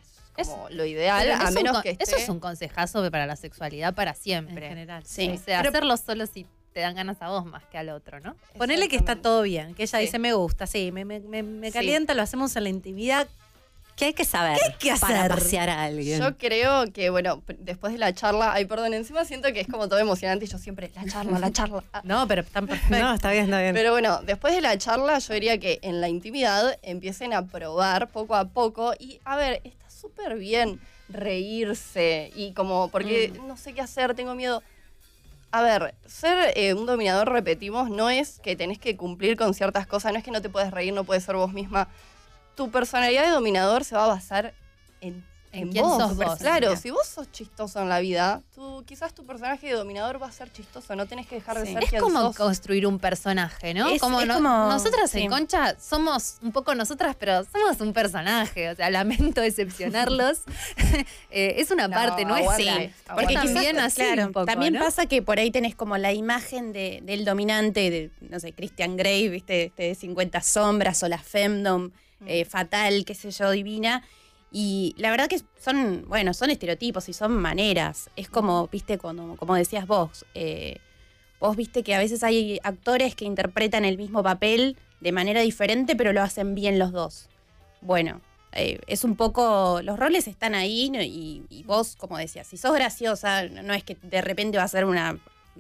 como 0.49 0.67
lo 0.71 0.87
ideal, 0.87 1.31
a 1.31 1.49
un 1.49 1.55
menos 1.55 1.83
que 1.83 1.91
esté... 1.91 2.05
Eso 2.05 2.17
es 2.17 2.27
un 2.31 2.41
consejazo 2.41 3.09
para 3.11 3.27
la 3.27 3.37
sexualidad 3.37 3.95
para 3.95 4.15
siempre. 4.15 4.65
En 4.65 4.71
general. 4.71 5.03
Sí. 5.05 5.29
O 5.29 5.33
Sí. 5.33 5.43
sea, 5.45 5.59
Pero- 5.59 5.69
hacerlo 5.69 5.97
solo 5.99 6.25
si 6.27 6.47
te 6.73 6.81
dan 6.81 6.95
ganas 6.95 7.21
a 7.21 7.29
vos 7.29 7.45
más 7.45 7.63
que 7.67 7.77
al 7.77 7.91
otro, 7.91 8.19
¿no? 8.21 8.35
Ponele 8.57 8.89
que 8.89 8.97
está 8.97 9.17
todo 9.17 9.43
bien, 9.43 9.75
que 9.75 9.83
ella 9.83 9.99
Sí. 9.99 10.07
dice 10.07 10.19
me 10.19 10.33
gusta, 10.33 10.67
sí, 10.67 10.91
me, 10.91 11.05
me, 11.05 11.21
me- 11.21 11.43
me 11.43 11.67
Sí. 11.67 11.75
calienta, 11.75 12.15
lo 12.15 12.23
hacemos 12.23 12.57
en 12.57 12.63
la 12.63 12.71
intimidad. 12.71 13.29
¿Qué 13.97 14.07
hay 14.07 14.15
que 14.15 14.25
saber 14.25 14.59
¿Qué 14.59 14.65
hay 14.65 14.79
que 14.79 14.91
hacer? 14.91 15.09
para 15.09 15.35
pasear 15.35 15.69
a 15.71 15.85
alguien? 15.85 16.21
Yo 16.21 16.37
creo 16.37 16.91
que, 16.93 17.11
bueno, 17.11 17.43
después 17.59 17.93
de 17.93 17.99
la 17.99 18.13
charla, 18.15 18.53
ay, 18.53 18.65
perdón, 18.65 18.95
encima 18.95 19.25
siento 19.25 19.53
que 19.53 19.61
es 19.61 19.69
como 19.69 19.89
todo 19.89 19.99
emocionante 19.99 20.45
y 20.45 20.49
yo 20.49 20.59
siempre, 20.59 20.91
la 20.95 21.05
charla, 21.05 21.39
la 21.39 21.53
charla. 21.53 21.85
Ah. 21.93 22.03
No, 22.05 22.27
pero. 22.27 22.45
No, 22.91 23.15
está 23.15 23.31
bien, 23.31 23.45
está 23.45 23.61
bien. 23.61 23.75
Pero 23.75 23.93
bueno, 23.93 24.21
después 24.23 24.55
de 24.55 24.61
la 24.61 24.77
charla, 24.79 25.19
yo 25.19 25.35
diría 25.35 25.59
que 25.59 25.79
en 25.83 26.01
la 26.01 26.09
intimidad 26.09 26.79
empiecen 26.83 27.33
a 27.33 27.47
probar 27.47 28.09
poco 28.09 28.35
a 28.35 28.47
poco 28.47 28.93
y, 28.99 29.21
a 29.25 29.37
ver, 29.37 29.61
está 29.65 29.89
súper 29.91 30.37
bien 30.37 30.81
reírse 31.09 32.33
y 32.35 32.53
como, 32.53 32.89
porque 32.89 33.33
no 33.47 33.57
sé 33.57 33.73
qué 33.73 33.83
hacer, 33.83 34.15
tengo 34.15 34.35
miedo. 34.35 34.63
A 35.51 35.61
ver, 35.61 35.95
ser 36.07 36.53
eh, 36.57 36.73
un 36.73 36.87
dominador, 36.87 37.31
repetimos, 37.31 37.91
no 37.91 38.09
es 38.09 38.41
que 38.41 38.57
tenés 38.57 38.79
que 38.79 38.97
cumplir 38.97 39.37
con 39.37 39.53
ciertas 39.53 39.87
cosas, 39.87 40.13
no 40.13 40.19
es 40.19 40.25
que 40.25 40.31
no 40.31 40.41
te 40.41 40.49
puedes 40.49 40.71
reír, 40.71 40.95
no 40.95 41.05
puedes 41.05 41.25
ser 41.25 41.37
vos 41.37 41.53
misma. 41.53 41.89
Tu 42.57 42.71
personalidad 42.71 43.25
de 43.25 43.31
dominador 43.31 43.85
se 43.85 43.95
va 43.95 44.05
a 44.05 44.09
basar 44.09 44.55
en 45.01 45.25
¿En 45.55 45.71
quién 45.71 45.85
sos 45.85 46.17
vos? 46.17 46.39
Claro, 46.39 46.75
si 46.77 46.89
vos 46.91 47.07
sos 47.07 47.31
chistoso 47.31 47.79
en 47.83 47.91
la 47.91 48.01
vida, 48.01 48.41
tú, 48.55 48.83
quizás 48.87 49.13
tu 49.15 49.27
personaje 49.27 49.67
de 49.67 49.75
dominador 49.75 50.21
va 50.23 50.27
a 50.29 50.33
ser 50.33 50.51
chistoso, 50.51 50.97
no 50.97 51.05
tenés 51.05 51.27
que 51.27 51.35
dejar 51.35 51.59
de 51.59 51.67
Sí. 51.67 51.75
ser 51.75 51.83
Es 51.85 51.91
quien 51.91 52.01
como 52.01 52.21
sos. 52.23 52.37
construir 52.39 52.87
un 52.87 52.99
personaje, 52.99 53.75
¿no? 53.75 53.87
Es- 53.91 54.01
como 54.01 54.23
es 54.23 54.27
no- 54.29 54.37
como- 54.37 54.49
nosotras 54.49 55.11
sí. 55.11 55.21
en 55.21 55.29
Concha 55.29 55.79
somos 55.79 56.39
un 56.41 56.53
poco 56.53 56.75
nosotras, 56.75 57.17
pero 57.21 57.45
somos 57.45 57.79
un 57.83 57.93
personaje. 57.93 58.71
O 58.71 58.77
sea, 58.77 58.89
lamento 58.89 59.43
decepcionarlos. 59.43 60.41
Eh, 61.31 61.57
es 61.59 61.71
una 61.71 61.87
No, 61.89 61.95
parte 61.97 62.25
nuestra. 62.25 62.55
aguante, 62.55 62.95
Porque 63.07 63.23
Porque 63.23 63.35
también 63.35 63.71
quizás, 63.77 63.85
así 63.87 63.97
claro, 64.03 64.27
un 64.29 64.33
poco, 64.33 64.47
también 64.47 64.73
¿no? 64.75 64.81
pasa 64.81 65.05
que 65.07 65.21
por 65.23 65.39
ahí 65.39 65.51
tenés 65.51 65.75
como 65.75 65.99
la 65.99 66.13
imagen 66.15 66.73
de- 66.73 67.01
del 67.03 67.25
dominante, 67.27 67.91
de, 67.91 68.11
no 68.21 68.39
sé, 68.41 68.53
Christian 68.55 68.97
Grey, 68.97 69.29
viste, 69.29 69.65
este 69.65 69.83
de 69.85 69.95
50 69.95 70.41
sombras 70.43 71.03
o 71.03 71.09
la 71.09 71.19
femdom 71.19 71.91
eh, 72.27 72.45
fatal, 72.45 73.05
qué 73.05 73.15
sé 73.15 73.31
yo, 73.31 73.51
divina. 73.51 74.03
Y 74.51 74.95
la 74.99 75.11
verdad 75.11 75.29
que 75.29 75.41
son, 75.59 76.05
bueno, 76.09 76.35
son 76.35 76.51
estereotipos 76.51 77.09
y 77.09 77.13
son 77.13 77.33
maneras. 77.33 78.11
Es 78.17 78.29
como, 78.29 78.69
viste, 78.69 78.99
cuando, 78.99 79.37
como 79.37 79.55
decías 79.55 79.87
vos, 79.87 80.27
eh, 80.35 80.77
vos 81.41 81.57
viste 81.57 81.83
que 81.83 81.95
a 81.95 81.99
veces 81.99 82.23
hay 82.23 82.61
actores 82.63 83.15
que 83.15 83.25
interpretan 83.25 83.85
el 83.85 83.97
mismo 83.97 84.23
papel 84.23 84.77
de 85.01 85.13
manera 85.13 85.41
diferente, 85.41 85.97
pero 85.97 86.13
lo 86.13 86.23
hacen 86.23 86.55
bien 86.55 86.79
los 86.79 86.93
dos. 86.93 87.29
Bueno, 87.81 88.21
eh, 88.53 88.79
es 88.87 89.05
un 89.05 89.17
poco, 89.17 89.81
los 89.83 89.99
roles 89.99 90.29
están 90.29 90.55
ahí 90.55 90.91
¿no? 90.91 91.01
y, 91.03 91.45
y 91.49 91.63
vos, 91.65 91.97
como 91.97 92.19
decías, 92.19 92.47
si 92.47 92.59
sos 92.59 92.75
graciosa, 92.75 93.49
no 93.49 93.63
no 93.63 93.73
es 93.73 93.83
que 93.83 93.97
de 94.03 94.21
repente 94.21 94.59
va 94.59 94.65
a 94.65 94.69
ser 94.69 94.85
una 94.85 95.19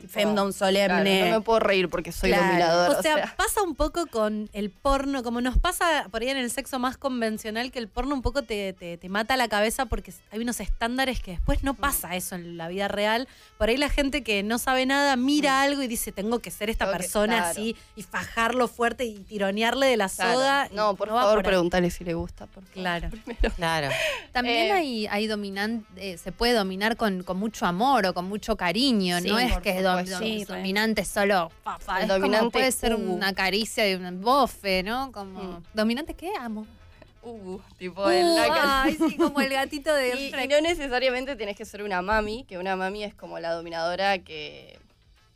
femdom 0.08 0.52
solemne. 0.52 1.18
Claro, 1.18 1.30
no 1.32 1.38
me 1.38 1.44
puedo 1.44 1.60
reír 1.60 1.88
porque 1.88 2.12
soy 2.12 2.30
Claro. 2.30 2.46
dominador. 2.46 2.96
O 2.98 3.02
sea, 3.02 3.34
pasa 3.36 3.62
un 3.62 3.74
poco 3.74 4.06
con 4.06 4.48
el 4.52 4.70
porno, 4.70 5.22
como 5.22 5.40
nos 5.40 5.58
pasa 5.58 6.08
por 6.10 6.22
ahí 6.22 6.28
en 6.28 6.36
el 6.38 6.50
sexo 6.50 6.78
más 6.78 6.96
convencional, 6.96 7.70
que 7.70 7.78
el 7.78 7.88
porno 7.88 8.14
un 8.14 8.22
poco 8.22 8.42
te, 8.42 8.72
te- 8.72 8.96
te 8.96 9.08
mata 9.08 9.36
la 9.36 9.48
cabeza 9.48 9.86
porque 9.86 10.12
hay 10.30 10.40
unos 10.40 10.60
estándares 10.60 11.20
que 11.20 11.32
después 11.32 11.62
no 11.62 11.74
pasa 11.74 12.16
eso 12.16 12.34
en 12.34 12.56
la 12.56 12.68
vida 12.68 12.88
real. 12.88 13.28
Por 13.58 13.68
ahí 13.68 13.76
la 13.76 13.88
gente 13.90 14.22
que 14.22 14.42
no 14.42 14.58
sabe 14.58 14.86
nada 14.86 15.16
mira 15.16 15.62
algo 15.62 15.82
y 15.82 15.86
dice, 15.88 16.12
tengo 16.12 16.38
que 16.40 16.50
ser 16.50 16.70
esta 16.70 16.84
Tengo 16.86 16.92
que- 16.96 17.02
persona 17.04 17.36
claro. 17.36 17.50
así 17.50 17.76
y 17.96 18.02
fajarlo 18.02 18.68
fuerte 18.68 19.04
y 19.04 19.14
tironearle 19.20 19.86
de 19.86 19.96
la 19.96 20.08
Claro. 20.08 20.32
soga. 20.34 20.68
y 20.70 20.74
No, 20.74 20.94
por 20.96 21.08
favor, 21.08 21.34
por 21.34 21.38
ahí. 21.38 21.44
pregúntale 21.44 21.90
si 21.90 22.04
le 22.04 22.14
gusta. 22.14 22.46
Por 22.46 22.62
favor. 22.64 22.72
Claro. 22.74 23.10
Claro. 23.56 23.88
También 24.32 24.66
Eh, 24.68 24.72
hay, 24.72 25.06
hay 25.06 25.26
dominan- 25.26 25.84
eh, 25.96 26.18
se 26.18 26.32
puede 26.32 26.52
dominar 26.54 26.96
con, 26.96 27.22
con 27.22 27.36
mucho 27.38 27.66
amor 27.66 28.06
o 28.06 28.14
con 28.14 28.24
mucho 28.26 28.56
cariño. 28.56 29.20
Sí, 29.20 29.28
no 29.28 29.38
es 29.38 29.52
por 29.52 29.62
que 29.82 29.88
dom- 29.88 30.04
dom- 30.06 30.18
Sí, 30.18 30.44
re. 30.44 30.56
dominante 30.56 31.04
solo. 31.04 31.50
El 31.66 31.72
es 31.72 31.84
como 31.86 32.06
dominante, 32.14 32.50
puede 32.50 32.72
ser 32.72 32.94
uh. 32.94 32.98
una 32.98 33.32
caricia 33.34 33.84
de 33.84 33.96
un 33.96 34.20
bofe, 34.20 34.82
¿no? 34.82 35.12
Como. 35.12 35.42
Mm. 35.42 35.62
¿Dominante 35.74 36.14
qué? 36.14 36.32
Amo. 36.38 36.66
Uh, 37.24 37.60
tipo 37.78 38.04
Uh, 38.04 38.08
el 38.10 38.34
la- 38.34 38.82
ay, 38.82 38.96
sí, 38.96 39.16
como 39.16 39.40
el 39.40 39.50
gatito 39.52 39.94
de 39.94 40.08
y, 40.16 40.32
no 40.32 40.60
necesariamente 40.60 41.36
tenés 41.36 41.56
que 41.56 41.64
ser 41.64 41.82
una 41.84 42.02
mami, 42.02 42.44
que 42.48 42.58
una 42.58 42.74
mami 42.74 43.04
es 43.04 43.14
como 43.14 43.38
la 43.38 43.52
dominadora 43.52 44.18
que, 44.18 44.76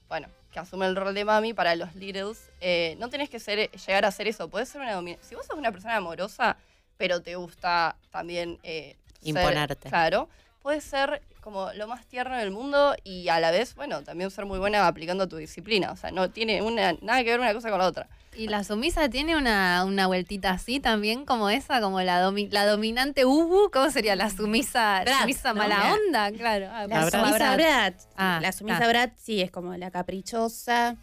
bueno, 0.08 0.26
que 0.52 0.58
asume 0.58 0.86
el 0.86 0.96
rol 0.96 1.14
de 1.14 1.24
mami 1.24 1.52
para 1.54 1.76
los 1.76 1.94
littles. 1.94 2.50
Eh, 2.60 2.96
no 2.98 3.08
tenés 3.08 3.30
que 3.30 3.38
ser, 3.38 3.70
llegar 3.70 4.04
a 4.04 4.10
ser 4.10 4.26
eso. 4.26 4.48
Puedes 4.48 4.68
ser 4.68 4.80
una 4.80 4.94
dominadora. 4.94 5.28
Si 5.28 5.34
vos 5.36 5.46
sos 5.46 5.56
una 5.56 5.70
persona 5.70 5.94
amorosa, 5.96 6.56
pero 6.96 7.20
te 7.22 7.36
gusta 7.36 7.94
también 8.10 8.58
eh, 8.64 8.96
ser- 9.20 9.28
Imponerte. 9.28 9.88
claro. 9.88 10.28
Puedes 10.66 10.82
ser 10.82 11.22
como 11.42 11.72
lo 11.74 11.86
más 11.86 12.04
tierno 12.06 12.36
del 12.36 12.50
mundo 12.50 12.96
y 13.04 13.28
a 13.28 13.38
la 13.38 13.52
vez, 13.52 13.76
bueno, 13.76 14.02
también 14.02 14.32
ser 14.32 14.46
muy 14.46 14.58
buena 14.58 14.84
aplicando 14.88 15.28
tu 15.28 15.36
disciplina. 15.36 15.92
O 15.92 15.96
sea, 15.96 16.10
no 16.10 16.28
tiene 16.28 16.60
una, 16.60 16.94
nada 17.02 17.22
que 17.22 17.30
ver 17.30 17.38
una 17.38 17.54
cosa 17.54 17.70
con 17.70 17.78
la 17.78 17.86
otra. 17.86 18.08
Y 18.34 18.48
la 18.48 18.64
sumisa 18.64 19.08
tiene 19.08 19.36
una, 19.36 19.84
una 19.84 20.08
vueltita 20.08 20.50
así 20.50 20.80
también, 20.80 21.24
como 21.24 21.50
esa, 21.50 21.80
como 21.80 22.00
la, 22.00 22.20
domi- 22.20 22.48
la 22.50 22.66
dominante 22.66 23.24
Ubu. 23.24 23.70
¿Cómo 23.72 23.92
sería 23.92 24.16
la 24.16 24.28
sumisa, 24.28 25.02
Brat, 25.04 25.20
sumisa 25.20 25.52
¿no? 25.52 25.60
mala 25.60 25.92
onda? 25.94 26.32
Claro. 26.32 26.66
Ah, 26.72 26.86
La 26.88 27.10
sumisa 27.12 27.54
Brat. 27.54 27.94
Ah, 28.16 28.40
la 28.42 28.50
sumisa 28.50 28.84
ah. 28.84 28.88
Brat 28.88 29.12
sí 29.18 29.40
es 29.42 29.52
como 29.52 29.72
la 29.76 29.92
caprichosa. 29.92 30.96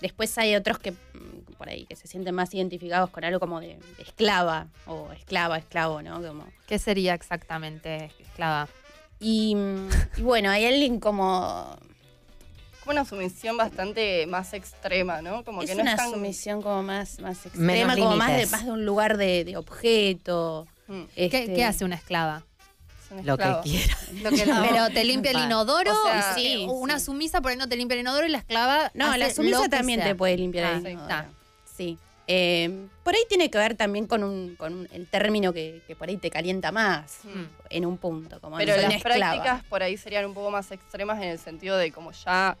Después 0.00 0.38
hay 0.38 0.54
otros 0.56 0.78
que 0.78 0.92
mm, 0.92 1.52
por 1.58 1.68
ahí 1.68 1.84
que 1.84 1.94
se 1.94 2.08
sienten 2.08 2.34
más 2.34 2.54
identificados 2.54 3.10
con 3.10 3.22
algo 3.22 3.38
como 3.38 3.60
de, 3.60 3.76
de 3.98 4.02
esclava 4.02 4.68
o 4.86 5.12
esclava, 5.12 5.58
esclavo, 5.58 6.00
¿no? 6.00 6.22
Como, 6.26 6.46
¿Qué 6.66 6.78
sería 6.78 7.12
exactamente 7.12 8.10
esclava? 8.18 8.66
Y, 9.20 9.56
y 10.16 10.22
bueno, 10.22 10.50
hay 10.50 10.66
alguien 10.66 11.00
como 11.00 11.76
Como 12.80 12.92
una 12.92 13.04
sumisión 13.04 13.56
bastante 13.56 14.26
más 14.26 14.52
extrema, 14.52 15.22
¿no? 15.22 15.44
Como 15.44 15.62
es 15.62 15.70
que 15.70 15.76
no 15.76 15.82
una 15.82 15.92
es 15.92 15.96
tan... 15.96 16.10
sumisión 16.10 16.60
como 16.62 16.82
más, 16.82 17.18
más 17.20 17.38
Menos 17.54 17.92
extrema, 17.92 17.96
como 17.96 18.16
más 18.16 18.36
de, 18.36 18.46
más 18.46 18.64
de 18.64 18.70
un 18.72 18.84
lugar 18.84 19.16
de, 19.16 19.44
de 19.44 19.56
objeto. 19.56 20.66
Mm. 20.88 21.02
¿Qué, 21.14 21.24
Este, 21.26 21.54
qué 21.54 21.64
hace 21.64 21.84
una 21.84 21.94
esclava? 21.96 22.42
Es 23.18 23.24
Lo 23.24 23.38
que 23.38 23.44
quiera. 23.62 23.96
Lo 24.22 24.30
que- 24.30 24.44
pero 24.68 24.90
te 24.90 25.04
limpia 25.04 25.30
el 25.30 25.44
inodoro. 25.44 25.92
O 25.92 26.02
sea, 26.06 26.34
sí, 26.34 26.66
una 26.68 26.98
sí. 26.98 27.04
sumisa 27.06 27.40
por 27.40 27.52
ahí 27.52 27.56
no 27.56 27.68
te 27.68 27.76
limpia 27.76 27.94
el 27.94 28.00
inodoro 28.00 28.26
y 28.26 28.30
la 28.30 28.38
esclava. 28.38 28.90
No, 28.94 29.06
hace 29.08 29.18
la 29.18 29.28
lo 29.28 29.34
sumisa 29.34 29.62
que 29.62 29.68
también 29.68 30.00
sea. 30.00 30.08
te 30.08 30.14
puede 30.16 30.36
limpiar 30.36 30.64
Ah, 30.66 30.72
el 30.76 30.82
sí, 30.82 30.88
inodoro. 30.88 31.14
está. 31.14 31.28
Sí. 31.76 31.98
Eh, 32.26 32.86
por 33.02 33.14
ahí 33.14 33.20
tiene 33.28 33.50
que 33.50 33.58
ver 33.58 33.74
también 33.76 34.06
con, 34.06 34.24
un, 34.24 34.56
con 34.56 34.72
un- 34.72 34.88
el 34.92 35.06
término 35.06 35.52
que, 35.52 35.82
que 35.86 35.94
por 35.94 36.08
ahí 36.08 36.16
te 36.16 36.30
calienta 36.30 36.72
más 36.72 37.18
Mm. 37.24 37.44
en 37.70 37.86
un 37.86 37.98
punto. 37.98 38.40
Como 38.40 38.56
Pero 38.56 38.76
las 38.76 38.94
esclava. 38.94 39.18
prácticas 39.32 39.64
por 39.64 39.82
ahí 39.82 39.96
serían 39.96 40.24
un 40.24 40.32
poco 40.34 40.50
más 40.50 40.70
extremas 40.72 41.18
en 41.22 41.28
el 41.28 41.38
sentido 41.38 41.76
de 41.76 41.92
como 41.92 42.12
ya 42.12 42.56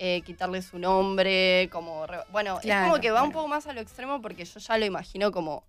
eh, 0.00 0.22
quitarle 0.24 0.62
su 0.62 0.78
nombre, 0.78 1.68
como... 1.72 2.06
re- 2.06 2.20
bueno, 2.30 2.60
es 2.62 2.72
como 2.84 3.00
que 3.00 3.10
va 3.10 3.24
un 3.24 3.32
poco 3.32 3.48
más 3.48 3.66
a 3.66 3.72
lo 3.72 3.80
extremo 3.80 4.22
porque 4.22 4.44
yo 4.44 4.60
ya 4.60 4.78
lo 4.78 4.84
imagino 4.84 5.32
como... 5.32 5.64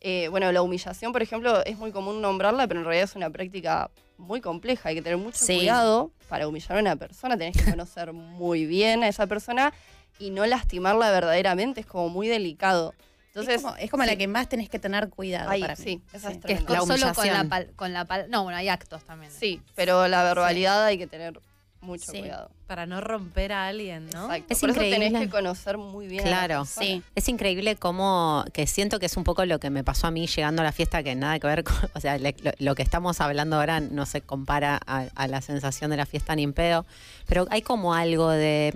eh, 0.00 0.28
bueno, 0.28 0.50
la 0.52 0.62
humillación, 0.62 1.12
por 1.12 1.20
ejemplo, 1.20 1.62
es 1.66 1.76
muy 1.76 1.92
común 1.92 2.22
nombrarla, 2.22 2.66
pero 2.66 2.80
en 2.80 2.86
realidad 2.86 3.04
es 3.10 3.16
una 3.16 3.28
práctica 3.28 3.90
muy 4.16 4.40
compleja. 4.40 4.88
Hay 4.88 4.94
que 4.94 5.02
tener 5.02 5.18
mucho 5.18 5.44
Sí. 5.44 5.56
cuidado 5.56 6.10
para 6.30 6.48
humillar 6.48 6.78
a 6.78 6.80
una 6.80 6.96
persona. 6.96 7.36
Tenés 7.36 7.56
que 7.62 7.70
conocer 7.70 8.12
muy 8.14 8.64
bien 8.64 9.02
a 9.02 9.08
esa 9.08 9.26
persona 9.26 9.74
y 10.18 10.30
no 10.30 10.44
lastimarla 10.46 11.10
verdaderamente. 11.10 11.80
Es 11.80 11.86
como 11.86 12.08
muy 12.08 12.28
delicado. 12.28 12.94
Entonces, 13.28 13.56
es 13.56 13.62
como, 13.62 13.76
es 13.76 13.90
como 13.90 14.02
sí. 14.04 14.10
la 14.10 14.16
que 14.16 14.28
más 14.28 14.48
tenés 14.48 14.68
que 14.68 14.78
tener 14.78 15.08
cuidado 15.08 15.50
Ahí, 15.50 15.60
para 15.60 15.74
mí. 15.74 15.82
sí, 15.82 16.02
esa 16.12 16.30
es 16.30 16.38
Que 16.38 16.52
es. 16.52 16.62
La 16.68 16.80
solo 16.82 17.12
con 17.14 17.26
la, 17.26 17.44
pal- 17.44 17.70
con 17.74 17.92
la 17.92 18.04
pal- 18.06 18.28
No, 18.28 18.44
bueno, 18.44 18.56
hay 18.58 18.68
actos 18.68 19.02
también. 19.04 19.32
Sí, 19.32 19.60
pero 19.74 20.06
la 20.06 20.22
verbalidad 20.22 20.84
hay 20.84 20.98
que 20.98 21.08
tener 21.08 21.40
mucho 21.80 22.12
Sí. 22.12 22.20
cuidado. 22.20 22.50
Para 22.68 22.86
no 22.86 23.00
romper 23.00 23.52
a 23.52 23.66
alguien, 23.66 24.08
¿no? 24.14 24.26
Exacto. 24.32 24.46
Es 24.54 24.60
Por 24.60 24.70
eso 24.70 24.80
tenés 24.80 25.12
que 25.12 25.28
conocer 25.28 25.76
muy 25.78 26.06
bien. 26.06 26.20
a 26.26 26.30
la 26.30 26.36
Claro. 26.46 26.60
persona. 26.62 26.86
Sí. 26.86 27.02
Es 27.16 27.28
increíble 27.28 27.74
cómo, 27.76 28.44
que 28.54 28.66
siento 28.68 28.98
que 29.00 29.06
es 29.06 29.16
un 29.18 29.24
poco 29.24 29.44
lo 29.44 29.58
que 29.58 29.68
me 29.68 29.82
pasó 29.84 30.06
a 30.06 30.10
mí 30.12 30.26
llegando 30.28 30.62
a 30.62 30.64
la 30.64 30.72
fiesta, 30.72 31.02
que 31.02 31.14
nada 31.16 31.38
que 31.40 31.46
ver 31.48 31.64
con, 31.64 31.74
o 31.94 32.00
sea, 32.00 32.16
le- 32.18 32.36
lo, 32.40 32.52
lo 32.58 32.74
que 32.76 32.82
estamos 32.82 33.20
hablando 33.20 33.56
ahora 33.56 33.80
no 33.80 34.06
se 34.06 34.20
compara 34.22 34.80
a, 34.86 35.06
a 35.14 35.26
la 35.28 35.40
sensación 35.42 35.90
de 35.90 35.96
la 35.98 36.06
fiesta 36.06 36.34
ni 36.36 36.44
en 36.44 36.52
pedo, 36.52 36.86
pero 37.26 37.46
hay 37.50 37.60
como 37.62 37.92
algo 37.94 38.30
de, 38.30 38.72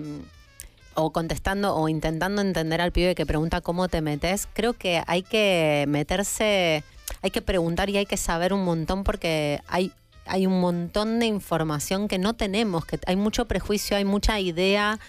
o 1.03 1.11
contestando 1.11 1.75
o 1.75 1.89
intentando 1.89 2.41
entender 2.41 2.81
al 2.81 2.91
pibe 2.91 3.15
que 3.15 3.25
pregunta 3.25 3.61
cómo 3.61 3.87
te 3.87 4.01
metes, 4.01 4.47
creo 4.53 4.73
que 4.73 5.03
hay 5.07 5.23
que 5.23 5.85
meterse, 5.87 6.83
hay 7.21 7.31
que 7.31 7.41
preguntar 7.41 7.89
y 7.89 7.97
hay 7.97 8.05
que 8.05 8.17
saber 8.17 8.53
un 8.53 8.63
montón 8.63 9.03
porque 9.03 9.61
hay 9.67 9.91
hay 10.25 10.45
un 10.45 10.61
montón 10.61 11.19
de 11.19 11.25
información 11.25 12.07
que 12.07 12.19
no 12.19 12.35
tenemos, 12.35 12.85
que 12.85 12.99
hay 13.07 13.15
mucho 13.15 13.45
prejuicio, 13.45 13.97
hay 13.97 14.05
mucha 14.05 14.39
idea 14.39 14.99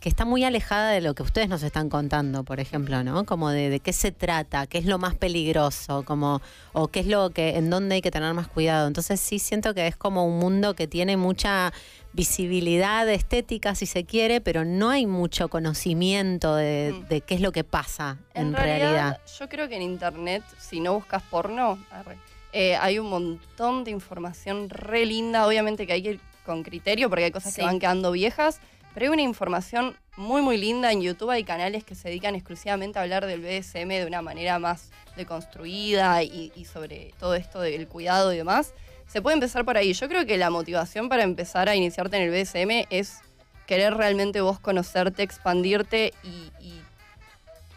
que 0.00 0.08
está 0.10 0.24
muy 0.24 0.44
alejada 0.44 0.90
de 0.90 1.00
lo 1.00 1.14
que 1.14 1.22
ustedes 1.22 1.48
nos 1.48 1.62
están 1.62 1.88
contando, 1.88 2.44
por 2.44 2.60
ejemplo, 2.60 3.02
¿no? 3.02 3.24
Como 3.24 3.50
de, 3.50 3.70
de 3.70 3.80
qué 3.80 3.92
se 3.92 4.12
trata, 4.12 4.66
qué 4.66 4.78
es 4.78 4.84
lo 4.84 4.98
más 4.98 5.14
peligroso, 5.14 6.04
como, 6.04 6.40
o 6.74 6.88
qué 6.88 7.00
es 7.00 7.06
lo 7.06 7.30
que, 7.30 7.56
en 7.56 7.70
dónde 7.70 7.96
hay 7.96 8.02
que 8.02 8.10
tener 8.10 8.32
más 8.34 8.46
cuidado. 8.46 8.86
Entonces 8.86 9.18
sí 9.20 9.38
siento 9.38 9.74
que 9.74 9.86
es 9.86 9.96
como 9.96 10.26
un 10.26 10.38
mundo 10.38 10.74
que 10.74 10.86
tiene 10.86 11.16
mucha 11.16 11.72
visibilidad 12.12 13.08
estética, 13.08 13.74
si 13.74 13.86
se 13.86 14.04
quiere, 14.04 14.40
pero 14.40 14.64
no 14.64 14.90
hay 14.90 15.06
mucho 15.06 15.48
conocimiento 15.48 16.54
de, 16.56 16.94
Mm. 16.94 17.08
de 17.08 17.20
qué 17.20 17.34
es 17.34 17.40
lo 17.40 17.52
que 17.52 17.62
pasa 17.64 18.18
en, 18.34 18.48
En 18.48 18.54
realidad. 18.54 18.78
realidad, 18.92 19.20
yo 19.38 19.48
creo 19.48 19.68
que 19.68 19.76
en 19.76 19.82
internet, 19.82 20.42
si 20.58 20.80
no 20.80 20.94
buscas 20.94 21.22
porno, 21.22 21.78
arre, 21.90 22.16
eh, 22.52 22.74
hay 22.76 22.98
un 22.98 23.08
montón 23.10 23.84
de 23.84 23.90
información 23.90 24.70
re 24.70 25.04
linda. 25.04 25.46
Obviamente 25.46 25.86
que 25.86 25.92
hay 25.92 26.02
que 26.02 26.10
ir 26.12 26.20
con 26.44 26.62
criterio 26.62 27.08
porque 27.10 27.24
hay 27.24 27.30
cosas 27.32 27.52
Sí. 27.52 27.60
que 27.60 27.66
van 27.66 27.78
quedando 27.78 28.12
viejas, 28.12 28.60
pero 28.96 29.08
hay 29.08 29.12
una 29.12 29.20
información 29.22 29.94
muy, 30.16 30.40
muy 30.40 30.56
linda. 30.56 30.90
En 30.90 31.02
YouTube 31.02 31.28
hay 31.28 31.44
canales 31.44 31.84
que 31.84 31.94
se 31.94 32.08
dedican 32.08 32.34
exclusivamente 32.34 32.98
a 32.98 33.02
hablar 33.02 33.26
del 33.26 33.42
BDSM 33.42 33.88
de 33.88 34.06
una 34.06 34.22
manera 34.22 34.58
más 34.58 34.88
deconstruida 35.16 36.22
y, 36.22 36.50
y 36.56 36.64
sobre 36.64 37.12
todo 37.20 37.34
esto 37.34 37.60
del 37.60 37.86
cuidado 37.88 38.32
y 38.32 38.38
demás. 38.38 38.72
Se 39.06 39.20
puede 39.20 39.34
empezar 39.34 39.66
por 39.66 39.76
ahí. 39.76 39.92
Yo 39.92 40.08
creo 40.08 40.24
que 40.24 40.38
la 40.38 40.48
motivación 40.48 41.10
para 41.10 41.24
empezar 41.24 41.68
a 41.68 41.76
iniciarte 41.76 42.16
en 42.16 42.22
el 42.22 42.30
BDSM 42.30 42.86
es 42.88 43.18
querer 43.66 43.92
realmente 43.94 44.40
vos 44.40 44.58
conocerte, 44.60 45.22
expandirte 45.22 46.14
y, 46.24 46.50
y- 46.64 46.80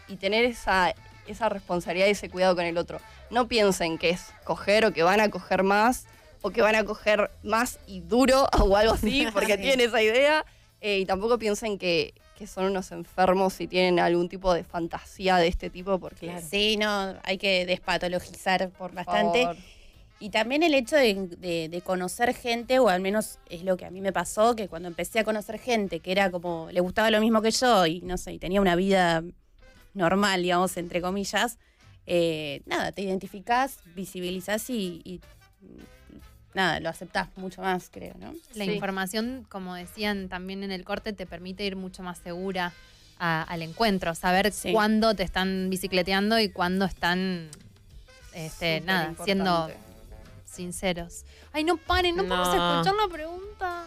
y 0.08 0.16
tener 0.16 0.46
esa, 0.46 0.94
esa 1.26 1.50
responsabilidad 1.50 2.06
y 2.06 2.12
ese 2.12 2.30
cuidado 2.30 2.56
con 2.56 2.64
el 2.64 2.78
otro. 2.78 2.98
No 3.28 3.46
piensen 3.46 3.98
que 3.98 4.08
es 4.08 4.24
coger 4.44 4.86
o 4.86 4.92
que 4.94 5.02
van 5.02 5.20
a 5.20 5.28
coger 5.28 5.64
más 5.64 6.06
o 6.40 6.50
que 6.50 6.62
van 6.62 6.76
a 6.76 6.84
coger 6.84 7.30
más 7.42 7.78
y 7.86 8.00
duro 8.00 8.48
o 8.58 8.74
algo 8.74 8.94
así, 8.94 9.26
porque 9.34 9.58
tienen 9.58 9.86
esa 9.86 10.00
idea. 10.02 10.46
Eh, 10.80 11.00
y 11.00 11.04
tampoco 11.06 11.38
piensen 11.38 11.76
que, 11.78 12.14
que 12.36 12.46
son 12.46 12.64
unos 12.66 12.90
enfermos 12.92 13.52
si 13.52 13.66
tienen 13.68 13.98
algún 14.00 14.28
tipo 14.28 14.52
de 14.54 14.64
fantasía 14.64 15.36
de 15.36 15.48
este 15.48 15.68
tipo, 15.70 15.98
porque 15.98 16.26
Sí, 16.50 16.76
no, 16.78 17.14
hay 17.22 17.36
que 17.38 17.66
despatologizar 17.66 18.70
por 18.70 18.92
bastante. 18.94 19.42
Y 20.22 20.28
también 20.30 20.62
el 20.62 20.74
hecho 20.74 20.96
de, 20.96 21.14
de- 21.38 21.68
de 21.70 21.80
conocer 21.82 22.34
gente, 22.34 22.78
o 22.78 22.88
al 22.88 23.00
menos 23.00 23.38
es 23.48 23.62
lo 23.64 23.76
que 23.78 23.86
a 23.86 23.90
mí 23.90 24.00
me 24.02 24.12
pasó, 24.12 24.54
que 24.54 24.68
cuando 24.68 24.88
empecé 24.88 25.18
a 25.20 25.24
conocer 25.24 25.58
gente 25.58 26.00
que 26.00 26.12
era 26.12 26.30
como, 26.30 26.68
le 26.70 26.80
gustaba 26.80 27.10
lo 27.10 27.20
mismo 27.20 27.40
que 27.40 27.50
yo 27.50 27.86
y 27.86 28.00
no 28.02 28.18
sé, 28.18 28.32
y 28.34 28.38
tenía 28.38 28.60
una 28.60 28.76
vida 28.76 29.22
normal, 29.94 30.42
digamos, 30.42 30.76
entre 30.76 31.00
comillas, 31.00 31.58
eh, 32.06 32.60
nada, 32.66 32.92
te 32.92 33.02
identificás, 33.02 33.78
visibilizás 33.94 34.68
y, 34.70 35.00
y, 35.04 35.20
nada, 36.54 36.80
lo 36.80 36.88
aceptás 36.88 37.28
mucho 37.36 37.62
más, 37.62 37.88
creo, 37.90 38.14
¿no? 38.18 38.32
La 38.54 38.64
Sí. 38.64 38.72
información, 38.72 39.46
como 39.48 39.74
decían 39.74 40.28
también 40.28 40.62
en 40.64 40.72
el 40.72 40.84
corte, 40.84 41.12
te 41.12 41.26
permite 41.26 41.64
ir 41.64 41.76
mucho 41.76 42.02
más 42.02 42.18
segura 42.18 42.72
a- 43.18 43.42
al 43.42 43.62
encuentro, 43.62 44.14
saber 44.14 44.50
Sí. 44.52 44.72
cuándo 44.72 45.14
te 45.14 45.22
están 45.22 45.68
bicicleteando 45.70 46.38
y 46.40 46.48
cuándo 46.48 46.86
están, 46.86 47.48
este, 48.32 48.78
Súper 48.78 48.84
nada, 48.84 49.14
siendo 49.24 49.70
sinceros. 50.44 51.24
Ay, 51.52 51.64
no 51.64 51.76
paren, 51.76 52.16
no, 52.16 52.24
podemos 52.24 52.48
No. 52.54 52.72
escuchar 52.80 52.94
la 52.96 53.12
pregunta. 53.12 53.84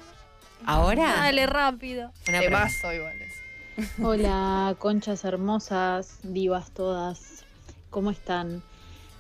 ¿Ahora? 0.66 1.16
Dale, 1.18 1.46
rápido. 1.46 2.12
Una 2.28 2.44
igual 2.44 3.22
es. 3.22 3.34
Hola, 4.02 4.76
conchas 4.80 5.24
hermosas, 5.26 6.20
divas 6.24 6.72
todas, 6.72 7.44
¿cómo 7.90 8.12
están? 8.12 8.62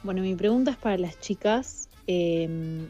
Bueno, 0.03 0.21
mi 0.21 0.35
pregunta 0.35 0.71
es 0.71 0.77
para 0.77 0.97
las 0.97 1.19
chicas. 1.19 1.89
Eh, 2.07 2.87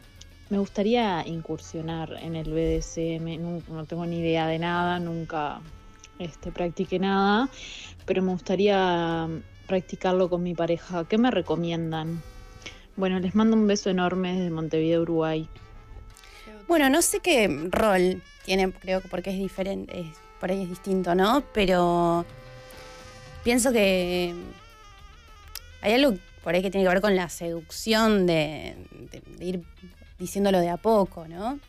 me 0.54 0.60
gustaría 0.60 1.26
incursionar 1.26 2.12
en 2.22 2.36
el 2.36 2.48
BDSM, 2.52 3.38
no, 3.68 3.84
tengo 3.86 4.06
ni 4.06 4.20
idea 4.20 4.46
de 4.46 4.60
nada, 4.60 5.00
nunca 5.00 5.58
este, 6.20 6.52
practiqué 6.52 7.00
nada, 7.00 7.48
pero 8.06 8.22
me 8.22 8.30
gustaría 8.30 9.28
practicarlo 9.66 10.30
con 10.30 10.44
mi 10.44 10.54
pareja. 10.54 11.06
¿Qué 11.08 11.18
me 11.18 11.32
recomiendan? 11.32 12.22
Bueno, 12.94 13.18
les 13.18 13.34
mando 13.34 13.56
un 13.56 13.66
beso 13.66 13.90
enorme 13.90 14.34
desde 14.34 14.50
Montevideo, 14.50 15.02
Uruguay. 15.02 15.48
Bueno, 16.68 16.88
no 16.88 17.02
sé 17.02 17.18
qué 17.18 17.48
rol 17.72 18.22
tiene, 18.44 18.70
creo 18.70 19.00
que 19.00 19.08
porque 19.08 19.30
es 19.30 19.38
diferente, 19.38 20.04
por 20.38 20.52
ahí 20.52 20.62
es 20.62 20.68
distinto, 20.68 21.16
¿no? 21.16 21.42
Pero 21.52 22.24
pienso 23.42 23.72
que 23.72 24.32
hay 25.80 25.94
algo 25.94 26.16
por 26.44 26.54
ahí 26.54 26.62
que 26.62 26.70
tiene 26.70 26.84
que 26.86 26.90
ver 26.92 27.00
con 27.02 27.16
la 27.16 27.28
seducción 27.28 28.24
de, 28.28 28.76
de- 29.10 29.22
de 29.36 29.44
ir 29.44 29.62
diciéndolo 30.24 30.58
de 30.58 30.70
a 30.70 30.78
poco, 30.78 31.28
¿no? 31.28 31.60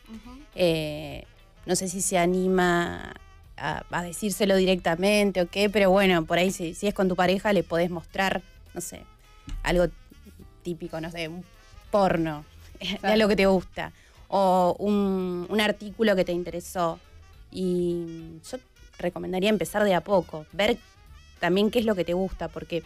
Eh, 0.54 1.24
no 1.66 1.76
sé 1.76 1.88
si 1.88 2.00
se 2.00 2.16
anima 2.16 3.12
a, 3.58 3.84
a 3.90 4.02
decírselo 4.02 4.56
directamente 4.56 5.42
o 5.42 5.46
qué, 5.46 5.68
pero 5.68 5.90
bueno, 5.90 6.24
por 6.24 6.38
ahí 6.38 6.50
si, 6.50 6.72
si 6.72 6.86
es 6.86 6.94
con 6.94 7.06
tu 7.06 7.16
pareja 7.16 7.52
le 7.52 7.62
podés 7.62 7.90
mostrar, 7.90 8.40
no 8.72 8.80
sé, 8.80 9.02
algo 9.62 9.88
típico, 10.62 11.02
no 11.02 11.10
sé, 11.10 11.28
un 11.28 11.44
porno, 11.90 12.46
de 12.80 13.08
algo 13.08 13.28
que 13.28 13.36
te 13.36 13.44
gusta, 13.44 13.92
o 14.28 14.74
un, 14.78 15.46
un 15.50 15.60
artículo 15.60 16.16
que 16.16 16.24
te 16.24 16.32
interesó. 16.32 16.98
Y 17.52 18.40
yo 18.50 18.56
recomendaría 18.98 19.50
empezar 19.50 19.84
de 19.84 19.94
a 19.94 20.00
poco, 20.00 20.46
ver 20.52 20.78
también 21.40 21.70
qué 21.70 21.80
es 21.80 21.84
lo 21.84 21.94
que 21.94 22.06
te 22.06 22.14
gusta, 22.14 22.48
porque 22.48 22.82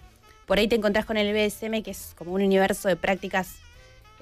por 0.46 0.58
ahí 0.58 0.66
te 0.66 0.74
encontrás 0.74 1.04
con 1.04 1.16
el 1.16 1.32
BSM, 1.32 1.80
que 1.84 1.92
es 1.92 2.12
como 2.18 2.32
un 2.32 2.42
universo 2.42 2.88
de 2.88 2.96
prácticas 2.96 3.54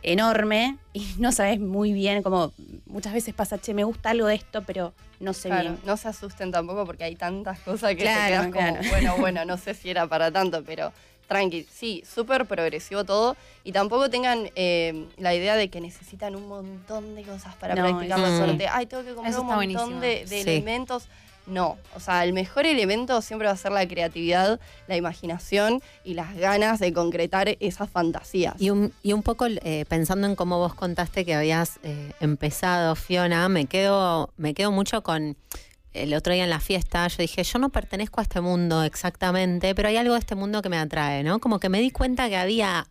enorme 0.02 0.76
y 0.92 1.06
no 1.18 1.32
sabes 1.32 1.60
muy 1.60 1.92
bien, 1.92 2.22
como 2.22 2.52
muchas 2.86 3.12
veces 3.12 3.34
pasa, 3.34 3.58
che, 3.58 3.74
me 3.74 3.84
gusta 3.84 4.10
algo 4.10 4.26
de 4.26 4.36
esto, 4.36 4.62
pero 4.62 4.92
no 5.20 5.32
sé 5.32 5.48
Claro, 5.48 5.70
bien. 5.70 5.80
no 5.84 5.96
se 5.96 6.08
asusten 6.08 6.50
tampoco 6.52 6.84
porque 6.86 7.04
hay 7.04 7.16
tantas 7.16 7.58
cosas 7.60 7.90
que 7.90 8.02
Claro, 8.02 8.20
te 8.20 8.26
quedas 8.28 8.52
como, 8.52 8.88
bueno, 8.90 9.16
bueno, 9.18 9.44
no 9.44 9.56
sé 9.56 9.74
si 9.74 9.90
era 9.90 10.06
para 10.06 10.30
tanto, 10.30 10.62
pero 10.64 10.92
tranqui, 11.26 11.66
sí, 11.70 12.02
súper 12.10 12.46
progresivo 12.46 13.04
todo 13.04 13.36
y 13.62 13.72
tampoco 13.72 14.08
tengan 14.08 14.50
eh, 14.54 15.06
la 15.18 15.34
idea 15.34 15.56
de 15.56 15.68
que 15.68 15.80
necesitan 15.80 16.34
un 16.34 16.48
montón 16.48 17.14
de 17.14 17.22
cosas 17.22 17.54
para 17.56 17.74
No, 17.74 17.82
practicar 17.82 18.18
la 18.18 18.36
suerte. 18.36 18.66
Ay, 18.66 18.86
tengo 18.86 19.04
que 19.04 19.14
comprar 19.14 19.34
un 19.38 19.46
montón 19.46 19.56
buenísimo. 19.56 20.00
de, 20.00 20.24
de 20.24 20.26
Sí. 20.42 20.48
elementos. 20.50 21.06
No, 21.48 21.78
o 21.96 22.00
sea, 22.00 22.24
el 22.24 22.34
mejor 22.34 22.66
elemento 22.66 23.22
siempre 23.22 23.46
va 23.46 23.54
a 23.54 23.56
ser 23.56 23.72
la 23.72 23.88
creatividad, 23.88 24.60
la 24.86 24.96
imaginación 24.96 25.80
y 26.04 26.14
las 26.14 26.36
ganas 26.36 26.78
de 26.78 26.92
concretar 26.92 27.56
esas 27.60 27.88
fantasías. 27.88 28.54
Y 28.58 28.70
un, 28.70 28.92
y 29.02 29.14
un 29.14 29.22
poco 29.22 29.46
eh, 29.46 29.84
pensando 29.88 30.26
en 30.26 30.36
cómo 30.36 30.58
vos 30.58 30.74
contaste 30.74 31.24
que 31.24 31.34
habías 31.34 31.80
eh, 31.82 32.12
empezado, 32.20 32.94
Fiona, 32.96 33.48
me 33.48 33.64
quedo, 33.64 34.30
me 34.36 34.52
quedo 34.52 34.70
mucho 34.72 35.02
con 35.02 35.36
el 35.94 36.14
otro 36.14 36.32
día 36.32 36.44
en 36.44 36.50
la 36.50 36.60
fiesta, 36.60 37.08
yo 37.08 37.16
dije, 37.18 37.42
yo 37.42 37.58
no 37.58 37.70
pertenezco 37.70 38.20
a 38.20 38.22
este 38.22 38.40
mundo 38.40 38.82
exactamente, 38.84 39.74
pero 39.74 39.88
hay 39.88 39.96
algo 39.96 40.14
de 40.14 40.20
este 40.20 40.34
mundo 40.34 40.62
que 40.62 40.68
me 40.68 40.78
atrae, 40.78 41.22
¿no? 41.22 41.38
Como 41.38 41.58
que 41.58 41.68
me 41.68 41.80
di 41.80 41.90
cuenta 41.90 42.28
que 42.28 42.36
había 42.36 42.86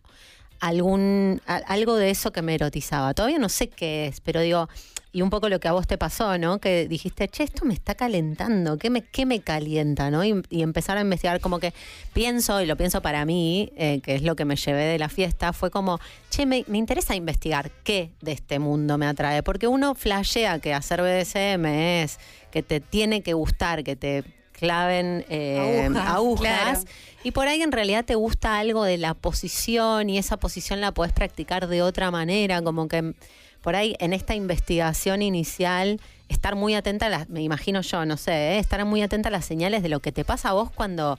algún 0.60 1.40
algo 1.46 1.96
de 1.96 2.10
eso 2.10 2.32
que 2.32 2.42
me 2.42 2.54
erotizaba. 2.54 3.14
Todavía 3.14 3.38
no 3.38 3.48
sé 3.48 3.68
qué 3.68 4.06
es, 4.06 4.20
pero 4.20 4.40
digo, 4.40 4.68
y 5.12 5.22
un 5.22 5.30
poco 5.30 5.48
lo 5.48 5.58
que 5.58 5.68
a 5.68 5.72
vos 5.72 5.86
te 5.86 5.96
pasó, 5.96 6.36
¿no? 6.38 6.60
Que 6.60 6.86
dijiste, 6.86 7.28
che, 7.28 7.42
esto 7.42 7.64
me 7.64 7.74
está 7.74 7.94
calentando, 7.94 8.76
¿qué 8.76 8.90
me, 8.90 9.02
qué 9.02 9.24
me 9.24 9.40
calienta, 9.40 10.10
¿no? 10.10 10.24
Y, 10.24 10.42
y 10.50 10.62
empezar 10.62 10.98
a 10.98 11.00
investigar, 11.00 11.40
como 11.40 11.58
que 11.58 11.72
pienso, 12.12 12.60
y 12.60 12.66
lo 12.66 12.76
pienso 12.76 13.00
para 13.00 13.24
mí, 13.24 13.72
eh, 13.76 14.00
que 14.02 14.16
es 14.16 14.22
lo 14.22 14.36
que 14.36 14.44
me 14.44 14.56
llevé 14.56 14.84
de 14.84 14.98
la 14.98 15.08
fiesta, 15.08 15.52
fue 15.52 15.70
como, 15.70 15.98
che, 16.30 16.44
me, 16.46 16.64
me 16.68 16.78
interesa 16.78 17.14
investigar 17.14 17.70
qué 17.84 18.10
de 18.20 18.32
este 18.32 18.58
mundo 18.58 18.98
me 18.98 19.06
atrae, 19.06 19.42
porque 19.42 19.66
uno 19.66 19.94
flashea 19.94 20.58
que 20.58 20.74
hacer 20.74 21.00
BDSM 21.00 21.64
es 21.66 22.18
que 22.50 22.62
te 22.62 22.80
tiene 22.80 23.22
que 23.22 23.32
gustar, 23.32 23.84
que 23.84 23.96
te 23.96 24.24
claven 24.58 25.24
eh, 25.28 25.86
Agujas, 25.86 26.06
agujas, 26.08 26.40
claro. 26.40 26.80
y 27.22 27.30
por 27.30 27.48
ahí 27.48 27.62
en 27.62 27.72
realidad 27.72 28.04
te 28.04 28.14
gusta 28.14 28.58
algo 28.58 28.84
de 28.84 28.98
la 28.98 29.14
posición 29.14 30.10
y 30.10 30.18
esa 30.18 30.36
posición 30.36 30.80
la 30.80 30.92
podés 30.92 31.12
practicar 31.12 31.68
de 31.68 31.82
otra 31.82 32.10
manera, 32.10 32.60
como 32.62 32.88
que 32.88 33.14
por 33.62 33.76
ahí 33.76 33.94
en 33.98 34.12
esta 34.12 34.34
investigación 34.34 35.22
inicial 35.22 36.00
estar 36.28 36.56
muy 36.56 36.74
atenta 36.74 37.06
a 37.06 37.08
las, 37.08 37.28
me 37.28 37.42
imagino 37.42 37.80
yo, 37.80 38.04
no 38.04 38.16
sé, 38.16 38.32
¿eh? 38.32 38.58
estar 38.58 38.84
muy 38.84 39.02
atenta 39.02 39.28
a 39.28 39.32
las 39.32 39.44
señales 39.44 39.82
de 39.82 39.88
lo 39.88 40.00
que 40.00 40.12
te 40.12 40.24
pasa 40.24 40.50
a 40.50 40.52
vos 40.52 40.70
cuando 40.70 41.18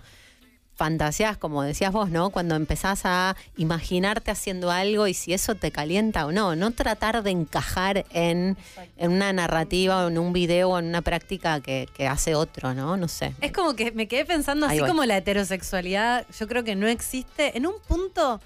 fantasías, 0.79 1.35
como 1.37 1.61
decías 1.61 1.91
vos, 1.91 2.09
¿no? 2.09 2.29
Cuando 2.29 2.55
empezás 2.55 3.01
a 3.03 3.35
imaginarte 3.57 4.31
haciendo 4.31 4.71
algo 4.71 5.07
y 5.07 5.13
si 5.13 5.33
eso 5.33 5.53
te 5.55 5.71
calienta 5.71 6.25
o 6.25 6.31
no. 6.31 6.55
No 6.55 6.71
tratar 6.71 7.21
de 7.21 7.31
encajar 7.31 8.05
en, 8.13 8.55
en 8.95 9.11
una 9.11 9.33
narrativa 9.33 10.05
o 10.05 10.07
en 10.07 10.17
un 10.17 10.31
video 10.31 10.69
o 10.69 10.79
en 10.79 10.85
una 10.85 11.01
práctica 11.01 11.59
que, 11.59 11.89
que 11.93 12.07
hace 12.07 12.33
otro, 12.33 12.73
¿no? 12.73 12.95
No 12.95 13.09
sé. 13.09 13.33
Es 13.41 13.51
como 13.51 13.75
que 13.75 13.91
me 13.91 14.07
quedé 14.07 14.23
pensando 14.23 14.67
Ahí 14.67 14.71
así 14.77 14.79
voy. 14.79 14.89
como 14.89 15.03
la 15.03 15.17
heterosexualidad, 15.17 16.25
yo 16.39 16.47
creo 16.47 16.63
que 16.63 16.77
no 16.77 16.87
existe. 16.87 17.57
En 17.57 17.67
un 17.67 17.75
punto, 17.85 18.39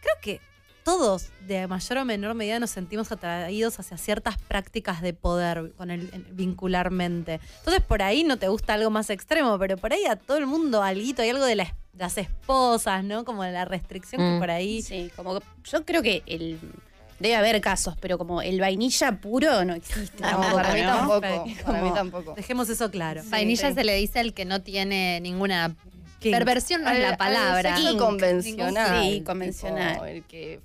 creo 0.00 0.14
que 0.22 0.40
todos, 0.84 1.28
de 1.46 1.66
mayor 1.66 1.98
o 1.98 2.04
menor 2.04 2.34
medida, 2.34 2.58
nos 2.58 2.70
sentimos 2.70 3.12
atraídos 3.12 3.78
hacia 3.78 3.96
ciertas 3.96 4.36
prácticas 4.38 5.02
de 5.02 5.12
poder 5.14 5.72
con 5.76 5.90
el, 5.90 6.08
en- 6.12 6.26
vincularmente. 6.32 7.40
Entonces, 7.58 7.82
por 7.82 8.02
ahí 8.02 8.24
no 8.24 8.36
te 8.38 8.48
gusta 8.48 8.74
algo 8.74 8.90
más 8.90 9.10
extremo, 9.10 9.58
pero 9.58 9.76
por 9.76 9.92
ahí 9.92 10.04
a 10.06 10.16
todo 10.16 10.38
el 10.38 10.46
mundo 10.46 10.82
alguito, 10.82 11.22
hay 11.22 11.30
algo 11.30 11.44
de 11.44 11.56
las, 11.56 11.74
las 11.96 12.16
esposas, 12.18 13.04
¿no? 13.04 13.24
Como 13.24 13.44
la 13.44 13.64
restricción 13.64 14.20
que 14.20 14.36
Mm. 14.36 14.38
por 14.40 14.50
ahí. 14.50 14.82
Sí, 14.82 15.10
como 15.16 15.38
que 15.40 15.46
yo 15.64 15.84
creo 15.84 16.02
que 16.02 16.22
el 16.26 16.58
debe 17.18 17.36
haber 17.36 17.60
casos, 17.60 17.96
pero 18.00 18.16
como 18.16 18.40
el 18.40 18.58
vainilla 18.60 19.12
puro 19.20 19.62
no 19.66 19.74
existe. 19.74 20.22
No, 20.22 20.40
para 20.54 20.72
mí 20.72 20.80
¿no? 20.80 20.86
tampoco. 20.96 21.20
Perfecto. 21.20 21.64
Para 21.66 21.78
mí 21.82 21.88
Como- 21.90 21.94
tampoco. 21.94 22.34
Dejemos 22.34 22.68
eso 22.70 22.90
claro. 22.90 23.22
Vainilla 23.26 23.68
Sí. 23.68 23.74
se 23.74 23.84
le 23.84 23.94
dice 23.96 24.20
al 24.20 24.32
que 24.32 24.46
no 24.46 24.62
tiene 24.62 25.20
ninguna 25.20 25.76
Kink. 26.20 26.34
perversión, 26.34 26.82
no 26.82 26.90
es 26.90 26.98
la 27.00 27.10
al 27.10 27.16
palabra. 27.18 27.76
sexo 27.76 27.90
Kink. 27.90 28.00
convencional. 28.00 29.02
Sí, 29.04 29.10
tipo, 29.12 29.24
convencional. 29.26 30.08
el 30.08 30.22
que 30.24 30.60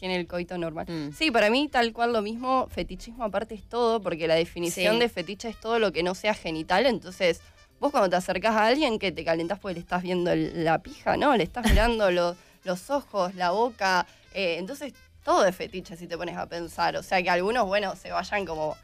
tiene 0.00 0.16
el 0.16 0.26
coito 0.26 0.56
normal. 0.58 0.86
Mm. 0.88 1.12
Sí, 1.12 1.30
para 1.30 1.50
mí 1.50 1.68
tal 1.68 1.92
cual 1.92 2.12
lo 2.14 2.22
mismo, 2.22 2.66
fetichismo 2.70 3.22
aparte 3.22 3.54
es 3.54 3.62
todo, 3.68 4.00
porque 4.00 4.26
la 4.26 4.34
definición 4.34 4.94
Sí. 4.94 5.00
de 5.00 5.08
fetiche 5.10 5.48
es 5.50 5.60
todo 5.60 5.78
lo 5.78 5.92
que 5.92 6.02
no 6.02 6.14
sea 6.14 6.32
genital, 6.34 6.86
entonces 6.86 7.42
vos 7.78 7.90
cuando 7.92 8.08
te 8.10 8.16
acercás 8.16 8.56
a 8.56 8.66
alguien 8.66 8.98
que 8.98 9.12
te 9.12 9.24
calentás 9.24 9.58
porque 9.58 9.74
le 9.74 9.80
estás 9.80 10.02
viendo 10.02 10.32
el- 10.32 10.64
la 10.64 10.78
pija, 10.82 11.16
¿no? 11.18 11.36
Le 11.36 11.44
estás 11.44 11.64
mirando 11.70 12.10
los, 12.10 12.36
los 12.64 12.88
ojos, 12.90 13.34
la 13.34 13.50
boca, 13.50 14.06
eh, 14.34 14.56
entonces 14.58 14.94
todo 15.22 15.44
es 15.44 15.54
fetiche 15.54 15.96
si 15.96 16.06
te 16.06 16.16
pones 16.16 16.36
a 16.38 16.46
pensar, 16.46 16.96
o 16.96 17.02
sea 17.02 17.22
que 17.22 17.28
algunos, 17.30 17.66
bueno, 17.66 17.94
se 17.94 18.10
vayan 18.10 18.46
como 18.46 18.76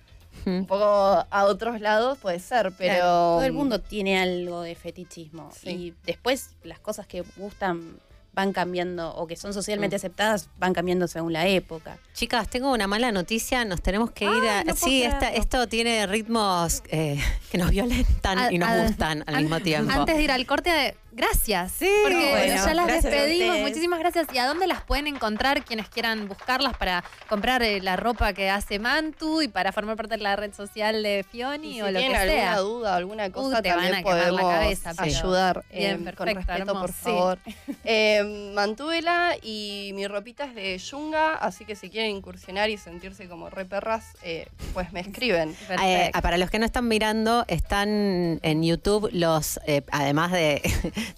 un 0.45 0.67
poco 0.67 0.85
a 1.31 1.45
otros 1.47 1.81
lados, 1.81 2.19
puede 2.19 2.41
ser, 2.41 2.71
pero... 2.77 2.93
Claro, 2.95 3.09
todo 3.37 3.45
el 3.45 3.53
mundo 3.55 3.81
tiene 3.81 4.19
algo 4.21 4.61
de 4.61 4.75
fetichismo. 4.75 5.51
Sí. 5.51 5.71
Y 5.71 5.95
después 6.05 6.51
las 6.63 6.79
cosas 6.79 7.07
que 7.07 7.25
gustan 7.37 7.97
van 8.37 8.53
cambiando 8.53 9.15
o 9.17 9.27
que 9.27 9.35
son 9.35 9.53
socialmente 9.55 9.97
Mm. 9.97 9.99
aceptadas 9.99 10.49
van 10.59 10.75
cambiando 10.75 11.09
según 11.09 11.33
la 11.33 11.47
época. 11.49 11.97
Chicas, 12.13 12.49
tengo 12.49 12.71
una 12.71 12.87
mala 12.87 13.11
noticia, 13.11 13.65
nos 13.65 13.81
tenemos 13.83 14.11
que 14.11 14.27
ir 14.27 14.49
a... 14.49 14.63
no 14.63 14.77
sí, 14.77 15.03
esta- 15.03 15.33
esto 15.33 15.67
tiene 15.69 16.07
ritmos 16.07 16.83
eh, 16.91 17.19
que 17.51 17.57
nos 17.59 17.71
violentan 17.71 18.39
A- 18.39 18.53
y 18.53 18.59
nos 18.59 18.69
a- 18.69 18.83
gustan 18.87 19.25
al 19.27 19.37
mismo 19.41 19.59
tiempo. 19.61 19.91
Antes 19.91 20.17
de 20.19 20.23
ir 20.23 20.31
al 20.31 20.45
corte, 20.47 20.97
Gracias. 21.17 21.73
Sí, 21.73 21.89
porque 22.03 22.31
bueno, 22.31 22.55
ya 22.67 22.75
las 22.75 22.87
despedimos. 22.87 23.59
Muchísimas 23.61 23.99
gracias. 23.99 24.27
¿Y 24.35 24.39
a 24.39 24.47
dónde 24.47 24.67
las 24.67 24.83
pueden 24.83 25.07
encontrar 25.07 25.65
quienes 25.65 25.89
quieran 25.89 26.29
buscarlas 26.29 26.77
para 26.77 27.03
comprar 27.29 27.63
eh, 27.63 27.81
la 27.81 27.97
ropa 27.97 28.35
que 28.35 28.51
hace 28.51 28.79
Mantu 28.79 29.41
y 29.41 29.49
para 29.49 29.73
formar 29.73 29.97
parte 29.97 30.17
de 30.19 30.23
la 30.23 30.37
red 30.37 30.53
social 30.53 31.03
de 31.03 31.25
Fioni 31.31 31.79
Y 31.79 31.83
o 31.83 31.87
si 31.87 31.93
lo 31.93 31.99
que 32.01 32.05
tienen 32.07 32.21
alguna 32.21 32.43
sea? 32.53 32.59
duda, 32.59 32.97
alguna 32.97 33.33
cosa, 33.33 33.59
Uh, 33.59 33.63
te 33.63 33.69
van 33.71 33.79
también 33.79 33.95
a 33.95 33.99
quemar 34.03 34.17
la 34.19 34.25
podemos 34.31 34.53
cabeza, 34.53 34.91
pero- 34.97 35.03
ayudar. 35.17 35.65
Bien, 35.73 35.85
eh, 36.09 36.15
con 36.15 36.27
perfecto, 36.27 36.35
respeto, 36.53 36.73
por 36.73 36.91
hermoso. 36.91 36.93
Sí. 36.93 37.05
favor. 37.05 37.39
Eh, 37.89 38.53
mantúela 38.55 39.37
y 39.43 39.93
mi 39.95 40.07
ropita 40.09 40.45
es 40.45 40.55
de 40.55 40.77
Yunga, 40.77 41.35
así 41.37 41.65
que 41.65 41.77
si 41.77 41.89
quieren 41.89 42.11
incursionar 42.17 42.69
y 42.69 42.77
sentirse 42.77 43.29
como 43.29 43.49
re 43.49 43.65
perras, 43.65 44.17
eh, 44.23 44.49
pues 44.75 44.93
me 44.93 45.01
escriben. 45.01 45.57
Eh, 45.83 46.11
para 46.21 46.37
los 46.37 46.51
que 46.51 46.59
no 46.59 46.67
están 46.67 46.89
mirando, 46.89 47.45
están 47.49 48.41
en 48.43 48.63
YouTube 48.63 49.09
los, 49.13 49.61
eh, 49.67 49.83
además 49.93 50.33
de, 50.33 50.61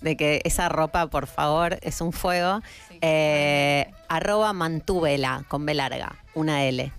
de 0.01 0.17
que 0.17 0.41
esa 0.45 0.69
ropa, 0.69 1.07
por 1.09 1.27
favor, 1.27 1.79
es 1.83 2.01
un 2.01 2.13
fuego, 2.13 2.61
eh, 3.01 3.91
arroba 4.09 4.53
mantúvela 4.53 5.45
con 5.49 5.67
B 5.67 5.75
larga, 5.75 6.17
una 6.35 6.65
L. 6.65 6.93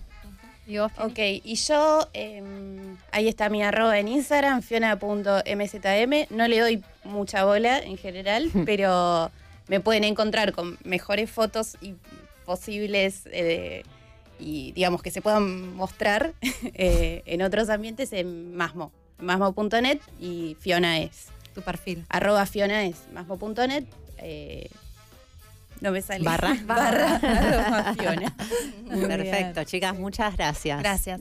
Ok, 0.78 1.18
y 1.18 1.56
yo, 1.56 2.08
em, 2.12 2.96
ahí 3.10 3.26
está 3.26 3.48
mi 3.48 3.62
arroba 3.62 3.98
en 3.98 4.08
Instagram, 4.08 4.62
fiona.mzm. 4.62 6.26
No 6.30 6.46
le 6.46 6.60
doy 6.60 6.84
mucha 7.02 7.44
bola 7.44 7.78
en 7.78 7.96
general, 7.96 8.50
pero 8.66 9.30
me 9.66 9.80
pueden 9.80 10.04
encontrar 10.04 10.52
con 10.52 10.78
mejores 10.84 11.30
fotos 11.30 11.76
y 11.80 11.94
posibles 12.44 13.22
eh, 13.32 13.82
y 14.38 14.72
digamos 14.72 15.02
que 15.02 15.10
se 15.10 15.20
puedan 15.20 15.74
mostrar 15.74 16.34
eh, 16.74 17.22
en 17.26 17.42
otros 17.42 17.68
ambientes 17.68 18.12
en 18.12 18.54
Masmo, 18.54 18.92
masmo.net 19.18 19.98
y 20.20 20.56
Fiona 20.60 21.00
es. 21.00 21.28
Tu 21.54 21.62
perfil. 21.62 22.04
Arroba 22.08 22.46
Fiona 22.46 22.84
es, 22.84 23.06
masmo.net. 23.12 23.84
eh, 24.18 24.70
no 25.80 25.92
me 25.92 26.02
sale. 26.02 26.24
Barra. 26.24 26.56
Barra. 26.64 27.16
arroba 27.16 27.94
Fiona. 27.94 28.36
Perfecto, 29.08 29.64
chicas, 29.64 29.98
muchas 29.98 30.36
gracias. 30.36 30.78
Gracias. 30.80 31.20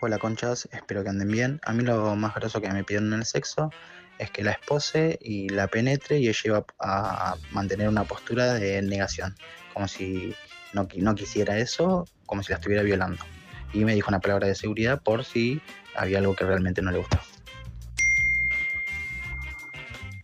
Hola 0.00 0.18
conchas, 0.18 0.68
espero 0.72 1.02
que 1.02 1.08
anden 1.08 1.28
bien. 1.28 1.60
A 1.64 1.72
mí 1.72 1.82
lo 1.82 2.14
más 2.16 2.34
groso 2.34 2.60
que 2.60 2.70
me 2.70 2.84
pidieron 2.84 3.12
en 3.12 3.20
el 3.20 3.24
sexo 3.24 3.70
es 4.18 4.30
que 4.30 4.44
la 4.44 4.52
espose 4.52 5.18
y 5.20 5.48
la 5.48 5.68
penetre 5.68 6.18
y 6.18 6.28
ella 6.28 6.40
iba 6.44 6.64
a 6.78 7.36
mantener 7.50 7.88
una 7.88 8.04
postura 8.04 8.54
de 8.54 8.80
negación, 8.82 9.34
como 9.72 9.88
si 9.88 10.34
no, 10.74 10.86
no 10.96 11.14
quisiera 11.14 11.58
eso, 11.58 12.06
como 12.26 12.42
si 12.42 12.52
la 12.52 12.56
estuviera 12.56 12.82
violando. 12.82 13.24
Y 13.72 13.84
me 13.84 13.94
dijo 13.94 14.08
una 14.08 14.20
palabra 14.20 14.46
de 14.46 14.54
seguridad 14.54 15.02
por 15.02 15.24
si 15.24 15.60
había 15.96 16.18
algo 16.18 16.34
que 16.34 16.44
realmente 16.44 16.82
no 16.82 16.90
le 16.90 16.98
gustaba. 16.98 17.22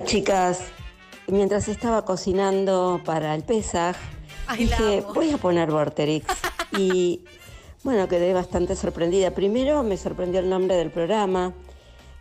Chicas, 0.04 0.64
mientras 1.28 1.68
estaba 1.68 2.04
cocinando 2.04 3.00
para 3.04 3.34
el 3.34 3.44
Pesaj, 3.44 3.96
dije, 4.56 5.04
voy 5.14 5.30
a 5.30 5.38
poner 5.38 5.70
Vorterix. 5.70 6.26
Y 6.74 7.20
bueno, 7.84 8.08
quedé 8.08 8.32
bastante 8.32 8.76
sorprendida. 8.76 9.32
Primero 9.32 9.82
me 9.82 9.98
sorprendió 9.98 10.40
el 10.40 10.48
nombre 10.48 10.74
del 10.74 10.90
programa. 10.90 11.52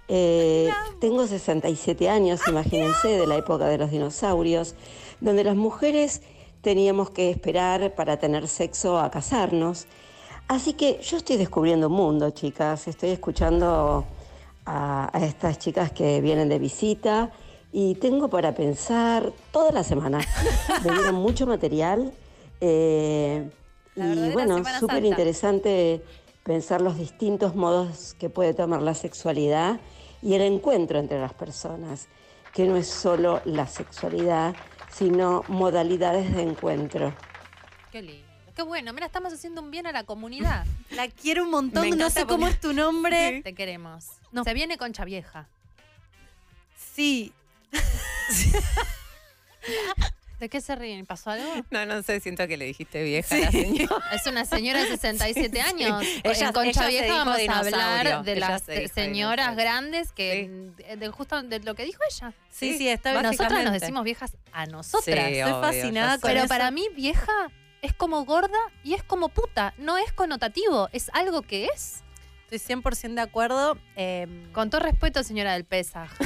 Eh, 0.10 0.70
tengo 1.00 1.26
67 1.26 2.10
años, 2.10 2.42
imagínense, 2.50 3.08
de 3.08 3.28
la 3.28 3.38
época 3.38 3.68
de 3.68 3.78
los 3.78 3.92
dinosaurios, 3.92 4.76
donde 5.22 5.46
las 5.46 5.56
mujeres 5.56 6.22
teníamos 6.62 7.12
que 7.12 7.30
esperar 7.30 7.96
para 7.96 8.18
tener 8.18 8.50
sexo 8.50 9.00
a 9.00 9.10
casarnos. 9.10 9.88
Así 10.52 10.74
que 10.74 11.00
yo 11.02 11.16
estoy 11.16 11.38
descubriendo 11.38 11.88
un 11.88 11.94
mundo, 11.94 12.30
chicas. 12.32 12.86
Estoy 12.90 13.12
escuchando 13.12 14.04
a, 14.66 15.18
a 15.18 15.26
estas 15.26 15.58
chicas 15.60 15.94
que 15.94 16.20
vienen 16.20 16.50
de 16.50 16.60
visita 16.60 17.32
y 17.72 17.96
tengo 17.96 18.28
para 18.28 18.54
pensar 18.54 19.32
toda 19.54 19.72
la 19.72 19.86
semana. 19.86 20.20
Me 20.84 20.92
dieron 20.92 21.16
mucho 21.16 21.48
material 21.48 22.12
eh, 22.60 23.50
y 23.96 24.30
bueno, 24.32 24.62
súper 24.78 25.06
interesante 25.06 26.04
pensar 26.44 26.82
los 26.82 26.98
distintos 26.98 27.56
modos 27.56 28.14
que 28.20 28.30
puede 28.30 28.54
tomar 28.54 28.82
la 28.82 28.94
sexualidad 28.94 29.80
y 30.22 30.34
el 30.34 30.42
encuentro 30.42 31.00
entre 31.00 31.18
las 31.22 31.34
personas, 31.34 32.10
que 32.54 32.66
no 32.66 32.76
es 32.76 32.88
solo 32.88 33.40
la 33.46 33.68
sexualidad, 33.68 34.54
sino 34.92 35.46
modalidades 35.48 36.36
de 36.36 36.42
encuentro. 36.42 37.14
Qué 37.90 38.02
lindo. 38.02 38.31
Qué 38.62 38.68
bueno. 38.68 38.94
Mira, 38.94 39.08
estamos 39.08 39.34
haciendo 39.34 39.60
un 39.64 39.72
bien 39.72 39.88
a 39.88 39.92
la 39.92 40.04
comunidad. 40.04 40.66
La 40.92 41.08
quiero 41.08 41.46
un 41.46 41.50
montón, 41.50 41.90
no 41.98 42.10
sé 42.12 42.26
cómo 42.28 42.42
porque- 42.46 42.54
es 42.54 42.60
tu 42.60 42.74
nombre. 42.74 43.42
Te 43.44 43.56
queremos. 43.56 44.06
Se 44.44 44.54
viene 44.54 44.78
Concha 44.78 45.04
Vieja. 45.04 45.48
Sí. 46.94 47.34
¿De 50.40 50.48
qué 50.50 50.62
se 50.62 50.76
ríen? 50.76 51.06
¿Pasó 51.08 51.32
algo? 51.32 51.48
No, 51.72 51.86
no 51.88 52.04
sé, 52.04 52.20
siento 52.20 52.48
que 52.48 52.56
le 52.58 52.66
dijiste 52.66 53.04
vieja 53.04 53.36
a 53.36 53.40
la 53.40 53.52
señora. 53.52 53.96
Es 54.14 54.26
una 54.28 54.46
señora 54.46 54.82
de 54.82 54.88
67 54.90 55.60
años. 55.62 56.04
Ella- 56.24 56.48
en 56.48 56.54
Concha 56.54 56.88
ella 56.88 57.02
Vieja 57.02 57.14
vamos 57.16 57.38
a 57.48 57.60
hablar 57.60 58.24
de 58.24 58.32
Ella 58.34 58.50
las 58.50 58.62
se 58.64 58.88
señoras 58.90 59.56
grandes 59.56 60.12
que 60.12 60.50
de, 60.78 60.98
de 60.98 61.08
justo 61.10 61.42
de 61.42 61.60
lo 61.62 61.74
que 61.74 61.84
dijo 61.86 62.00
ella. 62.12 62.34
Sí, 62.52 62.78
sí, 62.78 62.88
está 62.88 63.12
bien. 63.12 63.24
Nosotras 63.24 63.64
nos 63.64 63.74
decimos 63.74 64.04
viejas 64.04 64.38
a 64.52 64.68
nosotras. 64.68 65.04
Sí, 65.06 65.12
Estoy 65.38 65.42
obvio, 65.52 65.62
fascinada 65.62 66.20
con 66.20 66.28
Pero 66.30 66.40
eso. 66.42 66.48
para 66.50 66.70
mí 66.72 66.88
vieja 66.96 67.32
es 67.82 67.94
como 67.94 68.26
gorda 68.26 68.60
y 68.84 68.94
es 68.94 69.04
como 69.04 69.30
puta. 69.30 69.74
No 69.78 69.98
es 69.98 70.14
connotativo, 70.14 70.90
es 70.92 71.10
algo 71.14 71.42
que 71.42 71.66
es. 71.66 72.04
Estoy 72.52 72.76
100% 72.78 73.14
de 73.16 73.22
acuerdo. 73.22 73.78
eh, 73.96 74.28
Con 74.52 74.70
todo 74.70 74.82
respeto, 74.82 75.24
señora 75.24 75.54
del 75.54 75.64
Pesa. 75.66 76.08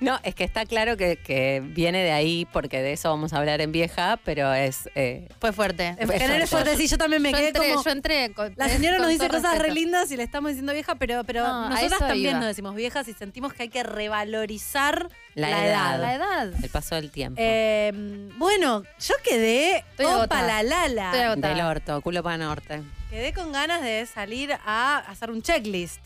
No, 0.00 0.18
es 0.22 0.34
que 0.34 0.44
está 0.44 0.64
claro 0.66 0.96
que, 0.96 1.16
que 1.16 1.60
viene 1.64 2.02
de 2.04 2.12
ahí, 2.12 2.46
porque 2.52 2.80
de 2.80 2.92
eso 2.92 3.08
vamos 3.10 3.32
a 3.32 3.38
hablar 3.38 3.60
en 3.60 3.72
vieja, 3.72 4.18
pero 4.24 4.52
es. 4.54 4.88
eh, 4.94 5.28
Fue 5.40 5.52
fuerte. 5.52 5.94
En 5.98 6.08
general 6.08 6.42
es 6.42 6.50
fuerte, 6.50 6.76
sí, 6.76 6.86
yo 6.86 6.96
también 6.96 7.20
me 7.22 7.32
Yo 7.32 7.38
quedé 7.38 7.48
entré- 7.52 7.70
como... 7.72 7.84
yo 7.84 7.90
entré 7.90 8.32
con- 8.32 8.52
La 8.56 8.68
señora 8.68 8.98
nos 8.98 9.08
dice 9.08 9.26
cosas 9.28 9.42
re 9.52 9.58
respeto. 9.58 9.74
lindas 9.74 10.10
y 10.12 10.16
le 10.16 10.22
estamos 10.22 10.50
diciendo 10.50 10.72
vieja, 10.72 10.94
pero, 10.94 11.24
pero 11.24 11.42
No, 11.46 11.70
nosotras 11.70 11.98
también 11.98 12.30
iba. 12.30 12.38
nos 12.38 12.46
decimos 12.48 12.74
viejas 12.74 13.08
y 13.08 13.14
sentimos 13.14 13.52
que 13.52 13.64
hay 13.64 13.68
que 13.68 13.82
revalorizar 13.82 15.08
la, 15.34 15.50
la, 15.50 15.66
edad, 15.66 15.66
edad. 15.66 16.00
La 16.00 16.14
edad. 16.14 16.64
El 16.64 16.70
paso 16.70 16.94
del 16.94 17.10
tiempo. 17.10 17.40
Eh, 17.42 17.92
bueno, 18.36 18.84
yo 19.00 19.14
quedé 19.24 19.78
Estoy 19.78 20.06
opa 20.06 20.42
la 20.42 20.62
lala. 20.62 21.34
Del 21.36 21.60
orto, 21.60 22.00
culo 22.00 22.22
para 22.22 22.38
norte. 22.38 22.82
Quedé 23.14 23.32
con 23.32 23.52
ganas 23.52 23.80
de 23.80 24.04
salir 24.06 24.58
a 24.66 24.98
hacer 24.98 25.30
un 25.30 25.40
checklist. 25.40 26.00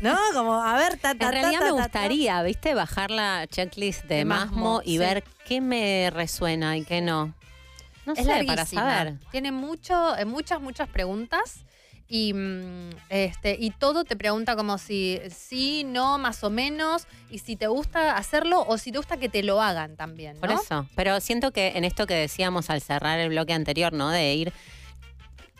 ¿No? 0.00 0.18
Como, 0.34 0.54
a 0.54 0.76
ver, 0.76 0.98
ta, 0.98 1.14
ta, 1.14 1.26
En 1.26 1.32
realidad 1.32 1.60
ta, 1.60 1.64
me 1.66 1.70
ta, 1.70 1.76
ta, 1.76 1.82
gustaría, 1.84 2.42
¿viste? 2.42 2.74
Bajar 2.74 3.12
la 3.12 3.46
checklist 3.46 4.06
de, 4.06 4.16
De 4.16 4.24
Masmo, 4.24 4.82
y 4.84 4.94
sí. 4.94 4.98
ver 4.98 5.22
qué 5.44 5.60
me 5.60 6.10
resuena 6.10 6.76
y 6.76 6.84
qué 6.84 7.00
no. 7.00 7.32
No 8.06 8.14
es 8.14 8.26
sé, 8.26 8.42
para 8.44 8.66
saber. 8.66 9.14
Tiene 9.30 9.52
mucho, 9.52 10.16
eh, 10.16 10.24
muchas, 10.24 10.60
muchas 10.60 10.88
preguntas. 10.88 11.60
Y, 12.08 12.32
mm, 12.34 12.90
este, 13.08 13.56
y 13.60 13.70
todo 13.70 14.02
te 14.02 14.16
pregunta 14.16 14.56
como 14.56 14.78
si 14.78 15.20
sí, 15.30 15.84
no, 15.84 16.18
más 16.18 16.42
o 16.42 16.50
menos, 16.50 17.06
y 17.30 17.38
si 17.38 17.54
te 17.54 17.68
gusta 17.68 18.16
hacerlo 18.16 18.64
o 18.66 18.78
si 18.78 18.90
te 18.90 18.98
gusta 18.98 19.16
que 19.16 19.28
te 19.28 19.44
lo 19.44 19.62
hagan 19.62 19.94
también. 19.94 20.34
¿no? 20.34 20.40
Por 20.40 20.50
eso. 20.50 20.88
Pero 20.96 21.20
siento 21.20 21.52
que 21.52 21.74
en 21.76 21.84
esto 21.84 22.04
que 22.08 22.14
decíamos 22.14 22.68
al 22.68 22.82
cerrar 22.82 23.20
el 23.20 23.28
bloque 23.28 23.52
anterior, 23.52 23.92
¿no? 23.92 24.10
De 24.10 24.34
ir 24.34 24.52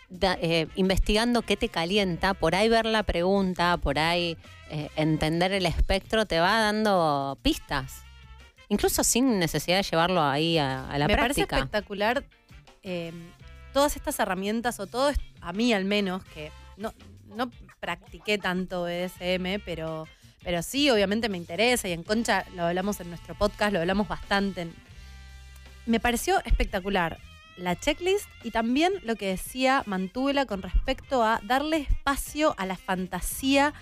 da- 0.08 0.38
eh, 0.40 0.66
investigando 0.76 1.42
qué 1.42 1.56
te 1.56 1.68
calienta, 1.68 2.34
por 2.34 2.54
ahí 2.54 2.68
ver 2.68 2.86
la 2.86 3.02
pregunta, 3.02 3.76
por 3.76 3.98
ahí 3.98 4.36
eh, 4.70 4.88
entender 4.96 5.52
el 5.52 5.66
espectro, 5.66 6.26
te 6.26 6.40
va 6.40 6.60
dando 6.60 7.38
pistas. 7.42 8.02
Incluso 8.68 9.04
sin 9.04 9.38
necesidad 9.38 9.76
de 9.76 9.82
llevarlo 9.84 10.22
ahí 10.22 10.58
a, 10.58 10.88
a 10.90 10.98
la 10.98 11.06
Me 11.06 11.16
parece 11.16 11.46
práctica. 11.46 11.56
espectacular 11.58 12.24
eh, 12.82 13.12
todas 13.72 13.94
estas 13.96 14.18
herramientas, 14.18 14.80
o 14.80 14.86
todo, 14.86 15.12
a 15.40 15.52
mí 15.52 15.72
al 15.72 15.84
menos, 15.84 16.24
que 16.24 16.50
no, 16.76 16.92
no 17.36 17.50
practiqué 17.78 18.38
tanto 18.38 18.84
BDSM, 18.84 19.60
pero, 19.64 20.08
pero 20.42 20.62
sí, 20.62 20.90
obviamente 20.90 21.28
me 21.28 21.36
interesa, 21.36 21.86
y 21.88 21.92
en 21.92 22.02
Concha 22.02 22.44
lo 22.56 22.64
hablamos 22.64 22.98
en 23.00 23.08
nuestro 23.10 23.34
podcast, 23.36 23.72
lo 23.72 23.80
hablamos 23.80 24.08
bastante. 24.08 24.66
Me 25.84 26.00
pareció 26.00 26.42
espectacular 26.44 27.18
la 27.56 27.76
checklist 27.76 28.26
y 28.42 28.50
también 28.50 28.92
lo 29.02 29.16
que 29.16 29.28
decía 29.28 29.82
Mantúbela 29.86 30.46
con 30.46 30.62
respecto 30.62 31.22
a 31.22 31.40
darle 31.44 31.78
espacio 31.78 32.54
a 32.58 32.66
la 32.66 32.76
fantasía 32.76 33.72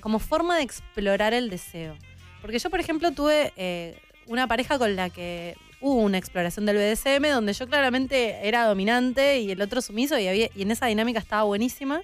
como 0.00 0.18
forma 0.18 0.56
de 0.56 0.62
explorar 0.62 1.34
el 1.34 1.50
deseo. 1.50 1.96
Porque 2.40 2.58
yo, 2.58 2.70
por 2.70 2.80
ejemplo, 2.80 3.12
tuve 3.12 3.52
eh, 3.56 3.98
una 4.26 4.46
pareja 4.46 4.78
con 4.78 4.96
la 4.96 5.10
que 5.10 5.56
hubo 5.80 6.02
una 6.02 6.18
exploración 6.18 6.66
del 6.66 6.76
BDSM 6.76 7.28
donde 7.30 7.52
yo 7.52 7.66
claramente 7.66 8.48
era 8.48 8.66
dominante 8.66 9.40
y 9.40 9.50
el 9.50 9.60
otro 9.60 9.80
sumiso 9.80 10.18
y, 10.18 10.26
había, 10.26 10.48
y 10.54 10.62
en 10.62 10.70
esa 10.70 10.86
dinámica 10.86 11.18
estaba 11.18 11.42
buenísima. 11.42 12.02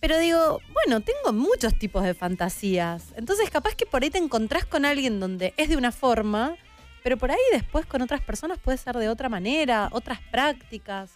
Pero 0.00 0.18
digo, 0.18 0.60
bueno, 0.72 1.02
tengo 1.02 1.32
muchos 1.32 1.78
tipos 1.78 2.02
de 2.04 2.14
fantasías. 2.14 3.12
Entonces 3.16 3.50
capaz 3.50 3.74
que 3.74 3.84
por 3.86 4.02
ahí 4.02 4.10
te 4.10 4.18
encontrás 4.18 4.64
con 4.64 4.84
alguien 4.84 5.20
donde 5.20 5.52
es 5.58 5.68
de 5.68 5.76
una 5.76 5.92
forma, 5.92 6.56
pero 7.02 7.16
por 7.16 7.30
ahí 7.30 7.38
después 7.52 7.86
con 7.86 8.02
otras 8.02 8.20
personas 8.20 8.58
puede 8.58 8.78
ser 8.78 8.96
de 8.96 9.08
otra 9.08 9.28
manera, 9.28 9.88
otras 9.92 10.20
prácticas. 10.30 11.10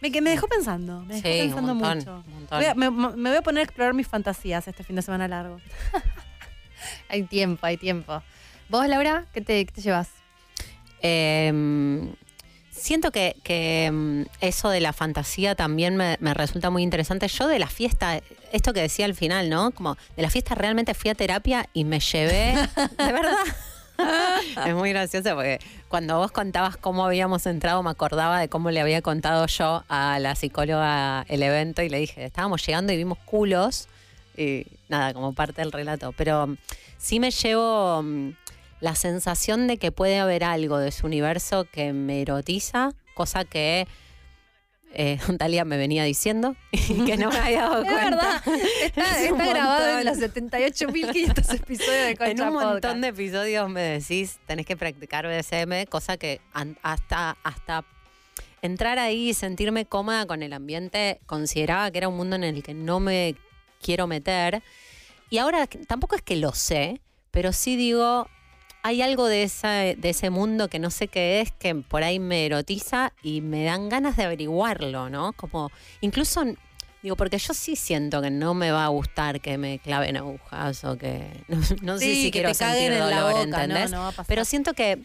Me, 0.00 0.12
que 0.12 0.20
me 0.20 0.30
dejó 0.30 0.46
pensando, 0.46 1.00
me 1.06 1.14
dejó 1.20 1.26
Sí, 1.28 1.34
un 1.34 1.46
pensando 1.46 1.74
montón, 1.74 1.98
mucho. 1.98 2.24
un 2.26 2.34
montón. 2.34 2.58
Voy 2.58 2.66
a- 2.66 2.74
me, 2.74 2.90
me 2.90 3.30
voy 3.30 3.36
a 3.38 3.42
poner 3.42 3.60
a 3.60 3.64
explorar 3.64 3.94
mis 3.94 4.06
fantasías 4.06 4.68
este 4.68 4.84
fin 4.84 4.96
de 4.96 5.02
semana 5.02 5.26
largo. 5.28 5.58
Hay 7.08 7.22
tiempo, 7.22 7.64
hay 7.66 7.76
tiempo. 7.78 8.22
¿Vos, 8.68 8.86
Laura, 8.88 9.24
qué 9.32 9.40
te, 9.40 9.64
qué 9.64 9.72
te 9.72 9.80
llevas? 9.80 10.08
Eh, 11.00 12.12
siento 12.70 13.10
que, 13.10 13.36
que, 13.42 13.90
mm, 13.92 14.22
eso 14.40 14.68
de 14.68 14.80
la 14.80 14.92
fantasía 14.92 15.54
también 15.54 15.96
me, 15.96 16.16
me 16.20 16.34
resulta 16.34 16.68
muy 16.70 16.82
interesante. 16.82 17.28
Yo 17.28 17.48
de 17.48 17.58
la 17.58 17.68
fiesta, 17.68 18.20
esto 18.52 18.72
que 18.72 18.80
decía 18.82 19.06
al 19.06 19.14
final, 19.14 19.48
¿no? 19.48 19.70
Como 19.70 19.96
de 20.16 20.22
la 20.22 20.30
fiesta 20.30 20.54
realmente 20.54 20.94
fui 20.94 21.10
a 21.10 21.14
terapia 21.14 21.68
y 21.72 21.84
me 21.84 21.98
llevé, 22.00 22.54
de 22.98 23.12
verdad. 23.12 23.36
Es 24.66 24.74
muy 24.74 24.90
gracioso 24.90 25.34
porque 25.34 25.58
cuando 25.88 26.18
vos 26.18 26.32
contabas 26.32 26.76
cómo 26.76 27.04
habíamos 27.04 27.46
entrado, 27.46 27.82
me 27.82 27.90
acordaba 27.90 28.40
de 28.40 28.48
cómo 28.48 28.70
le 28.70 28.80
había 28.80 29.02
contado 29.02 29.46
yo 29.46 29.84
a 29.88 30.18
la 30.18 30.34
psicóloga 30.34 31.24
el 31.28 31.42
evento 31.42 31.82
y 31.82 31.88
le 31.88 31.98
dije, 31.98 32.24
estábamos 32.24 32.64
llegando 32.66 32.92
y 32.92 32.96
vimos 32.96 33.18
culos 33.24 33.88
y 34.36 34.66
nada, 34.88 35.14
como 35.14 35.32
parte 35.32 35.62
del 35.62 35.72
relato. 35.72 36.12
Pero 36.12 36.46
mm, 36.46 36.56
sí 36.98 37.20
me 37.20 37.30
llevo 37.30 38.02
mm, 38.02 38.30
la 38.80 38.94
sensación 38.94 39.66
de 39.66 39.78
que 39.78 39.92
puede 39.92 40.18
haber 40.18 40.44
algo 40.44 40.78
de 40.78 40.92
su 40.92 41.06
universo 41.06 41.64
que 41.64 41.92
me 41.92 42.22
erotiza, 42.22 42.92
cosa 43.14 43.44
que 43.44 43.86
eh, 44.96 45.18
Dalia 45.28 45.64
me 45.64 45.76
venía 45.76 46.04
diciendo 46.04 46.56
y 46.72 46.78
que 47.04 47.16
no 47.16 47.30
me 47.30 47.38
había 47.38 47.62
dado 47.62 47.82
Es 47.82 47.88
cuenta. 47.92 48.10
verdad, 48.10 48.42
está, 48.82 49.20
Es 49.24 49.30
un 49.32 49.40
está 49.40 49.52
grabado 49.52 49.98
en 49.98 50.04
los 50.04 50.18
78.500 50.18 51.54
episodios 51.54 52.06
de 52.06 52.16
Concha 52.16 52.30
En 52.32 52.40
un 52.40 52.48
Podcast. 52.52 52.70
montón 52.72 53.00
de 53.02 53.08
episodios 53.08 53.68
me 53.70 53.80
decís, 53.82 54.38
tenés 54.46 54.66
que 54.66 54.76
practicar 54.76 55.26
BDSM, 55.26 55.84
cosa 55.88 56.16
que 56.16 56.40
hasta, 56.82 57.36
hasta 57.42 57.84
entrar 58.62 58.98
ahí 58.98 59.30
y 59.30 59.34
sentirme 59.34 59.84
cómoda 59.86 60.26
con 60.26 60.42
el 60.42 60.52
ambiente, 60.52 61.20
consideraba 61.26 61.90
que 61.90 61.98
era 61.98 62.08
un 62.08 62.16
mundo 62.16 62.36
en 62.36 62.44
el 62.44 62.62
que 62.62 62.74
no 62.74 62.98
me 63.00 63.36
quiero 63.80 64.06
meter. 64.06 64.62
Y 65.30 65.38
ahora 65.38 65.66
tampoco 65.86 66.16
es 66.16 66.22
que 66.22 66.36
lo 66.36 66.52
sé, 66.52 67.00
pero 67.30 67.52
sí 67.52 67.76
digo, 67.76 68.28
hay 68.86 69.02
algo 69.02 69.26
de, 69.26 69.42
esa, 69.42 69.70
de 69.70 70.08
ese 70.08 70.30
mundo 70.30 70.68
que 70.68 70.78
no 70.78 70.90
sé 70.90 71.08
qué 71.08 71.40
es, 71.40 71.50
que 71.50 71.74
por 71.74 72.04
ahí 72.04 72.20
me 72.20 72.46
erotiza 72.46 73.12
y 73.20 73.40
me 73.40 73.64
dan 73.64 73.88
ganas 73.88 74.16
de 74.16 74.22
averiguarlo, 74.22 75.10
¿no? 75.10 75.32
Como, 75.32 75.72
incluso, 76.02 76.44
digo, 77.02 77.16
porque 77.16 77.36
yo 77.38 77.52
sí 77.52 77.74
siento 77.74 78.22
que 78.22 78.30
no 78.30 78.54
me 78.54 78.70
va 78.70 78.84
a 78.84 78.88
gustar 78.88 79.40
que 79.40 79.58
me 79.58 79.80
claven 79.80 80.16
agujas 80.16 80.84
o 80.84 80.96
que, 80.96 81.26
no, 81.48 81.56
no 81.82 81.98
sé 81.98 82.14
si 82.14 82.24
que 82.26 82.30
quiero 82.30 82.50
te 82.50 82.54
sentir 82.54 82.92
en 82.92 83.00
la 83.00 83.22
dolor, 83.22 83.46
boca, 83.46 83.66
no, 83.66 83.88
no 83.88 83.98
va 83.98 84.08
a 84.08 84.12
pasar. 84.12 84.26
Pero 84.26 84.44
siento 84.44 84.72
que 84.72 85.02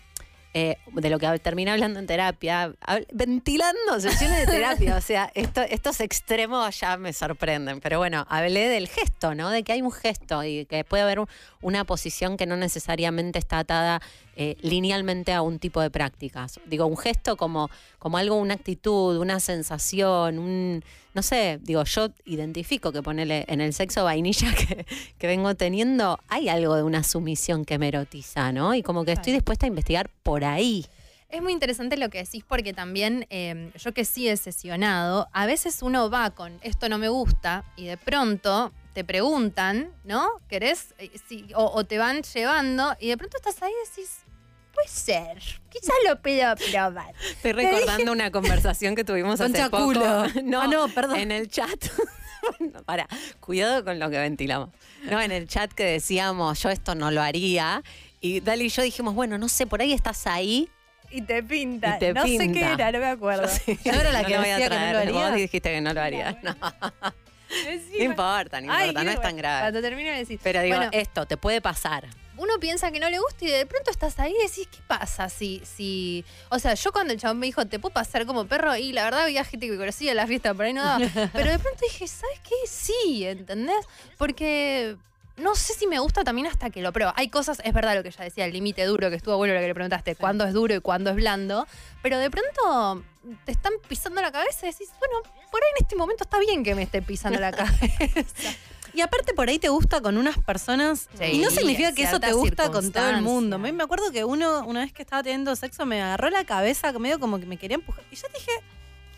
eh, 0.54 0.78
de 0.94 1.10
lo 1.10 1.18
que 1.18 1.40
terminé 1.40 1.72
hablando 1.72 2.00
en 2.00 2.08
terapia, 2.08 2.74
ventilando 3.14 4.00
sesiones 4.00 4.40
de 4.46 4.48
terapia, 4.48 4.96
o 4.98 5.02
sea, 5.02 5.32
esto- 5.34 5.62
estos 5.62 6.00
extremos 6.02 6.78
ya 6.80 6.98
me 6.98 7.14
sorprenden, 7.14 7.80
pero 7.80 8.00
bueno, 8.00 8.26
hablé 8.30 8.68
del 8.68 8.88
gesto, 8.90 9.34
¿no? 9.36 9.50
De 9.50 9.64
que 9.64 9.72
hay 9.74 9.82
un 9.82 9.92
gesto 9.92 10.44
y 10.44 10.66
que 10.66 10.84
puede 10.84 11.04
haber 11.04 11.20
un- 11.20 11.28
una 11.62 11.86
posición 11.86 12.36
que 12.38 12.46
no 12.46 12.58
necesariamente 12.58 13.40
está 13.40 13.60
atada 13.60 14.02
eh, 14.42 14.58
linealmente 14.62 15.34
a 15.34 15.44
un 15.44 15.60
tipo 15.60 15.82
de 15.82 15.92
prácticas. 15.92 16.60
Digo, 16.66 16.88
un 16.88 16.98
gesto 16.98 17.38
como, 17.38 17.70
como 18.00 18.18
algo, 18.18 18.38
una 18.38 18.56
actitud, 18.56 19.18
una 19.18 19.40
sensación, 19.40 20.40
un, 20.40 20.84
no 21.14 21.22
sé, 21.22 21.60
digo, 21.62 21.84
yo 21.84 22.10
identifico 22.26 22.92
que 22.92 23.04
ponele 23.04 23.46
en 23.48 23.62
el 23.62 23.72
sexo 23.72 24.04
vainilla 24.04 24.52
que, 24.56 24.88
que 25.20 25.28
vengo 25.28 25.54
teniendo, 25.54 26.20
hay 26.28 26.50
algo 26.50 26.76
de 26.76 26.82
una 26.82 27.04
sumisión 27.04 27.66
que 27.66 27.78
me 27.78 27.90
erotiza, 27.90 28.52
¿no? 28.52 28.74
Y 28.74 28.82
como 28.82 29.06
que 29.06 29.12
estoy 29.12 29.34
dispuesta 29.34 29.68
a 29.68 29.70
investigar 29.70 30.10
por 30.24 30.44
ahí. 30.44 30.88
Es 31.30 31.44
muy 31.44 31.54
interesante 31.54 31.96
lo 31.96 32.10
que 32.10 32.18
decís 32.18 32.44
porque 32.46 32.74
también 32.74 33.28
eh, 33.30 33.72
yo 33.78 33.94
que 33.94 34.06
sí 34.06 34.28
he 34.28 34.36
sesionado, 34.38 35.30
a 35.34 35.46
veces 35.46 35.84
uno 35.84 36.10
va 36.10 36.32
con 36.32 36.58
esto 36.64 36.90
no 36.90 36.98
me 36.98 37.10
gusta 37.10 37.64
y 37.78 37.86
de 37.86 37.96
pronto 37.96 38.74
te 38.94 39.06
preguntan, 39.06 39.92
¿no? 40.04 40.28
¿Querés? 40.50 40.94
Eh, 40.98 41.10
o, 41.56 41.72
o 41.74 41.86
te 41.86 41.98
van 41.98 42.24
llevando 42.24 42.96
y 43.00 43.08
de 43.08 43.18
pronto 43.18 43.38
estás 43.38 43.62
ahí 43.62 43.72
y 43.72 43.90
decís, 43.90 44.26
puede 44.74 44.88
ser, 44.88 45.38
quizás 45.70 45.96
lo 46.08 46.22
puedo 46.22 46.56
probar. 46.56 47.14
Estoy 47.30 47.52
recordando 47.54 48.12
una 48.12 48.32
conversación 48.32 48.96
que 48.96 49.04
tuvimos 49.04 49.40
hace 49.42 49.70
poco. 49.70 49.86
culo. 49.86 50.26
No, 50.44 50.62
Ah, 50.64 50.68
no, 50.68 50.88
perdón. 50.90 51.18
En 51.18 51.32
el 51.32 51.50
chat. 51.50 51.70
Para, 52.86 53.08
cuidado 53.40 53.84
con 53.86 54.00
lo 54.00 54.10
que 54.10 54.18
ventilamos. 54.18 54.70
No, 55.04 55.22
en 55.22 55.32
el 55.32 55.48
chat 55.48 55.72
que 55.72 55.84
decíamos, 55.84 56.62
yo 56.64 56.70
esto 56.70 56.96
no 56.96 57.12
lo 57.12 57.22
haría. 57.22 57.84
Y 58.20 58.40
Dali 58.40 58.66
y 58.66 58.70
yo 58.70 58.82
dijimos, 58.82 59.14
bueno, 59.14 59.38
no 59.38 59.48
sé, 59.48 59.68
por 59.68 59.82
ahí 59.82 59.94
estás 59.94 60.26
ahí. 60.28 60.68
Y 61.12 61.22
te 61.22 61.44
pinta. 61.44 61.98
Y 61.98 62.00
te 62.00 62.14
no 62.14 62.24
sé 62.26 62.52
qué 62.52 62.72
era, 62.72 62.92
no 62.92 63.00
me 63.00 63.06
acuerdo. 63.08 63.48
Sí. 63.48 63.78
Yo 63.84 63.92
era 63.92 64.12
la 64.12 64.22
No 64.22 64.28
que 64.28 64.34
lo 64.36 64.42
voy 64.42 64.50
a 64.50 64.58
decía 64.58 64.70
que 64.70 64.76
no 64.76 64.82
lo 64.82 64.92
traer. 64.92 64.96
haría. 65.10 65.28
Vos 65.28 65.36
dijiste 65.36 65.72
que 65.72 65.82
no 65.82 65.94
lo 65.94 66.02
harías. 66.02 66.36
No, 66.42 66.56
no 66.62 68.04
importa, 68.04 68.62
no 68.62 68.74
importa, 68.74 69.04
no 69.04 69.12
es 69.12 69.22
tan 69.22 69.36
grave. 69.36 69.62
Cuando 69.62 69.82
termine 69.82 70.12
me 70.12 70.18
decís. 70.20 70.40
Pero 70.42 70.62
digo, 70.62 70.78
Bueno, 70.78 70.92
esto 70.94 71.26
te 71.26 71.38
puede 71.38 71.62
pasar. 71.62 72.08
Uno 72.42 72.60
piensa 72.60 72.92
que 72.92 73.00
no 73.00 73.08
le 73.08 73.20
gusta 73.20 73.46
y 73.46 73.52
de 73.52 73.68
pronto 73.68 73.92
estás 73.92 74.20
ahí 74.20 74.34
y 74.38 74.48
decís, 74.48 74.68
¿qué 74.72 74.80
pasa 74.88 75.30
si, 75.30 75.62
si. 75.64 76.26
O 76.50 76.58
sea, 76.58 76.74
yo 76.74 76.92
cuando 76.92 77.14
el 77.14 77.20
chabón 77.20 77.38
me 77.38 77.46
dijo, 77.46 77.68
¿te 77.68 77.78
puedo 77.78 77.94
pasar 77.94 78.26
como 78.26 78.46
perro? 78.48 78.76
Y 78.76 78.94
la 78.94 79.04
verdad 79.04 79.22
había 79.22 79.44
gente 79.44 79.68
que 79.68 79.78
conocía 79.78 80.16
la 80.16 80.26
fiesta, 80.26 80.56
por 80.56 80.66
ahí 80.66 80.74
no 80.74 80.84
daba. 80.84 81.06
Pero 81.34 81.52
de 81.52 81.60
pronto 81.60 81.80
dije, 81.84 82.08
¿sabes 82.08 82.40
qué? 82.40 82.56
Sí, 82.68 83.26
¿entendés? 83.26 83.86
Porque. 84.18 84.98
No 85.38 85.56
sé 85.56 85.74
si 85.74 85.88
me 85.88 85.98
gusta 85.98 86.24
también 86.24 86.48
hasta 86.48 86.70
que 86.70 86.82
lo 86.82 86.92
pruebo. 86.92 87.14
Hay 87.16 87.30
cosas, 87.30 87.62
es 87.64 87.74
verdad 87.74 87.96
lo 87.96 88.04
que 88.04 88.12
ya 88.12 88.24
decía, 88.24 88.46
el 88.46 88.54
límite 88.54 88.84
duro, 88.86 89.10
que 89.10 89.16
estuvo 89.16 89.38
bueno 89.38 89.54
lo 89.54 89.60
que 89.60 89.68
le 89.68 89.74
preguntaste, 89.74 90.16
cuándo 90.16 90.46
es 90.46 90.54
duro 90.54 90.76
y 90.76 90.82
cuándo 90.82 91.12
es 91.12 91.16
blando. 91.16 91.66
Pero 92.04 92.20
de 92.20 92.30
pronto 92.30 93.04
te 93.46 93.52
están 93.52 93.74
pisando 93.88 94.22
la 94.22 94.32
cabeza 94.32 94.68
y 94.68 94.72
decís, 94.72 94.90
bueno, 95.00 95.22
por 95.50 95.64
ahí 95.64 95.70
en 95.78 95.84
este 95.84 95.96
momento 95.96 96.26
está 96.26 96.38
bien 96.38 96.64
que 96.64 96.76
me 96.76 96.84
esté 96.84 97.02
pisando 97.02 97.40
la 97.40 97.52
cabeza. 97.52 98.50
Y 98.94 99.02
aparte 99.02 99.34
por 99.34 99.48
ahí 99.50 99.58
te 99.60 99.70
gusta 99.70 100.02
con 100.02 100.18
unas 100.18 100.38
personas 100.40 101.08
Sí, 101.18 101.24
y 101.26 101.38
no 101.40 101.50
significa 101.50 101.94
que 101.94 102.04
eso 102.04 102.20
te 102.20 102.34
gusta 102.34 102.72
con 102.72 102.92
todo 102.92 103.10
el 103.10 103.22
mundo. 103.22 103.58
Me 103.60 103.72
me 103.72 103.84
acuerdo 103.84 104.12
que 104.12 104.24
uno 104.26 104.66
una 104.66 104.82
vez 104.82 104.92
que 104.94 105.02
estaba 105.02 105.24
teniendo 105.24 105.56
sexo 105.56 105.86
me 105.86 106.02
agarró 106.02 106.30
la 106.30 106.44
cabeza 106.44 106.92
medio 107.00 107.20
como 107.20 107.40
que 107.40 107.46
me 107.46 107.58
quería 107.58 107.76
empujar 107.76 108.04
y 108.12 108.16
yo 108.16 108.28
dije 108.34 108.52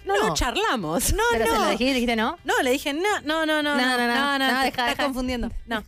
No, 0.05 0.15
lo 0.17 0.33
charlamos. 0.33 1.13
no, 1.13 1.23
Pero 1.31 1.45
no. 1.45 1.51
se 1.51 1.57
lo 1.57 1.65
dijiste, 1.71 1.93
dijiste 1.93 2.15
no. 2.15 2.37
No, 2.43 2.53
le 2.61 2.71
dije, 2.71 2.93
no, 2.93 3.01
no, 3.23 3.45
no, 3.45 3.63
no, 3.63 3.75
no, 3.75 3.97
no, 3.97 4.07
no, 4.07 4.39
no, 4.39 4.45
te 4.47 4.53
deja, 4.53 4.67
estás 4.67 4.89
deja. 4.91 5.03
confundiendo. 5.05 5.49
No. 5.65 5.83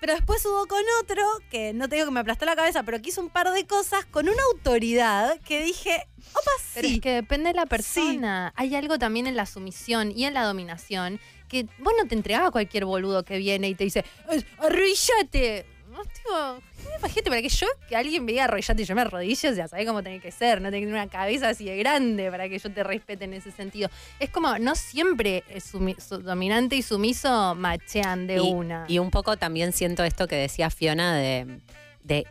Pero 0.00 0.14
después 0.14 0.44
hubo 0.46 0.64
con 0.66 0.80
otro 1.02 1.22
que 1.50 1.72
no 1.72 1.88
te 1.88 1.96
digo 1.96 2.06
que 2.06 2.12
me 2.12 2.20
aplastó 2.20 2.44
la 2.46 2.54
cabeza, 2.54 2.84
pero 2.84 3.02
que 3.02 3.08
hizo 3.08 3.20
un 3.20 3.30
par 3.30 3.50
de 3.50 3.66
cosas 3.66 4.06
con 4.06 4.28
una 4.28 4.40
autoridad 4.54 5.40
que 5.40 5.60
dije, 5.64 6.06
opa, 6.30 6.50
Pero 6.74 6.86
sí. 6.88 6.94
es 6.94 7.00
que 7.00 7.10
depende 7.14 7.48
de 7.48 7.54
la 7.54 7.66
persona. 7.66 8.52
Hay 8.54 8.76
algo 8.76 8.98
también 9.00 9.26
en 9.26 9.34
la 9.34 9.44
sumisión 9.44 10.12
y 10.12 10.24
en 10.26 10.34
la 10.34 10.44
dominación 10.44 11.18
que 11.48 11.64
vos 11.78 11.92
no 12.00 12.06
te 12.06 12.14
entregás 12.14 12.46
a 12.46 12.50
cualquier 12.50 12.84
boludo 12.84 13.24
que 13.24 13.38
viene 13.38 13.68
y 13.68 13.74
te 13.74 13.84
dice, 13.84 14.04
"Ay, 14.28 14.44
arrodillate. 14.58 15.66
No, 15.90 16.04
tío, 16.04 16.62
imagínate 16.98 17.28
para 17.30 17.42
que 17.42 17.48
yo, 17.48 17.66
que 17.88 17.96
alguien 17.96 18.24
me 18.24 18.30
diga 18.32 18.44
arrodillate 18.44 18.82
y 18.82 18.84
yo 18.84 18.94
me 18.94 19.00
arrodillo, 19.00 19.50
o 19.50 19.54
sea, 19.54 19.66
sabés 19.66 19.84
cómo 19.86 20.00
tenés 20.02 20.22
que 20.22 20.30
ser, 20.30 20.60
no 20.60 20.68
tenés 20.68 20.82
que 20.82 20.86
tener 20.86 21.02
una 21.02 21.10
cabeza 21.10 21.48
así 21.48 21.64
de 21.64 21.76
grande 21.76 22.30
para 22.30 22.48
que 22.48 22.56
yo 22.58 22.70
te 22.70 22.84
respete 22.84 23.24
en 23.24 23.32
ese 23.34 23.50
sentido. 23.50 23.90
Es 24.20 24.30
como, 24.30 24.56
no 24.60 24.76
siempre 24.76 25.42
es 25.48 25.74
sumi- 25.74 25.98
su- 25.98 26.18
dominante 26.18 26.76
y 26.76 26.82
sumiso 26.82 27.56
machean 27.56 28.28
de 28.28 28.36
y, 28.36 28.38
una. 28.38 28.84
y 28.86 29.00
un 29.00 29.10
poco 29.10 29.36
también 29.36 29.72
siento 29.72 30.04
esto 30.04 30.28
que 30.28 30.36
decía 30.36 30.70
Fiona 30.70 31.16
de, 31.16 31.58
de 32.04 32.26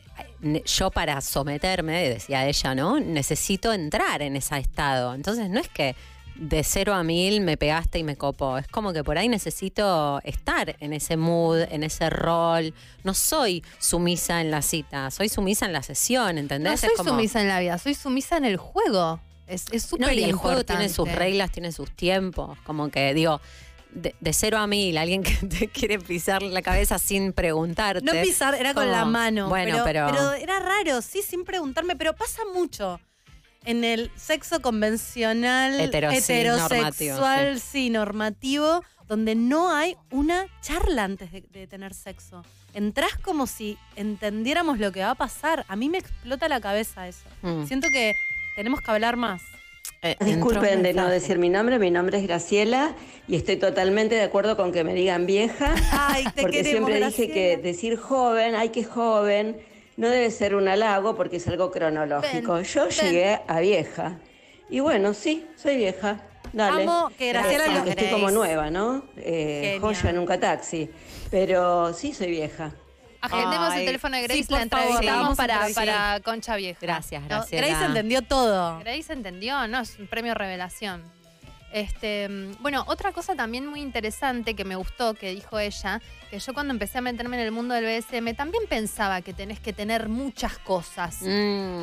yo 0.65 0.89
para 0.89 1.19
someterme, 1.19 2.07
decía 2.07 2.48
ella, 2.48 2.73
¿no? 2.73 2.99
Necesito 3.02 3.73
entrar 3.73 4.22
en 4.22 4.38
ese 4.38 4.57
estado. 4.60 5.14
Entonces 5.14 5.49
no 5.49 5.60
es 5.60 5.68
que 5.68 5.94
de 6.40 6.64
cero 6.64 6.94
a 6.94 7.04
mil 7.04 7.42
me 7.42 7.58
pegaste 7.58 8.00
y 8.00 8.04
me 8.04 8.16
copó. 8.16 8.58
Es 8.58 8.68
como 8.68 8.94
que 8.94 9.04
por 9.04 9.18
ahí 9.18 9.28
necesito 9.30 10.22
estar 10.24 10.76
en 10.80 10.94
ese 10.94 11.18
mood, 11.18 11.62
en 11.72 11.84
ese 11.84 12.10
rol. 12.10 12.74
No 13.04 13.14
soy 13.14 13.64
sumisa 13.80 14.42
en 14.42 14.52
la 14.52 14.62
cita, 14.62 15.10
soy 15.12 15.30
sumisa 15.30 15.66
en 15.66 15.74
la 15.74 15.84
sesión, 15.84 16.38
¿entendés? 16.38 16.70
no 16.70 16.74
Es 16.76 16.80
soy 16.82 16.90
como- 16.96 17.10
sumisa 17.12 17.42
en 17.42 17.48
la 17.48 17.60
vida, 17.60 17.78
soy 17.78 17.96
sumisa 17.96 18.38
en 18.38 18.46
el 18.46 18.58
juego. 18.58 19.20
Es 19.48 19.66
es 19.72 19.84
súper 19.84 20.08
No, 20.08 20.14
y 20.14 20.24
el 20.24 20.34
juego 20.34 20.64
tiene 20.66 20.90
sus 20.90 21.10
reglas, 21.12 21.52
tiene 21.52 21.72
sus 21.72 21.90
tiempos. 21.92 22.58
Como 22.66 22.90
que, 22.90 23.14
digo, 23.14 23.40
de, 23.94 24.14
de 24.20 24.34
cero 24.34 24.58
a 24.58 24.68
mil, 24.68 24.98
alguien 24.98 25.24
que 25.24 25.34
te 25.48 25.68
quiere 25.74 26.00
pisar 26.00 26.42
la 26.44 26.62
cabeza 26.62 27.00
sin 27.00 27.32
preguntarte. 27.34 28.04
No 28.04 28.12
pisar, 28.22 28.56
era 28.56 28.74
con 28.74 28.84
como, 28.84 28.96
la 28.96 29.06
mano. 29.06 29.48
Bueno, 29.48 29.82
pero. 29.86 30.08
pero 30.12 30.34
era 30.34 30.60
raro, 30.60 31.02
sí, 31.02 31.22
sin 31.22 31.46
preguntarme, 31.46 31.96
pero 31.96 32.14
pasa 32.14 32.42
mucho. 32.54 33.00
En 33.68 33.84
el 33.84 34.10
sexo 34.15 34.61
convencional, 34.61 35.80
Hetero- 35.80 36.10
sí, 36.11 36.18
heterosexual, 36.34 37.60
sí, 37.60 37.89
normativo, 37.89 38.81
donde 39.07 39.35
no 39.35 39.73
hay 39.73 39.95
una 40.10 40.45
charla 40.61 41.03
antes 41.03 41.31
de, 41.31 41.41
de 41.52 41.68
tener 41.68 41.94
sexo. 41.94 42.44
Entrás 42.73 43.18
como 43.22 43.45
si 43.48 43.77
entendiéramos 43.95 44.80
lo 44.80 44.91
que 44.91 45.02
va 45.02 45.11
a 45.11 45.15
pasar. 45.15 45.65
A 45.68 45.76
mí 45.76 45.89
me 45.89 45.98
explota 45.98 46.48
la 46.49 46.60
cabeza 46.61 47.07
eso. 47.07 47.26
Mm. 47.41 47.65
Siento 47.65 47.89
que 47.91 48.14
tenemos 48.56 48.81
que 48.81 48.91
hablar 48.91 49.15
más. 49.18 49.41
Eh, 50.02 50.15
Disculpen 50.23 50.84
de 50.84 50.94
no 50.94 51.07
decir 51.10 51.38
mi 51.39 51.49
nombre, 51.49 51.80
mi 51.80 51.89
nombre 51.89 52.19
es 52.19 52.23
Graciela 52.27 52.95
y 53.27 53.35
estoy 53.35 53.57
totalmente 53.57 54.15
de 54.15 54.22
acuerdo 54.22 54.56
con 54.56 54.72
que 54.72 54.84
me 54.84 54.94
digan 54.94 55.26
vieja, 55.26 55.73
Ay, 55.91 56.26
te 56.35 56.41
porque 56.44 56.61
queremos, 56.64 56.89
siempre 56.89 57.06
dije 57.07 57.31
que 57.34 57.57
decir 57.57 57.98
joven, 57.98 58.53
ay 58.56 58.69
que 58.69 58.84
joven, 58.84 59.57
no 59.98 60.10
debe 60.10 60.32
ser 60.32 60.56
un 60.56 60.68
halago 60.68 61.15
porque 61.15 61.38
es 61.38 61.48
algo 61.48 61.72
cronológico. 61.72 62.53
Ven, 62.53 62.64
Yo 62.64 62.84
ven. 62.86 62.91
llegué 62.91 63.41
a 63.48 63.60
vieja 63.60 64.18
y 64.69 64.80
bueno, 64.80 65.14
sí, 65.14 65.45
soy 65.56 65.76
vieja. 65.78 66.22
Dale. 66.53 66.84
Amo 66.84 67.11
que 67.18 67.30
Graciela 67.34 67.68
lo- 67.68 67.84
Estoy 67.84 68.10
como 68.10 68.32
nueva, 68.32 68.69
¿no? 68.69 69.03
Eh, 69.18 69.78
joya 69.82 70.14
nunca 70.14 70.40
taxi. 70.40 70.90
Pero 71.30 71.94
sí 71.94 72.14
soy 72.14 72.28
vieja. 72.30 72.72
Agendemos 73.19 73.69
Ay, 73.72 73.80
el 73.82 73.86
teléfono 73.88 74.15
de 74.15 74.24
Grace, 74.24 74.45
la 74.49 74.61
entrevistamos 74.61 75.36
para, 75.36 75.68
para 75.76 76.19
Concha 76.22 76.56
Vieja. 76.56 76.80
Gracias, 76.82 77.22
¿No? 77.24 77.28
gracias. 77.28 77.61
Grace 77.61 77.86
entendió 77.86 78.22
todo. 78.22 78.80
Grace 78.80 79.11
entendió, 79.11 79.68
¿no? 79.68 79.82
Es 79.82 79.98
un 79.99 80.07
premio 80.07 80.34
revelación. 80.36 81.03
Este, 81.72 82.30
mm, 82.30 82.61
bueno, 82.61 82.84
otra 82.88 83.11
cosa 83.11 83.35
también 83.35 83.65
muy 83.65 83.81
interesante 83.81 84.56
que 84.56 84.64
me 84.64 84.76
gustó 84.76 85.14
que 85.14 85.31
dijo 85.31 85.60
ella, 85.60 86.02
que 86.30 86.39
yo 86.39 86.53
cuando 86.53 86.73
empecé 86.73 86.99
a 86.99 87.02
meterme 87.02 87.38
en 87.38 87.44
el 87.44 87.52
mundo 87.52 87.73
del 87.73 87.85
BSM 87.85 88.35
también 88.35 88.64
pensaba 88.69 89.22
que 89.22 89.34
tenés 89.34 89.60
que 89.60 89.73
tener 89.73 90.10
muchas 90.10 90.57
cosas. 90.57 91.22
Mm. 91.22 91.26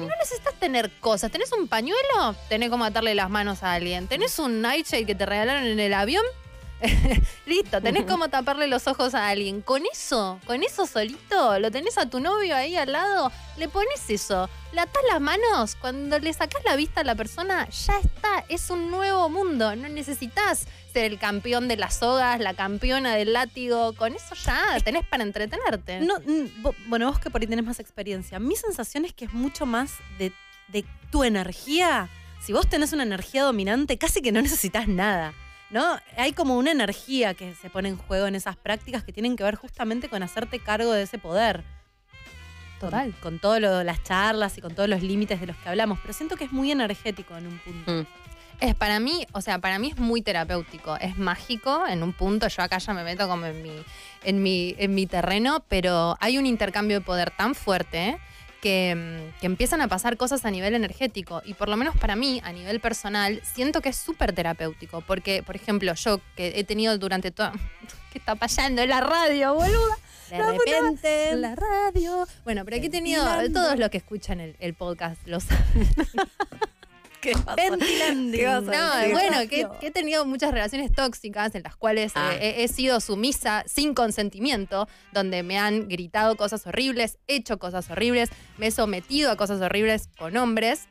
Y 0.03 0.07
no 0.07 0.17
necesitas 0.19 0.55
tener 0.55 0.91
cosas. 1.01 1.31
¿Tenés 1.31 1.53
un 1.53 1.69
pañuelo? 1.69 2.35
Tenés 2.49 2.71
como 2.71 2.85
atarle 2.85 3.15
las 3.15 3.31
manos 3.31 3.63
a 3.63 3.73
alguien. 3.73 4.07
¿Tenés 4.07 4.39
un 4.39 4.63
nightshade 4.63 5.07
que 5.07 5.15
te 5.15 5.27
regalaron 5.27 5.65
en 5.65 5.81
el 5.81 5.95
avión? 5.95 6.25
Listo, 7.47 7.81
tenés 7.81 8.05
como 8.05 8.29
taparle 8.29 8.67
los 8.67 8.87
ojos 8.87 9.15
a 9.15 9.29
alguien. 9.29 9.63
Con 9.63 9.83
eso, 9.93 10.41
con 10.47 10.63
eso 10.63 10.87
solito, 10.87 11.59
lo 11.59 11.71
tenés 11.71 11.99
a 11.99 12.09
tu 12.09 12.21
novio 12.21 12.55
ahí 12.57 12.77
al 12.77 12.93
lado, 12.93 13.31
le 13.57 13.69
pones 13.69 14.09
eso, 14.09 14.49
le 14.73 14.81
atás 14.81 15.03
las 15.11 15.21
manos, 15.21 15.77
cuando 15.77 16.19
le 16.19 16.33
sacás 16.33 16.63
la 16.65 16.77
vista 16.77 17.01
a 17.01 17.05
la 17.05 17.15
persona, 17.15 17.69
ya 17.69 17.99
está, 17.99 18.45
es 18.49 18.71
un 18.71 18.91
nuevo 18.91 19.29
mundo. 19.29 19.75
No 19.77 19.89
necesitas 19.89 20.67
ser 20.93 21.05
el 21.05 21.19
campeón 21.19 21.69
de 21.69 21.77
las 21.77 21.97
sogas, 21.97 22.41
la 22.41 22.55
campeona 22.55 23.15
del 23.15 23.33
látigo. 23.33 23.95
Con 23.95 24.15
eso 24.15 24.35
ya 24.35 24.79
tenés 24.85 25.07
para 25.07 25.23
entretenerte. 25.23 26.01
No, 26.01 26.15
bueno, 26.87 27.07
vos 27.11 27.19
que 27.19 27.31
por 27.31 27.41
ahí 27.41 27.47
tenés 27.47 27.65
más 27.65 27.81
experiencia. 27.81 28.39
Mi 28.39 28.57
sensación 28.57 29.05
es 29.05 29.13
que 29.13 29.27
es 29.27 29.33
mucho 29.33 29.67
más 29.67 29.93
de, 30.19 30.33
de 30.69 30.85
tu 31.11 31.25
energía. 31.25 32.09
Si 32.45 32.53
vos 32.53 32.69
tenés 32.69 32.93
una 32.93 33.05
energía 33.05 33.43
dominante, 33.43 33.97
casi 33.97 34.21
que 34.21 34.33
no 34.33 34.43
necesitas 34.43 34.87
nada. 34.87 35.35
¿No? 35.75 35.99
Hay 36.17 36.33
como 36.35 36.57
una 36.57 36.71
energía 36.71 37.35
que 37.35 37.53
se 37.57 37.69
pone 37.69 37.89
en 37.89 37.97
juego 37.97 38.29
en 38.29 38.37
esas 38.37 38.55
prácticas 38.55 39.03
que 39.03 39.13
tienen 39.13 39.35
que 39.35 39.43
ver 39.43 39.57
justamente 39.57 40.09
con 40.09 40.23
hacerte 40.23 40.61
cargo 40.61 40.93
de 40.93 41.03
ese 41.03 41.19
poder. 41.19 41.65
Total. 42.79 43.11
Con, 43.15 43.33
con 43.33 43.39
todas 43.41 43.85
las 43.85 44.01
charlas 44.05 44.57
y 44.57 44.61
con 44.61 44.73
todos 44.77 44.89
los 44.89 45.03
límites 45.03 45.41
de 45.41 45.49
los 45.49 45.57
que 45.57 45.69
hablamos. 45.69 45.99
Pero 46.01 46.15
siento 46.15 46.37
que 46.37 46.45
es 46.45 46.53
muy 46.53 46.71
energético 46.71 47.37
en 47.37 47.49
un 47.49 47.59
punto. 47.59 47.91
Mm. 47.91 48.07
Es 48.61 48.77
para 48.77 49.01
mí, 49.01 49.27
o 49.33 49.41
sea, 49.41 49.59
para 49.59 49.81
mí 49.81 49.89
es 49.89 49.99
muy 49.99 50.23
terapéutico, 50.23 50.97
es 50.99 51.19
mágico 51.19 51.85
en 51.89 52.05
un 52.05 52.13
punto, 52.13 52.47
yo 52.47 52.63
acá 52.63 52.79
ya 52.79 52.95
me 52.95 53.03
meto 53.03 53.27
como 53.27 53.47
en 53.47 53.61
mi, 53.61 53.73
en 54.23 54.45
mi, 54.45 54.77
en 54.79 54.95
mi 54.95 55.07
terreno, 55.09 55.65
pero 55.69 56.17
hay 56.21 56.39
un 56.39 56.47
intercambio 56.47 57.01
de 57.01 57.05
poder 57.05 57.33
tan 57.33 57.57
fuerte 57.57 58.21
que, 58.65 58.95
mm, 58.97 59.41
que 59.41 59.47
empiezan 59.47 59.83
a 59.83 59.89
pasar 59.89 60.17
cosas 60.17 60.47
a 60.47 60.51
nivel 60.51 60.75
energético 60.75 61.43
y 61.45 61.53
por 61.53 61.69
lo 61.69 61.77
menos 61.77 61.95
para 61.99 62.17
mí, 62.17 62.41
a 62.43 62.51
nivel 62.51 62.81
personal, 62.81 63.43
siento 63.45 63.83
que 63.83 63.91
es 63.91 63.97
súper 63.97 64.33
terapéutico, 64.33 65.03
porque, 65.03 65.43
por 65.43 65.55
ejemplo, 65.55 65.93
yo 65.93 66.19
que 66.35 66.55
he 66.57 66.65
tenido 66.65 66.97
durante 66.97 67.31
todo... 67.31 67.53
¿Qué 68.13 68.19
está 68.19 68.37
pasando 68.37 68.81
en 68.81 68.89
la 68.89 69.01
radio, 69.01 69.55
boluda? 69.55 69.99
De 70.31 70.39
No, 70.39 70.53
repente. 70.53 71.31
no, 71.33 71.37
la 71.39 71.55
radio. 71.57 72.27
Bueno, 72.45 72.65
pero 72.65 72.77
aquí 72.77 72.87
he 72.87 72.91
tenido, 72.91 73.25
todos 73.53 73.77
los 73.77 73.91
que 73.91 73.97
escuchan 73.99 74.41
el, 74.41 74.55
el 74.61 74.73
podcast 74.75 75.21
lo 75.27 75.41
saben. 75.41 75.89
Ventilando. 77.57 78.61
No, 78.63 79.11
bueno, 79.13 79.39
que, 79.49 79.67
que 79.81 79.87
he 79.89 79.91
tenido 79.91 80.25
muchas 80.27 80.53
relaciones 80.53 80.93
tóxicas 80.93 81.55
en 81.55 81.63
las 81.63 81.77
cuales 81.77 82.13
Ah. 82.15 82.35
eh, 82.35 82.57
he, 82.59 82.65
he 82.65 82.69
sido 82.69 83.01
sumisa 83.01 83.65
sin 83.67 83.95
consentimiento, 83.95 84.89
donde 85.13 85.43
me 85.43 85.59
han 85.59 85.89
gritado 85.89 86.37
cosas 86.37 86.67
horribles, 86.67 87.19
hecho 87.27 87.59
cosas 87.59 87.91
horribles, 87.91 88.31
me 88.59 88.69
he 88.69 88.71
sometido 88.71 89.31
a 89.31 89.37
cosas 89.37 89.61
horribles 89.61 90.09
con 90.19 90.37
hombres. 90.37 90.89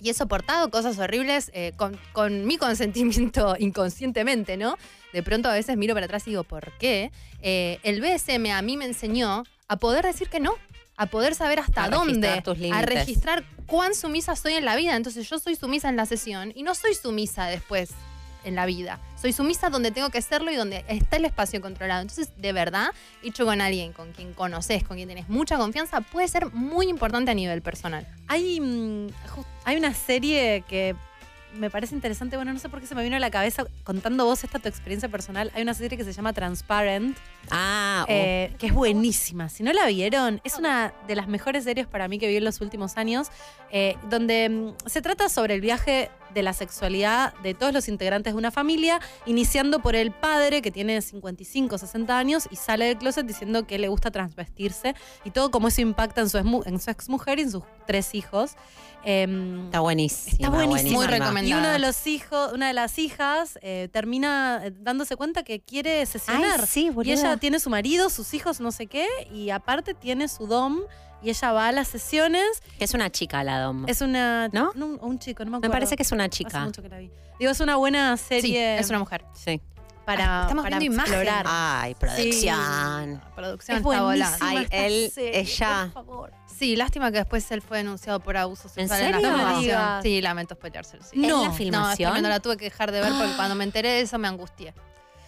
Y 0.00 0.10
he 0.10 0.14
soportado 0.14 0.68
cosas 0.72 0.98
horribles 0.98 1.52
eh, 1.54 1.72
con, 1.76 1.96
con 2.12 2.44
mi 2.44 2.56
consentimiento 2.58 3.54
inconscientemente, 3.60 4.56
¿no? 4.56 4.76
De 5.12 5.22
pronto 5.22 5.48
a 5.48 5.52
veces 5.52 5.76
miro 5.76 5.94
para 5.94 6.06
atrás 6.06 6.26
y 6.26 6.30
digo, 6.30 6.42
¿por 6.42 6.72
qué? 6.78 7.12
Eh, 7.40 7.78
el 7.84 8.00
BSM 8.00 8.46
a 8.50 8.62
mí 8.62 8.76
me 8.76 8.84
enseñó 8.86 9.44
a 9.68 9.76
poder 9.76 10.04
decir 10.04 10.28
que 10.28 10.40
no, 10.40 10.54
a 10.96 11.06
poder 11.06 11.36
saber 11.36 11.60
hasta 11.60 11.84
A 11.84 11.88
dónde, 11.88 12.42
a 12.72 12.82
registrar 12.82 13.44
cuán 13.72 13.94
sumisa 13.94 14.36
soy 14.36 14.52
en 14.52 14.66
la 14.66 14.76
vida. 14.76 14.96
Entonces 14.96 15.30
yo 15.30 15.38
soy 15.38 15.56
sumisa 15.56 15.88
en 15.88 15.96
la 15.96 16.04
sesión 16.04 16.52
y 16.54 16.62
no 16.62 16.74
soy 16.74 16.94
sumisa 16.94 17.46
después 17.46 17.92
en 18.44 18.54
la 18.54 18.66
vida. 18.66 19.00
Soy 19.18 19.32
sumisa 19.32 19.70
donde 19.70 19.90
tengo 19.90 20.10
que 20.10 20.20
serlo 20.20 20.52
y 20.52 20.56
donde 20.56 20.84
está 20.88 21.16
el 21.16 21.24
espacio 21.24 21.62
controlado. 21.62 22.02
Entonces, 22.02 22.28
de 22.36 22.52
verdad, 22.52 22.88
hecho 23.22 23.46
con 23.46 23.62
alguien 23.62 23.94
con 23.94 24.12
quien 24.12 24.34
conoces, 24.34 24.84
con 24.84 24.98
quien 24.98 25.08
tienes 25.08 25.30
mucha 25.30 25.56
confianza, 25.56 26.02
puede 26.02 26.28
ser 26.28 26.52
muy 26.52 26.90
importante 26.90 27.30
a 27.30 27.34
nivel 27.34 27.62
personal. 27.62 28.06
Hay, 28.28 28.60
mm, 28.60 29.06
hay 29.64 29.76
una 29.76 29.94
serie 29.94 30.64
que 30.68 30.94
me 31.54 31.70
parece 31.70 31.94
interesante, 31.94 32.36
bueno, 32.36 32.52
no 32.52 32.58
sé 32.58 32.68
por 32.68 32.80
qué 32.80 32.86
se 32.86 32.94
me 32.94 33.02
vino 33.02 33.16
a 33.16 33.20
la 33.20 33.30
cabeza 33.30 33.64
contando 33.84 34.24
vos 34.24 34.42
esta 34.44 34.58
tu 34.58 34.68
experiencia 34.68 35.08
personal. 35.08 35.50
Hay 35.54 35.62
una 35.62 35.74
serie 35.74 35.96
que 35.96 36.04
se 36.04 36.12
llama 36.12 36.32
Transparent, 36.32 37.16
Ah, 37.50 38.04
oh. 38.08 38.12
eh, 38.12 38.52
que 38.58 38.66
es 38.68 38.72
buenísima. 38.74 39.48
Si 39.48 39.62
no 39.62 39.72
la 39.72 39.86
vieron, 39.86 40.40
es 40.44 40.58
una 40.58 40.92
de 41.06 41.16
las 41.16 41.28
mejores 41.28 41.64
series 41.64 41.86
para 41.86 42.08
mí 42.08 42.18
que 42.18 42.28
vi 42.28 42.36
en 42.36 42.44
los 42.44 42.60
últimos 42.60 42.96
años, 42.96 43.28
eh, 43.70 43.96
donde 44.08 44.48
mm, 44.48 44.88
se 44.88 45.02
trata 45.02 45.28
sobre 45.28 45.54
el 45.54 45.60
viaje 45.60 46.10
de 46.34 46.42
la 46.42 46.52
sexualidad 46.52 47.34
de 47.42 47.54
todos 47.54 47.72
los 47.72 47.88
integrantes 47.88 48.32
de 48.32 48.38
una 48.38 48.50
familia, 48.50 49.00
iniciando 49.26 49.80
por 49.80 49.96
el 49.96 50.12
padre 50.12 50.62
que 50.62 50.70
tiene 50.70 51.00
55, 51.00 51.78
60 51.78 52.18
años 52.18 52.48
y 52.50 52.56
sale 52.56 52.86
del 52.86 52.98
closet 52.98 53.26
diciendo 53.26 53.66
que 53.66 53.78
le 53.78 53.88
gusta 53.88 54.10
transvestirse 54.10 54.94
y 55.24 55.30
todo 55.30 55.50
como 55.50 55.68
eso 55.68 55.80
impacta 55.80 56.20
en 56.20 56.28
su, 56.28 56.38
en 56.38 56.80
su 56.80 56.90
exmujer 56.90 57.38
y 57.38 57.42
en 57.42 57.50
sus 57.50 57.62
tres 57.86 58.14
hijos. 58.14 58.56
Em, 59.04 59.64
está 59.64 59.80
buenísimo. 59.80 60.36
Está 60.36 60.48
buenísimo. 60.50 61.02
Muy. 61.02 61.48
Y 61.48 61.54
uno 61.54 61.68
de 61.68 61.78
los 61.78 62.06
hijos, 62.06 62.52
una 62.52 62.68
de 62.68 62.72
las 62.72 62.98
hijas, 62.98 63.58
eh, 63.62 63.88
termina 63.92 64.60
eh, 64.64 64.72
dándose 64.78 65.16
cuenta 65.16 65.42
que 65.42 65.60
quiere 65.60 66.04
sesionar. 66.06 66.60
Ay, 66.60 66.66
sí, 66.68 66.90
y 67.02 67.12
ella 67.12 67.36
tiene 67.36 67.58
su 67.58 67.68
marido, 67.68 68.10
sus 68.10 68.32
hijos, 68.34 68.60
no 68.60 68.70
sé 68.70 68.86
qué, 68.86 69.06
y 69.32 69.50
aparte 69.50 69.94
tiene 69.94 70.28
su 70.28 70.46
dom. 70.46 70.80
Y 71.22 71.30
ella 71.30 71.52
va 71.52 71.68
a 71.68 71.72
las 71.72 71.88
sesiones. 71.88 72.44
Que 72.78 72.84
es 72.84 72.94
una 72.94 73.10
chica 73.10 73.44
la 73.44 73.60
Dom. 73.60 73.84
Es 73.88 74.00
una. 74.00 74.48
¿No? 74.48 74.72
Un, 74.74 74.98
un 75.00 75.18
chico, 75.18 75.44
no 75.44 75.50
me 75.50 75.52
Me 75.52 75.56
acuerdo. 75.58 75.72
parece 75.72 75.96
que 75.96 76.02
es 76.02 76.12
una 76.12 76.24
Hace 76.24 76.30
chica. 76.30 76.64
mucho 76.64 76.82
que 76.82 76.88
la 76.88 76.98
vi. 76.98 77.10
Digo, 77.38 77.50
es 77.50 77.60
una 77.60 77.76
buena 77.76 78.16
serie. 78.16 78.78
es 78.78 78.88
una 78.90 78.98
mujer. 78.98 79.24
Sí. 79.34 79.60
Para, 80.04 80.40
Ah, 80.40 80.42
estamos 80.42 80.64
para 80.64 80.78
viendo 80.80 80.96
imagen. 80.96 81.14
explorar. 81.14 81.46
Ay, 81.48 81.94
producción. 81.94 83.22
Producción 83.36 83.76
Es 83.76 83.80
está 83.84 84.02
volando. 84.02 84.04
buenísima 84.06 84.48
Ay, 84.48 84.56
esta 84.64 84.76
él, 84.78 85.10
serie, 85.14 85.38
ella. 85.40 85.90
por 85.92 86.04
favor. 86.04 86.32
Sí, 86.46 86.74
lástima 86.76 87.12
que 87.12 87.18
después 87.18 87.48
él 87.52 87.62
fue 87.62 87.78
denunciado 87.78 88.18
por 88.18 88.36
abuso 88.36 88.64
¿En 88.76 88.88
sexual 88.88 89.00
en, 89.00 89.12
serio? 89.14 89.20
la 89.20 89.30
No 89.30 89.36
me 89.36 89.44
filmación. 89.60 90.02
Sí, 90.02 90.20
lamento 90.20 90.54
spoileárselo. 90.56 91.04
Sí. 91.04 91.10
¿En 91.14 91.22
No. 91.22 91.28
la 91.28 91.44
No, 91.46 91.50
es 91.52 91.56
filmación? 91.56 92.10
tremendo, 92.10 92.28
la 92.28 92.40
tuve 92.40 92.56
que 92.56 92.64
dejar 92.64 92.90
de 92.90 93.00
ver 93.00 93.12
porque 93.12 93.32
cuando 93.36 93.54
me 93.54 93.62
enteré 93.62 93.90
de 93.90 94.00
eso 94.00 94.18
me 94.18 94.26
angustié. 94.26 94.74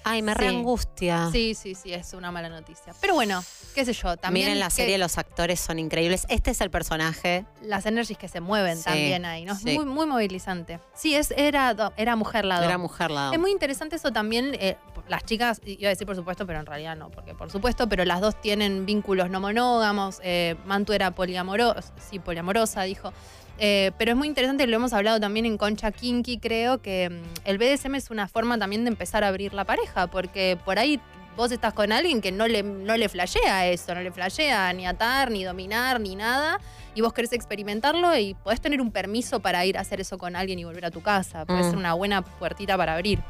Ay, 0.04 0.22
me 0.22 0.34
reangustia. 0.34 1.30
Sí, 1.32 1.54
sí, 1.54 1.74
sí, 1.74 1.92
es 1.92 2.12
una 2.12 2.30
mala 2.30 2.48
noticia. 2.48 2.94
Pero 3.00 3.14
bueno, 3.14 3.42
qué 3.74 3.84
sé 3.84 3.92
yo, 3.94 4.16
también 4.16 4.46
Miren 4.46 4.60
la 4.60 4.70
serie, 4.70 4.98
los 4.98 5.16
actores 5.18 5.58
son 5.60 5.78
increíbles. 5.78 6.26
Este 6.28 6.50
es 6.50 6.60
el 6.60 6.70
personaje. 6.70 7.46
las 7.62 7.86
energies 7.86 8.18
que 8.18 8.28
se 8.28 8.40
mueven 8.40 8.76
Sí, 8.76 8.84
también 8.84 9.24
ahí, 9.24 9.44
¿no? 9.44 9.54
Es 9.54 9.60
sí. 9.60 9.74
muy, 9.76 9.86
muy 9.86 10.06
movilizante. 10.06 10.78
Sí, 10.94 11.14
es, 11.14 11.30
era, 11.36 11.74
era 11.96 12.16
mujer 12.16 12.44
la 12.44 12.64
Era 12.64 12.78
mujer 12.78 13.10
la 13.10 13.30
Es 13.32 13.38
muy 13.40 13.50
interesante 13.50 13.96
eso 13.96 14.12
también. 14.12 14.54
eh, 14.60 14.76
las 15.08 15.24
chicas, 15.24 15.60
iba 15.64 15.88
a 15.88 15.90
decir 15.90 16.06
por 16.06 16.16
supuesto, 16.16 16.46
pero 16.46 16.60
en 16.60 16.66
realidad 16.66 16.96
no, 16.96 17.10
porque 17.10 17.34
por 17.34 17.50
supuesto, 17.50 17.88
pero 17.88 18.04
las 18.04 18.20
dos 18.20 18.40
tienen 18.40 18.86
vínculos 18.86 19.28
no 19.30 19.40
monógamos. 19.40 20.20
Eh, 20.22 20.56
Mantu 20.66 20.92
era 20.92 21.10
poliamorosa, 21.12 21.82
sí, 22.10 22.18
poliamorosa, 22.18 22.82
dijo. 22.82 23.12
Eh, 23.58 23.92
pero 23.98 24.10
es 24.12 24.16
muy 24.16 24.26
interesante, 24.28 24.66
lo 24.66 24.76
hemos 24.76 24.92
hablado 24.92 25.20
también 25.20 25.46
en 25.46 25.56
Concha 25.58 25.92
Kinky, 25.92 26.38
creo 26.38 26.82
que 26.82 27.08
mm, 27.10 27.22
el 27.48 27.58
BDSM 27.58 27.94
es 27.94 28.10
una 28.10 28.26
forma 28.26 28.58
también 28.58 28.84
de 28.84 28.88
empezar 28.88 29.22
a 29.24 29.28
abrir 29.28 29.54
la 29.54 29.64
pareja, 29.64 30.08
porque 30.08 30.58
por 30.64 30.78
ahí 30.78 31.00
vos 31.36 31.50
estás 31.52 31.72
con 31.72 31.92
alguien 31.92 32.20
que 32.20 32.32
no 32.32 32.48
le, 32.48 32.62
no 32.64 32.96
le 32.96 33.08
flashea 33.08 33.66
eso, 33.68 33.94
no 33.94 34.00
le 34.02 34.10
flashea 34.10 34.72
ni 34.72 34.86
atar, 34.86 35.30
ni 35.30 35.44
dominar, 35.44 36.00
ni 36.00 36.16
nada, 36.16 36.60
y 36.96 37.00
vos 37.00 37.12
querés 37.12 37.32
experimentarlo 37.32 38.16
y 38.16 38.34
podés 38.34 38.60
tener 38.60 38.80
un 38.80 38.90
permiso 38.90 39.40
para 39.40 39.64
ir 39.64 39.78
a 39.78 39.82
hacer 39.82 40.00
eso 40.00 40.18
con 40.18 40.34
alguien 40.36 40.58
y 40.58 40.64
volver 40.64 40.84
a 40.86 40.90
tu 40.90 41.00
casa. 41.00 41.44
Puede 41.44 41.60
Mm. 41.62 41.70
ser 41.70 41.76
una 41.76 41.94
buena 41.94 42.22
puertita 42.22 42.76
para 42.76 42.94
abrir. 42.94 43.20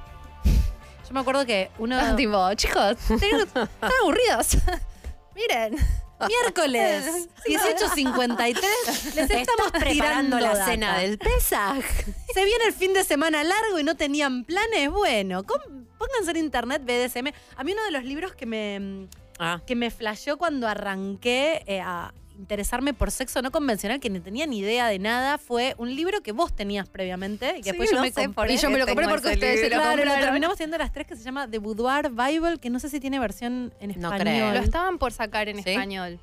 Yo 1.06 1.12
me 1.14 1.20
acuerdo 1.20 1.44
que 1.46 1.70
uno. 1.78 1.98
tipo, 2.16 2.52
chicos, 2.54 2.96
están 3.10 3.68
aburridos. 4.02 4.56
Miren. 5.34 5.76
Miércoles, 6.28 7.28
18.53. 7.46 9.14
Les 9.14 9.30
estamos 9.30 9.70
preparando 9.72 9.90
tirando 9.92 10.40
la 10.40 10.54
data. 10.54 10.64
cena 10.66 10.98
del 10.98 11.18
Pesaj. 11.18 11.82
Se 12.32 12.44
viene 12.44 12.64
el 12.66 12.72
fin 12.72 12.92
de 12.94 13.04
semana 13.04 13.42
largo 13.44 13.78
y 13.78 13.84
no 13.84 13.96
tenían 13.96 14.44
planes. 14.44 14.90
Bueno, 14.90 15.42
pónganse 15.44 16.30
en 16.32 16.36
internet 16.38 16.82
BDSM. 16.84 17.32
A 17.56 17.64
mí 17.64 17.72
uno 17.72 17.84
de 17.84 17.90
los 17.90 18.04
libros 18.04 18.34
que 18.34 18.46
me, 18.46 19.08
Ah. 19.38 19.60
que 19.66 19.74
me 19.74 19.90
flasheó 19.90 20.38
cuando 20.38 20.68
arranqué 20.68 21.62
eh, 21.66 21.80
a 21.80 22.14
interesarme 22.44 22.92
por 22.92 23.10
sexo 23.10 23.40
no 23.40 23.50
convencional, 23.50 23.98
que 24.00 24.10
ni 24.10 24.20
tenía 24.20 24.46
ni 24.46 24.58
idea 24.58 24.86
de 24.88 24.98
nada, 24.98 25.38
fue 25.38 25.74
un 25.78 25.94
libro 25.96 26.20
que 26.22 26.32
vos 26.32 26.52
tenías 26.54 26.86
previamente 26.88 27.46
y 27.58 27.62
que 27.62 27.62
Sí, 27.62 27.70
después 27.70 27.90
yo 27.90 27.96
no 27.96 28.02
me 28.02 28.10
sé 28.12 28.24
compré. 28.26 28.52
Y 28.52 28.56
yo 28.58 28.68
me 28.68 28.78
lo 28.78 28.86
compré 28.86 29.08
porque 29.08 29.28
ustedes 29.28 29.60
se 29.60 29.70
lo 29.70 29.76
Claro, 29.76 29.96
compraron. 29.96 30.20
terminamos 30.22 30.56
teniendo 30.58 30.76
las 30.78 30.92
tres 30.92 31.06
que 31.06 31.16
se 31.16 31.22
llama 31.22 31.48
The 31.48 31.58
Boudoir 31.58 32.10
Bible, 32.10 32.58
que 32.58 32.68
no 32.68 32.78
sé 32.78 32.90
si 32.90 33.00
tiene 33.00 33.18
versión 33.18 33.72
en 33.80 33.88
No 33.98 34.12
español. 34.12 34.20
creo. 34.20 34.52
Lo 34.52 34.60
estaban 34.60 34.98
por 34.98 35.12
sacar 35.12 35.48
en 35.48 35.62
¿Sí? 35.62 35.70
español. 35.70 36.18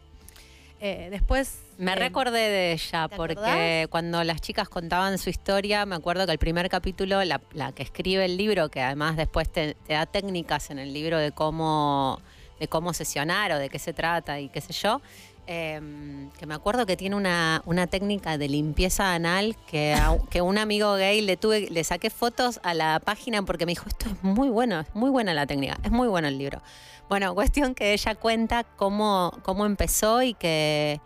Eh, 0.79 1.09
después. 1.11 1.59
Me 1.77 1.93
eh, 1.93 1.95
recordé 1.95 2.39
de 2.49 2.71
ella 2.73 3.07
¿te 3.07 3.15
porque 3.15 3.33
acordás? 3.33 3.87
cuando 3.89 4.23
las 4.23 4.41
chicas 4.41 4.67
contaban 4.69 5.17
su 5.17 5.29
historia, 5.29 5.85
me 5.85 5.95
acuerdo 5.95 6.25
que 6.25 6.31
el 6.31 6.37
primer 6.39 6.69
capítulo, 6.69 7.23
la, 7.23 7.41
la 7.53 7.71
que 7.71 7.83
escribe 7.83 8.25
el 8.25 8.37
libro, 8.37 8.69
que 8.69 8.81
además 8.81 9.15
después 9.17 9.51
te, 9.51 9.75
te 9.87 9.93
da 9.93 10.05
técnicas 10.05 10.69
en 10.71 10.79
el 10.79 10.91
libro 10.93 11.17
de 11.19 11.31
cómo, 11.31 12.19
de 12.59 12.67
cómo 12.67 12.93
sesionar 12.93 13.51
o 13.51 13.57
de 13.59 13.69
qué 13.69 13.77
se 13.79 13.93
trata 13.93 14.39
y 14.39 14.49
qué 14.49 14.59
sé 14.61 14.73
yo, 14.73 15.01
eh, 15.47 16.29
que 16.37 16.45
me 16.45 16.53
acuerdo 16.53 16.85
que 16.85 16.95
tiene 16.97 17.15
una, 17.15 17.61
una 17.65 17.87
técnica 17.87 18.37
de 18.37 18.47
limpieza 18.49 19.13
anal 19.13 19.55
que, 19.67 19.93
a, 19.93 20.17
que 20.29 20.41
un 20.41 20.57
amigo 20.57 20.93
gay 20.95 21.21
le 21.21 21.37
tuve, 21.37 21.67
le 21.69 21.83
saqué 21.83 22.09
fotos 22.09 22.59
a 22.63 22.73
la 22.73 22.99
página 23.03 23.41
porque 23.43 23.65
me 23.65 23.71
dijo, 23.71 23.85
esto 23.87 24.09
es 24.09 24.23
muy 24.23 24.49
bueno, 24.49 24.79
es 24.79 24.87
muy 24.93 25.09
buena 25.09 25.33
la 25.33 25.45
técnica, 25.47 25.77
es 25.83 25.91
muy 25.91 26.07
bueno 26.07 26.27
el 26.27 26.37
libro. 26.37 26.61
Bueno, 27.09 27.33
cuestión 27.35 27.75
que 27.75 27.93
ella 27.93 28.15
cuenta 28.15 28.63
cómo, 28.63 29.31
cómo 29.43 29.65
empezó 29.65 30.21
y 30.21 30.33
que, 30.33 31.01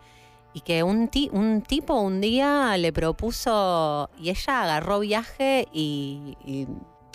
y 0.54 0.60
que 0.60 0.82
un, 0.82 1.08
ti- 1.08 1.30
un 1.32 1.62
tipo 1.62 1.94
un 2.00 2.20
día 2.20 2.76
le 2.76 2.92
propuso 2.92 4.10
y 4.18 4.30
ella 4.30 4.62
agarró 4.62 5.00
viaje 5.00 5.66
y, 5.72 6.36
y 6.44 6.66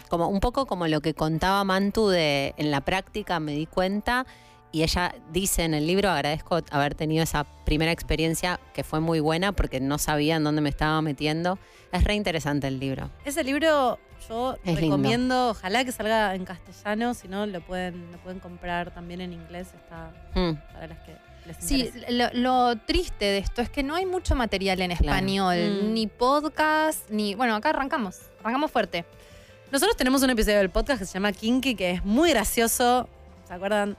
como 0.10 0.28
un 0.28 0.42
poco 0.42 0.66
como 0.66 0.88
lo 0.88 1.00
que 1.02 1.14
contaba 1.14 1.64
Mantu 1.64 2.10
de 2.10 2.54
en 2.58 2.70
la 2.70 2.82
práctica 2.82 3.40
me 3.40 3.54
di 3.54 3.66
cuenta 3.66 4.26
y 4.72 4.84
ella 4.84 5.14
dice 5.32 5.64
en 5.64 5.74
el 5.74 5.86
libro 5.88 6.10
agradezco 6.10 6.62
haber 6.72 6.96
tenido 6.96 7.24
esa 7.24 7.46
primera 7.66 7.92
experiencia 7.92 8.60
que 8.74 8.84
fue 8.84 9.00
muy 9.00 9.20
buena 9.20 9.52
porque 9.52 9.80
no 9.80 9.98
sabía 9.98 10.36
en 10.38 10.44
dónde 10.44 10.62
me 10.62 10.70
estaba 10.70 11.02
metiendo. 11.02 11.58
Es 11.92 12.04
re 12.04 12.16
interesante 12.16 12.68
el 12.68 12.80
libro. 12.80 13.10
Ese 13.26 13.44
libro 13.44 14.00
yo 14.30 14.54
Es 14.64 14.80
lindo. 14.80 14.82
recomiendo, 14.98 15.50
ojalá 15.50 15.84
que 15.84 15.92
salga 15.92 16.36
en 16.36 16.46
castellano, 16.46 17.14
si 17.14 17.28
no 17.28 17.46
lo 17.46 17.60
pueden, 17.62 18.12
lo 18.12 18.18
pueden 18.20 18.40
comprar 18.40 18.94
también 18.94 19.20
en 19.22 19.34
inglés, 19.34 19.68
está 19.76 20.12
Mm. 20.36 20.54
para 20.74 20.88
las 20.88 21.00
que 21.00 21.16
les 21.48 21.58
Sí, 21.60 21.92
lo 22.34 22.76
triste 22.78 23.26
de 23.26 23.40
esto 23.40 23.62
es 23.64 23.70
que 23.72 23.82
no 23.84 23.96
hay 23.96 24.06
mucho 24.06 24.36
material 24.36 24.80
en 24.82 24.92
español, 24.92 25.82
Mm. 25.84 25.94
ni 25.94 26.06
podcast, 26.08 27.10
ni. 27.10 27.34
Bueno, 27.36 27.56
acá 27.56 27.72
arrancamos, 27.72 28.20
arrancamos 28.42 28.70
fuerte. 28.72 29.06
Nosotros 29.72 29.98
tenemos 29.98 30.22
un 30.22 30.30
episodio 30.30 30.60
del 30.60 30.70
podcast 30.70 31.00
que 31.00 31.06
se 31.08 31.14
llama 31.14 31.32
Kinky, 31.32 31.76
que 31.76 31.92
es 31.92 32.06
muy 32.06 32.30
gracioso. 32.30 33.10
¿Se 33.48 33.54
acuerdan? 33.56 33.98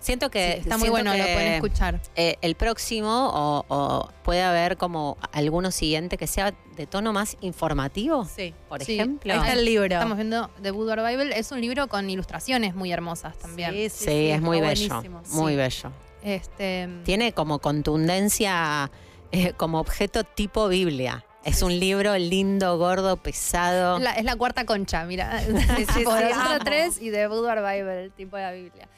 Siento 0.00 0.30
que 0.30 0.52
Sí, 0.54 0.60
está 0.60 0.78
muy 0.78 0.88
bueno, 0.90 1.12
lo 1.12 1.22
pueden 1.24 1.54
escuchar. 1.54 2.00
eh, 2.14 2.36
el 2.40 2.54
próximo 2.54 3.30
o, 3.32 3.64
o 3.68 4.08
puede 4.22 4.42
haber 4.42 4.76
como 4.76 5.16
alguno 5.32 5.70
siguiente 5.72 6.16
que 6.16 6.26
sea 6.28 6.54
de 6.76 6.86
tono 6.86 7.12
más 7.12 7.36
informativo. 7.40 8.24
Sí. 8.24 8.54
Por 8.68 8.84
Sí, 8.84 8.94
ejemplo. 8.94 9.32
Ahí 9.32 9.40
está 9.40 9.52
el 9.54 9.64
libro. 9.64 9.86
Estamos 9.86 10.16
viendo 10.16 10.50
The 10.62 10.70
Boudoir 10.70 11.00
Bible. 11.04 11.36
Es 11.36 11.50
un 11.50 11.60
libro 11.60 11.88
con 11.88 12.08
ilustraciones 12.08 12.74
muy 12.76 12.92
hermosas 12.92 13.36
también. 13.38 13.72
Sí, 13.72 13.88
Sí, 13.90 14.28
es 14.30 14.40
muy 14.40 14.60
bello. 14.60 14.88
buenísimo. 14.88 15.22
Muy 15.32 15.52
Sí. 15.52 15.56
bello. 15.56 15.92
Este, 16.22 16.88
Tiene 17.04 17.32
como 17.32 17.58
contundencia 17.60 18.90
eh, 19.32 19.52
como 19.56 19.78
objeto 19.80 20.24
tipo 20.24 20.68
Biblia. 20.68 21.24
Es 21.44 21.62
un 21.62 21.78
libro 21.78 22.16
lindo, 22.18 22.76
gordo, 22.78 23.16
pesado. 23.16 23.96
es, 23.98 24.02
la, 24.02 24.12
es 24.12 24.24
la 24.24 24.36
cuarta 24.36 24.64
concha, 24.64 25.04
mira. 25.04 25.40
sí, 25.76 25.86
sí, 25.94 26.04
amo. 26.06 26.58
tres 26.64 27.00
y 27.00 27.10
The 27.10 27.26
Boudoir 27.28 27.58
Bible, 27.58 28.04
el 28.04 28.12
tipo 28.12 28.36
de 28.36 28.42
la 28.42 28.52
Biblia. 28.52 28.88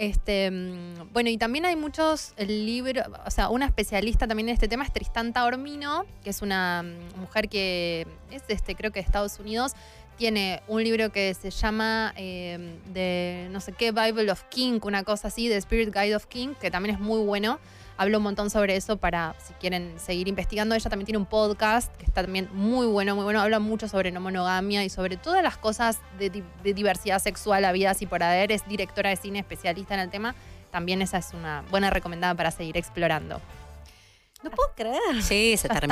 Este, 0.00 0.50
mm, 0.50 1.12
bueno, 1.12 1.28
y 1.28 1.36
también 1.36 1.66
hay 1.66 1.76
muchos 1.76 2.32
libros, 2.38 3.04
o 3.26 3.30
sea, 3.30 3.50
una 3.50 3.66
especialista 3.66 4.26
también 4.26 4.48
en 4.48 4.54
este 4.54 4.66
tema 4.66 4.82
es 4.82 4.94
Tristán 4.94 5.34
Taormino, 5.34 6.06
que 6.24 6.30
es 6.30 6.40
una 6.40 6.82
mm, 6.82 7.20
mujer 7.20 7.50
que 7.50 8.06
es, 8.30 8.42
este, 8.48 8.74
creo 8.74 8.92
que 8.92 9.00
de 9.00 9.04
Estados 9.04 9.38
Unidos. 9.38 9.72
Tiene 10.16 10.62
un 10.68 10.82
libro 10.82 11.12
que 11.12 11.34
se 11.34 11.50
llama 11.50 12.14
eh, 12.16 12.78
de 12.94 13.48
no 13.50 13.60
sé 13.60 13.72
qué, 13.72 13.92
Bible 13.92 14.32
of 14.32 14.42
King, 14.44 14.80
una 14.84 15.04
cosa 15.04 15.28
así, 15.28 15.50
The 15.50 15.58
Spirit 15.58 15.94
Guide 15.94 16.16
of 16.16 16.24
King, 16.24 16.54
que 16.58 16.70
también 16.70 16.94
es 16.94 17.00
muy 17.00 17.22
bueno. 17.22 17.60
Hablo 18.00 18.16
un 18.16 18.24
montón 18.24 18.48
sobre 18.48 18.76
eso 18.76 18.96
para 18.96 19.34
si 19.46 19.52
quieren 19.54 20.00
seguir 20.00 20.26
investigando. 20.26 20.74
Ella 20.74 20.88
también 20.88 21.04
tiene 21.04 21.18
un 21.18 21.26
podcast 21.26 21.94
que 21.98 22.06
está 22.06 22.22
también 22.22 22.48
muy 22.54 22.86
bueno, 22.86 23.14
muy 23.14 23.24
bueno. 23.24 23.42
Habla 23.42 23.58
mucho 23.58 23.88
sobre 23.88 24.10
no 24.10 24.20
monogamia 24.22 24.82
y 24.84 24.88
sobre 24.88 25.18
todas 25.18 25.42
las 25.42 25.58
cosas 25.58 25.98
de, 26.18 26.30
di- 26.30 26.44
de 26.64 26.72
diversidad 26.72 27.18
sexual, 27.18 27.62
habidas 27.66 28.00
y 28.00 28.06
por 28.06 28.22
haber. 28.22 28.52
Es 28.52 28.66
directora 28.66 29.10
de 29.10 29.16
cine, 29.16 29.40
especialista 29.40 29.92
en 29.92 30.00
el 30.00 30.08
tema. 30.08 30.34
También 30.70 31.02
esa 31.02 31.18
es 31.18 31.34
una 31.34 31.62
buena 31.70 31.90
recomendada 31.90 32.34
para 32.34 32.50
seguir 32.50 32.78
explorando. 32.78 33.38
No 34.42 34.50
puedo 34.50 34.70
creer. 34.74 35.22
Sí, 35.22 35.58
se 35.58 35.68
Ya 35.68 35.74
está. 35.74 35.86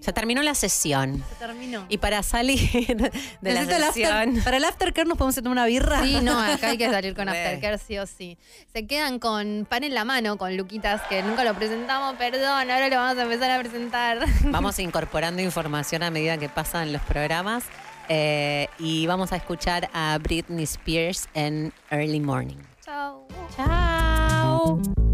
Se 0.00 0.12
terminó 0.12 0.42
la 0.42 0.54
sesión. 0.54 1.22
Se 1.28 1.34
terminó. 1.46 1.84
Y 1.88 1.98
para 1.98 2.22
salir 2.22 2.58
de 2.70 3.10
la 3.42 3.60
Necesito 3.62 3.76
el 3.76 3.82
after- 3.84 3.92
sesión. 3.92 4.40
para 4.44 4.56
el 4.56 4.64
aftercare 4.64 5.06
nos 5.08 5.18
podemos 5.18 5.34
tomar 5.36 5.52
una 5.52 5.66
birra. 5.66 6.02
Sí, 6.02 6.18
no, 6.22 6.40
acá 6.40 6.70
hay 6.70 6.78
que 6.78 6.88
salir 6.90 7.14
con 7.14 7.26
Re. 7.28 7.38
Aftercare 7.44 7.78
sí 7.78 7.98
o 7.98 8.06
sí. 8.06 8.38
Se 8.72 8.86
quedan 8.86 9.18
con 9.18 9.66
pan 9.68 9.84
en 9.84 9.94
la 9.94 10.04
mano 10.04 10.38
con 10.38 10.56
Luquitas, 10.56 11.02
que 11.08 11.22
nunca 11.22 11.44
lo 11.44 11.54
presentamos, 11.54 12.14
perdón, 12.16 12.70
ahora 12.70 12.88
lo 12.88 12.96
vamos 12.96 13.18
a 13.18 13.22
empezar 13.22 13.50
a 13.50 13.58
presentar. 13.58 14.18
Vamos 14.44 14.78
incorporando 14.78 15.42
información 15.42 16.02
a 16.02 16.10
medida 16.10 16.38
que 16.38 16.48
pasan 16.48 16.92
los 16.92 17.02
programas. 17.02 17.64
eh, 18.08 18.68
y 18.78 19.06
vamos 19.06 19.32
a 19.32 19.36
escuchar 19.36 19.88
a 19.92 20.18
Britney 20.18 20.64
Spears 20.64 21.28
en 21.34 21.72
Early 21.90 22.18
Morning. 22.20 22.56
Chao. 22.84 23.28
Chao. 23.56 25.09